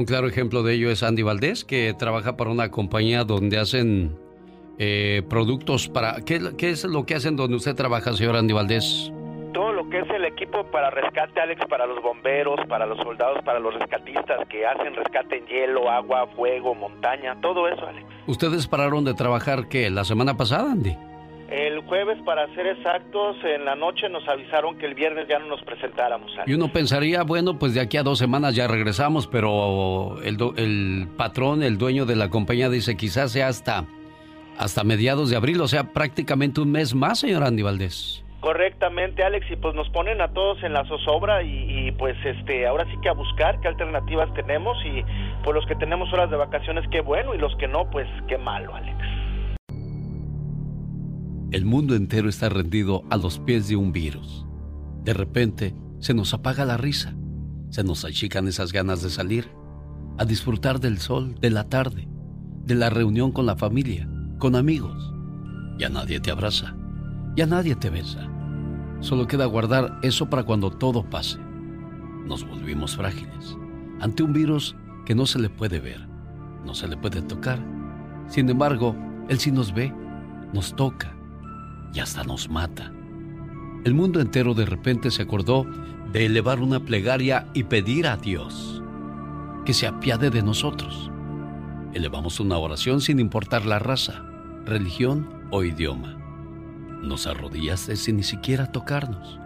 Un 0.00 0.06
claro 0.06 0.28
ejemplo 0.28 0.62
de 0.62 0.72
ello 0.72 0.90
es 0.90 1.02
Andy 1.02 1.20
Valdés, 1.20 1.62
que 1.62 1.92
trabaja 1.92 2.34
para 2.38 2.48
una 2.48 2.70
compañía 2.70 3.24
donde 3.24 3.58
hacen 3.58 4.16
eh, 4.78 5.20
productos 5.28 5.88
para... 5.88 6.22
¿qué, 6.24 6.40
¿Qué 6.56 6.70
es 6.70 6.84
lo 6.84 7.04
que 7.04 7.16
hacen 7.16 7.36
donde 7.36 7.56
usted 7.58 7.74
trabaja, 7.74 8.14
señor 8.14 8.34
Andy 8.34 8.54
Valdés? 8.54 9.12
todo 9.52 9.72
lo 9.72 9.90
que 9.90 9.98
es 9.98 10.08
el 10.08 10.24
equipo 10.24 10.64
para 10.70 10.88
rescate, 10.88 11.38
Alex, 11.38 11.66
para 11.68 11.84
los 11.84 12.00
bomberos, 12.02 12.60
para 12.66 12.86
los 12.86 12.96
soldados, 12.98 13.44
para 13.44 13.58
los 13.58 13.74
rescatistas 13.74 14.48
que 14.48 14.64
hacen 14.64 14.94
rescate 14.94 15.36
en 15.36 15.46
hielo, 15.48 15.90
agua, 15.90 16.26
fuego, 16.34 16.74
montaña, 16.74 17.38
todo 17.42 17.68
eso, 17.68 17.86
Alex. 17.86 18.06
¿Ustedes 18.26 18.66
pararon 18.66 19.04
de 19.04 19.12
trabajar 19.12 19.68
qué? 19.68 19.90
¿La 19.90 20.04
semana 20.04 20.34
pasada, 20.34 20.72
Andy? 20.72 20.96
El 21.50 21.80
jueves, 21.80 22.16
para 22.24 22.46
ser 22.54 22.66
exactos, 22.68 23.36
en 23.42 23.64
la 23.64 23.74
noche 23.74 24.08
nos 24.08 24.26
avisaron 24.28 24.78
que 24.78 24.86
el 24.86 24.94
viernes 24.94 25.26
ya 25.28 25.40
no 25.40 25.46
nos 25.46 25.60
presentáramos. 25.62 26.30
Alex. 26.34 26.48
Y 26.48 26.54
uno 26.54 26.68
pensaría, 26.72 27.22
bueno, 27.24 27.58
pues 27.58 27.74
de 27.74 27.80
aquí 27.80 27.96
a 27.96 28.04
dos 28.04 28.18
semanas 28.20 28.54
ya 28.54 28.68
regresamos, 28.68 29.26
pero 29.26 30.18
el, 30.22 30.36
do- 30.36 30.54
el 30.56 31.08
patrón, 31.16 31.64
el 31.64 31.76
dueño 31.76 32.06
de 32.06 32.14
la 32.14 32.28
compañía 32.30 32.68
dice 32.68 32.96
quizás 32.96 33.32
sea 33.32 33.48
hasta, 33.48 33.84
hasta 34.58 34.84
mediados 34.84 35.28
de 35.30 35.36
abril, 35.36 35.60
o 35.60 35.66
sea, 35.66 35.92
prácticamente 35.92 36.60
un 36.60 36.70
mes 36.70 36.94
más, 36.94 37.18
señor 37.18 37.42
Andy 37.42 37.62
Valdés. 37.62 38.24
Correctamente, 38.40 39.22
Alex, 39.24 39.50
y 39.50 39.56
pues 39.56 39.74
nos 39.74 39.88
ponen 39.90 40.20
a 40.20 40.28
todos 40.28 40.62
en 40.62 40.72
la 40.72 40.84
zozobra 40.86 41.42
y, 41.42 41.88
y, 41.88 41.92
pues 41.92 42.16
este, 42.24 42.66
ahora 42.66 42.84
sí 42.84 42.92
que 43.02 43.08
a 43.08 43.12
buscar 43.12 43.60
qué 43.60 43.68
alternativas 43.68 44.32
tenemos 44.34 44.78
y 44.86 45.04
pues 45.42 45.54
los 45.54 45.66
que 45.66 45.74
tenemos 45.74 46.10
horas 46.12 46.30
de 46.30 46.36
vacaciones 46.36 46.84
qué 46.90 47.00
bueno 47.00 47.34
y 47.34 47.38
los 47.38 47.54
que 47.56 47.66
no 47.68 47.90
pues 47.90 48.06
qué 48.28 48.38
malo, 48.38 48.74
Alex. 48.74 48.96
El 51.52 51.64
mundo 51.64 51.96
entero 51.96 52.28
está 52.28 52.48
rendido 52.48 53.02
a 53.10 53.16
los 53.16 53.40
pies 53.40 53.66
de 53.66 53.74
un 53.74 53.90
virus. 53.90 54.46
De 55.02 55.12
repente 55.12 55.74
se 55.98 56.14
nos 56.14 56.32
apaga 56.32 56.64
la 56.64 56.76
risa, 56.76 57.16
se 57.70 57.82
nos 57.82 58.04
achican 58.04 58.46
esas 58.46 58.70
ganas 58.72 59.02
de 59.02 59.10
salir, 59.10 59.50
a 60.16 60.24
disfrutar 60.24 60.78
del 60.78 60.98
sol, 60.98 61.34
de 61.40 61.50
la 61.50 61.68
tarde, 61.68 62.06
de 62.66 62.76
la 62.76 62.88
reunión 62.88 63.32
con 63.32 63.46
la 63.46 63.56
familia, 63.56 64.08
con 64.38 64.54
amigos. 64.54 65.12
Ya 65.76 65.88
nadie 65.88 66.20
te 66.20 66.30
abraza, 66.30 66.76
ya 67.34 67.46
nadie 67.46 67.74
te 67.74 67.90
besa. 67.90 68.30
Solo 69.00 69.26
queda 69.26 69.46
guardar 69.46 69.98
eso 70.02 70.30
para 70.30 70.44
cuando 70.44 70.70
todo 70.70 71.02
pase. 71.10 71.40
Nos 72.26 72.46
volvimos 72.48 72.94
frágiles 72.94 73.56
ante 73.98 74.22
un 74.22 74.32
virus 74.32 74.76
que 75.04 75.16
no 75.16 75.26
se 75.26 75.40
le 75.40 75.50
puede 75.50 75.80
ver, 75.80 76.06
no 76.64 76.74
se 76.76 76.86
le 76.86 76.96
puede 76.96 77.22
tocar. 77.22 77.58
Sin 78.28 78.48
embargo, 78.48 78.94
Él 79.28 79.40
sí 79.40 79.50
nos 79.50 79.74
ve, 79.74 79.92
nos 80.52 80.76
toca 80.76 81.16
y 81.92 82.00
hasta 82.00 82.24
nos 82.24 82.48
mata. 82.48 82.92
El 83.84 83.94
mundo 83.94 84.20
entero 84.20 84.54
de 84.54 84.66
repente 84.66 85.10
se 85.10 85.22
acordó 85.22 85.66
de 86.12 86.26
elevar 86.26 86.60
una 86.60 86.80
plegaria 86.80 87.46
y 87.54 87.64
pedir 87.64 88.06
a 88.06 88.16
Dios 88.16 88.82
que 89.64 89.72
se 89.72 89.86
apiade 89.86 90.30
de 90.30 90.42
nosotros. 90.42 91.10
Elevamos 91.94 92.40
una 92.40 92.58
oración 92.58 93.00
sin 93.00 93.18
importar 93.18 93.66
la 93.66 93.78
raza, 93.78 94.24
religión 94.64 95.28
o 95.50 95.64
idioma. 95.64 96.16
Nos 97.02 97.26
arrodillaste 97.26 97.96
sin 97.96 98.16
ni 98.16 98.22
siquiera 98.22 98.70
tocarnos. 98.70 99.38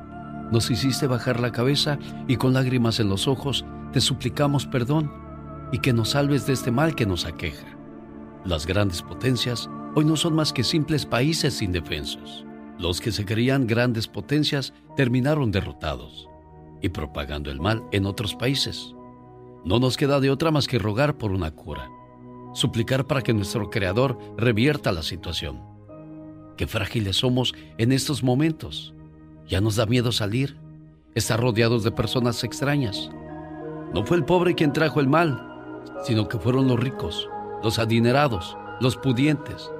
Nos 0.50 0.70
hiciste 0.70 1.06
bajar 1.06 1.40
la 1.40 1.52
cabeza 1.52 1.98
y 2.28 2.36
con 2.36 2.52
lágrimas 2.54 3.00
en 3.00 3.08
los 3.08 3.28
ojos 3.28 3.64
te 3.92 4.00
suplicamos 4.00 4.66
perdón 4.66 5.12
y 5.72 5.78
que 5.78 5.92
nos 5.92 6.10
salves 6.10 6.46
de 6.46 6.52
este 6.52 6.70
mal 6.70 6.94
que 6.94 7.06
nos 7.06 7.24
aqueja. 7.24 7.66
Las 8.44 8.66
grandes 8.66 9.02
potencias 9.02 9.70
hoy 9.94 10.04
no 10.04 10.16
son 10.16 10.34
más 10.34 10.52
que 10.52 10.64
simples 10.64 11.06
países 11.06 11.62
indefensos. 11.62 12.44
Los 12.78 13.00
que 13.00 13.12
se 13.12 13.24
creían 13.24 13.66
grandes 13.66 14.08
potencias 14.08 14.72
terminaron 14.96 15.52
derrotados 15.52 16.28
y 16.82 16.88
propagando 16.88 17.50
el 17.50 17.60
mal 17.60 17.84
en 17.92 18.04
otros 18.04 18.34
países. 18.34 18.94
No 19.64 19.78
nos 19.78 19.96
queda 19.96 20.20
de 20.20 20.30
otra 20.30 20.50
más 20.50 20.66
que 20.66 20.78
rogar 20.78 21.16
por 21.16 21.30
una 21.30 21.52
cura, 21.52 21.88
suplicar 22.52 23.06
para 23.06 23.22
que 23.22 23.32
nuestro 23.32 23.70
Creador 23.70 24.18
revierta 24.36 24.92
la 24.92 25.02
situación. 25.02 25.62
Qué 26.56 26.66
frágiles 26.66 27.16
somos 27.16 27.54
en 27.78 27.92
estos 27.92 28.22
momentos. 28.22 28.94
Ya 29.46 29.60
nos 29.60 29.76
da 29.76 29.86
miedo 29.86 30.12
salir, 30.12 30.56
estar 31.14 31.40
rodeados 31.40 31.84
de 31.84 31.92
personas 31.92 32.42
extrañas. 32.44 33.10
No 33.92 34.04
fue 34.04 34.16
el 34.16 34.24
pobre 34.24 34.54
quien 34.54 34.72
trajo 34.72 35.00
el 35.00 35.08
mal, 35.08 35.82
sino 36.04 36.28
que 36.28 36.38
fueron 36.38 36.68
los 36.68 36.78
ricos, 36.78 37.28
los 37.62 37.78
adinerados, 37.78 38.56
los 38.80 38.96
pudientes, 38.96 39.70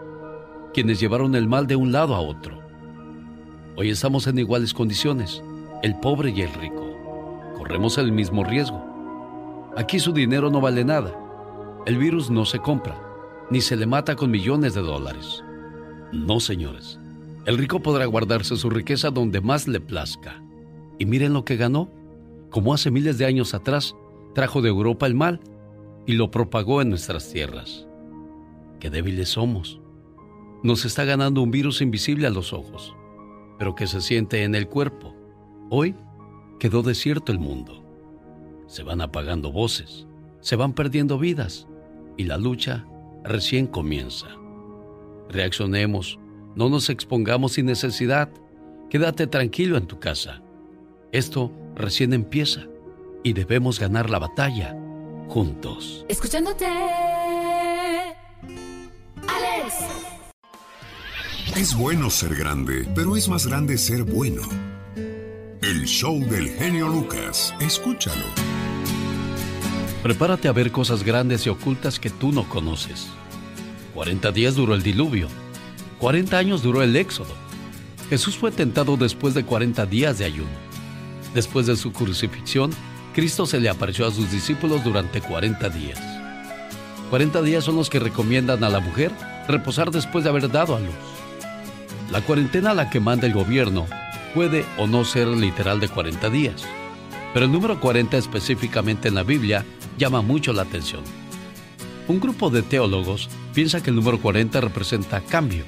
quienes 0.75 0.99
llevaron 0.99 1.37
el 1.37 1.49
mal 1.49 1.69
de 1.69 1.77
un 1.77 1.93
lado 1.93 2.17
a 2.17 2.21
otro. 2.21 2.59
Hoy 3.77 3.91
estamos 3.91 4.27
en 4.27 4.41
iguales 4.41 4.75
condiciones, 4.75 5.43
el 5.83 5.95
pobre 6.01 6.31
y 6.31 6.43
el 6.43 6.53
rico. 6.53 6.85
Corremos 7.57 7.97
el 7.97 8.11
mismo 8.11 8.43
riesgo. 8.45 9.73
Aquí 9.77 10.01
su 10.01 10.13
dinero 10.13 10.51
no 10.51 10.61
vale 10.61 10.85
nada. 10.85 11.17
El 11.87 11.97
virus 11.97 12.29
no 12.29 12.45
se 12.45 12.59
compra, 12.59 13.01
ni 13.51 13.61
se 13.61 13.77
le 13.77 13.87
mata 13.87 14.17
con 14.17 14.33
millones 14.33 14.75
de 14.75 14.81
dólares. 14.81 15.45
No, 16.13 16.41
señores. 16.41 16.99
El 17.47 17.57
rico 17.57 17.81
podrá 17.81 18.07
guardarse 18.07 18.57
su 18.57 18.69
riqueza 18.69 19.11
donde 19.11 19.41
más 19.41 19.69
le 19.69 19.79
plazca. 19.81 20.43
Y 20.99 21.07
miren 21.07 21.35
lo 21.35 21.45
que 21.45 21.57
ganó. 21.57 21.89
Como 22.51 22.75
hace 22.75 22.91
miles 22.91 23.17
de 23.19 23.27
años 23.27 23.55
atrás, 23.55 23.95
trajo 24.35 24.61
de 24.61 24.71
Europa 24.71 25.07
el 25.07 25.15
mal 25.15 25.41
y 26.07 26.15
lo 26.15 26.31
propagó 26.31 26.83
en 26.83 26.91
nuestras 26.91 27.31
tierras. 27.31 27.87
Qué 28.81 28.91
débiles 28.91 29.29
somos. 29.31 29.81
Nos 30.65 30.85
está 30.85 31.05
ganando 31.05 31.43
un 31.43 31.53
virus 31.53 31.81
invisible 31.81 32.27
a 32.27 32.31
los 32.31 32.53
ojos 32.53 32.97
pero 33.59 33.75
que 33.75 33.87
se 33.87 34.01
siente 34.01 34.43
en 34.45 34.55
el 34.55 34.69
cuerpo. 34.69 35.15
Hoy 35.71 35.95
quedó 36.59 36.83
desierto 36.83 37.33
el 37.33 37.39
mundo. 37.39 37.83
Se 38.67 38.83
van 38.83 39.01
apagando 39.01 39.53
voces, 39.53 40.07
se 40.41 40.57
van 40.57 40.73
perdiendo 40.73 41.19
vidas 41.19 41.67
y 42.17 42.25
la 42.25 42.37
lucha 42.37 42.87
recién 43.23 43.67
comienza. 43.67 44.29
Reaccionemos, 45.29 46.19
no 46.55 46.69
nos 46.69 46.91
expongamos 46.91 47.53
sin 47.53 47.67
necesidad. 47.67 48.29
Quédate 48.91 49.27
tranquilo 49.27 49.77
en 49.77 49.87
tu 49.87 49.99
casa. 49.99 50.43
Esto 51.13 51.53
recién 51.75 52.13
empieza 52.13 52.67
y 53.23 53.33
debemos 53.33 53.81
ganar 53.81 54.11
la 54.11 54.19
batalla 54.19 54.77
juntos. 55.29 56.05
Escuchándote. 56.09 56.67
Alex. 59.27 60.14
Es 61.57 61.77
bueno 61.77 62.11
ser 62.11 62.35
grande, 62.35 62.85
pero 62.97 63.17
es 63.17 63.29
más 63.29 63.47
grande 63.47 63.79
ser 63.79 64.03
bueno. 64.03 64.43
El 65.63 65.85
show 65.85 66.19
del 66.19 66.49
genio 66.49 66.89
Lucas. 66.89 67.55
Escúchalo. 67.61 68.25
Prepárate 70.03 70.49
a 70.49 70.53
ver 70.53 70.73
cosas 70.73 71.05
grandes 71.05 71.47
y 71.47 71.51
ocultas 71.51 72.01
que 72.01 72.11
tú 72.11 72.33
no 72.33 72.49
conoces. 72.49 73.07
40 73.95 74.33
días 74.33 74.57
duró 74.57 74.75
el 74.75 74.83
diluvio. 74.83 75.29
40 76.01 76.37
años 76.37 76.61
duró 76.61 76.83
el 76.83 76.97
éxodo. 76.97 77.33
Jesús 78.11 78.37
fue 78.37 78.51
tentado 78.51 78.97
después 78.97 79.33
de 79.35 79.45
40 79.45 79.87
días 79.87 80.19
de 80.19 80.25
ayuno. 80.25 80.59
Después 81.35 81.67
de 81.67 81.77
su 81.77 81.93
crucifixión, 81.93 82.73
Cristo 83.15 83.47
se 83.47 83.61
le 83.61 83.69
apareció 83.69 84.09
a 84.09 84.11
sus 84.11 84.29
discípulos 84.33 84.83
durante 84.83 85.21
40 85.21 85.69
días. 85.69 86.01
40 87.11 87.43
días 87.43 87.63
son 87.63 87.77
los 87.77 87.91
que 87.91 88.01
recomiendan 88.01 88.65
a 88.65 88.69
la 88.69 88.81
mujer 88.81 89.13
reposar 89.47 89.93
después 89.93 90.25
de 90.25 90.31
haber 90.31 90.51
dado 90.51 90.75
a 90.75 90.81
luz. 90.81 91.24
La 92.11 92.21
cuarentena 92.21 92.71
a 92.71 92.75
la 92.75 92.91
que 92.91 93.01
manda 93.01 93.27
el 93.27 93.33
gobierno 93.33 93.87
puede 94.35 94.65
o 94.79 94.87
no 94.87 95.05
ser 95.05 95.27
literal 95.27 95.81
de 95.81 95.89
40 95.89 96.29
días, 96.31 96.65
pero 97.33 97.47
el 97.47 97.53
número 97.53 97.81
40 97.81 98.17
específicamente 98.19 99.09
en 99.09 99.15
la 99.15 99.23
Biblia 99.23 99.65
llama 99.99 100.21
mucho 100.21 100.53
la 100.53 100.63
atención. 100.63 101.03
Un 102.07 102.21
grupo 102.21 102.51
de 102.51 102.63
teólogos 102.63 103.31
piensa 103.55 103.83
que 103.83 103.91
el 103.91 103.97
número 103.97 104.21
40 104.21 104.61
representa 104.61 105.23
cambio. 105.23 105.65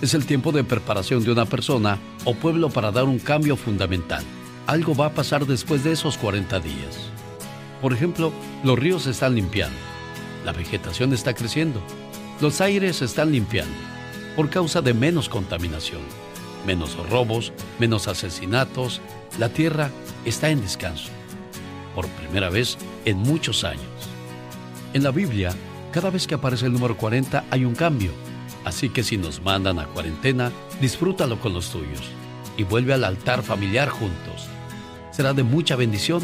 Es 0.00 0.14
el 0.14 0.26
tiempo 0.26 0.52
de 0.52 0.62
preparación 0.62 1.24
de 1.24 1.32
una 1.32 1.44
persona 1.44 1.98
o 2.24 2.34
pueblo 2.34 2.70
para 2.70 2.92
dar 2.92 3.04
un 3.04 3.18
cambio 3.18 3.56
fundamental. 3.56 4.22
Algo 4.66 4.94
va 4.94 5.06
a 5.06 5.14
pasar 5.14 5.44
después 5.44 5.82
de 5.82 5.92
esos 5.92 6.16
40 6.16 6.60
días. 6.60 7.10
Por 7.82 7.92
ejemplo, 7.92 8.32
los 8.62 8.78
ríos 8.78 9.06
están 9.06 9.34
limpiando, 9.34 9.76
la 10.44 10.52
vegetación 10.52 11.12
está 11.12 11.34
creciendo, 11.34 11.82
los 12.40 12.60
aires 12.60 13.02
están 13.02 13.32
limpiando 13.32 13.93
por 14.36 14.50
causa 14.50 14.82
de 14.82 14.94
menos 14.94 15.28
contaminación, 15.28 16.02
menos 16.66 16.96
robos, 17.08 17.52
menos 17.78 18.08
asesinatos. 18.08 19.00
La 19.38 19.48
tierra 19.48 19.90
está 20.24 20.50
en 20.50 20.60
descanso, 20.60 21.10
por 21.94 22.08
primera 22.08 22.50
vez 22.50 22.76
en 23.04 23.18
muchos 23.18 23.64
años. 23.64 23.84
En 24.92 25.02
la 25.02 25.10
Biblia, 25.10 25.52
cada 25.92 26.10
vez 26.10 26.26
que 26.26 26.34
aparece 26.34 26.66
el 26.66 26.72
número 26.72 26.96
40 26.96 27.44
hay 27.50 27.64
un 27.64 27.74
cambio, 27.74 28.12
así 28.64 28.88
que 28.88 29.02
si 29.02 29.16
nos 29.16 29.42
mandan 29.42 29.78
a 29.78 29.86
cuarentena, 29.86 30.50
disfrútalo 30.80 31.38
con 31.40 31.52
los 31.52 31.70
tuyos 31.70 32.02
y 32.56 32.64
vuelve 32.64 32.94
al 32.94 33.04
altar 33.04 33.42
familiar 33.42 33.88
juntos. 33.88 34.48
Será 35.10 35.32
de 35.32 35.42
mucha 35.42 35.76
bendición 35.76 36.22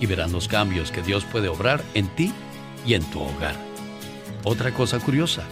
y 0.00 0.06
verán 0.06 0.32
los 0.32 0.48
cambios 0.48 0.90
que 0.90 1.02
Dios 1.02 1.24
puede 1.24 1.48
obrar 1.48 1.82
en 1.94 2.08
ti 2.08 2.32
y 2.86 2.94
en 2.94 3.02
tu 3.10 3.20
hogar. 3.20 3.54
Otra 4.44 4.72
cosa 4.72 4.98
curiosa, 4.98 5.44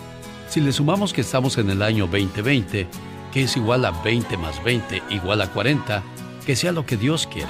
si 0.52 0.60
le 0.60 0.70
sumamos 0.70 1.14
que 1.14 1.22
estamos 1.22 1.56
en 1.56 1.70
el 1.70 1.80
año 1.80 2.06
2020, 2.06 2.86
que 3.32 3.42
es 3.42 3.56
igual 3.56 3.86
a 3.86 3.90
20 3.90 4.36
más 4.36 4.62
20 4.62 5.02
igual 5.08 5.40
a 5.40 5.50
40, 5.50 6.02
que 6.44 6.56
sea 6.56 6.72
lo 6.72 6.84
que 6.84 6.98
Dios 6.98 7.26
quiera. 7.26 7.48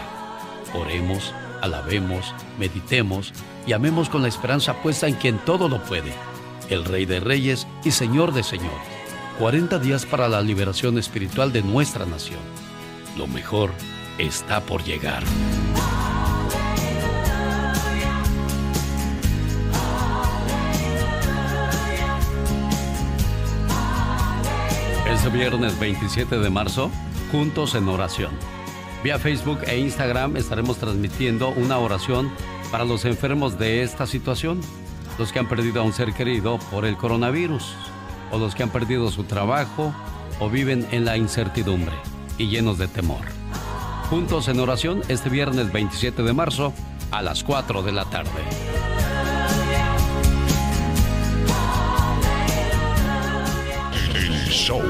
Oremos, 0.73 1.35
alabemos, 1.63 2.33
meditemos 2.61 3.33
y 3.67 3.73
amemos 3.73 4.09
con 4.09 4.23
la 4.23 4.29
esperanza 4.29 4.81
puesta 4.83 5.09
en 5.09 5.17
quien 5.17 5.39
todo 5.39 5.69
lo 5.69 5.83
puede, 5.83 6.13
el 6.71 6.85
Rey 6.85 7.05
de 7.05 7.19
Reyes 7.19 7.67
y 7.83 7.91
Señor 7.91 8.33
de 8.33 8.45
Señores. 8.45 8.71
40 9.41 9.81
días 9.81 10.07
para 10.07 10.29
la 10.29 10.41
liberación 10.41 10.97
espiritual 10.97 11.53
de 11.53 11.63
nuestra 11.63 12.07
nación. 12.07 12.39
Lo 13.19 13.27
mejor 13.27 13.73
está 14.19 14.61
por 14.61 14.85
llegar. 14.85 15.25
Este 25.23 25.39
viernes 25.39 25.79
27 25.79 26.41
de 26.41 26.51
marzo, 26.51 26.91
juntos 27.31 27.77
en 27.77 27.87
oración. 27.89 28.33
Vía 29.05 29.21
Facebook 29.21 29.61
e 29.69 29.79
Instagram 29.79 30.37
estaremos 30.37 30.79
transmitiendo 30.79 31.51
una 31.51 31.79
oración 31.79 32.29
para 32.73 32.85
los 32.85 33.05
enfermos 33.05 33.57
de 33.57 33.85
esta 33.85 34.09
situación, 34.09 34.61
los 35.21 35.31
que 35.31 35.39
han 35.39 35.49
perdido 35.49 35.81
a 35.81 35.85
un 35.85 35.93
ser 35.93 36.13
querido 36.13 36.59
por 36.73 36.85
el 36.85 36.97
coronavirus, 36.97 37.73
o 38.33 38.39
los 38.39 38.57
que 38.57 38.65
han 38.65 38.71
perdido 38.71 39.13
su 39.13 39.23
trabajo 39.23 39.95
o 40.41 40.51
viven 40.51 40.89
en 40.91 41.05
la 41.05 41.17
incertidumbre. 41.17 41.95
y 42.37 42.49
llenos 42.49 42.77
de 42.79 42.89
temor. 42.89 43.25
Juntos 44.11 44.49
en 44.49 44.59
oración 44.59 45.03
este 45.07 45.29
viernes 45.29 45.73
27 45.73 46.25
de 46.25 46.33
marzo 46.33 46.73
a 47.13 47.23
las 47.23 47.45
4 47.45 47.85
de 47.85 47.93
la 47.93 48.07
tarde. 48.07 48.72
Show. 54.73 54.83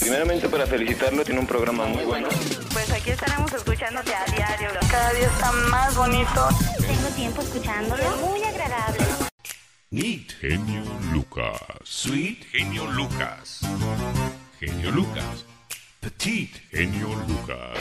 Primeramente 0.00 0.48
para 0.48 0.66
felicitarlo, 0.66 1.24
tiene 1.24 1.40
un 1.40 1.46
programa 1.46 1.86
muy 1.86 2.04
bueno. 2.04 2.28
Pues 2.72 2.90
aquí 2.92 3.10
estaremos 3.10 3.52
escuchándote 3.52 4.14
a 4.14 4.24
diario. 4.26 4.70
Cada 4.90 5.12
día 5.12 5.26
está 5.26 5.52
más 5.70 5.96
bonito. 5.96 6.48
Tengo 6.78 7.08
tiempo 7.16 7.42
escuchándolo. 7.42 8.16
Muy 8.18 8.42
agradable. 8.42 9.04
Neat. 9.90 10.32
Genio 10.40 10.82
Lucas. 11.12 11.60
Sweet. 11.84 12.44
Genio 12.52 12.86
Lucas. 12.92 13.60
Genio 14.60 14.90
Lucas. 14.90 15.44
Petit. 16.00 16.50
Genio 16.70 17.08
Lucas. 17.26 17.78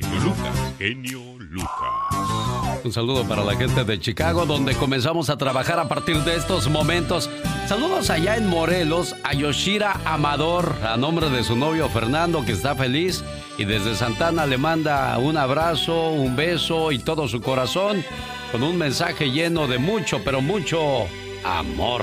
Genio 0.00 0.20
Lucas. 0.24 0.74
Genio 0.78 1.20
Lucas. 1.38 2.82
Un 2.84 2.92
saludo 2.92 3.24
para 3.24 3.44
la 3.44 3.54
gente 3.56 3.84
de 3.84 4.00
Chicago, 4.00 4.46
donde 4.46 4.74
comenzamos 4.74 5.28
a 5.28 5.36
trabajar 5.36 5.78
a 5.78 5.88
partir 5.88 6.16
de 6.18 6.36
estos 6.36 6.68
momentos. 6.68 7.28
Saludos 7.66 8.08
allá 8.08 8.36
en 8.36 8.46
Morelos 8.46 9.14
a 9.22 9.34
Yoshira 9.34 10.00
Amador, 10.04 10.74
a 10.82 10.96
nombre 10.96 11.28
de 11.28 11.44
su 11.44 11.56
novio 11.56 11.88
Fernando, 11.88 12.44
que 12.44 12.52
está 12.52 12.74
feliz. 12.74 13.22
Y 13.58 13.66
desde 13.66 13.94
Santana 13.94 14.46
le 14.46 14.56
manda 14.56 15.18
un 15.18 15.36
abrazo, 15.36 16.10
un 16.10 16.36
beso 16.36 16.90
y 16.90 16.98
todo 16.98 17.28
su 17.28 17.42
corazón, 17.42 18.02
con 18.50 18.62
un 18.62 18.78
mensaje 18.78 19.30
lleno 19.30 19.66
de 19.66 19.78
mucho, 19.78 20.20
pero 20.24 20.40
mucho 20.40 21.06
amor. 21.44 22.02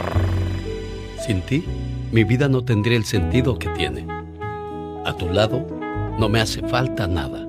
Sin 1.26 1.41
ti, 1.41 1.66
mi 2.11 2.24
vida 2.24 2.48
no 2.48 2.64
tendría 2.64 2.98
el 2.98 3.06
sentido 3.06 3.57
que 3.57 3.70
tiene. 3.70 4.06
A 5.06 5.14
tu 5.18 5.28
lado, 5.30 5.66
no 6.20 6.30
me 6.30 6.40
hace 6.40 6.61
falta 6.68 7.07
nada. 7.07 7.48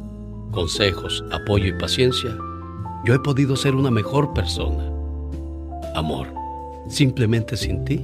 consejos, 0.51 1.23
apoyo 1.31 1.67
y 1.67 1.73
paciencia, 1.73 2.35
yo 3.03 3.13
he 3.13 3.19
podido 3.19 3.55
ser 3.55 3.75
una 3.75 3.89
mejor 3.89 4.33
persona. 4.33 4.83
Amor, 5.95 6.27
simplemente 6.87 7.57
sin 7.57 7.83
ti, 7.85 8.01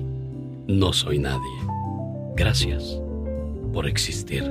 no 0.68 0.92
soy 0.94 1.20
nadie. 1.20 1.40
Gracias 2.36 3.00
por 3.74 3.88
existir. 3.88 4.44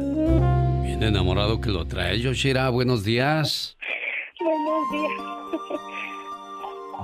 Bien 0.82 1.02
enamorado 1.02 1.60
que 1.60 1.70
lo 1.70 1.86
trae, 1.86 2.20
Yoshira. 2.20 2.68
Buenos 2.70 3.02
días. 3.02 3.76
Buenos 4.40 4.90
días. 4.92 5.26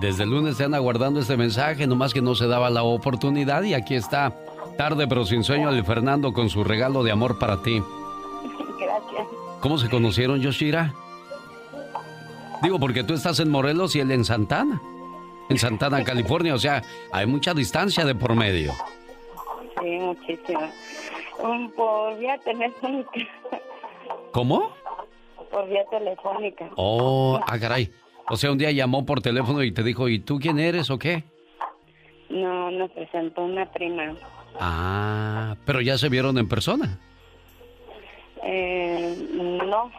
Desde 0.01 0.25
el 0.25 0.31
lunes 0.31 0.57
se 0.57 0.65
anda 0.65 0.79
guardando 0.79 1.21
este 1.21 1.37
mensaje, 1.37 1.87
nomás 1.87 2.13
que 2.13 2.23
no 2.23 2.35
se 2.35 2.47
daba 2.47 2.71
la 2.71 2.83
oportunidad 2.83 3.63
y 3.63 3.75
aquí 3.75 3.95
está. 3.95 4.35
Tarde 4.77 5.07
pero 5.07 5.25
sin 5.25 5.45
sueño 5.45 5.71
el 5.71 5.85
Fernando 5.85 6.33
con 6.33 6.49
su 6.49 6.65
regalo 6.65 7.03
de 7.03 7.13
amor 7.13 7.39
para 7.39 7.63
ti. 7.63 7.81
Gracias. 8.81 9.42
¿Cómo 9.63 9.79
se 9.79 9.89
conocieron, 9.89 10.41
Yoshira? 10.41 10.93
Digo, 12.65 12.81
porque 12.81 13.05
tú 13.05 13.15
estás 13.15 13.39
en 13.39 13.49
Morelos 13.49 13.95
y 13.95 14.01
él 14.01 14.11
en 14.11 14.25
Santana. 14.25 14.83
En 15.49 15.57
Santana, 15.57 16.03
California. 16.03 16.53
O 16.53 16.59
sea, 16.59 16.83
hay 17.13 17.27
mucha 17.27 17.55
distancia 17.55 18.05
de 18.05 18.17
por 18.17 18.35
medio. 18.35 18.73
Sí, 19.81 19.89
muchísimo. 20.01 20.69
Um, 21.39 21.71
por 21.71 22.19
vía 22.19 22.39
telefónica. 22.39 23.11
¿Cómo? 24.33 24.75
Por 25.49 25.69
vía 25.69 25.85
telefónica. 25.89 26.69
Oh, 26.75 27.39
ah, 27.47 27.59
caray. 27.61 27.89
O 28.29 28.37
sea, 28.37 28.51
un 28.51 28.59
día 28.59 28.73
llamó 28.73 29.07
por 29.07 29.21
teléfono 29.23 29.63
y 29.63 29.71
te 29.71 29.85
dijo, 29.85 30.09
¿y 30.09 30.19
tú 30.19 30.41
quién 30.41 30.59
eres 30.59 30.91
o 30.91 30.99
qué? 30.99 31.23
No, 32.31 32.73
nos 32.73 32.91
presentó 32.91 33.43
una 33.43 33.71
prima. 33.71 34.17
Ah, 34.59 35.55
pero 35.65 35.81
ya 35.81 35.99
se 35.99 36.09
vieron 36.09 36.37
en 36.39 36.49
persona. 36.49 36.99
Eh, 38.43 39.17
no. 39.65 39.91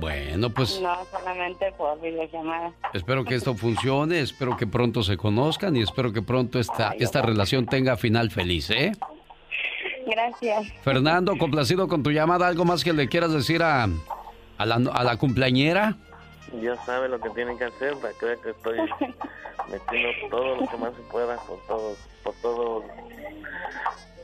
Bueno, 0.00 0.50
pues 0.50 0.80
No, 0.80 1.04
solamente 1.10 1.72
por 1.72 2.00
videollamada. 2.00 2.72
espero 2.94 3.24
que 3.24 3.34
esto 3.34 3.54
funcione, 3.54 4.20
espero 4.20 4.56
que 4.56 4.66
pronto 4.66 5.02
se 5.02 5.16
conozcan 5.16 5.76
y 5.76 5.82
espero 5.82 6.12
que 6.12 6.22
pronto 6.22 6.58
esta, 6.58 6.92
esta 6.98 7.22
relación 7.22 7.66
tenga 7.66 7.96
final 7.96 8.30
feliz, 8.30 8.70
¿eh? 8.70 8.92
Gracias. 10.06 10.72
Fernando, 10.82 11.36
complacido 11.38 11.86
con 11.86 12.02
tu 12.02 12.10
llamada, 12.10 12.48
¿algo 12.48 12.64
más 12.64 12.82
que 12.82 12.92
le 12.92 13.08
quieras 13.08 13.32
decir 13.32 13.62
a, 13.62 13.84
a, 14.58 14.66
la, 14.66 14.76
a 14.92 15.04
la 15.04 15.16
cumpleañera? 15.16 15.96
Ya 16.60 16.74
sabe 16.84 17.08
lo 17.08 17.20
que 17.20 17.30
tienen 17.30 17.56
que 17.58 17.64
hacer 17.64 17.94
para 17.96 18.12
que 18.14 18.34
que 18.42 18.50
estoy 18.50 18.78
metiendo 19.70 20.08
todo 20.30 20.56
lo 20.56 20.66
que 20.68 20.76
más 20.78 20.94
se 20.94 21.02
pueda 21.02 21.36
por 21.36 21.58
todo, 21.68 21.96
por 22.24 22.34
todo, 22.36 22.84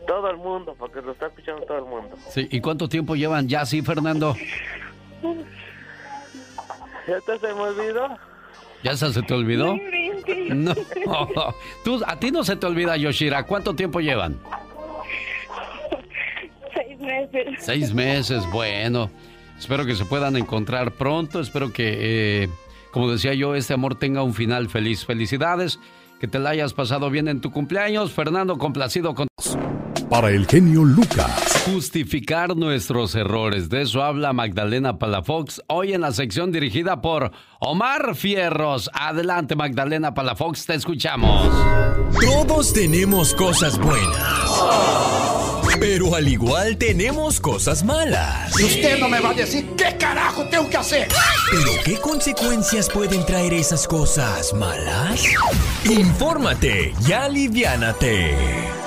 todo 0.07 0.31
el 0.31 0.37
mundo, 0.37 0.75
porque 0.79 1.01
lo 1.03 1.13
está 1.13 1.27
escuchando 1.27 1.63
todo 1.67 1.79
el 1.79 1.85
mundo. 1.85 2.17
Sí, 2.31 2.49
¿y 2.51 2.61
cuánto 2.61 2.89
tiempo 2.89 3.17
llevan 3.17 3.49
ya 3.49 3.63
así, 3.63 3.83
Fernando? 3.83 4.37
¿Ya 7.07 7.21
te 7.21 7.39
se 7.39 7.55
me 7.55 7.61
olvidó? 7.61 8.09
¿Ya 8.83 8.97
se 8.97 9.13
se 9.13 9.23
te 9.23 9.35
olvidó? 9.35 9.77
No, 10.55 10.75
Tú, 11.85 12.03
a 12.07 12.19
ti 12.19 12.31
no 12.31 12.45
se 12.45 12.57
te 12.57 12.67
olvida, 12.67 12.97
Yoshira. 12.97 13.45
¿Cuánto 13.45 13.75
tiempo 13.75 14.01
llevan? 14.01 14.39
Seis 16.75 16.99
meses. 16.99 17.47
Seis 17.59 17.95
meses, 17.95 18.51
bueno. 18.53 19.11
Espero 19.59 19.87
que 19.87 19.95
se 19.95 20.05
puedan 20.05 20.37
encontrar 20.37 20.93
pronto. 20.93 21.41
Espero 21.41 21.73
que, 21.73 22.45
eh, 22.45 22.49
como 22.91 23.11
decía 23.11 23.35
yo, 23.35 23.55
este 23.55 23.75
amor 23.75 23.99
tenga 23.99 24.23
un 24.23 24.35
final 24.35 24.69
feliz. 24.69 25.05
Felicidades. 25.05 25.79
Que 26.21 26.29
te 26.29 26.39
la 26.39 26.51
hayas 26.51 26.73
pasado 26.73 27.11
bien 27.11 27.29
en 27.29 27.41
tu 27.41 27.51
cumpleaños. 27.51 28.13
Fernando, 28.13 28.59
complacido 28.59 29.15
con... 29.15 29.29
Para 30.09 30.31
el 30.31 30.47
genio 30.47 30.85
Lucas. 30.85 31.65
Justificar 31.65 32.57
nuestros 32.57 33.17
errores. 33.17 33.69
De 33.69 33.83
eso 33.83 34.05
habla 34.05 34.33
Magdalena 34.33 34.99
Palafox 34.99 35.63
hoy 35.67 35.95
en 35.95 36.01
la 36.01 36.13
sección 36.13 36.53
dirigida 36.53 37.03
por 37.03 37.33
Omar 37.59 38.15
Fierros. 38.15 38.89
Adelante, 38.93 39.57
Magdalena 39.57 40.15
Palafox, 40.15 40.65
te 40.65 40.75
escuchamos. 40.75 41.51
Todos 42.21 42.73
tenemos 42.73 43.35
cosas 43.35 43.79
buenas. 43.79 44.63
Pero 45.81 46.15
al 46.15 46.29
igual 46.29 46.77
tenemos 46.79 47.41
cosas 47.41 47.85
malas. 47.85 48.59
Y 48.61 48.65
usted 48.65 49.01
no 49.01 49.09
me 49.09 49.19
va 49.21 49.31
a 49.31 49.35
decir 49.35 49.67
qué 49.77 49.97
carajo 49.99 50.45
tengo 50.49 50.71
que 50.71 50.77
hacer. 50.77 51.09
¿Pero 51.51 51.73
qué 51.85 52.01
consecuencias 52.01 52.89
pueden 52.89 53.27
traer 53.27 53.53
esas 53.53 53.89
cosas 53.89 54.55
malas? 54.55 55.25
Infórmate 55.85 56.95
y 57.07 57.13
aliviánate. 57.13 58.86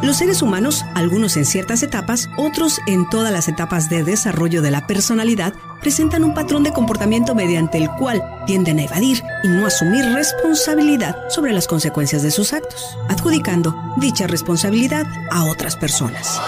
Los 0.00 0.18
seres 0.18 0.42
humanos, 0.42 0.84
algunos 0.94 1.36
en 1.36 1.44
ciertas 1.44 1.82
etapas, 1.82 2.30
otros 2.36 2.80
en 2.86 3.08
todas 3.10 3.32
las 3.32 3.48
etapas 3.48 3.90
de 3.90 4.04
desarrollo 4.04 4.62
de 4.62 4.70
la 4.70 4.86
personalidad, 4.86 5.54
presentan 5.80 6.22
un 6.22 6.34
patrón 6.34 6.62
de 6.62 6.72
comportamiento 6.72 7.34
mediante 7.34 7.78
el 7.78 7.90
cual 7.90 8.22
tienden 8.46 8.78
a 8.78 8.84
evadir 8.84 9.22
y 9.42 9.48
no 9.48 9.66
asumir 9.66 10.04
responsabilidad 10.04 11.16
sobre 11.30 11.52
las 11.52 11.66
consecuencias 11.66 12.22
de 12.22 12.30
sus 12.30 12.52
actos, 12.52 12.96
adjudicando 13.08 13.74
dicha 13.96 14.28
responsabilidad 14.28 15.04
a 15.32 15.44
otras 15.44 15.76
personas. 15.76 16.40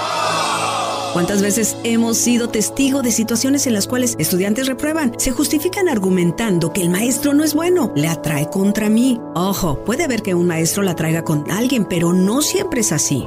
¿Cuántas 1.12 1.42
veces 1.42 1.76
hemos 1.82 2.18
sido 2.18 2.50
testigo 2.50 3.02
de 3.02 3.10
situaciones 3.10 3.66
en 3.66 3.74
las 3.74 3.88
cuales 3.88 4.14
estudiantes 4.20 4.68
reprueban, 4.68 5.12
se 5.18 5.32
justifican 5.32 5.88
argumentando 5.88 6.72
que 6.72 6.82
el 6.82 6.88
maestro 6.88 7.34
no 7.34 7.42
es 7.42 7.52
bueno, 7.52 7.92
le 7.96 8.06
atrae 8.06 8.48
contra 8.48 8.88
mí? 8.88 9.20
Ojo, 9.34 9.84
puede 9.84 10.04
haber 10.04 10.22
que 10.22 10.34
un 10.34 10.46
maestro 10.46 10.84
la 10.84 10.94
traiga 10.94 11.24
con 11.24 11.50
alguien, 11.50 11.84
pero 11.84 12.12
no 12.12 12.42
siempre 12.42 12.82
es 12.82 12.92
así. 12.92 13.24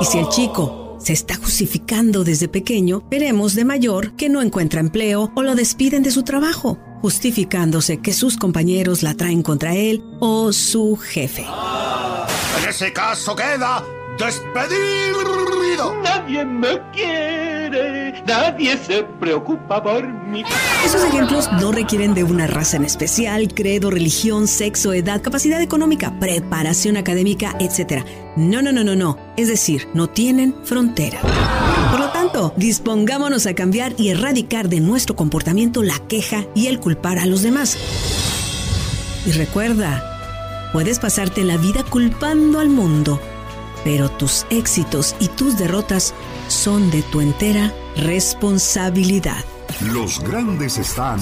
Y 0.00 0.04
si 0.06 0.18
el 0.18 0.28
chico 0.30 0.96
se 0.98 1.12
está 1.12 1.36
justificando 1.36 2.24
desde 2.24 2.48
pequeño, 2.48 3.02
veremos 3.10 3.54
de 3.54 3.66
mayor 3.66 4.12
que 4.12 4.30
no 4.30 4.40
encuentra 4.40 4.80
empleo 4.80 5.30
o 5.34 5.42
lo 5.42 5.54
despiden 5.54 6.02
de 6.02 6.12
su 6.12 6.22
trabajo, 6.22 6.78
justificándose 7.02 7.98
que 7.98 8.14
sus 8.14 8.38
compañeros 8.38 9.02
la 9.02 9.12
traen 9.14 9.42
contra 9.42 9.74
él 9.74 10.02
o 10.20 10.50
su 10.54 10.96
jefe. 10.96 11.44
En 12.62 12.68
ese 12.70 12.90
caso 12.94 13.36
queda 13.36 13.84
¡Despedido! 14.24 15.22
Nadie 16.00 16.44
me 16.44 16.80
quiere, 16.92 18.22
nadie 18.24 18.76
se 18.76 19.02
preocupa 19.18 19.82
por 19.82 20.06
mí. 20.06 20.44
Esos 20.84 21.02
ejemplos 21.02 21.50
no 21.60 21.72
requieren 21.72 22.14
de 22.14 22.22
una 22.22 22.46
raza 22.46 22.76
en 22.76 22.84
especial, 22.84 23.52
credo, 23.52 23.90
religión, 23.90 24.46
sexo, 24.46 24.92
edad, 24.92 25.22
capacidad 25.22 25.60
económica, 25.60 26.12
preparación 26.20 26.96
académica, 26.96 27.56
etc. 27.58 28.04
No, 28.36 28.62
no, 28.62 28.70
no, 28.70 28.84
no, 28.84 28.94
no. 28.94 29.18
Es 29.36 29.48
decir, 29.48 29.88
no 29.92 30.08
tienen 30.08 30.54
frontera. 30.62 31.20
Por 31.90 31.98
lo 31.98 32.10
tanto, 32.10 32.52
dispongámonos 32.56 33.46
a 33.46 33.54
cambiar 33.54 33.94
y 33.98 34.10
erradicar 34.10 34.68
de 34.68 34.78
nuestro 34.78 35.16
comportamiento 35.16 35.82
la 35.82 35.98
queja 35.98 36.44
y 36.54 36.68
el 36.68 36.78
culpar 36.78 37.18
a 37.18 37.26
los 37.26 37.42
demás. 37.42 37.76
Y 39.26 39.32
recuerda, 39.32 40.70
puedes 40.72 41.00
pasarte 41.00 41.42
la 41.42 41.56
vida 41.56 41.82
culpando 41.82 42.60
al 42.60 42.68
mundo, 42.68 43.20
pero 43.84 44.08
tus 44.10 44.46
éxitos 44.50 45.14
y 45.20 45.28
tus 45.28 45.58
derrotas 45.58 46.14
son 46.48 46.90
de 46.90 47.02
tu 47.02 47.20
entera 47.20 47.72
responsabilidad. 47.96 49.44
Los 49.80 50.20
grandes 50.20 50.78
están 50.78 51.18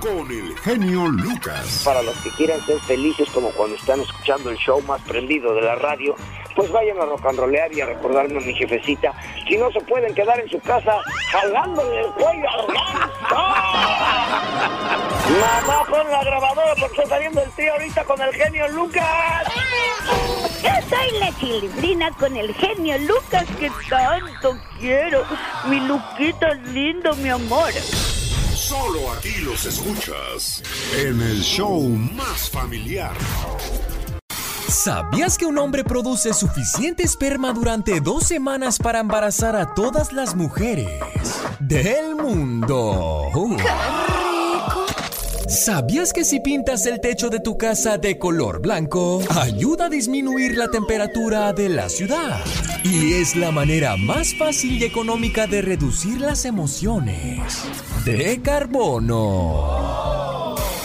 con 0.00 0.30
el 0.30 0.56
genio 0.58 1.08
Lucas. 1.08 1.82
Para 1.84 2.02
los 2.02 2.16
que 2.18 2.30
quieran 2.30 2.60
ser 2.66 2.78
felices 2.80 3.28
como 3.30 3.50
cuando 3.50 3.76
están 3.76 4.00
escuchando 4.00 4.50
el 4.50 4.56
show 4.56 4.82
más 4.82 5.00
prendido 5.02 5.54
de 5.54 5.62
la 5.62 5.76
radio, 5.76 6.16
pues 6.54 6.70
vayan 6.70 6.98
a 7.00 7.06
rock 7.06 7.26
and 7.26 7.38
rollear 7.38 7.72
y 7.72 7.80
a 7.80 7.86
recordarme 7.86 8.38
a 8.38 8.40
mi 8.40 8.54
jefecita. 8.54 9.12
Si 9.48 9.56
no 9.56 9.70
se 9.70 9.80
pueden 9.80 10.14
quedar 10.14 10.38
en 10.40 10.48
su 10.48 10.60
casa 10.60 10.98
jalándole 11.30 12.00
el 12.00 12.06
cuello 12.12 12.48
al 12.48 12.66
ganso. 12.66 13.36
Mamá, 15.40 15.84
pon 15.88 16.10
la 16.10 16.24
grabadora 16.24 16.74
porque 16.78 17.02
está 17.02 17.16
saliendo 17.16 17.42
el 17.42 17.50
tío 17.52 17.72
ahorita 17.72 18.04
con 18.04 18.20
el 18.20 18.34
genio 18.34 18.68
Lucas. 18.68 19.46
Yo 20.62 20.70
soy 20.88 21.18
la 21.18 21.32
chilindrina 21.38 22.10
con 22.12 22.36
el 22.36 22.54
genio 22.54 22.98
Lucas 22.98 23.46
que 23.58 23.70
tanto 23.88 24.56
quiero. 24.78 25.24
Mi 25.68 25.80
Luquita 25.80 26.48
es 26.48 26.68
lindo, 26.68 27.14
mi 27.16 27.30
amor. 27.30 27.72
Solo 28.54 29.12
aquí 29.12 29.40
los 29.42 29.64
escuchas 29.66 30.62
en 30.96 31.20
el 31.20 31.40
show 31.40 31.80
más 31.80 32.50
familiar. 32.50 33.16
¿Sabías 34.72 35.36
que 35.36 35.44
un 35.44 35.58
hombre 35.58 35.84
produce 35.84 36.32
suficiente 36.32 37.02
esperma 37.02 37.52
durante 37.52 38.00
dos 38.00 38.24
semanas 38.24 38.78
para 38.78 39.00
embarazar 39.00 39.54
a 39.54 39.74
todas 39.74 40.14
las 40.14 40.34
mujeres 40.34 40.88
del 41.60 42.16
mundo? 42.16 43.30
¿Sabías 45.46 46.14
que 46.14 46.24
si 46.24 46.40
pintas 46.40 46.86
el 46.86 47.02
techo 47.02 47.28
de 47.28 47.40
tu 47.40 47.58
casa 47.58 47.98
de 47.98 48.18
color 48.18 48.62
blanco, 48.62 49.22
ayuda 49.38 49.84
a 49.86 49.90
disminuir 49.90 50.56
la 50.56 50.68
temperatura 50.68 51.52
de 51.52 51.68
la 51.68 51.90
ciudad? 51.90 52.40
Y 52.82 53.12
es 53.12 53.36
la 53.36 53.50
manera 53.50 53.98
más 53.98 54.34
fácil 54.38 54.80
y 54.80 54.84
económica 54.84 55.46
de 55.46 55.60
reducir 55.60 56.18
las 56.18 56.46
emociones 56.46 57.42
de 58.06 58.40
carbono. 58.40 59.82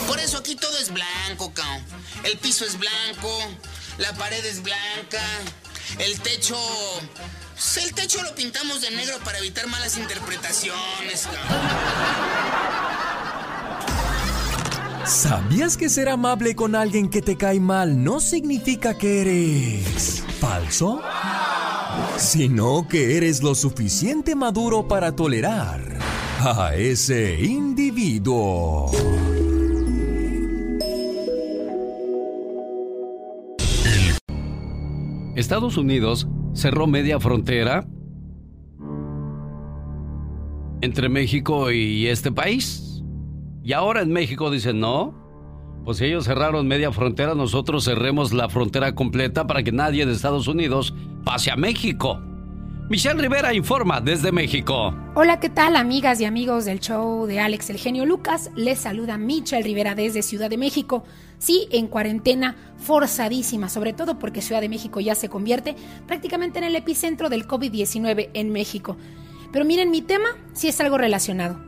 Por 0.07 0.19
eso 0.19 0.39
aquí 0.39 0.57
todo 0.57 0.77
es 0.77 0.91
blanco, 0.91 1.53
cao. 1.53 1.80
El 2.23 2.38
piso 2.39 2.65
es 2.65 2.77
blanco, 2.77 3.30
la 3.98 4.14
pared 4.14 4.44
es 4.45 4.61
blanca, 4.61 5.22
el 5.99 6.19
techo. 6.19 6.57
pues, 7.53 7.78
El 7.86 7.94
techo 7.94 8.22
lo 8.22 8.36
pintamos 8.36 8.82
de 8.82 8.91
negro 8.91 9.18
para 9.24 9.40
evitar 9.40 9.68
malas 9.68 9.98
interpretaciones. 9.98 11.28
¿Sabías 15.06 15.78
que 15.78 15.88
ser 15.90 16.10
amable 16.10 16.56
con 16.56 16.76
alguien 16.76 17.10
que 17.10 17.22
te 17.22 17.38
cae 17.38 17.61
mal 17.61 18.03
no 18.03 18.19
significa 18.19 18.98
que 18.98 19.22
eres 19.22 20.24
falso? 20.40 21.02
Sino 22.18 22.88
que 22.90 23.15
eres 23.15 23.41
lo 23.41 23.56
suficiente 23.56 24.36
maduro 24.36 24.88
para 24.88 25.15
tolerar 25.15 25.82
a 26.40 26.76
ese 26.76 27.41
individuo. 27.41 28.91
Estados 35.38 35.77
Unidos 35.77 36.27
cerró 36.53 36.88
media 36.88 37.19
frontera 37.19 37.85
entre 40.81 41.09
México 41.09 41.72
y 41.72 42.07
este 42.07 42.31
país. 42.31 43.03
Y 43.64 43.73
ahora 43.73 44.01
en 44.01 44.11
México 44.11 44.49
dicen, 44.49 44.80
no, 44.80 45.14
pues 45.85 45.97
si 45.97 46.05
ellos 46.05 46.26
cerraron 46.26 46.68
media 46.68 46.91
frontera, 46.91 47.35
nosotros 47.35 47.85
cerremos 47.85 48.34
la 48.34 48.49
frontera 48.49 48.95
completa 48.95 49.45
para 49.45 49.61
que 49.61 49.72
nadie 49.72 50.07
de 50.07 50.14
Estados 50.14 50.47
Unidos 50.47 50.95
pase 51.23 51.51
a 51.51 51.55
México. 51.55 52.19
Michelle 52.89 53.22
Rivera 53.22 53.53
informa 53.53 53.99
desde 53.99 54.31
México. 54.31 54.95
Hola, 55.14 55.41
¿qué 55.41 55.49
tal 55.49 55.76
amigas 55.76 56.22
y 56.22 56.26
amigos 56.26 56.64
del 56.64 56.80
show 56.80 57.26
de 57.26 57.41
Alex 57.41 57.69
el 57.69 57.77
genio 57.77 58.05
Lucas? 58.05 58.49
Les 58.55 58.80
saluda 58.80 59.18
Michelle 59.18 59.61
Rivera 59.61 59.93
desde 59.93 60.22
Ciudad 60.22 60.49
de 60.49 60.55
México. 60.55 61.03
Sí, 61.38 61.68
en 61.72 61.88
cuarentena 61.88 62.55
forzadísima, 62.77 63.68
sobre 63.68 63.91
todo 63.91 64.18
porque 64.18 64.41
Ciudad 64.41 64.61
de 64.61 64.69
México 64.69 65.01
ya 65.01 65.15
se 65.15 65.27
convierte 65.27 65.76
prácticamente 66.05 66.59
en 66.59 66.64
el 66.64 66.77
epicentro 66.77 67.27
del 67.27 67.45
COVID-19 67.45 68.30
en 68.34 68.53
México. 68.53 68.95
Pero 69.51 69.65
miren, 69.65 69.91
mi 69.91 70.01
tema 70.01 70.30
sí 70.53 70.69
es 70.69 70.80
algo 70.80 70.97
relacionado. 70.97 71.59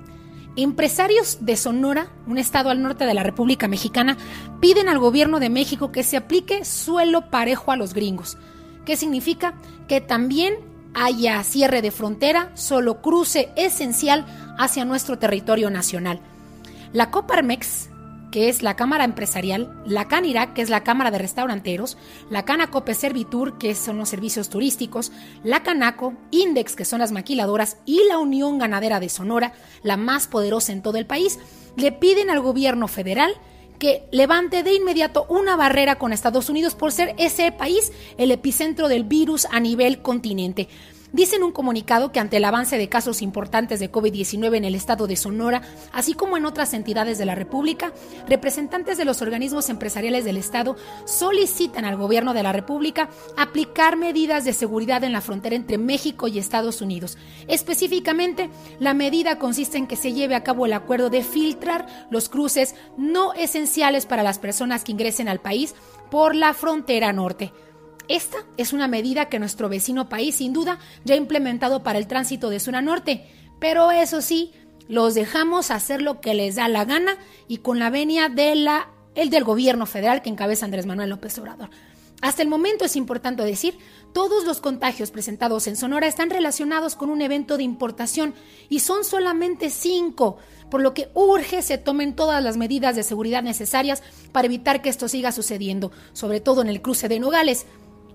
Empresarios 0.55 1.39
de 1.41 1.57
Sonora, 1.57 2.13
un 2.27 2.37
estado 2.37 2.69
al 2.69 2.81
norte 2.81 3.05
de 3.05 3.13
la 3.13 3.23
República 3.23 3.67
Mexicana, 3.67 4.15
piden 4.61 4.87
al 4.87 4.99
gobierno 4.99 5.41
de 5.41 5.49
México 5.49 5.91
que 5.91 6.03
se 6.03 6.15
aplique 6.15 6.63
suelo 6.63 7.29
parejo 7.29 7.73
a 7.73 7.75
los 7.75 7.93
gringos. 7.93 8.37
¿Qué 8.85 8.95
significa? 8.95 9.55
Que 9.89 9.99
también 9.99 10.68
haya 10.93 11.43
cierre 11.43 11.81
de 11.81 11.91
frontera, 11.91 12.51
solo 12.55 13.01
cruce 13.01 13.49
esencial 13.55 14.25
hacia 14.57 14.85
nuestro 14.85 15.19
territorio 15.19 15.69
nacional. 15.69 16.19
La 16.93 17.11
Coparmex, 17.11 17.89
que 18.31 18.49
es 18.49 18.61
la 18.61 18.75
Cámara 18.75 19.03
Empresarial, 19.03 19.81
la 19.85 20.07
Canirac, 20.07 20.53
que 20.53 20.61
es 20.61 20.69
la 20.69 20.83
Cámara 20.83 21.11
de 21.11 21.17
Restauranteros, 21.17 21.97
la 22.29 22.45
Canacope 22.45 22.93
Servitur, 22.93 23.57
que 23.57 23.75
son 23.75 23.97
los 23.97 24.09
servicios 24.09 24.49
turísticos, 24.49 25.11
la 25.43 25.63
Canaco, 25.63 26.13
Index, 26.31 26.75
que 26.75 26.85
son 26.85 26.99
las 26.99 27.11
maquiladoras, 27.11 27.77
y 27.85 28.01
la 28.07 28.19
Unión 28.19 28.59
Ganadera 28.59 28.99
de 28.99 29.09
Sonora, 29.09 29.53
la 29.83 29.97
más 29.97 30.27
poderosa 30.27 30.71
en 30.71 30.81
todo 30.81 30.97
el 30.97 31.05
país, 31.05 31.39
le 31.75 31.91
piden 31.91 32.29
al 32.29 32.41
gobierno 32.41 32.87
federal 32.87 33.33
que 33.79 34.03
levante 34.11 34.61
de 34.61 34.73
inmediato 34.75 35.25
una 35.29 35.55
barrera 35.55 35.97
con 35.97 36.13
Estados 36.13 36.49
Unidos 36.49 36.75
por 36.75 36.91
ser 36.91 37.15
ese 37.17 37.51
país 37.51 37.91
el 38.17 38.31
epicentro 38.31 38.89
del 38.89 39.05
virus 39.05 39.47
a 39.49 39.59
nivel 39.59 40.01
continente. 40.01 40.67
Dice 41.11 41.37
en 41.37 41.43
un 41.43 41.51
comunicado 41.51 42.11
que 42.11 42.19
ante 42.19 42.37
el 42.37 42.45
avance 42.45 42.77
de 42.77 42.87
casos 42.87 43.23
importantes 43.23 43.79
de 43.79 43.91
COVID-19 43.91 44.57
en 44.57 44.65
el 44.65 44.75
estado 44.75 45.07
de 45.07 45.15
Sonora, 45.15 45.63
así 45.91 46.13
como 46.13 46.37
en 46.37 46.45
otras 46.45 46.75
entidades 46.75 47.17
de 47.17 47.25
la 47.25 47.33
República, 47.33 47.93
representantes 48.27 48.97
de 48.99 49.05
los 49.05 49.23
organismos 49.23 49.69
empresariales 49.69 50.23
del 50.23 50.37
estado 50.37 50.75
solicitan 51.05 51.85
al 51.85 51.97
gobierno 51.97 52.35
de 52.35 52.43
la 52.43 52.53
República 52.53 53.09
aplicar 53.37 53.97
medidas 53.97 54.45
de 54.45 54.53
seguridad 54.53 55.03
en 55.03 55.13
la 55.13 55.21
frontera 55.21 55.55
entre 55.55 55.79
México 55.79 56.27
y 56.27 56.37
Estados 56.37 56.79
Unidos. 56.79 57.17
Específicamente, 57.47 58.51
la 58.79 58.93
medida 58.93 59.39
consiste 59.39 59.79
en 59.79 59.87
que 59.87 59.95
se 59.95 60.13
lleve 60.13 60.35
a 60.35 60.43
cabo 60.43 60.67
el 60.67 60.73
acuerdo 60.73 61.09
de 61.09 61.23
filtrar 61.23 61.87
los 62.11 62.29
cruces 62.29 62.75
no 62.97 63.33
esenciales 63.33 64.05
para 64.05 64.21
las 64.21 64.37
personas 64.37 64.83
que 64.83 64.91
ingresen 64.91 65.27
al 65.27 65.39
país 65.39 65.73
por 66.11 66.35
la 66.35 66.53
frontera 66.53 67.11
norte. 67.13 67.51
Esta 68.09 68.39
es 68.57 68.73
una 68.73 68.87
medida 68.87 69.29
que 69.29 69.37
nuestro 69.37 69.69
vecino 69.69 70.09
país 70.09 70.35
sin 70.35 70.51
duda 70.51 70.79
ya 71.05 71.13
ha 71.13 71.17
implementado 71.17 71.83
para 71.83 71.99
el 71.99 72.07
tránsito 72.07 72.49
de 72.49 72.59
sur 72.59 72.75
a 72.75 72.81
norte, 72.81 73.27
pero 73.59 73.91
eso 73.91 74.21
sí, 74.21 74.51
los 74.87 75.13
dejamos 75.13 75.69
hacer 75.69 76.01
lo 76.01 76.19
que 76.19 76.33
les 76.33 76.55
da 76.55 76.67
la 76.67 76.85
gana 76.85 77.17
y 77.47 77.57
con 77.57 77.77
la 77.77 77.91
venia 77.91 78.27
de 78.27 78.55
la, 78.55 78.89
el 79.13 79.29
del 79.29 79.43
gobierno 79.43 79.85
federal 79.85 80.23
que 80.23 80.29
encabeza 80.31 80.65
Andrés 80.65 80.87
Manuel 80.87 81.11
López 81.11 81.37
Obrador. 81.37 81.69
Hasta 82.21 82.41
el 82.41 82.49
momento 82.49 82.83
es 82.83 82.95
importante 82.95 83.43
decir, 83.43 83.77
todos 84.11 84.43
los 84.43 84.59
contagios 84.59 85.11
presentados 85.11 85.67
en 85.67 85.77
Sonora 85.77 86.07
están 86.07 86.31
relacionados 86.31 86.95
con 86.95 87.11
un 87.11 87.21
evento 87.21 87.57
de 87.57 87.63
importación 87.63 88.33
y 88.69 88.79
son 88.79 89.03
solamente 89.05 89.69
cinco, 89.69 90.37
por 90.71 90.81
lo 90.81 90.95
que 90.95 91.09
urge 91.13 91.61
se 91.61 91.77
tomen 91.77 92.15
todas 92.15 92.43
las 92.43 92.57
medidas 92.57 92.95
de 92.95 93.03
seguridad 93.03 93.43
necesarias 93.43 94.01
para 94.31 94.47
evitar 94.47 94.81
que 94.81 94.89
esto 94.89 95.07
siga 95.07 95.31
sucediendo, 95.31 95.91
sobre 96.11 96.41
todo 96.41 96.61
en 96.61 96.69
el 96.69 96.81
cruce 96.81 97.07
de 97.07 97.19
Nogales, 97.19 97.67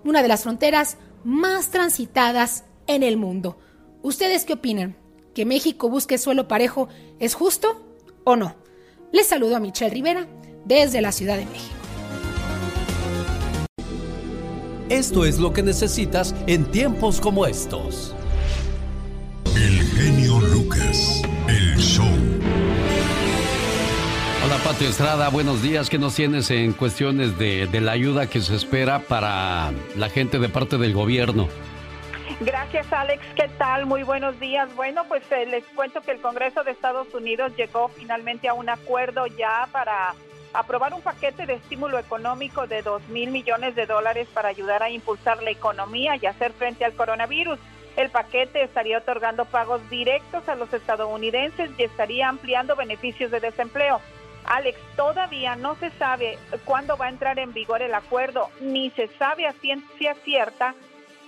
una 0.05 0.23
de 0.23 0.29
las 0.29 0.43
fronteras 0.43 0.99
más 1.25 1.71
transitadas 1.71 2.65
en 2.87 3.03
el 3.03 3.17
mundo. 3.17 3.59
¿Ustedes 4.03 4.45
qué 4.45 4.55
opinan? 4.55 4.97
¿Que 5.35 5.47
México 5.47 5.89
busque 5.89 6.19
suelo 6.19 6.47
parejo 6.47 6.89
es 7.19 7.35
justo 7.35 7.83
o 8.25 8.37
no? 8.37 8.57
Les 9.13 9.27
saludo 9.27 9.57
a 9.57 9.61
Michelle 9.61 9.93
Rivera 9.93 10.29
desde 10.65 11.01
la 11.01 11.13
Ciudad 11.13 11.37
de 11.37 11.47
México. 11.47 11.75
Esto 14.91 15.25
es 15.25 15.39
lo 15.39 15.53
que 15.53 15.63
necesitas 15.63 16.35
en 16.47 16.71
tiempos 16.71 17.21
como 17.21 17.47
estos. 17.47 18.15
El 19.57 19.81
genio 19.83 20.41
Lucas, 20.41 21.23
el 21.49 21.77
show. 21.79 22.44
Hola 24.45 24.59
Pati 24.59 24.85
Estrada, 24.85 25.31
buenos 25.31 25.63
días. 25.63 25.89
¿Qué 25.89 25.99
nos 25.99 26.17
tienes 26.17 26.51
en 26.51 26.75
cuestiones 26.75 27.39
de, 27.39 27.67
de 27.67 27.81
la 27.81 27.93
ayuda 27.93 28.29
que 28.29 28.43
se 28.43 28.55
espera 28.55 28.99
para 28.99 29.73
la 29.97 30.11
gente 30.11 30.39
de 30.39 30.51
parte 30.51 30.77
del 30.77 30.93
gobierno? 30.93 31.49
Gracias, 32.41 32.93
Alex. 32.93 33.23
¿Qué 33.37 33.49
tal? 33.57 33.87
Muy 33.87 34.03
buenos 34.03 34.39
días. 34.39 34.69
Bueno, 34.77 35.05
pues 35.09 35.23
eh, 35.33 35.47
les 35.47 35.65
cuento 35.75 36.03
que 36.03 36.11
el 36.11 36.21
Congreso 36.21 36.63
de 36.63 36.73
Estados 36.73 37.07
Unidos 37.15 37.53
llegó 37.57 37.89
finalmente 37.89 38.47
a 38.47 38.53
un 38.53 38.69
acuerdo 38.69 39.27
ya 39.29 39.67
para 39.73 40.15
aprobar 40.53 40.93
un 40.93 41.01
paquete 41.01 41.47
de 41.47 41.55
estímulo 41.55 41.99
económico 41.99 42.67
de 42.67 42.83
2 42.83 43.09
mil 43.09 43.31
millones 43.31 43.75
de 43.75 43.87
dólares 43.87 44.29
para 44.35 44.51
ayudar 44.51 44.83
a 44.83 44.91
impulsar 44.91 45.43
la 45.43 45.53
economía 45.53 46.17
y 46.21 46.27
hacer 46.27 46.53
frente 46.53 46.85
al 46.85 46.93
coronavirus. 46.93 47.59
El 47.97 48.11
paquete 48.11 48.63
estaría 48.63 48.99
otorgando 48.99 49.47
pagos 49.47 49.81
directos 49.89 50.47
a 50.51 50.55
los 50.55 50.71
estadounidenses 50.75 51.71
y 51.79 51.85
estaría 51.85 52.29
ampliando 52.29 52.77
beneficios 52.77 53.31
de 53.31 53.41
desempleo. 53.41 54.03
Alex, 54.45 54.79
todavía 54.97 55.57
no 55.57 55.75
se 55.77 55.91
sabe 55.93 56.39
cuándo 56.65 56.97
va 56.97 57.07
a 57.07 57.11
entrar 57.11 57.39
en 57.39 57.53
vigor 57.53 57.83
el 57.83 57.95
acuerdo, 57.95 58.51
ni 58.61 58.91
se 58.91 59.09
sabe 59.09 59.47
a 59.47 59.53
ciencia 59.53 60.15
cierta 60.25 60.75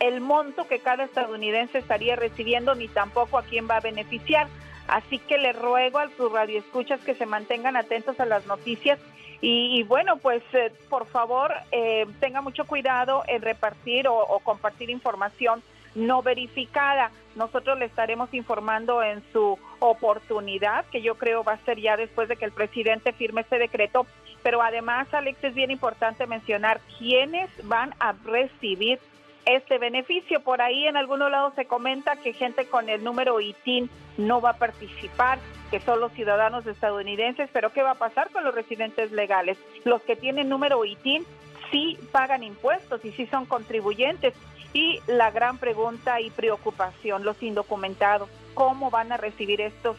el 0.00 0.20
monto 0.20 0.68
que 0.68 0.80
cada 0.80 1.04
estadounidense 1.04 1.78
estaría 1.78 2.16
recibiendo, 2.16 2.74
ni 2.74 2.88
tampoco 2.88 3.38
a 3.38 3.42
quién 3.42 3.68
va 3.68 3.76
a 3.76 3.80
beneficiar. 3.80 4.48
Así 4.88 5.18
que 5.18 5.38
le 5.38 5.52
ruego 5.52 5.98
a 5.98 6.08
sus 6.16 6.30
radioescuchas 6.30 7.00
que 7.00 7.14
se 7.14 7.26
mantengan 7.26 7.76
atentos 7.76 8.20
a 8.20 8.26
las 8.26 8.46
noticias 8.46 8.98
y, 9.40 9.82
bueno, 9.82 10.16
pues 10.16 10.42
eh, 10.54 10.72
por 10.88 11.06
favor 11.06 11.52
eh, 11.70 12.06
tenga 12.20 12.40
mucho 12.40 12.64
cuidado 12.64 13.22
en 13.26 13.42
repartir 13.42 14.08
o, 14.08 14.40
compartir 14.42 14.90
información 14.90 15.62
no 15.94 16.22
verificada. 16.22 17.10
Nosotros 17.36 17.78
le 17.78 17.84
estaremos 17.84 18.32
informando 18.32 19.02
en 19.02 19.22
su 19.32 19.58
oportunidad, 19.78 20.86
que 20.86 21.02
yo 21.02 21.16
creo 21.16 21.44
va 21.44 21.52
a 21.52 21.64
ser 21.64 21.78
ya 21.78 21.96
después 21.96 22.28
de 22.28 22.36
que 22.36 22.46
el 22.46 22.52
presidente 22.52 23.12
firme 23.12 23.42
este 23.42 23.58
decreto. 23.58 24.06
Pero 24.42 24.62
además, 24.62 25.12
Alex, 25.12 25.44
es 25.44 25.54
bien 25.54 25.70
importante 25.70 26.26
mencionar 26.26 26.80
quiénes 26.98 27.50
van 27.64 27.94
a 28.00 28.12
recibir 28.24 28.98
este 29.44 29.78
beneficio. 29.78 30.40
Por 30.40 30.62
ahí 30.62 30.86
en 30.86 30.96
algunos 30.96 31.30
lados 31.30 31.52
se 31.54 31.66
comenta 31.66 32.16
que 32.16 32.32
gente 32.32 32.66
con 32.66 32.88
el 32.88 33.04
número 33.04 33.40
ITIN 33.40 33.90
no 34.16 34.40
va 34.40 34.50
a 34.50 34.58
participar, 34.58 35.38
que 35.70 35.80
son 35.80 36.00
los 36.00 36.12
ciudadanos 36.12 36.66
estadounidenses, 36.66 37.50
pero 37.52 37.70
¿qué 37.70 37.82
va 37.82 37.92
a 37.92 37.96
pasar 37.96 38.30
con 38.30 38.44
los 38.44 38.54
residentes 38.54 39.12
legales? 39.12 39.58
Los 39.84 40.02
que 40.02 40.16
tienen 40.16 40.48
número 40.48 40.84
ITIN 40.84 41.24
sí 41.70 41.98
pagan 42.12 42.42
impuestos 42.42 43.04
y 43.04 43.12
sí 43.12 43.26
son 43.26 43.46
contribuyentes. 43.46 44.34
Y 44.72 45.00
la 45.06 45.30
gran 45.30 45.58
pregunta 45.58 46.20
y 46.20 46.30
preocupación, 46.30 47.24
los 47.24 47.42
indocumentados, 47.42 48.28
¿cómo 48.54 48.90
van 48.90 49.12
a 49.12 49.16
recibir 49.16 49.60
estos 49.60 49.96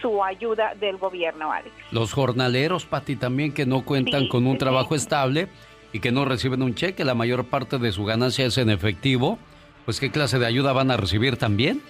su 0.00 0.24
ayuda 0.24 0.74
del 0.74 0.96
gobierno, 0.96 1.52
Alex? 1.52 1.74
Los 1.90 2.12
jornaleros, 2.12 2.86
Pati, 2.86 3.16
también 3.16 3.52
que 3.52 3.66
no 3.66 3.84
cuentan 3.84 4.28
con 4.28 4.46
un 4.46 4.56
trabajo 4.56 4.94
estable 4.94 5.48
y 5.92 6.00
que 6.00 6.12
no 6.12 6.24
reciben 6.24 6.62
un 6.62 6.74
cheque, 6.74 7.04
la 7.04 7.14
mayor 7.14 7.44
parte 7.46 7.78
de 7.78 7.92
su 7.92 8.04
ganancia 8.04 8.46
es 8.46 8.56
en 8.58 8.70
efectivo, 8.70 9.38
pues 9.84 10.00
¿qué 10.00 10.10
clase 10.10 10.38
de 10.38 10.46
ayuda 10.46 10.72
van 10.72 10.90
a 10.90 10.96
recibir 10.96 11.36
también? 11.36 11.82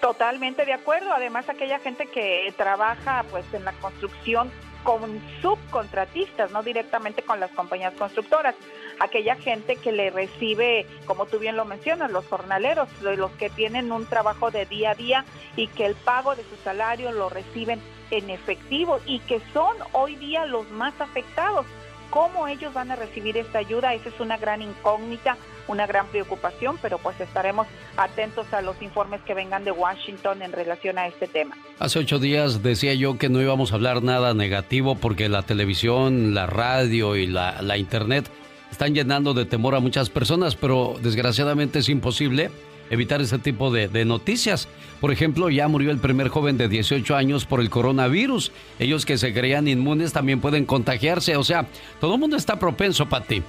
Totalmente 0.00 0.64
de 0.64 0.72
acuerdo. 0.72 1.12
Además, 1.12 1.48
aquella 1.48 1.78
gente 1.78 2.06
que 2.06 2.52
trabaja 2.56 3.24
pues 3.30 3.44
en 3.54 3.64
la 3.64 3.72
construcción 3.72 4.50
con 4.82 5.20
subcontratistas, 5.42 6.52
no 6.52 6.62
directamente 6.62 7.22
con 7.22 7.40
las 7.40 7.50
compañías 7.50 7.94
constructoras. 7.94 8.54
Aquella 8.98 9.36
gente 9.36 9.76
que 9.76 9.92
le 9.92 10.10
recibe, 10.10 10.86
como 11.04 11.26
tú 11.26 11.38
bien 11.38 11.56
lo 11.56 11.64
mencionas, 11.64 12.10
los 12.10 12.26
jornaleros, 12.26 12.88
los 13.02 13.30
que 13.32 13.50
tienen 13.50 13.92
un 13.92 14.06
trabajo 14.06 14.50
de 14.50 14.66
día 14.66 14.92
a 14.92 14.94
día 14.94 15.24
y 15.56 15.68
que 15.68 15.86
el 15.86 15.94
pago 15.94 16.34
de 16.34 16.42
su 16.44 16.56
salario 16.64 17.12
lo 17.12 17.28
reciben 17.28 17.80
en 18.10 18.30
efectivo 18.30 19.00
y 19.04 19.18
que 19.20 19.40
son 19.52 19.76
hoy 19.92 20.16
día 20.16 20.46
los 20.46 20.70
más 20.70 20.98
afectados 21.00 21.66
¿Cómo 22.10 22.46
ellos 22.46 22.72
van 22.72 22.90
a 22.90 22.96
recibir 22.96 23.36
esta 23.36 23.58
ayuda? 23.58 23.94
Esa 23.94 24.08
es 24.08 24.20
una 24.20 24.36
gran 24.36 24.62
incógnita, 24.62 25.36
una 25.68 25.86
gran 25.86 26.06
preocupación, 26.06 26.78
pero 26.80 26.98
pues 26.98 27.20
estaremos 27.20 27.66
atentos 27.96 28.52
a 28.52 28.62
los 28.62 28.80
informes 28.80 29.20
que 29.22 29.34
vengan 29.34 29.64
de 29.64 29.72
Washington 29.72 30.42
en 30.42 30.52
relación 30.52 30.98
a 30.98 31.08
este 31.08 31.26
tema. 31.26 31.56
Hace 31.78 31.98
ocho 31.98 32.18
días 32.18 32.62
decía 32.62 32.94
yo 32.94 33.18
que 33.18 33.28
no 33.28 33.42
íbamos 33.42 33.72
a 33.72 33.74
hablar 33.74 34.02
nada 34.02 34.34
negativo 34.34 34.94
porque 34.94 35.28
la 35.28 35.42
televisión, 35.42 36.34
la 36.34 36.46
radio 36.46 37.16
y 37.16 37.26
la, 37.26 37.60
la 37.60 37.76
internet 37.76 38.30
están 38.70 38.94
llenando 38.94 39.34
de 39.34 39.44
temor 39.44 39.74
a 39.74 39.80
muchas 39.80 40.10
personas, 40.10 40.56
pero 40.56 40.96
desgraciadamente 41.02 41.78
es 41.78 41.88
imposible 41.88 42.50
evitar 42.90 43.20
ese 43.20 43.38
tipo 43.38 43.70
de, 43.70 44.04
noticias. 44.04 44.68
Por 45.00 45.12
ejemplo, 45.12 45.50
ya 45.50 45.68
murió 45.68 45.90
el 45.90 45.98
primer 45.98 46.28
joven 46.28 46.56
de 46.56 46.68
18 46.68 47.16
años 47.16 47.44
por 47.44 47.60
el 47.60 47.70
coronavirus. 47.70 48.52
Ellos 48.78 49.04
que 49.04 49.18
se 49.18 49.32
creían 49.32 49.68
inmunes 49.68 50.12
también 50.12 50.40
pueden 50.40 50.64
contagiarse. 50.64 51.36
O 51.36 51.44
sea, 51.44 51.66
todo 52.00 52.14
el 52.14 52.20
mundo 52.20 52.36
está 52.36 52.58
propenso, 52.58 53.06
ti. 53.26 53.42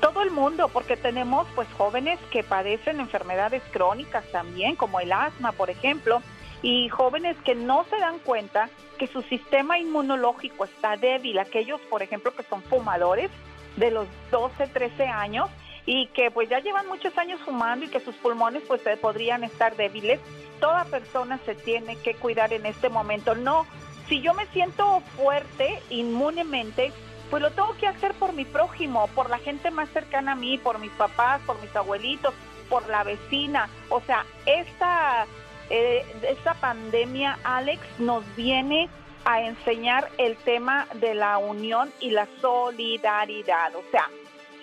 Todo 0.00 0.22
el 0.22 0.30
mundo, 0.30 0.68
porque 0.72 0.96
tenemos 0.96 1.46
pues 1.54 1.68
jóvenes 1.76 2.18
que 2.30 2.42
padecen 2.42 3.00
enfermedades 3.00 3.62
crónicas 3.72 4.24
también, 4.32 4.74
como 4.74 5.00
el 5.00 5.12
asma, 5.12 5.52
por 5.52 5.70
ejemplo, 5.70 6.22
y 6.62 6.88
jóvenes 6.88 7.36
que 7.44 7.54
no 7.54 7.84
se 7.88 7.98
dan 7.98 8.18
cuenta 8.18 8.68
que 8.98 9.06
su 9.06 9.22
sistema 9.22 9.78
inmunológico 9.78 10.64
está 10.64 10.96
débil. 10.96 11.38
Aquellos, 11.38 11.80
por 11.82 12.02
ejemplo, 12.02 12.34
que 12.34 12.42
son 12.44 12.62
fumadores 12.62 13.30
de 13.76 13.90
los 13.90 14.06
12, 14.30 14.66
13 14.68 15.04
años, 15.06 15.50
y 15.84 16.06
que 16.08 16.30
pues 16.30 16.48
ya 16.48 16.60
llevan 16.60 16.86
muchos 16.86 17.16
años 17.18 17.40
fumando 17.40 17.86
y 17.86 17.88
que 17.88 18.00
sus 18.00 18.14
pulmones 18.16 18.62
pues 18.66 18.82
podrían 19.00 19.44
estar 19.44 19.76
débiles, 19.76 20.20
toda 20.60 20.84
persona 20.84 21.38
se 21.44 21.54
tiene 21.54 21.96
que 21.96 22.14
cuidar 22.14 22.52
en 22.52 22.66
este 22.66 22.88
momento. 22.88 23.34
No, 23.34 23.66
si 24.08 24.20
yo 24.20 24.34
me 24.34 24.46
siento 24.46 25.00
fuerte 25.16 25.80
inmunemente, 25.90 26.92
pues 27.30 27.42
lo 27.42 27.50
tengo 27.50 27.74
que 27.78 27.86
hacer 27.86 28.14
por 28.14 28.32
mi 28.32 28.44
prójimo, 28.44 29.08
por 29.08 29.30
la 29.30 29.38
gente 29.38 29.70
más 29.70 29.88
cercana 29.90 30.32
a 30.32 30.36
mí, 30.36 30.58
por 30.58 30.78
mis 30.78 30.92
papás, 30.92 31.40
por 31.46 31.60
mis 31.60 31.74
abuelitos, 31.74 32.34
por 32.68 32.86
la 32.88 33.04
vecina. 33.04 33.68
O 33.88 34.00
sea, 34.02 34.24
esta, 34.46 35.26
eh, 35.70 36.04
esta 36.28 36.54
pandemia, 36.54 37.38
Alex, 37.42 37.80
nos 37.98 38.22
viene 38.36 38.88
a 39.24 39.42
enseñar 39.42 40.10
el 40.18 40.36
tema 40.36 40.86
de 40.94 41.14
la 41.14 41.38
unión 41.38 41.90
y 42.00 42.10
la 42.10 42.26
solidaridad. 42.40 43.74
O 43.76 43.82
sea, 43.90 44.08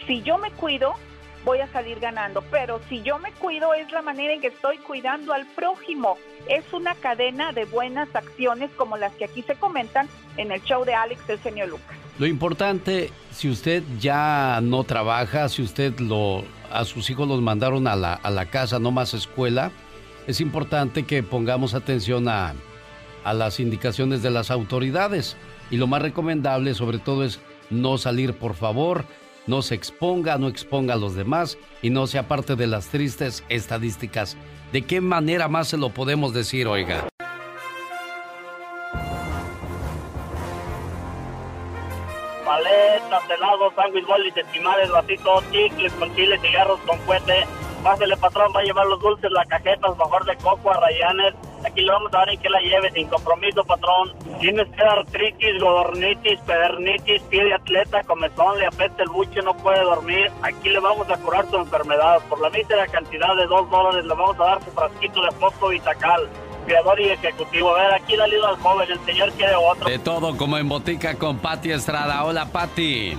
si 0.06 0.22
yo 0.22 0.38
me 0.38 0.52
cuido, 0.52 0.96
voy 1.46 1.60
a 1.60 1.68
salir 1.72 2.00
ganando. 2.00 2.44
Pero 2.52 2.80
si 2.90 3.02
yo 3.02 3.20
me 3.20 3.32
cuido 3.34 3.74
es 3.74 3.92
la 3.92 4.02
manera 4.02 4.34
en 4.34 4.42
que 4.42 4.48
estoy 4.48 4.78
cuidando 4.78 5.34
al 5.34 5.46
prójimo. 5.48 6.18
Es 6.48 6.72
una 6.74 6.96
cadena 6.96 7.52
de 7.52 7.66
buenas 7.66 8.14
acciones 8.16 8.72
como 8.76 8.98
las 8.98 9.14
que 9.14 9.26
aquí 9.26 9.44
se 9.44 9.56
comentan 9.56 10.08
en 10.38 10.52
el 10.52 10.62
show 10.64 10.84
de 10.86 10.94
Alex 10.94 11.22
el 11.30 11.40
genio 11.40 11.68
Lucas. 11.68 11.96
Lo 12.18 12.26
importante, 12.26 13.12
si 13.32 13.50
usted 13.50 13.84
ya 14.00 14.60
no 14.62 14.84
trabaja, 14.84 15.48
si 15.48 15.62
usted 15.62 15.98
lo, 16.00 16.44
a 16.72 16.84
sus 16.84 17.10
hijos 17.10 17.28
los 17.28 17.42
mandaron 17.42 17.88
a 17.88 17.96
la, 17.96 18.14
a 18.14 18.30
la 18.30 18.48
casa, 18.48 18.80
no 18.80 18.92
más 18.92 19.14
escuela, 19.14 19.72
es 20.28 20.42
importante 20.42 21.04
que 21.04 21.24
pongamos 21.24 21.74
atención 21.74 22.28
a, 22.28 22.54
a 23.24 23.34
las 23.34 23.60
indicaciones 23.60 24.22
de 24.22 24.30
las 24.30 24.52
autoridades. 24.52 25.38
Y 25.72 25.78
lo 25.78 25.88
más 25.88 26.02
recomendable 26.02 26.74
sobre 26.74 27.00
todo 27.00 27.24
es 27.24 27.40
no 27.70 27.98
salir, 27.98 28.34
por 28.34 28.56
favor, 28.56 29.06
no 29.48 29.62
se 29.62 29.76
exponga, 29.76 30.38
no 30.38 30.48
exponga 30.48 30.94
a 30.94 30.98
los 30.98 31.16
demás 31.16 31.58
y 31.82 31.90
no 31.90 32.08
sea 32.08 32.28
parte 32.28 32.56
de 32.56 32.68
las 32.68 32.90
tristes 32.90 33.44
estadísticas. 33.50 34.38
¿De 34.72 34.84
qué 34.84 35.02
manera 35.02 35.48
más 35.48 35.70
se 35.70 35.78
lo 35.78 35.90
podemos 35.90 36.34
decir, 36.34 36.68
oiga? 36.68 37.08
Paletas, 42.46 43.24
helados, 43.30 43.74
sándwich, 43.76 44.06
bolis, 44.06 44.38
estimales, 44.38 44.92
vasitos, 44.92 45.44
chicles 45.52 45.94
con 45.94 46.16
chile, 46.16 46.40
cigarros 46.40 46.80
con 46.82 47.00
fuete. 47.00 47.46
Pásele, 47.84 48.18
patrón, 48.18 48.52
va 48.56 48.60
a 48.60 48.64
llevar 48.64 48.86
los 48.88 49.00
dulces, 49.00 49.32
la 49.32 49.46
cajeta, 49.46 49.88
mejor 49.90 50.26
de 50.26 50.36
coco 50.38 50.72
a 50.72 50.80
Rayanes 50.80 51.34
Aquí 51.66 51.82
le 51.82 51.92
vamos 51.92 52.14
a 52.14 52.18
dar 52.20 52.30
en 52.30 52.40
que 52.40 52.50
la 52.50 52.60
lleve 52.62 52.92
sin 52.92 53.08
compromiso, 53.08 53.64
patrón. 53.64 54.14
Tienes 54.40 54.68
que 54.70 54.82
artritis, 54.84 55.62
godornitis, 55.62 56.40
pedernitis, 56.42 57.22
pie 57.24 57.44
de 57.44 57.54
atleta, 57.54 58.04
comezón, 58.04 58.58
le 58.60 58.68
apetece 58.68 59.04
el 59.04 59.10
buche, 59.10 59.42
no 59.42 59.56
puede 59.58 59.82
dormir. 59.82 60.32
Aquí 60.42 60.70
le 60.70 60.80
vamos 60.80 61.10
a 61.10 61.18
curar 61.18 61.50
su 61.50 61.58
enfermedad. 61.58 62.20
Por 62.30 62.40
la 62.42 62.50
mísera 62.50 62.88
cantidad 62.88 63.36
de 63.36 63.46
dos 63.48 63.70
dólares 63.70 64.06
le 64.06 64.14
vamos 64.14 64.40
a 64.40 64.44
dar 64.44 64.64
su 64.64 64.72
frasquito 64.72 65.22
de 65.24 65.32
fosco 65.32 65.70
vitacal 65.70 66.30
creador 66.66 67.00
y 67.02 67.10
ejecutivo. 67.10 67.76
A 67.76 67.82
ver, 67.82 67.94
aquí 67.94 68.16
dale 68.16 68.36
al 68.46 68.58
joven, 68.58 68.92
el 68.92 69.00
señor 69.06 69.32
quiere 69.34 69.56
otro. 69.56 69.90
De 69.90 69.98
todo 70.00 70.38
como 70.38 70.58
en 70.58 70.70
botica 70.70 71.16
con 71.16 71.40
Patti 71.40 71.72
Estrada. 71.72 72.24
Hola, 72.24 72.46
Patti. 72.46 73.18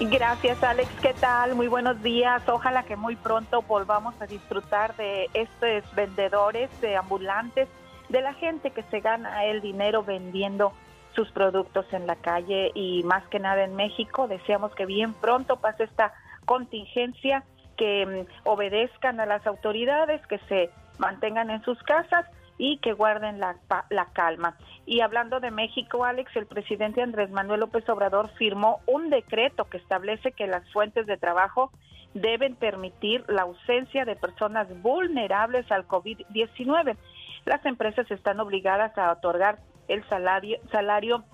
Gracias, 0.00 0.62
Alex. 0.62 0.88
¿Qué 1.00 1.14
tal? 1.14 1.54
Muy 1.54 1.68
buenos 1.68 2.02
días. 2.02 2.42
Ojalá 2.48 2.82
que 2.84 2.96
muy 2.96 3.16
pronto 3.16 3.62
volvamos 3.62 4.20
a 4.20 4.26
disfrutar 4.26 4.96
de 4.96 5.28
estos 5.34 5.94
vendedores 5.94 6.68
de 6.80 6.96
ambulantes, 6.96 7.68
de 8.08 8.20
la 8.20 8.34
gente 8.34 8.70
que 8.70 8.82
se 8.84 9.00
gana 9.00 9.44
el 9.44 9.60
dinero 9.60 10.02
vendiendo 10.02 10.72
sus 11.14 11.30
productos 11.30 11.86
en 11.92 12.06
la 12.06 12.16
calle 12.16 12.72
y 12.74 13.02
más 13.04 13.24
que 13.28 13.38
nada 13.38 13.64
en 13.64 13.76
México. 13.76 14.28
Deseamos 14.28 14.74
que 14.74 14.86
bien 14.86 15.14
pronto 15.14 15.56
pase 15.56 15.84
esta 15.84 16.12
contingencia, 16.44 17.44
que 17.76 18.06
mm, 18.06 18.48
obedezcan 18.48 19.20
a 19.20 19.26
las 19.26 19.46
autoridades, 19.46 20.24
que 20.26 20.38
se 20.48 20.70
mantengan 20.98 21.50
en 21.50 21.62
sus 21.62 21.82
casas 21.82 22.26
y 22.58 22.78
que 22.78 22.92
guarden 22.92 23.40
la, 23.40 23.56
la 23.90 24.06
calma. 24.12 24.56
Y 24.86 25.00
hablando 25.00 25.40
de 25.40 25.50
México, 25.50 26.04
Alex, 26.04 26.34
el 26.36 26.46
presidente 26.46 27.02
Andrés 27.02 27.30
Manuel 27.30 27.60
López 27.60 27.88
Obrador 27.88 28.30
firmó 28.36 28.80
un 28.86 29.10
decreto 29.10 29.64
que 29.64 29.78
establece 29.78 30.32
que 30.32 30.46
las 30.46 30.70
fuentes 30.72 31.06
de 31.06 31.16
trabajo 31.16 31.70
deben 32.14 32.54
permitir 32.54 33.24
la 33.28 33.42
ausencia 33.42 34.04
de 34.04 34.16
personas 34.16 34.68
vulnerables 34.82 35.70
al 35.70 35.86
COVID-19. 35.86 36.96
Las 37.44 37.64
empresas 37.66 38.10
están 38.10 38.40
obligadas 38.40 38.96
a 38.96 39.12
otorgar 39.12 39.58
el 39.88 40.06
salario, 40.08 40.58
salario 40.70 41.24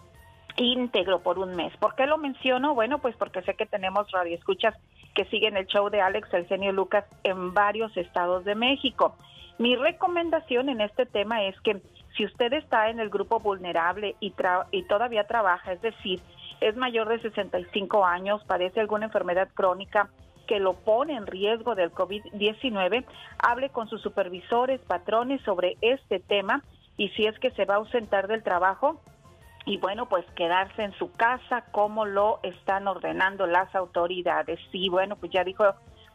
íntegro 0.56 1.20
por 1.20 1.38
un 1.38 1.55
mes. 1.55 1.76
¿Por 1.76 1.94
qué 1.94 2.06
lo 2.06 2.18
menciono? 2.18 2.74
Bueno, 2.74 2.98
pues 2.98 3.14
porque 3.16 3.42
sé 3.42 3.55
que 3.55 3.66
tenemos 3.66 4.10
radioescuchas 4.10 4.74
que 5.14 5.24
siguen 5.26 5.56
el 5.56 5.66
show 5.66 5.90
de 5.90 6.01
Alex 6.01 6.32
El 6.32 6.47
Genio 6.47 6.72
Lucas 6.72 7.05
en 7.24 7.52
varios 7.55 7.97
estados 7.97 8.44
de 8.44 8.55
México. 8.55 9.16
Mi 9.61 9.77
recomendación 9.77 10.70
en 10.70 10.81
este 10.81 11.05
tema 11.05 11.45
es 11.45 11.61
que 11.61 11.82
si 12.16 12.24
usted 12.24 12.51
está 12.55 12.89
en 12.89 12.99
el 12.99 13.11
grupo 13.11 13.41
vulnerable 13.41 14.16
y, 14.19 14.32
tra- 14.32 14.65
y 14.70 14.85
todavía 14.85 15.27
trabaja, 15.27 15.73
es 15.73 15.82
decir, 15.82 16.19
es 16.62 16.77
mayor 16.77 17.11
de 17.11 17.20
65 17.20 18.07
años, 18.07 18.43
padece 18.47 18.81
alguna 18.81 19.05
enfermedad 19.05 19.51
crónica 19.53 20.09
que 20.47 20.61
lo 20.61 20.73
pone 20.73 21.15
en 21.15 21.27
riesgo 21.27 21.74
del 21.74 21.93
COVID-19, 21.93 23.05
hable 23.39 23.69
con 23.69 23.87
sus 23.91 24.01
supervisores, 24.01 24.81
patrones 24.81 25.43
sobre 25.43 25.77
este 25.82 26.20
tema 26.20 26.62
y 26.97 27.11
si 27.11 27.27
es 27.27 27.39
que 27.39 27.51
se 27.51 27.66
va 27.66 27.74
a 27.74 27.78
ausentar 27.78 28.28
del 28.28 28.43
trabajo, 28.43 29.03
y 29.66 29.77
bueno, 29.77 30.09
pues 30.09 30.24
quedarse 30.37 30.85
en 30.85 30.93
su 30.93 31.12
casa 31.12 31.66
como 31.70 32.07
lo 32.07 32.41
están 32.43 32.89
ordenando 32.89 33.47
las 33.47 33.74
autoridades. 33.74 34.59
Y 34.73 34.89
bueno, 34.89 35.16
pues 35.16 35.31
ya 35.32 35.45
dijo 35.45 35.65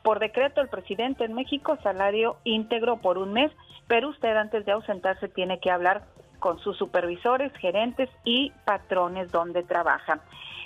por 0.05 0.19
decreto 0.19 0.61
el 0.61 0.67
presidente 0.67 1.25
en 1.25 1.33
México 1.33 1.79
salario 1.81 2.37
íntegro 2.43 2.97
por 2.97 3.17
un 3.17 3.33
mes, 3.33 3.51
pero 3.87 4.09
usted 4.09 4.37
antes 4.37 4.63
de 4.63 4.71
ausentarse 4.71 5.27
tiene 5.29 5.59
que 5.59 5.71
hablar 5.71 6.03
con 6.37 6.59
sus 6.59 6.77
supervisores, 6.77 7.51
gerentes 7.53 8.07
y 8.23 8.51
patrones 8.65 9.31
donde 9.31 9.63
trabaja. 9.63 10.19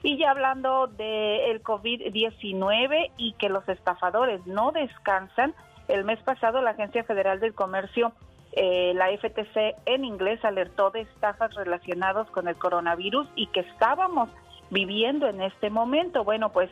Y 0.04 0.18
ya 0.18 0.32
hablando 0.32 0.88
del 0.88 1.64
COVID-19 1.64 3.12
y 3.16 3.32
que 3.40 3.48
los 3.48 3.68
estafadores 3.70 4.46
no 4.46 4.74
descansan, 4.74 5.54
el 5.88 6.04
mes 6.04 6.20
pasado 6.20 6.62
la 6.62 6.72
Agencia 6.72 7.06
Federal 7.06 7.40
del 7.40 7.54
Comercio 7.54 8.12
eh, 8.52 8.92
la 8.94 9.08
FTC 9.08 9.78
en 9.86 10.04
inglés 10.04 10.44
alertó 10.44 10.92
de 10.92 11.02
estafas 11.02 11.54
relacionadas 11.54 12.30
con 12.32 12.50
el 12.50 12.58
coronavirus 12.58 13.30
y 13.36 13.48
que 13.48 13.62
estábamos 13.62 14.30
viviendo 14.70 15.28
en 15.28 15.42
este 15.42 15.70
momento. 15.70 16.26
Bueno, 16.26 16.50
pues 16.52 16.70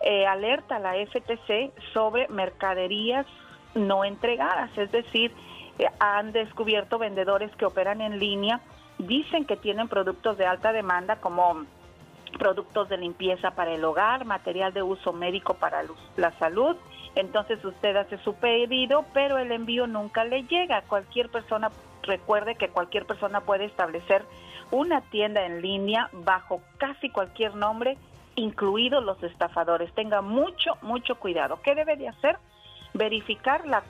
eh, 0.00 0.26
alerta 0.26 0.78
la 0.78 0.94
FTC 0.94 1.72
sobre 1.92 2.28
mercaderías 2.28 3.26
no 3.74 4.04
entregadas, 4.04 4.76
es 4.76 4.90
decir, 4.90 5.32
eh, 5.78 5.86
han 5.98 6.32
descubierto 6.32 6.98
vendedores 6.98 7.54
que 7.56 7.66
operan 7.66 8.00
en 8.00 8.18
línea, 8.18 8.60
dicen 8.98 9.44
que 9.44 9.56
tienen 9.56 9.88
productos 9.88 10.36
de 10.36 10.46
alta 10.46 10.72
demanda 10.72 11.16
como 11.16 11.64
productos 12.38 12.88
de 12.88 12.96
limpieza 12.96 13.52
para 13.52 13.72
el 13.72 13.84
hogar, 13.84 14.24
material 14.24 14.72
de 14.72 14.82
uso 14.82 15.12
médico 15.12 15.54
para 15.54 15.84
la 16.16 16.32
salud. 16.38 16.76
Entonces 17.14 17.64
usted 17.64 17.96
hace 17.96 18.18
su 18.18 18.34
pedido, 18.34 19.04
pero 19.12 19.38
el 19.38 19.50
envío 19.52 19.86
nunca 19.86 20.24
le 20.24 20.44
llega. 20.44 20.82
Cualquier 20.82 21.28
persona, 21.28 21.70
recuerde 22.02 22.54
que 22.54 22.68
cualquier 22.68 23.04
persona 23.04 23.40
puede 23.40 23.64
establecer 23.64 24.24
una 24.70 25.00
tienda 25.00 25.44
en 25.44 25.60
línea 25.60 26.08
bajo 26.12 26.62
casi 26.78 27.10
cualquier 27.10 27.56
nombre, 27.56 27.98
incluidos 28.40 29.04
los 29.04 29.22
estafadores. 29.22 29.92
Tenga 29.94 30.22
mucho, 30.22 30.72
mucho 30.82 31.16
cuidado. 31.16 31.60
¿Qué 31.62 31.74
debe 31.74 31.96
de 31.96 32.08
hacer? 32.08 32.38
Verificar 32.94 33.66
la, 33.66 33.84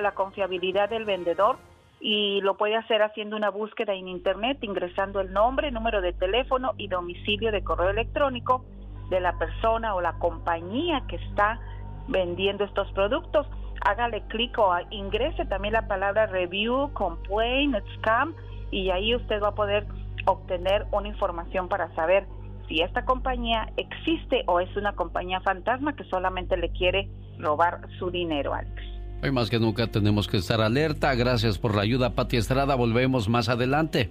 la 0.00 0.12
confiabilidad 0.12 0.88
del 0.88 1.04
vendedor 1.04 1.56
y 2.00 2.40
lo 2.42 2.56
puede 2.56 2.76
hacer 2.76 3.02
haciendo 3.02 3.36
una 3.36 3.50
búsqueda 3.50 3.94
en 3.94 4.06
Internet, 4.06 4.58
ingresando 4.62 5.20
el 5.20 5.32
nombre, 5.32 5.70
número 5.72 6.00
de 6.00 6.12
teléfono 6.12 6.74
y 6.76 6.88
domicilio 6.88 7.50
de 7.50 7.64
correo 7.64 7.90
electrónico 7.90 8.64
de 9.10 9.20
la 9.20 9.36
persona 9.38 9.94
o 9.94 10.00
la 10.00 10.12
compañía 10.18 11.02
que 11.08 11.16
está 11.16 11.58
vendiendo 12.06 12.64
estos 12.64 12.90
productos. 12.92 13.46
Hágale 13.80 14.22
clic 14.28 14.56
o 14.58 14.72
ingrese 14.90 15.44
también 15.46 15.74
la 15.74 15.88
palabra 15.88 16.26
review, 16.26 16.92
complaint, 16.92 17.76
scam 17.96 18.34
y 18.70 18.90
ahí 18.90 19.14
usted 19.14 19.42
va 19.42 19.48
a 19.48 19.54
poder 19.54 19.86
obtener 20.26 20.86
una 20.92 21.08
información 21.08 21.68
para 21.68 21.92
saber 21.94 22.26
si 22.68 22.80
esta 22.82 23.04
compañía 23.04 23.72
existe 23.76 24.44
o 24.46 24.60
es 24.60 24.74
una 24.76 24.92
compañía 24.92 25.40
fantasma 25.40 25.96
que 25.96 26.04
solamente 26.04 26.56
le 26.56 26.70
quiere 26.70 27.08
robar 27.38 27.80
su 27.98 28.10
dinero, 28.10 28.54
Alex. 28.54 28.82
Hoy 29.22 29.32
más 29.32 29.50
que 29.50 29.58
nunca 29.58 29.86
tenemos 29.88 30.28
que 30.28 30.36
estar 30.36 30.60
alerta. 30.60 31.14
Gracias 31.14 31.58
por 31.58 31.74
la 31.74 31.82
ayuda, 31.82 32.14
Pati 32.14 32.36
Estrada. 32.36 32.76
Volvemos 32.76 33.28
más 33.28 33.48
adelante. 33.48 34.10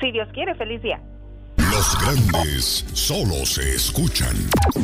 Si 0.00 0.10
Dios 0.10 0.28
quiere, 0.32 0.54
feliz 0.56 0.82
día. 0.82 1.00
Los 1.70 1.96
grandes 2.00 2.84
solo 2.94 3.46
se 3.46 3.74
escuchan. 3.74 4.34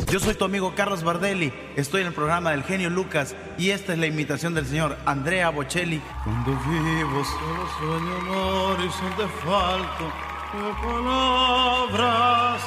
Yo 0.09 0.19
soy 0.19 0.35
tu 0.35 0.45
amigo 0.45 0.73
Carlos 0.73 1.03
Bardelli, 1.03 1.51
estoy 1.75 2.01
en 2.01 2.07
el 2.07 2.13
programa 2.13 2.51
del 2.51 2.63
genio 2.63 2.89
Lucas 2.89 3.35
y 3.57 3.71
esta 3.71 3.93
es 3.93 3.99
la 3.99 4.07
imitación 4.07 4.53
del 4.53 4.65
señor 4.65 4.97
Andrea 5.05 5.49
Bocelli. 5.49 6.01
Cuando 6.23 6.51
vivo 6.51 7.23
solo 7.25 7.67
sueño 7.79 8.15
amor 8.15 8.77
y 8.85 8.89
son 8.91 9.17
de 9.17 9.27
falto 9.27 10.26
palabras. 10.51 12.61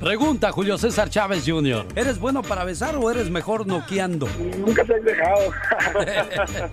Pregunta 0.00 0.52
Julio 0.52 0.78
César 0.78 1.10
Chávez 1.10 1.44
Jr. 1.46 1.86
¿Eres 1.94 2.18
bueno 2.18 2.42
para 2.42 2.64
besar 2.64 2.96
o 2.96 3.10
eres 3.10 3.30
mejor 3.30 3.66
noqueando? 3.66 4.28
Nunca 4.58 4.84
se 4.84 4.94
han 4.94 5.04
dejado. 5.04 5.40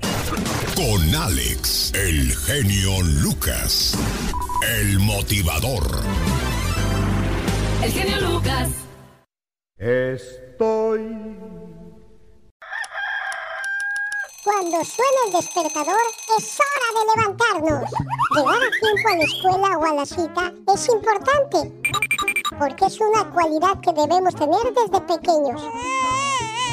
Con 0.76 1.15
Alex, 1.15 1.93
el 1.93 2.31
genio 2.35 3.01
Lucas, 3.22 3.97
el 4.80 4.99
motivador. 4.99 5.84
El 7.84 7.91
genio 7.91 8.22
Lucas. 8.30 8.69
Estoy. 9.77 10.99
Cuando 14.52 14.84
suena 14.84 15.20
el 15.28 15.34
despertador, 15.34 16.02
es 16.40 16.58
hora 16.60 17.00
de 17.00 17.22
levantarnos. 17.22 17.92
Llegar 18.36 18.56
a 18.56 18.72
tiempo 18.82 19.10
a 19.10 19.16
la 19.16 19.24
escuela 19.24 19.78
o 19.78 19.86
a 19.86 19.94
la 19.94 20.06
cita 20.08 20.54
es 20.74 20.90
importante, 20.90 21.72
porque 22.58 22.86
es 22.86 23.00
una 23.00 23.30
cualidad 23.30 23.80
que 23.80 23.94
debemos 23.94 24.34
tener 24.34 24.74
desde 24.74 25.02
pequeños. 25.02 25.62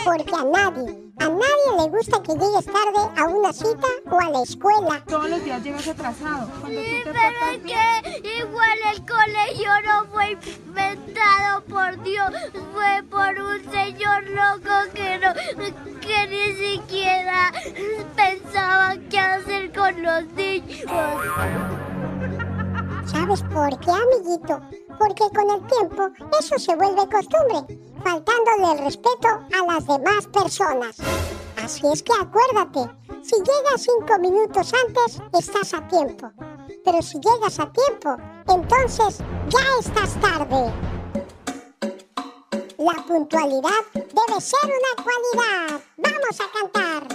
Porque 0.07 0.35
a 0.35 0.45
nadie, 0.45 1.06
a 1.19 1.29
nadie 1.29 1.77
le 1.79 1.89
gusta 1.89 2.23
que 2.23 2.33
llegues 2.33 2.67
tarde 2.67 3.11
a 3.17 3.25
una 3.25 3.53
cita 3.53 3.87
o 4.11 4.21
a 4.21 4.31
la 4.31 4.43
escuela. 4.43 5.03
Todos 5.07 5.31
los 5.31 5.45
días 5.45 5.63
llegas 5.63 5.89
atrasado. 5.89 6.49
Cuando 6.61 6.81
tú 6.81 6.87
te 7.05 7.05
pero 7.05 7.39
es 7.53 7.59
que 7.63 8.39
igual 8.39 8.79
el 8.93 9.07
colegio 9.07 9.71
no 9.85 10.07
fue 10.13 10.33
inventado 10.33 11.65
por 11.65 12.03
Dios, 12.03 12.31
fue 12.75 13.03
por 13.09 13.41
un 13.41 13.73
señor 13.73 14.25
loco 14.29 14.93
que 14.95 15.19
no, 15.19 15.33
que 16.01 16.27
ni 16.29 16.55
siquiera 16.55 17.53
pensaba 18.15 18.97
qué 19.11 19.19
hacer 19.19 19.73
con 19.73 20.03
los 20.03 20.25
niños. 20.35 20.85
¿Sabes 23.07 23.43
por 23.43 23.79
qué, 23.81 23.91
amiguito? 23.91 24.61
Porque 24.99 25.25
con 25.35 25.51
el 25.51 25.67
tiempo 25.67 26.11
eso 26.39 26.59
se 26.59 26.75
vuelve 26.75 27.09
costumbre, 27.09 27.79
faltándole 28.07 28.73
el 28.73 28.85
respeto 28.85 29.29
a 29.29 29.73
las 29.73 29.85
demás 29.85 30.27
personas. 30.33 30.97
Así 31.57 31.83
es 31.93 32.05
que 32.05 32.13
acuérdate, 32.13 32.89
si 33.21 33.35
llegas 33.35 33.83
cinco 33.83 34.19
minutos 34.21 34.73
antes, 34.87 35.21
estás 35.33 35.75
a 35.75 35.89
tiempo. 35.89 36.31
Pero 36.85 37.03
si 37.03 37.19
llegas 37.19 37.59
a 37.59 37.73
tiempo, 37.73 38.17
entonces 38.47 39.19
ya 39.49 39.59
estás 39.81 40.21
tarde. 40.21 40.73
La 42.79 43.03
puntualidad 43.09 43.83
debe 43.93 44.41
ser 44.41 44.61
una 44.65 45.03
cualidad. 45.03 45.81
Vamos 45.97 46.41
a 46.41 46.47
cantar. 46.61 47.09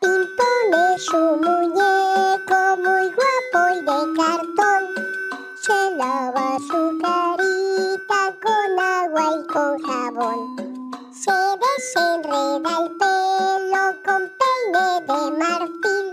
Pimpón 0.00 0.94
es 0.94 1.08
un 1.08 1.40
muñeco 1.40 2.76
muy 2.84 3.06
guapo 3.16 3.60
y 3.72 3.80
de 3.80 4.14
cartón. 4.14 4.95
Lava 5.96 6.58
su 6.58 6.98
carita 7.00 8.20
con 8.42 8.78
agua 8.78 9.24
y 9.32 9.46
con 9.46 9.78
jabón. 9.82 10.92
Se 11.10 11.32
desenreda 11.32 12.70
el 12.82 12.90
pelo 12.98 13.84
con 14.04 14.30
peine 14.36 14.88
de 15.00 15.20
marfil. 15.38 16.06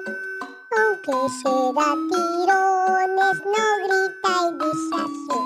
Aunque 0.79 1.17
se 1.41 1.55
da 1.73 1.89
tirones, 2.09 3.37
no 3.43 3.65
grita 3.83 4.33
y 4.41 4.53
dice 4.63 4.95
así. 5.03 5.39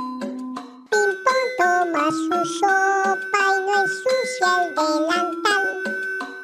Pimpón 0.91 1.45
toma 1.57 2.05
su 2.11 2.45
sopa 2.59 3.41
y 3.55 3.61
no 3.65 3.73
ensucia 3.81 4.49
el 4.61 4.76
delantal. 4.76 5.65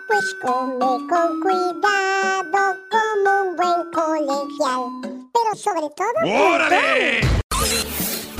Pues 0.07 0.35
come 0.41 0.91
con 1.07 1.41
cuidado 1.41 2.63
como 2.89 3.29
un 3.43 3.55
buen 3.55 3.91
colegial. 3.91 4.81
Pero 5.31 5.55
sobre 5.55 5.89
todo... 5.95 6.55
¡Órale! 6.55 7.42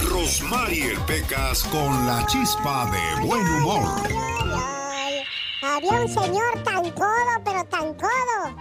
Rosmarie 0.09 0.97
Pecas 1.07 1.63
con 1.65 2.05
la 2.05 2.25
chispa 2.27 2.89
de 2.91 3.25
buen 3.25 3.45
humor. 3.55 3.83
Había 5.63 5.91
un 6.01 6.09
señor 6.09 6.63
tan 6.63 6.91
codo, 6.91 7.41
pero 7.45 7.63
tan 7.65 7.93
codo, 7.93 8.55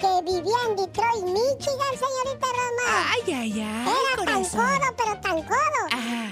que 0.00 0.22
vivía 0.24 0.56
en 0.68 0.76
Detroit, 0.76 1.24
Michigan, 1.24 1.94
señorita 1.98 2.46
Roma. 2.46 3.06
Ay, 3.12 3.22
ay, 3.34 3.60
ay. 3.60 3.86
Era 3.88 4.16
corazón. 4.16 4.60
tan 4.60 4.78
codo, 4.80 4.94
pero 4.96 5.20
tan 5.20 5.42
codo, 5.42 5.82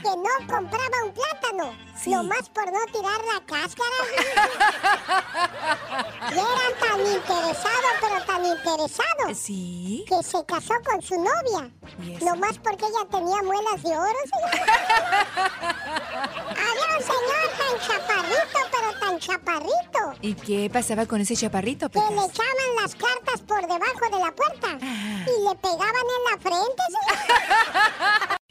que 0.03 0.17
no 0.17 0.33
compraba 0.57 0.97
un 1.05 1.13
plátano. 1.13 1.85
Nomás 2.07 2.49
por 2.51 2.67
no 2.71 2.85
tirar 2.93 3.21
la 3.25 3.41
cáscara. 3.47 3.99
y 6.31 6.35
era 6.35 6.79
tan 6.81 7.01
interesado, 7.01 7.89
pero 8.01 8.25
tan 8.27 8.45
interesado. 8.45 9.35
Sí. 9.35 10.05
Que 10.07 10.23
se 10.23 10.45
casó 10.45 10.75
con 10.85 11.01
su 11.01 11.15
novia. 11.17 11.71
Nomás 12.21 12.59
porque 12.59 12.85
ella 12.85 13.09
tenía 13.11 13.43
muelas 13.43 13.83
de 13.83 13.97
oro, 13.97 14.19
señor. 14.25 14.69
Había 16.51 16.99
un 16.99 17.03
señor 17.03 17.47
tan 17.59 17.89
chaparrito, 17.89 18.59
pero 18.71 18.99
tan 19.01 19.19
chaparrito. 19.19 20.15
¿Y 20.21 20.35
qué 20.35 20.71
pasaba 20.71 21.07
con 21.07 21.21
ese 21.23 21.35
chaparrito, 21.37 21.89
Que 21.89 22.01
Pecas? 22.01 22.11
le 22.11 22.25
echaban 22.27 22.77
las 22.83 22.95
cartas 22.95 23.41
por 23.47 23.54
debajo 23.63 24.05
de 24.11 24.19
la 24.19 24.33
puerta 24.33 24.79
y 24.81 25.49
le 25.49 25.55
pegaban 25.57 26.07
en 26.17 26.25
la 26.31 26.39
frente. 26.41 26.83
señor. 26.89 28.39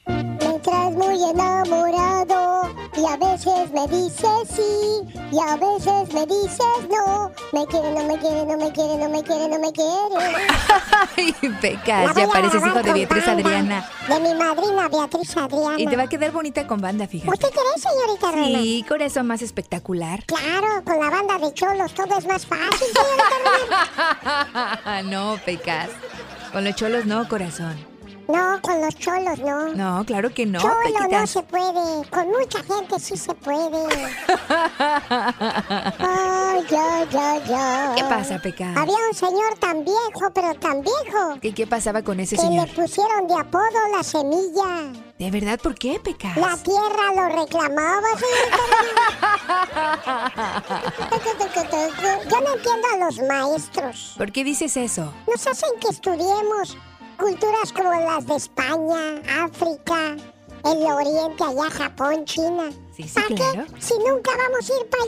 Muy 0.65 1.21
enamorado 1.21 2.73
y 2.95 3.05
a 3.05 3.17
veces 3.17 3.69
me 3.71 3.85
dices 3.87 4.47
sí 4.47 5.01
y 5.31 5.37
a 5.37 5.57
veces 5.57 6.13
me 6.13 6.25
dices 6.25 6.87
no. 6.89 7.31
Me 7.51 7.65
quiere, 7.67 7.91
no 7.91 8.05
me 8.05 8.17
quiere, 8.17 8.45
no 8.45 8.57
me 8.57 8.71
quiere, 8.71 8.97
no 8.97 9.09
me 9.09 9.23
quiere, 9.23 9.49
no 9.49 9.59
me 9.59 9.73
quiere. 9.73 10.35
Ay, 11.17 11.35
Pecas, 11.59 12.15
ya 12.15 12.27
pareces 12.27 12.61
hijo 12.65 12.77
de 12.77 12.83
con 12.83 12.93
Beatriz. 12.93 13.27
Adriana. 13.27 13.89
De 14.07 14.19
mi 14.21 14.33
madrina 14.35 14.87
Beatriz 14.87 15.35
Adriana. 15.35 15.75
Y 15.79 15.85
te 15.85 15.97
va 15.97 16.03
a 16.03 16.07
quedar 16.07 16.31
bonita 16.31 16.65
con 16.65 16.79
banda, 16.79 17.07
fíjate. 17.07 17.29
¿Usted 17.29 17.49
cree, 17.49 17.81
señorita 17.81 18.31
Roma? 18.31 18.59
Sí, 18.59 18.85
corazón 18.87 19.27
más 19.27 19.41
espectacular. 19.41 20.23
Claro, 20.25 20.83
con 20.85 20.97
la 20.97 21.09
banda 21.09 21.39
de 21.39 21.53
cholos 21.53 21.93
todo 21.93 22.17
es 22.17 22.25
más 22.25 22.45
fácil, 22.45 22.87
señorita 22.93 23.35
Roma. 24.53 25.01
no, 25.11 25.37
Pecas. 25.43 25.89
Con 26.53 26.63
los 26.63 26.75
cholos 26.75 27.05
no, 27.05 27.27
corazón. 27.27 27.92
No, 28.27 28.59
con 28.61 28.79
los 28.81 28.95
cholos 28.95 29.39
no. 29.39 29.73
No, 29.73 30.05
claro 30.05 30.33
que 30.33 30.45
no, 30.45 30.59
Cholo 30.59 31.07
no 31.09 31.27
se 31.27 31.41
puede. 31.43 32.07
Con 32.09 32.27
mucha 32.29 32.63
gente 32.63 32.99
sí 32.99 33.17
se 33.17 33.33
puede. 33.35 33.87
Ay, 35.99 36.63
ya, 36.69 37.05
ya, 37.11 37.43
ya. 37.45 37.93
¿Qué 37.95 38.03
pasa, 38.03 38.39
Pecas? 38.39 38.75
Había 38.77 38.95
un 39.09 39.15
señor 39.15 39.57
tan 39.59 39.83
viejo, 39.83 40.31
pero 40.33 40.53
tan 40.55 40.81
viejo, 40.81 41.39
¿Qué, 41.41 41.53
qué 41.53 41.67
pasaba 41.67 42.01
con 42.01 42.19
ese 42.19 42.35
que 42.37 42.41
señor? 42.41 42.67
le 42.67 42.73
pusieron 42.73 43.27
de 43.27 43.35
apodo 43.35 43.63
la 43.95 44.03
semilla. 44.03 44.91
¿De 45.19 45.29
verdad 45.31 45.59
por 45.61 45.75
qué, 45.75 45.99
Pecas? 46.03 46.35
La 46.37 46.55
tierra 46.57 47.13
lo 47.15 47.29
reclamaba, 47.41 48.07
señorita. 48.17 49.83
Yo 52.29 52.41
no 52.41 52.53
entiendo 52.55 52.87
a 52.93 52.97
los 53.05 53.19
maestros. 53.27 54.15
¿Por 54.17 54.31
qué 54.31 54.43
dices 54.43 54.77
eso? 54.77 55.13
Nos 55.27 55.45
hacen 55.47 55.69
que 55.79 55.89
estudiemos 55.89 56.77
culturas 57.17 57.71
como 57.73 57.91
las 57.91 58.25
de 58.25 58.35
España, 58.35 59.21
África, 59.43 60.15
el 60.65 60.77
Oriente, 60.83 61.43
allá 61.43 61.69
Japón, 61.71 62.25
China. 62.25 62.69
Sí, 62.95 63.03
sí, 63.03 63.13
¿Para 63.15 63.27
claro. 63.27 63.65
qué? 63.73 63.81
Si 63.81 63.93
nunca 63.97 64.31
vamos 64.37 64.69
a 64.69 64.73
ir 64.73 64.85
para 64.89 65.03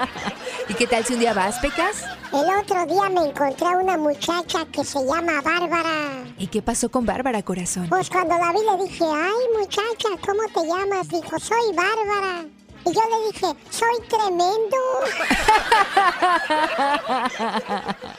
allá. 0.00 0.08
¿Y 0.68 0.74
qué 0.74 0.86
tal 0.86 1.04
si 1.04 1.12
un 1.14 1.20
día 1.20 1.34
vas, 1.34 1.58
Pecas? 1.58 2.02
El 2.32 2.48
otro 2.58 2.86
día 2.86 3.08
me 3.10 3.28
encontré 3.28 3.66
a 3.66 3.76
una 3.76 3.96
muchacha 3.98 4.64
que 4.72 4.84
se 4.84 5.04
llama 5.04 5.40
Bárbara. 5.42 6.24
¿Y 6.38 6.46
qué 6.46 6.62
pasó 6.62 6.90
con 6.90 7.04
Bárbara, 7.04 7.42
corazón? 7.42 7.88
Pues 7.88 8.08
cuando 8.08 8.36
la 8.38 8.52
vi 8.52 8.58
le 8.64 8.84
dije, 8.84 9.04
ay 9.04 9.58
muchacha, 9.58 10.08
¿cómo 10.24 10.42
te 10.54 10.66
llamas? 10.66 11.08
Dijo, 11.08 11.38
soy 11.38 11.74
Bárbara. 11.74 12.46
Y 12.86 12.92
yo 12.92 13.00
le 13.10 13.32
dije, 13.32 13.46
soy 13.70 14.00
tremendo. 14.08 14.76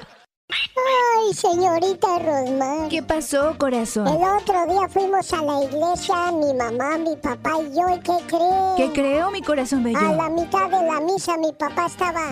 Ay, 0.50 1.34
señorita 1.34 2.20
Rosmar. 2.20 2.90
¿Qué 2.90 3.02
pasó, 3.02 3.56
corazón? 3.58 4.08
El 4.08 4.16
otro 4.24 4.66
día 4.68 4.88
fuimos 4.90 5.34
a 5.34 5.42
la 5.42 5.64
iglesia, 5.64 6.32
mi 6.32 6.54
mamá, 6.54 6.98
mi 6.98 7.16
papá 7.16 7.52
y 7.62 7.76
yo, 7.76 7.90
¿y 7.96 8.00
qué 8.00 8.18
cree? 8.28 8.74
¿Qué 8.78 8.92
creo, 8.94 9.32
mi 9.32 9.42
corazón 9.42 9.84
bello? 9.84 9.98
A 9.98 10.14
la 10.14 10.30
mitad 10.30 10.70
de 10.70 10.86
la 10.86 11.00
misa 11.02 11.38
mi 11.38 11.52
papá 11.54 11.88
estaba... 11.88 12.32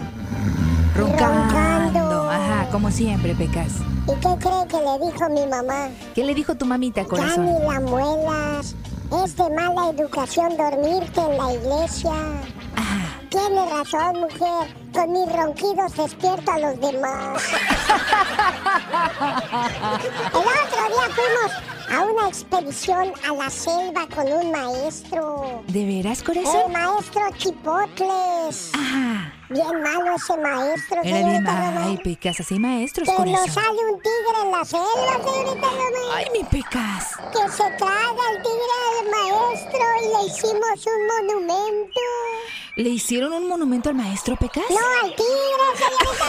Roncando. 0.95 2.29
Ajá, 2.29 2.69
como 2.71 2.91
siempre, 2.91 3.33
Pecas. 3.33 3.73
¿Y 4.07 4.11
qué 4.19 4.37
cree 4.39 4.67
que 4.67 4.77
le 4.77 5.05
dijo 5.11 5.29
mi 5.29 5.47
mamá? 5.47 5.89
¿Qué 6.13 6.23
le 6.23 6.35
dijo 6.35 6.53
tu 6.55 6.65
mamita, 6.65 7.01
Ya 7.01 7.07
corazón? 7.07 7.45
ni 7.45 7.59
la 7.67 7.79
muelas. 7.79 8.75
Es 9.23 9.35
de 9.35 9.49
mala 9.49 9.89
educación 9.89 10.55
dormirte 10.55 11.19
en 11.21 11.37
la 11.37 11.53
iglesia. 11.53 12.13
Tiene 13.29 13.65
razón, 13.71 14.21
mujer. 14.21 14.82
Con 14.93 15.11
mis 15.11 15.31
ronquidos 15.31 15.95
despierto 15.97 16.51
a 16.51 16.59
los 16.59 16.79
demás. 16.79 17.43
El 20.33 20.39
otro 20.39 20.87
día 20.87 21.07
fuimos 21.15 21.51
a 21.91 22.01
una 22.01 22.27
expedición 22.29 23.11
a 23.27 23.33
la 23.33 23.49
selva 23.49 24.07
con 24.13 24.31
un 24.31 24.51
maestro. 24.51 25.63
¿De 25.67 25.85
veras, 25.85 26.19
El 26.19 26.25
corazón? 26.25 26.71
maestro 26.71 27.21
Chipotles. 27.37 28.71
Bien 29.49 29.81
malo 29.83 30.15
ese 30.15 30.37
maestro, 30.37 31.01
Era 31.03 31.27
bien. 31.27 31.47
Ay, 31.47 31.97
Pecas, 32.03 32.39
así 32.39 32.57
maestros, 32.59 33.07
Que 33.07 33.13
nos 33.13 33.25
corazón. 33.41 33.51
sale 33.63 33.79
un 33.91 33.99
tigre 33.99 34.41
en 34.43 34.51
la 34.51 34.65
selva, 34.65 35.19
señorita. 35.23 35.67
Ay, 36.15 36.25
mi 36.33 36.43
Pecas. 36.43 37.15
Que 37.31 37.51
se 37.51 37.69
traga 37.77 38.23
el 38.31 38.41
tigre 38.41 38.75
al 38.99 39.05
maestro 39.11 39.79
y 40.01 40.07
le 40.07 40.21
hicimos 40.27 40.85
un 40.87 41.07
monumento. 41.07 41.99
¿Le 42.75 42.89
hicieron 42.89 43.33
un 43.33 43.47
monumento 43.47 43.89
al 43.89 43.95
maestro, 43.95 44.35
Pecas? 44.35 44.63
No 44.71 44.79
al 45.03 45.09
tigre, 45.15 45.67
señorita 45.77 46.27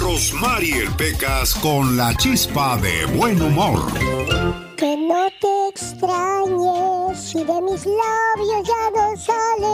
Rosmarie 0.00 0.90
Pecas 0.96 1.54
con 1.56 1.96
la 1.96 2.14
chispa 2.16 2.76
de 2.78 3.04
buen 3.06 3.40
humor. 3.42 3.92
Que 4.76 4.96
no 4.96 5.26
te 5.40 5.68
extrañes 5.70 7.18
si 7.18 7.38
de 7.44 7.60
mis 7.62 7.86
labios 7.86 8.62
ya 8.64 8.90
no 8.94 9.16
sale 9.16 9.72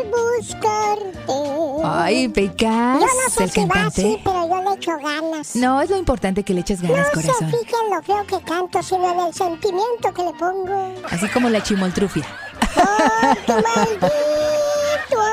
el 0.00 0.10
buscarte. 0.10 1.82
Ay, 1.84 2.28
Pecas. 2.28 3.00
Yo 3.00 3.06
no 3.06 3.30
sé 3.30 3.44
el 3.44 3.50
si 3.50 3.60
va 3.60 3.66
cantante. 3.66 4.00
así, 4.02 4.20
pero 4.24 4.48
yo 4.48 4.62
le 4.62 4.74
echo 4.76 4.92
ganas. 4.98 5.56
No, 5.56 5.80
es 5.82 5.90
lo 5.90 5.96
importante 5.96 6.42
que 6.44 6.54
le 6.54 6.60
eches 6.60 6.80
ganas, 6.82 7.08
no 7.08 7.12
corazón. 7.22 7.50
se 7.50 7.56
fijen 7.58 7.90
lo 7.90 8.02
feo 8.02 8.24
que 8.26 8.40
canto, 8.44 8.82
sino 8.82 9.10
en 9.12 9.20
el 9.26 9.34
sentimiento 9.34 10.12
que 10.14 10.22
le 10.22 10.32
pongo. 10.34 10.94
Así 11.10 11.28
como 11.28 11.48
la 11.50 11.62
chimoltrufia. 11.62 12.24
Tu 13.46 13.52
maldito 13.52 14.06
amor. 14.06 14.57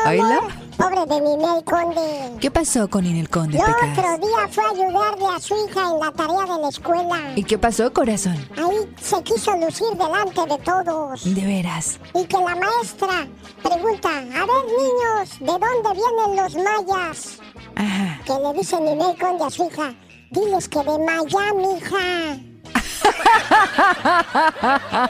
¿Oílo? 0.07 0.47
Pobre 0.77 1.05
de 1.05 1.21
Ninel 1.21 1.63
Conde. 1.63 2.37
¿Qué 2.39 2.51
pasó 2.51 2.89
con 2.89 3.05
Inel 3.05 3.29
Conde, 3.29 3.57
El 3.57 3.63
otro 3.63 4.17
día 4.17 4.47
fue 4.49 4.63
a 4.63 4.69
ayudarle 4.69 5.25
a 5.35 5.39
su 5.39 5.55
hija 5.65 5.89
en 5.89 5.99
la 5.99 6.11
tarea 6.11 6.55
de 6.55 6.61
la 6.61 6.69
escuela. 6.69 7.33
¿Y 7.35 7.43
qué 7.43 7.57
pasó, 7.57 7.91
corazón? 7.93 8.35
Ahí 8.57 8.93
se 9.01 9.23
quiso 9.23 9.55
lucir 9.55 9.87
delante 9.97 10.41
de 10.41 10.57
todos. 10.63 11.23
De 11.35 11.45
veras. 11.45 11.99
Y 12.13 12.25
que 12.25 12.37
la 12.37 12.55
maestra 12.55 13.27
pregunta, 13.63 14.09
a 14.09 14.21
ver 14.21 14.65
niños, 14.67 15.39
¿de 15.39 15.45
dónde 15.45 15.89
vienen 15.93 16.43
los 16.43 16.55
mayas? 16.55 17.39
Ajá. 17.75 18.19
Que 18.25 18.33
le 18.33 18.53
dice 18.59 18.79
Ninel 18.79 19.17
Conde 19.17 19.45
a 19.45 19.49
su 19.49 19.65
hija, 19.65 19.93
diles 20.31 20.67
que 20.67 20.79
de 20.79 20.99
Miami, 20.99 21.77
hija. 21.77 22.54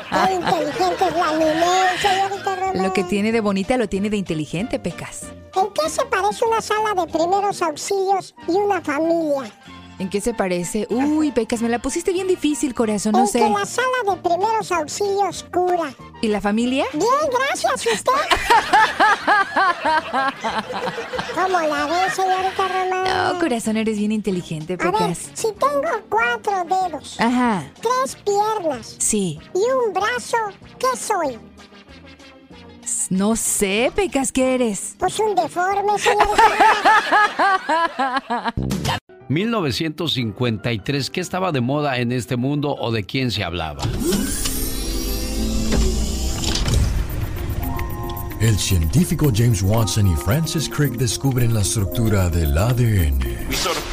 Qué 0.10 0.34
inteligente 0.34 1.06
es 1.08 1.16
la 1.16 1.32
Ninel, 1.34 2.00
señorita 2.02 2.56
Román. 2.56 2.84
Lo 2.84 2.94
que 2.94 3.04
tiene 3.04 3.32
de 3.32 3.42
bonita 3.42 3.78
lo 3.78 3.88
tiene 3.90 4.10
de 4.10 4.18
inteligente, 4.18 4.80
Pecas. 4.80 5.24
¿En 5.56 5.68
qué 5.74 5.90
se 5.90 6.06
parece 6.06 6.46
una 6.46 6.62
sala 6.62 6.94
de 6.94 7.12
primeros 7.12 7.62
auxilios 7.62 8.36
y 8.48 8.52
una 8.54 8.82
familia? 8.82 9.52
¿En 9.98 10.10
qué 10.10 10.20
se 10.20 10.34
parece? 10.34 10.86
Uy, 10.90 11.32
Pecas, 11.32 11.62
me 11.62 11.70
la 11.70 11.80
pusiste 11.80 12.12
bien 12.12 12.28
difícil, 12.28 12.74
corazón, 12.74 13.14
no 13.14 13.20
en 13.22 13.28
sé. 13.28 13.40
que 13.40 13.50
la 13.50 13.66
sala 13.66 13.88
de 14.14 14.18
primeros 14.18 14.70
auxilios 14.74 15.46
cura. 15.54 15.94
¿Y 16.22 16.28
la 16.28 16.42
familia? 16.42 16.84
Bien, 16.92 17.08
gracias, 17.32 17.86
¿y 17.86 17.90
usted. 17.94 18.12
¿Cómo 21.34 21.60
la 21.62 21.86
ve, 21.86 22.10
señorita 22.14 22.68
Román? 22.68 23.34
No, 23.34 23.40
corazón, 23.40 23.78
eres 23.78 23.98
bien 23.98 24.12
inteligente, 24.12 24.74
A 24.74 24.78
ver, 24.78 24.92
Pecas. 24.92 25.30
si 25.34 25.48
tengo 25.54 25.90
cuatro 26.10 26.64
dedos, 26.66 26.95
Ajá, 27.20 27.72
tres 27.82 28.18
piernas 28.24 28.96
sí. 29.00 29.40
y 29.54 29.60
un 29.60 29.94
brazo, 29.94 30.38
¿qué 30.80 30.98
soy? 30.98 31.38
No 33.10 33.36
sé, 33.36 33.92
Pecas, 33.96 34.32
¿qué 34.32 34.56
eres? 34.56 34.96
Pues 34.98 35.20
un 35.20 35.36
deforme, 35.36 35.98
señorita. 36.00 36.54
1953, 39.28 41.10
¿qué 41.10 41.22
estaba 41.22 41.52
de 41.52 41.62
moda 41.62 41.98
en 41.98 42.12
este 42.12 42.36
mundo 42.36 42.76
o 42.76 42.92
de 42.92 43.04
quién 43.04 43.32
se 43.32 43.44
hablaba? 43.44 43.84
El 48.42 48.60
científico 48.60 49.32
James 49.34 49.64
Watson 49.64 50.06
y 50.08 50.16
Francis 50.18 50.70
Crick 50.70 50.98
descubren 50.98 51.54
la 51.54 51.62
estructura 51.62 52.30
del 52.30 52.56
ADN. 52.56 53.20
We 53.50 53.56
sort 53.56 53.78
of 53.78 53.84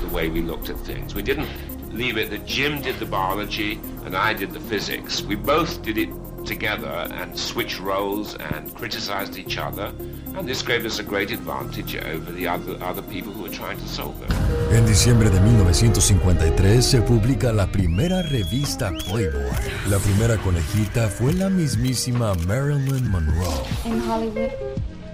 the 0.00 0.12
way 0.12 0.28
we 0.28 0.40
looked 0.40 0.68
at 0.70 0.76
things. 0.84 1.14
We 1.14 1.22
didn't 1.22 1.46
leave 1.94 2.18
it 2.18 2.30
that 2.30 2.44
Jim 2.44 2.82
did 2.82 2.98
the 2.98 3.06
biology 3.06 3.80
and 4.04 4.16
I 4.16 4.34
did 4.34 4.50
the 4.52 4.60
physics. 4.60 5.22
We 5.22 5.36
both 5.36 5.82
did 5.82 5.96
it 5.96 6.10
together 6.44 7.08
and 7.12 7.38
switched 7.38 7.80
roles 7.80 8.34
and 8.34 8.74
criticized 8.74 9.38
each 9.38 9.56
other, 9.56 9.92
and 10.36 10.46
this 10.46 10.62
gave 10.62 10.84
us 10.84 10.98
a 10.98 11.02
great 11.02 11.30
advantage 11.30 11.96
over 11.96 12.32
the 12.32 12.46
other, 12.46 12.76
other 12.82 13.02
people 13.02 13.32
who 13.32 13.44
were 13.44 13.48
trying 13.48 13.78
to 13.78 13.88
solve 13.88 14.18
them. 14.20 14.30
En 14.72 14.84
diciembre 14.86 15.30
de 15.30 15.40
1953 15.40 16.82
se 16.82 17.00
publica 17.00 17.52
la 17.52 17.66
primera 17.66 18.22
revista 18.22 18.92
Playboy. 19.08 19.56
La 19.88 19.98
primera 19.98 20.36
conejita 20.38 21.08
fue 21.08 21.32
la 21.32 21.48
mismísima 21.48 22.34
Marilyn 22.46 23.10
Monroe. 23.10 23.64
In 23.86 24.00
Hollywood, 24.00 24.52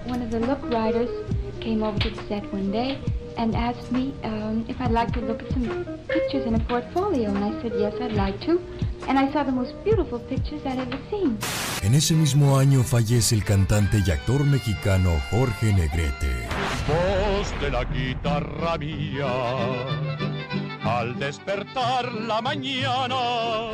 one 0.05 0.21
of 0.21 0.31
the 0.31 0.39
look 0.39 0.61
writers 0.69 1.09
came 1.61 1.83
over 1.83 1.97
to 1.99 2.09
the 2.09 2.21
set 2.27 2.43
one 2.51 2.71
day 2.71 2.97
and 3.37 3.55
asked 3.55 3.91
me 3.91 4.13
um, 4.23 4.65
if 4.67 4.79
I'd 4.81 4.91
like 4.91 5.11
to 5.13 5.21
look 5.21 5.41
at 5.41 5.51
some 5.51 5.67
pictures 6.07 6.45
in 6.45 6.55
a 6.55 6.59
portfolio. 6.59 7.29
And 7.29 7.43
I 7.43 7.61
said, 7.61 7.73
yes, 7.77 7.93
I'd 8.01 8.13
like 8.13 8.39
to. 8.45 8.59
And 9.07 9.17
I 9.17 9.31
saw 9.31 9.43
the 9.43 9.51
most 9.51 9.73
beautiful 9.83 10.19
pictures 10.19 10.61
I'd 10.65 10.79
ever 10.79 10.99
seen. 11.09 11.37
En 11.83 11.95
ese 11.95 12.13
mismo 12.13 12.57
año 12.59 12.83
fallece 12.83 13.35
el 13.35 13.43
cantante 13.43 14.03
y 14.05 14.11
actor 14.11 14.43
mexicano 14.45 15.11
Jorge 15.31 15.73
Negrete. 15.73 16.47
Voz 16.87 17.61
de 17.61 17.71
la 17.71 17.83
guitarra 17.85 18.77
mía, 18.77 19.27
al 20.83 21.17
despertar 21.17 22.11
la 22.13 22.41
mañana. 22.41 23.71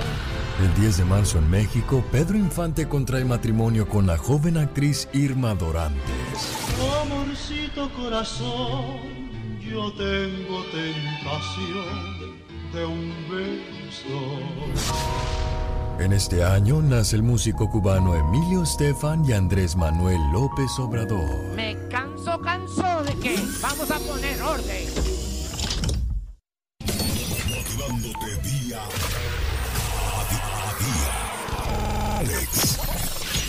El 0.61 0.73
10 0.81 0.97
de 0.97 1.05
marzo 1.05 1.37
en 1.37 1.49
México, 1.51 2.03
Pedro 2.11 2.35
Infante 2.37 2.87
contrae 2.87 3.23
matrimonio 3.23 3.87
con 3.87 4.07
la 4.07 4.17
joven 4.17 4.57
actriz 4.57 5.07
Irma 5.13 5.53
Dorantes. 5.53 6.67
Amorcito 7.01 7.89
corazón, 7.93 9.26
yo 9.69 9.91
tengo 9.93 10.63
tentación 10.71 12.37
de 12.73 12.85
un 12.85 13.13
beso. 13.29 14.39
En 15.99 16.13
este 16.13 16.43
año 16.43 16.81
nace 16.81 17.15
el 17.15 17.23
músico 17.23 17.69
cubano 17.69 18.15
Emilio 18.15 18.63
Estefan 18.63 19.25
y 19.25 19.33
Andrés 19.33 19.75
Manuel 19.75 20.19
López 20.31 20.71
Obrador. 20.77 21.55
Me 21.55 21.75
canso, 21.89 22.39
canso 22.39 23.03
de 23.03 23.15
que 23.15 23.35
vamos 23.61 23.89
a 23.89 23.97
poner 23.99 24.41
orden. 24.41 24.87
Motivándote 27.49 28.35
día 28.43 28.81
a 30.13 30.23
día. 30.79 32.17
Alex, 32.19 32.76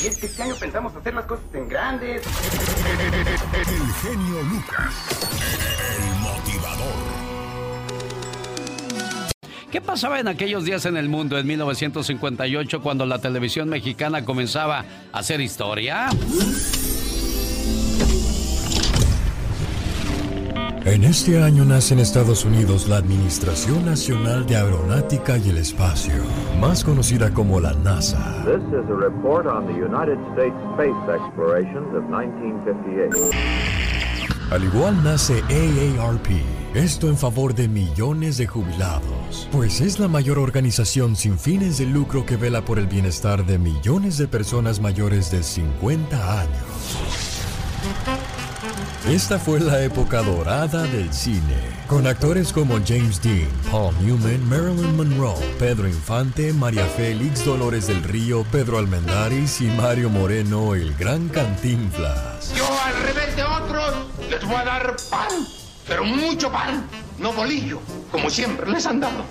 Y 0.02 0.06
es 0.06 0.16
que 0.16 0.26
este 0.26 0.42
año 0.42 0.54
pensamos 0.54 0.94
hacer 0.94 1.14
las 1.14 1.26
cosas 1.26 1.44
en 1.54 1.68
grandes. 1.68 2.22
el 3.54 3.92
genio 3.94 4.42
Lucas, 4.44 4.94
el 5.96 6.20
motivador. 6.20 7.28
¿Qué 9.72 9.80
pasaba 9.80 10.20
en 10.20 10.28
aquellos 10.28 10.64
días 10.64 10.86
en 10.86 10.96
el 10.96 11.08
mundo 11.08 11.36
en 11.36 11.46
1958 11.46 12.80
cuando 12.80 13.06
la 13.06 13.18
televisión 13.18 13.68
mexicana 13.68 14.24
comenzaba 14.24 14.84
a 15.12 15.18
hacer 15.18 15.40
historia? 15.40 16.08
En 20.88 21.04
este 21.04 21.42
año 21.42 21.66
nace 21.66 21.92
en 21.92 22.00
Estados 22.00 22.46
Unidos 22.46 22.88
la 22.88 22.96
Administración 22.96 23.84
Nacional 23.84 24.46
de 24.46 24.56
Aeronáutica 24.56 25.36
y 25.36 25.50
el 25.50 25.58
Espacio, 25.58 26.14
más 26.58 26.82
conocida 26.82 27.30
como 27.34 27.60
la 27.60 27.74
NASA. 27.74 28.42
This 28.46 28.62
is 28.68 28.88
a 28.88 28.94
report 28.94 29.46
on 29.46 29.66
the 29.66 29.74
United 29.74 30.16
States 30.32 30.56
space 30.72 30.96
explorations 31.14 31.94
of 31.94 32.04
1958. 32.04 33.36
Al 34.50 34.64
igual 34.64 35.04
nace 35.04 35.42
AARP, 35.50 36.40
esto 36.74 37.08
en 37.08 37.18
favor 37.18 37.54
de 37.54 37.68
millones 37.68 38.38
de 38.38 38.46
jubilados, 38.46 39.46
pues 39.52 39.82
es 39.82 40.00
la 40.00 40.08
mayor 40.08 40.38
organización 40.38 41.16
sin 41.16 41.38
fines 41.38 41.76
de 41.76 41.84
lucro 41.84 42.24
que 42.24 42.38
vela 42.38 42.64
por 42.64 42.78
el 42.78 42.86
bienestar 42.86 43.44
de 43.44 43.58
millones 43.58 44.16
de 44.16 44.26
personas 44.26 44.80
mayores 44.80 45.30
de 45.30 45.42
50 45.42 46.40
años. 46.40 46.98
Esta 49.06 49.38
fue 49.38 49.60
la 49.60 49.82
época 49.82 50.22
dorada 50.22 50.82
del 50.82 51.12
cine, 51.14 51.56
con 51.86 52.06
actores 52.06 52.52
como 52.52 52.74
James 52.86 53.22
Dean, 53.22 53.48
Paul 53.70 53.94
Newman, 54.04 54.46
Marilyn 54.46 54.96
Monroe, 54.96 55.38
Pedro 55.58 55.88
Infante, 55.88 56.52
María 56.52 56.84
Félix, 56.84 57.44
Dolores 57.44 57.86
del 57.86 58.02
Río, 58.02 58.44
Pedro 58.52 58.76
Almendaris 58.76 59.62
y 59.62 59.66
Mario 59.66 60.10
Moreno, 60.10 60.74
el 60.74 60.94
gran 60.94 61.28
Cantinflas. 61.28 62.52
Yo 62.54 62.66
al 62.84 63.02
revés 63.02 63.34
de 63.34 63.44
otros 63.44 63.94
les 64.28 64.44
voy 64.44 64.56
a 64.56 64.64
dar 64.64 64.96
pan, 65.08 65.46
pero 65.86 66.04
mucho 66.04 66.52
pan, 66.52 66.84
no 67.18 67.32
bolillo, 67.32 67.80
como 68.12 68.28
siempre 68.28 68.70
les 68.70 68.84
han 68.84 69.00
dado. 69.00 69.24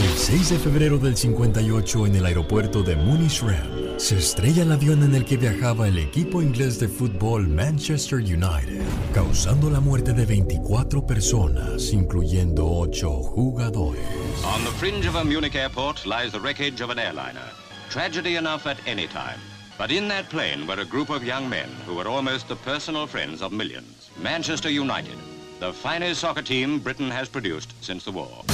El 0.00 0.16
6 0.16 0.50
de 0.50 0.58
febrero 0.58 0.98
del 0.98 1.16
58 1.16 2.06
en 2.06 2.16
el 2.16 2.26
aeropuerto 2.26 2.82
de 2.84 2.94
Munich-Rem 2.94 3.81
se 3.96 4.18
estrella 4.18 4.62
el 4.62 4.72
avión 4.72 5.02
en 5.02 5.14
el 5.14 5.24
que 5.24 5.36
viajaba 5.36 5.88
el 5.88 5.98
equipo 5.98 6.42
inglés 6.42 6.78
de 6.78 6.88
fútbol 6.88 7.48
Manchester 7.48 8.18
United, 8.18 8.82
causando 9.14 9.70
la 9.70 9.80
muerte 9.80 10.12
de 10.12 10.26
24 10.26 11.06
personas, 11.06 11.92
incluyendo 11.92 12.66
8 12.66 13.08
jugadores. 13.10 14.04
On 14.44 14.64
the 14.64 14.70
fringe 14.72 15.06
of 15.06 15.16
a 15.16 15.24
Munich 15.24 15.54
airport 15.54 16.04
lies 16.06 16.32
the 16.32 16.40
wreckage 16.40 16.80
of 16.82 16.90
an 16.90 16.98
airliner. 16.98 17.50
Tragedy 17.90 18.36
enough 18.36 18.66
at 18.66 18.78
any 18.86 19.06
time. 19.06 19.38
But 19.78 19.90
in 19.90 20.08
that 20.08 20.28
plane 20.28 20.66
were 20.66 20.80
a 20.80 20.84
group 20.84 21.10
of 21.10 21.24
young 21.24 21.48
men 21.48 21.68
who 21.86 21.94
were 21.94 22.08
almost 22.08 22.48
the 22.48 22.56
personal 22.56 23.06
friends 23.06 23.42
of 23.42 23.52
millions. 23.52 24.10
Manchester 24.20 24.70
United, 24.70 25.16
the 25.60 25.72
finest 25.72 26.20
soccer 26.20 26.42
team 26.42 26.78
Britain 26.78 27.10
has 27.10 27.28
produced 27.28 27.72
since 27.80 28.04
the 28.04 28.12
war. 28.12 28.44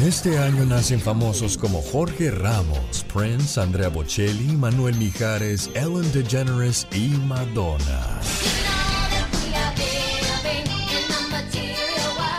En 0.00 0.08
este 0.08 0.38
año 0.38 0.64
nacen 0.64 0.98
famosos 0.98 1.58
como 1.58 1.82
Jorge 1.82 2.30
Ramos, 2.30 3.04
Prince, 3.12 3.60
Andrea 3.60 3.90
Bocelli, 3.90 4.56
Manuel 4.56 4.94
Mijares, 4.94 5.68
Ellen 5.74 6.10
DeGeneres 6.10 6.86
y 6.90 7.08
Madonna. 7.26 8.18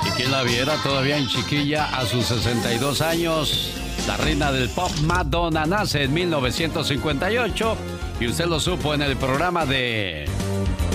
Y 0.08 0.10
quien 0.10 0.32
la 0.32 0.42
viera 0.42 0.76
todavía 0.82 1.18
en 1.18 1.28
chiquilla 1.28 1.86
a 1.96 2.04
sus 2.08 2.26
62 2.26 3.00
años. 3.02 3.76
La 4.08 4.18
reina 4.18 4.52
del 4.52 4.68
pop 4.70 4.92
Madonna 5.04 5.68
nace 5.68 6.02
en 6.02 6.16
1958 6.16 7.78
y 8.22 8.28
usted 8.28 8.46
lo 8.46 8.60
supo 8.60 8.96
en 8.96 9.04
el 9.04 9.16
programa 9.18 9.68
de... 9.68 10.26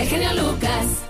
El 0.01 0.09
genio 0.09 0.35
Lucas. 0.35 1.06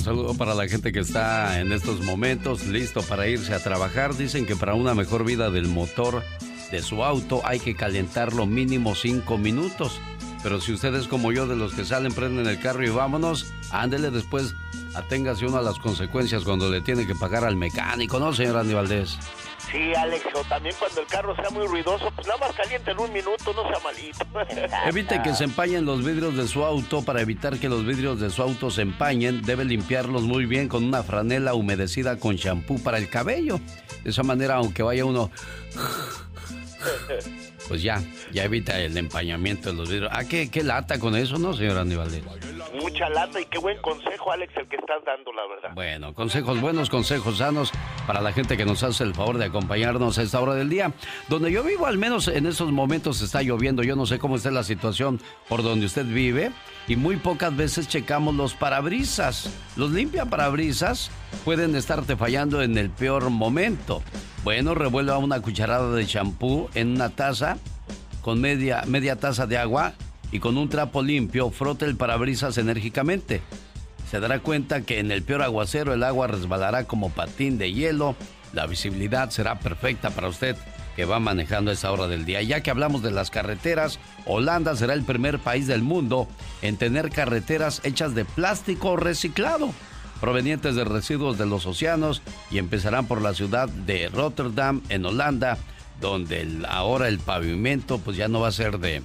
Un 0.00 0.04
saludo 0.04 0.32
para 0.32 0.54
la 0.54 0.66
gente 0.66 0.92
que 0.92 1.00
está 1.00 1.60
en 1.60 1.72
estos 1.72 2.00
momentos 2.00 2.66
listo 2.66 3.02
para 3.02 3.28
irse 3.28 3.52
a 3.52 3.62
trabajar. 3.62 4.16
Dicen 4.16 4.46
que 4.46 4.56
para 4.56 4.72
una 4.72 4.94
mejor 4.94 5.26
vida 5.26 5.50
del 5.50 5.68
motor 5.68 6.24
de 6.70 6.80
su 6.80 7.04
auto 7.04 7.42
hay 7.44 7.60
que 7.60 7.74
calentarlo 7.74 8.46
mínimo 8.46 8.94
5 8.94 9.36
minutos. 9.36 10.00
Pero 10.42 10.58
si 10.58 10.72
usted 10.72 10.94
es 10.94 11.06
como 11.06 11.32
yo, 11.32 11.46
de 11.46 11.54
los 11.54 11.74
que 11.74 11.84
salen, 11.84 12.14
prenden 12.14 12.46
el 12.46 12.58
carro 12.58 12.82
y 12.82 12.88
vámonos, 12.88 13.52
ándele 13.72 14.10
después, 14.10 14.54
aténgase 14.94 15.44
uno 15.44 15.58
a 15.58 15.62
las 15.62 15.78
consecuencias 15.78 16.44
cuando 16.44 16.70
le 16.70 16.80
tiene 16.80 17.06
que 17.06 17.14
pagar 17.14 17.44
al 17.44 17.56
mecánico, 17.56 18.18
¿no, 18.18 18.32
señor 18.32 18.56
Andy 18.56 18.72
Valdés? 18.72 19.18
Sí, 19.70 19.94
Alex, 19.94 20.24
o 20.34 20.42
también 20.44 20.74
cuando 20.78 21.00
el 21.00 21.06
carro 21.06 21.36
sea 21.36 21.50
muy 21.50 21.66
ruidoso, 21.66 22.10
pues 22.14 22.26
nada 22.26 22.40
más 22.40 22.52
caliente 22.54 22.90
en 22.90 22.98
un 22.98 23.12
minuto, 23.12 23.52
no 23.54 23.62
sea 23.68 23.78
malito. 23.84 24.26
Evite 24.88 25.22
que 25.22 25.32
se 25.34 25.44
empañen 25.44 25.84
los 25.84 26.04
vidrios 26.04 26.36
de 26.36 26.48
su 26.48 26.64
auto. 26.64 27.02
Para 27.02 27.20
evitar 27.20 27.58
que 27.58 27.68
los 27.68 27.86
vidrios 27.86 28.20
de 28.20 28.30
su 28.30 28.42
auto 28.42 28.70
se 28.70 28.82
empañen, 28.82 29.42
debe 29.42 29.64
limpiarlos 29.64 30.22
muy 30.22 30.46
bien 30.46 30.68
con 30.68 30.82
una 30.82 31.02
franela 31.04 31.54
humedecida 31.54 32.18
con 32.18 32.36
champú 32.36 32.82
para 32.82 32.98
el 32.98 33.08
cabello. 33.08 33.60
De 34.02 34.10
esa 34.10 34.22
manera, 34.22 34.56
aunque 34.56 34.82
vaya 34.82 35.04
uno... 35.04 35.30
Pues 37.68 37.82
ya, 37.82 38.02
ya 38.32 38.42
evita 38.42 38.80
el 38.80 38.96
empañamiento 38.96 39.70
de 39.70 39.76
los 39.76 39.88
vidrios. 39.88 40.10
Ah, 40.12 40.24
qué, 40.24 40.50
qué 40.50 40.64
lata 40.64 40.98
con 40.98 41.14
eso, 41.14 41.38
¿no, 41.38 41.54
señor 41.54 41.76
Valdés? 41.76 42.22
Mucha 42.74 43.08
lata 43.08 43.40
y 43.40 43.46
qué 43.46 43.58
buen 43.58 43.78
consejo, 43.78 44.30
Alex, 44.30 44.56
el 44.56 44.68
que 44.68 44.76
estás 44.76 45.04
dando, 45.04 45.32
la 45.32 45.42
verdad. 45.46 45.70
Bueno, 45.74 46.14
consejos 46.14 46.60
buenos, 46.60 46.88
consejos 46.88 47.38
sanos 47.38 47.72
para 48.06 48.20
la 48.20 48.32
gente 48.32 48.56
que 48.56 48.64
nos 48.64 48.82
hace 48.82 49.02
el 49.02 49.14
favor 49.14 49.38
de 49.38 49.46
acompañarnos 49.46 50.18
a 50.18 50.22
esta 50.22 50.40
hora 50.40 50.54
del 50.54 50.68
día. 50.68 50.92
Donde 51.28 51.50
yo 51.50 51.64
vivo, 51.64 51.86
al 51.86 51.98
menos 51.98 52.28
en 52.28 52.46
estos 52.46 52.70
momentos 52.70 53.22
está 53.22 53.42
lloviendo. 53.42 53.82
Yo 53.82 53.96
no 53.96 54.06
sé 54.06 54.18
cómo 54.18 54.36
está 54.36 54.50
la 54.50 54.62
situación 54.62 55.20
por 55.48 55.62
donde 55.62 55.86
usted 55.86 56.06
vive. 56.06 56.52
Y 56.86 56.96
muy 56.96 57.16
pocas 57.16 57.56
veces 57.56 57.88
checamos 57.88 58.34
los 58.34 58.54
parabrisas. 58.54 59.52
Los 59.76 59.90
limpia 59.90 60.26
parabrisas 60.26 61.10
pueden 61.44 61.74
estarte 61.74 62.16
fallando 62.16 62.62
en 62.62 62.78
el 62.78 62.90
peor 62.90 63.30
momento. 63.30 64.02
Bueno, 64.44 64.74
revuelva 64.74 65.18
una 65.18 65.42
cucharada 65.42 65.92
de 65.92 66.06
champú 66.06 66.68
en 66.74 66.92
una 66.94 67.10
taza 67.10 67.58
con 68.22 68.40
media, 68.40 68.84
media 68.86 69.16
taza 69.16 69.46
de 69.46 69.58
agua 69.58 69.94
y 70.32 70.40
con 70.40 70.56
un 70.56 70.68
trapo 70.68 71.02
limpio 71.02 71.50
frote 71.50 71.84
el 71.84 71.96
parabrisas 71.96 72.58
enérgicamente. 72.58 73.42
Se 74.10 74.20
dará 74.20 74.40
cuenta 74.40 74.82
que 74.82 74.98
en 74.98 75.12
el 75.12 75.22
peor 75.22 75.42
aguacero 75.42 75.94
el 75.94 76.02
agua 76.02 76.26
resbalará 76.26 76.84
como 76.84 77.10
patín 77.10 77.58
de 77.58 77.72
hielo. 77.72 78.16
La 78.52 78.66
visibilidad 78.66 79.30
será 79.30 79.60
perfecta 79.60 80.10
para 80.10 80.28
usted 80.28 80.56
que 80.96 81.04
va 81.04 81.20
manejando 81.20 81.70
a 81.70 81.74
esa 81.74 81.92
hora 81.92 82.08
del 82.08 82.24
día. 82.24 82.42
Ya 82.42 82.60
que 82.60 82.70
hablamos 82.70 83.02
de 83.02 83.12
las 83.12 83.30
carreteras, 83.30 84.00
Holanda 84.26 84.74
será 84.74 84.94
el 84.94 85.04
primer 85.04 85.38
país 85.38 85.66
del 85.66 85.82
mundo 85.82 86.26
en 86.62 86.76
tener 86.76 87.10
carreteras 87.10 87.80
hechas 87.84 88.14
de 88.14 88.24
plástico 88.24 88.96
reciclado. 88.96 89.70
provenientes 90.20 90.74
de 90.74 90.84
residuos 90.84 91.38
de 91.38 91.46
los 91.46 91.64
océanos 91.64 92.20
y 92.50 92.58
empezarán 92.58 93.06
por 93.06 93.22
la 93.22 93.32
ciudad 93.32 93.70
de 93.70 94.10
Rotterdam, 94.10 94.82
en 94.90 95.06
Holanda, 95.06 95.56
donde 95.98 96.62
ahora 96.68 97.08
el 97.08 97.18
pavimento 97.20 97.98
pues 97.98 98.18
ya 98.18 98.28
no 98.28 98.40
va 98.40 98.48
a 98.48 98.52
ser 98.52 98.78
de, 98.80 99.02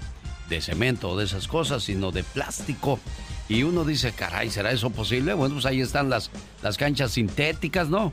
de 0.50 0.62
cemento 0.62 1.10
o 1.10 1.18
de 1.18 1.26
esas 1.26 1.48
cosas, 1.48 1.84
sino 1.84 2.12
de 2.12 2.24
plástico. 2.24 3.00
Y 3.48 3.64
uno 3.64 3.86
dice, 3.86 4.12
caray, 4.14 4.50
¿será 4.50 4.72
eso 4.72 4.90
posible? 4.90 5.34
Bueno, 5.34 5.56
pues 5.56 5.66
ahí 5.66 5.82
están 5.82 6.10
las, 6.10 6.32
las 6.64 6.78
canchas 6.78 7.12
sintéticas, 7.12 7.90
¿no? 7.90 8.12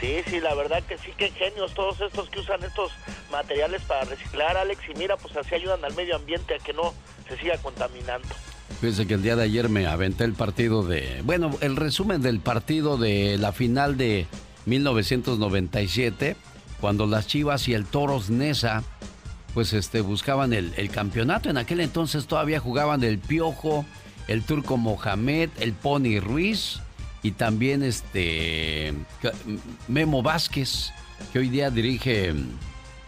Sí, 0.00 0.16
sí, 0.28 0.40
la 0.40 0.54
verdad 0.54 0.82
que 0.82 0.98
sí, 0.98 1.12
qué 1.16 1.30
genios 1.30 1.72
todos 1.72 2.00
estos 2.00 2.28
que 2.28 2.40
usan 2.40 2.62
estos 2.62 2.92
materiales 3.30 3.82
para 3.82 4.04
reciclar, 4.04 4.56
Alex. 4.56 4.80
Y 4.94 4.98
mira, 4.98 5.16
pues 5.16 5.36
así 5.36 5.54
ayudan 5.54 5.84
al 5.84 5.94
medio 5.94 6.16
ambiente 6.16 6.54
a 6.54 6.58
que 6.58 6.72
no 6.72 6.92
se 7.28 7.36
siga 7.38 7.56
contaminando. 7.58 8.28
Fíjense 8.80 9.06
que 9.06 9.14
el 9.14 9.22
día 9.22 9.36
de 9.36 9.44
ayer 9.44 9.68
me 9.70 9.86
aventé 9.86 10.24
el 10.24 10.34
partido 10.34 10.82
de. 10.82 11.22
Bueno, 11.24 11.56
el 11.60 11.76
resumen 11.76 12.20
del 12.20 12.40
partido 12.40 12.98
de 12.98 13.38
la 13.38 13.52
final 13.52 13.96
de 13.96 14.26
1997, 14.66 16.36
cuando 16.80 17.06
las 17.06 17.26
Chivas 17.26 17.68
y 17.68 17.74
el 17.74 17.86
Toros 17.86 18.28
Nesa, 18.28 18.84
pues 19.56 19.72
este, 19.72 20.02
buscaban 20.02 20.52
el, 20.52 20.90
campeonato. 20.90 21.48
En 21.48 21.56
aquel 21.56 21.80
entonces 21.80 22.26
todavía 22.26 22.60
jugaban 22.60 23.02
el 23.02 23.18
Piojo, 23.18 23.86
el 24.28 24.42
Turco 24.42 24.76
Mohamed, 24.76 25.48
el 25.58 25.72
Pony 25.72 26.20
Ruiz 26.20 26.80
y 27.22 27.30
también 27.30 27.82
este 27.82 28.92
Memo 29.88 30.22
Vázquez, 30.22 30.92
que 31.32 31.38
hoy 31.38 31.48
día 31.48 31.70
dirige 31.70 32.34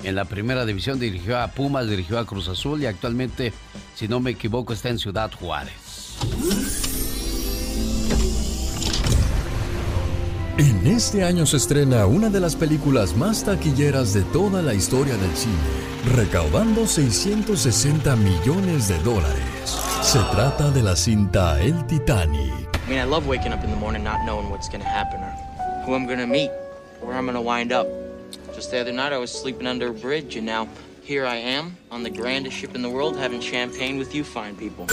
en 0.04 0.14
la 0.14 0.24
primera 0.24 0.64
división, 0.64 0.98
dirigió 0.98 1.38
a 1.38 1.48
Pumas, 1.48 1.86
dirigió 1.86 2.18
a 2.18 2.24
Cruz 2.24 2.48
Azul 2.48 2.80
y 2.80 2.86
actualmente, 2.86 3.52
si 3.94 4.08
no 4.08 4.18
me 4.18 4.30
equivoco, 4.30 4.72
está 4.72 4.88
en 4.88 4.98
Ciudad 4.98 5.30
Juárez. 5.38 6.16
En 10.58 10.86
este 10.88 11.22
año 11.22 11.46
se 11.46 11.56
estrena 11.56 12.06
una 12.06 12.30
de 12.30 12.40
las 12.40 12.56
películas 12.56 13.16
más 13.16 13.44
taquilleras 13.44 14.12
de 14.12 14.22
toda 14.22 14.60
la 14.60 14.74
historia 14.74 15.16
del 15.16 15.36
cine, 15.36 15.54
recaudando 16.04 16.86
660 16.86 18.16
millones 18.16 18.88
de 18.88 18.98
dólares. 18.98 19.42
Se 20.02 20.18
trata 20.30 20.70
de 20.70 20.82
la 20.82 20.96
cinta 20.96 21.60
El 21.60 21.86
Titanic. 21.86 22.78
I 22.86 22.90
mean, 22.90 23.00
I 23.00 23.04
love 23.04 23.26
waking 23.26 23.52
up 23.52 23.62
in 23.64 23.70
the 23.70 23.76
morning 23.76 24.02
not 24.02 24.24
knowing 24.24 24.50
what's 24.50 24.68
going 24.68 24.82
to 24.82 24.88
happen 24.88 25.20
or 25.20 25.30
who 25.84 25.94
I'm 25.94 26.06
going 26.06 26.18
to 26.18 26.26
meet, 26.26 26.50
where 27.00 27.16
I'm 27.16 27.26
going 27.26 27.34
to 27.34 27.40
wind 27.40 27.72
up. 27.72 27.86
Just 28.54 28.70
the 28.70 28.80
other 28.80 28.92
night, 28.92 29.12
I 29.12 29.18
was 29.18 29.30
sleeping 29.30 29.66
under 29.66 29.88
a 29.88 29.94
bridge, 29.94 30.36
and 30.36 30.46
now 30.46 30.68
here 31.02 31.26
I 31.26 31.36
am 31.36 31.76
on 31.90 32.02
the 32.02 32.10
grandest 32.10 32.56
ship 32.56 32.74
in 32.74 32.82
the 32.82 32.90
world 32.90 33.16
having 33.16 33.40
champagne 33.40 33.98
with 33.98 34.14
you 34.14 34.24
fine 34.24 34.56
people. 34.56 34.86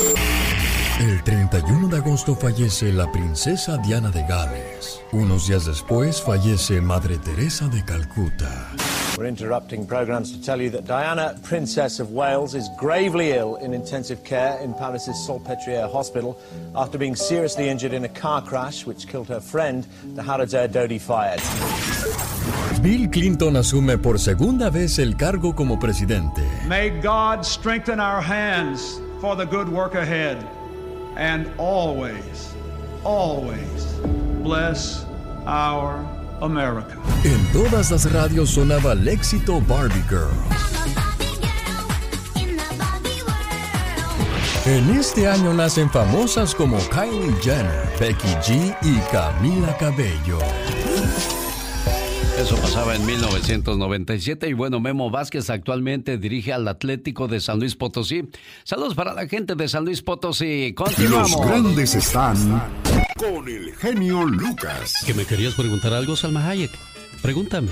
El 1.00 1.22
31 1.24 1.90
de 1.90 1.98
agosto 1.98 2.36
fallece 2.36 2.94
la 2.94 3.12
princesa 3.12 3.78
Diana 3.78 4.12
de 4.12 4.24
Gales. 4.24 5.02
Unos 5.12 5.46
días 5.46 5.66
después 5.66 6.22
fallece 6.22 6.80
Madre 6.80 7.18
Teresa 7.18 7.68
de 7.68 7.84
Calcuta. 7.84 8.72
We're 9.18 9.28
interrupting 9.28 9.86
programs 9.86 10.32
to 10.32 10.42
tell 10.42 10.62
you 10.62 10.70
that 10.70 10.86
Diana, 10.86 11.36
Princess 11.44 12.00
of 12.00 12.12
Wales, 12.12 12.56
is 12.56 12.70
gravely 12.80 13.34
ill 13.34 13.58
in 13.58 13.74
intensive 13.74 14.24
care 14.24 14.58
in 14.64 14.74
Paris's 14.74 15.18
Salpêtrière 15.28 15.92
Hospital 15.92 16.38
after 16.76 16.98
being 16.98 17.16
seriously 17.16 17.68
injured 17.68 17.94
in 17.94 18.06
a 18.06 18.10
car 18.10 18.42
crash 18.42 18.86
which 18.86 19.06
killed 19.06 19.28
her 19.28 19.42
friend, 19.42 19.86
the 20.16 20.24
Harrods 20.24 20.54
Air 20.54 20.70
Dodi 20.70 21.00
fired. 21.00 21.42
Bill 22.82 23.10
Clinton 23.10 23.58
asume 23.58 23.98
por 23.98 24.18
segunda 24.18 24.70
vez 24.70 24.98
el 25.00 25.16
cargo 25.16 25.54
como 25.54 25.78
presidente. 25.78 26.42
May 26.70 26.90
God 27.02 27.46
strengthen 27.46 28.00
our 28.00 28.22
hands 28.22 29.02
for 29.20 29.36
the 29.36 29.46
good 29.46 29.68
work 29.68 29.96
ahead 29.96 30.38
and 31.18 31.52
always, 31.58 32.54
always 33.04 33.86
bless 34.44 35.06
our 35.46 36.06
America. 36.42 36.98
En 37.24 37.40
todas 37.54 37.92
las 37.92 38.12
radios 38.12 38.52
sonaba 38.52 38.94
el 38.94 39.08
éxito 39.08 39.62
Barbie 39.62 40.04
Girl. 40.10 40.32
En 44.66 44.90
este 44.98 45.28
año 45.28 45.54
nacen 45.54 45.90
famosas 45.92 46.56
como 46.56 46.78
Kylie 46.90 47.36
Jenner, 47.40 47.88
Becky 48.00 48.34
G 48.42 48.76
y 48.82 48.98
Camila 49.12 49.78
Cabello. 49.78 50.40
Eso 52.38 52.58
pasaba 52.58 52.96
en 52.96 53.06
1997 53.06 54.50
y 54.50 54.54
bueno, 54.54 54.82
Memo 54.82 55.10
Vázquez 55.10 55.50
actualmente 55.50 56.18
dirige 56.18 56.52
al 56.52 56.68
Atlético 56.68 57.28
de 57.28 57.40
San 57.40 57.60
Luis 57.60 57.76
Potosí. 57.76 58.30
Saludos 58.66 58.94
para 58.94 59.14
la 59.14 59.28
gente 59.28 59.56
de 59.56 59.68
San 59.70 59.86
Luis 59.86 60.02
Potosí. 60.02 60.74
Continuamos. 60.76 61.32
Los 61.32 61.48
grandes 61.48 61.96
están 61.96 62.36
con 63.18 63.48
el 63.48 63.74
genio 63.76 64.26
Lucas. 64.26 64.94
¿Que 65.06 65.14
me 65.14 65.26
querías 65.26 65.54
preguntar 65.54 65.94
algo, 65.94 66.16
Salma 66.18 66.48
Hayek? 66.48 66.72
Pregúntame. 67.22 67.72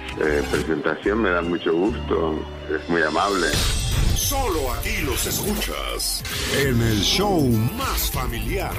eh, 0.23 0.43
presentación. 0.51 1.21
Me 1.21 1.29
da 1.29 1.41
mucho 1.41 1.73
gusto, 1.73 2.39
es 2.69 2.87
muy 2.89 3.01
amable. 3.01 3.47
Solo 4.15 4.71
aquí 4.73 5.01
los 5.03 5.25
escuchas 5.25 6.23
en 6.57 6.81
el 6.81 7.01
show 7.01 7.41
más 7.77 8.11
familiar. 8.11 8.73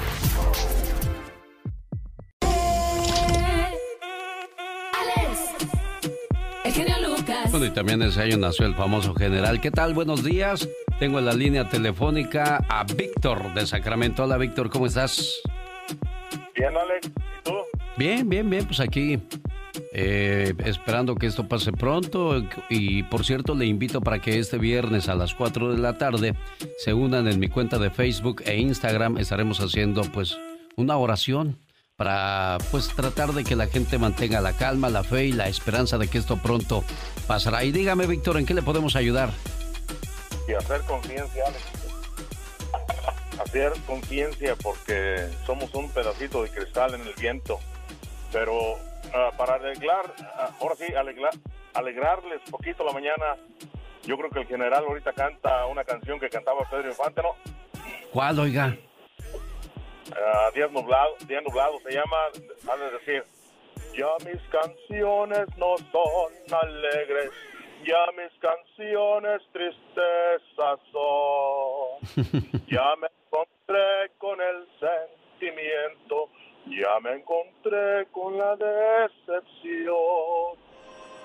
El 6.63 6.71
genio 6.71 6.95
Lucas. 7.07 7.51
Bueno, 7.51 7.65
y 7.65 7.71
también 7.71 8.01
ese 8.01 8.21
año 8.21 8.37
nació 8.37 8.65
el 8.65 8.75
famoso 8.75 9.13
general. 9.13 9.59
¿Qué 9.59 9.69
tal? 9.69 9.93
Buenos 9.93 10.23
días. 10.23 10.67
Tengo 10.97 11.19
en 11.19 11.25
la 11.25 11.33
línea 11.33 11.67
telefónica 11.67 12.65
a 12.69 12.83
Víctor 12.85 13.53
de 13.53 13.67
Sacramento. 13.67 14.23
Hola, 14.23 14.37
Víctor, 14.37 14.69
¿cómo 14.69 14.85
estás? 14.85 15.41
Bien, 16.55 16.71
Alex. 16.75 17.07
¿Y 17.07 17.43
tú? 17.43 17.53
Bien, 17.97 18.29
bien, 18.29 18.49
bien. 18.49 18.65
Pues 18.65 18.79
aquí 18.79 19.19
eh, 19.93 20.53
esperando 20.65 21.15
que 21.15 21.27
esto 21.27 21.47
pase 21.47 21.71
pronto. 21.71 22.43
Y 22.69 23.03
por 23.03 23.25
cierto, 23.25 23.55
le 23.55 23.65
invito 23.65 24.01
para 24.01 24.19
que 24.19 24.39
este 24.39 24.57
viernes 24.57 25.09
a 25.09 25.15
las 25.15 25.33
4 25.33 25.73
de 25.73 25.79
la 25.79 25.97
tarde 25.97 26.35
se 26.77 26.93
unan 26.93 27.27
en 27.27 27.39
mi 27.39 27.49
cuenta 27.49 27.77
de 27.79 27.89
Facebook 27.89 28.43
e 28.45 28.57
Instagram. 28.57 29.17
Estaremos 29.17 29.59
haciendo 29.59 30.03
pues 30.03 30.37
una 30.75 30.97
oración 30.97 31.57
para 31.95 32.57
pues 32.71 32.89
tratar 32.89 33.33
de 33.33 33.43
que 33.43 33.55
la 33.55 33.67
gente 33.67 33.97
mantenga 33.97 34.41
la 34.41 34.53
calma, 34.53 34.89
la 34.89 35.03
fe 35.03 35.25
y 35.25 35.31
la 35.31 35.47
esperanza 35.47 35.97
de 35.97 36.07
que 36.07 36.17
esto 36.17 36.37
pronto 36.37 36.83
pasará. 37.27 37.63
Y 37.63 37.71
dígame, 37.71 38.07
Víctor, 38.07 38.37
¿en 38.37 38.45
qué 38.45 38.53
le 38.53 38.61
podemos 38.61 38.95
ayudar? 38.95 39.29
Y 40.47 40.53
hacer 40.53 40.81
conciencia. 40.81 41.45
Hacer 43.39 43.73
conciencia 43.85 44.55
porque 44.61 45.27
somos 45.45 45.73
un 45.73 45.89
pedacito 45.89 46.43
de 46.43 46.49
cristal 46.49 46.95
en 46.95 47.01
el 47.01 47.13
viento. 47.15 47.59
Pero 48.31 48.77
ah, 49.13 49.31
para 49.37 49.55
arreglar, 49.55 50.13
ah, 50.37 50.49
ahora 50.59 50.75
sí, 50.75 50.93
alegrar, 50.93 51.33
alegrarles 51.73 52.41
poquito 52.49 52.83
la 52.83 52.93
mañana, 52.93 53.37
yo 54.03 54.17
creo 54.17 54.29
que 54.29 54.39
el 54.39 54.47
general 54.47 54.83
ahorita 54.85 55.13
canta 55.13 55.65
una 55.67 55.83
canción 55.83 56.19
que 56.19 56.29
cantaba 56.29 56.67
Pedro 56.69 56.89
Infante, 56.89 57.21
¿no? 57.21 57.35
¿Cuál, 58.11 58.39
oiga? 58.39 58.75
Días 60.53 60.71
nublados, 60.71 61.27
días 61.27 61.43
nublados 61.43 61.81
se 61.81 61.91
llama, 61.91 62.17
ha 62.69 62.77
de 62.77 62.91
decir, 62.91 63.23
ya 63.97 64.07
mis 64.25 64.41
canciones 64.49 65.47
no 65.57 65.75
son 65.91 66.33
alegres, 66.51 67.31
ya 67.85 68.05
mis 68.17 68.31
canciones 68.39 69.41
tristezas 69.51 70.79
son, 70.91 72.61
ya 72.67 72.95
me 72.97 73.07
encontré 73.25 74.11
con 74.17 74.39
el 74.41 74.67
sentimiento, 74.79 76.29
ya 76.79 76.99
me 77.01 77.15
encontré 77.15 78.07
con 78.11 78.37
la 78.37 78.55
decepción, 78.55 79.93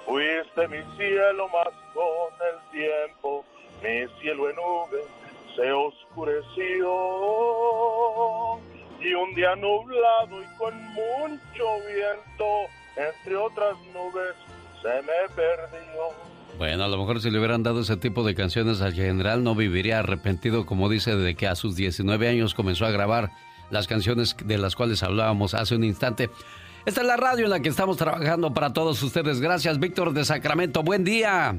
fuiste 0.06 0.68
mi 0.68 0.82
cielo 0.96 1.48
más 1.48 1.68
con 1.94 2.32
el 2.48 2.58
tiempo, 2.70 3.44
mi 3.82 4.06
cielo 4.20 4.50
en 4.50 4.56
nubes 4.56 5.06
se 5.58 5.72
oscureció 5.72 6.86
y 9.00 9.12
un 9.12 9.34
día 9.34 9.56
nublado 9.56 10.40
y 10.40 10.46
con 10.56 10.72
mucho 10.92 11.64
viento, 11.86 12.46
entre 12.96 13.36
otras 13.36 13.76
nubes, 13.92 14.36
se 14.80 15.02
me 15.02 15.34
perdió. 15.34 16.12
Bueno, 16.58 16.84
a 16.84 16.88
lo 16.88 16.96
mejor 16.98 17.20
si 17.20 17.30
le 17.30 17.38
hubieran 17.38 17.64
dado 17.64 17.80
ese 17.80 17.96
tipo 17.96 18.22
de 18.22 18.36
canciones 18.36 18.80
al 18.80 18.94
general 18.94 19.42
no 19.42 19.56
viviría 19.56 19.98
arrepentido, 19.98 20.64
como 20.64 20.88
dice, 20.88 21.16
de 21.16 21.34
que 21.34 21.48
a 21.48 21.56
sus 21.56 21.74
19 21.74 22.28
años 22.28 22.54
comenzó 22.54 22.86
a 22.86 22.92
grabar 22.92 23.30
las 23.70 23.86
canciones 23.86 24.36
de 24.44 24.58
las 24.58 24.76
cuales 24.76 25.02
hablábamos 25.02 25.54
hace 25.54 25.76
un 25.76 25.84
instante. 25.84 26.30
Esta 26.86 27.02
es 27.02 27.06
la 27.06 27.16
radio 27.16 27.44
en 27.44 27.50
la 27.50 27.60
que 27.60 27.68
estamos 27.68 27.96
trabajando 27.96 28.54
para 28.54 28.72
todos 28.72 29.02
ustedes. 29.02 29.40
Gracias, 29.40 29.78
Víctor 29.78 30.12
de 30.12 30.24
Sacramento. 30.24 30.82
Buen 30.82 31.04
día. 31.04 31.56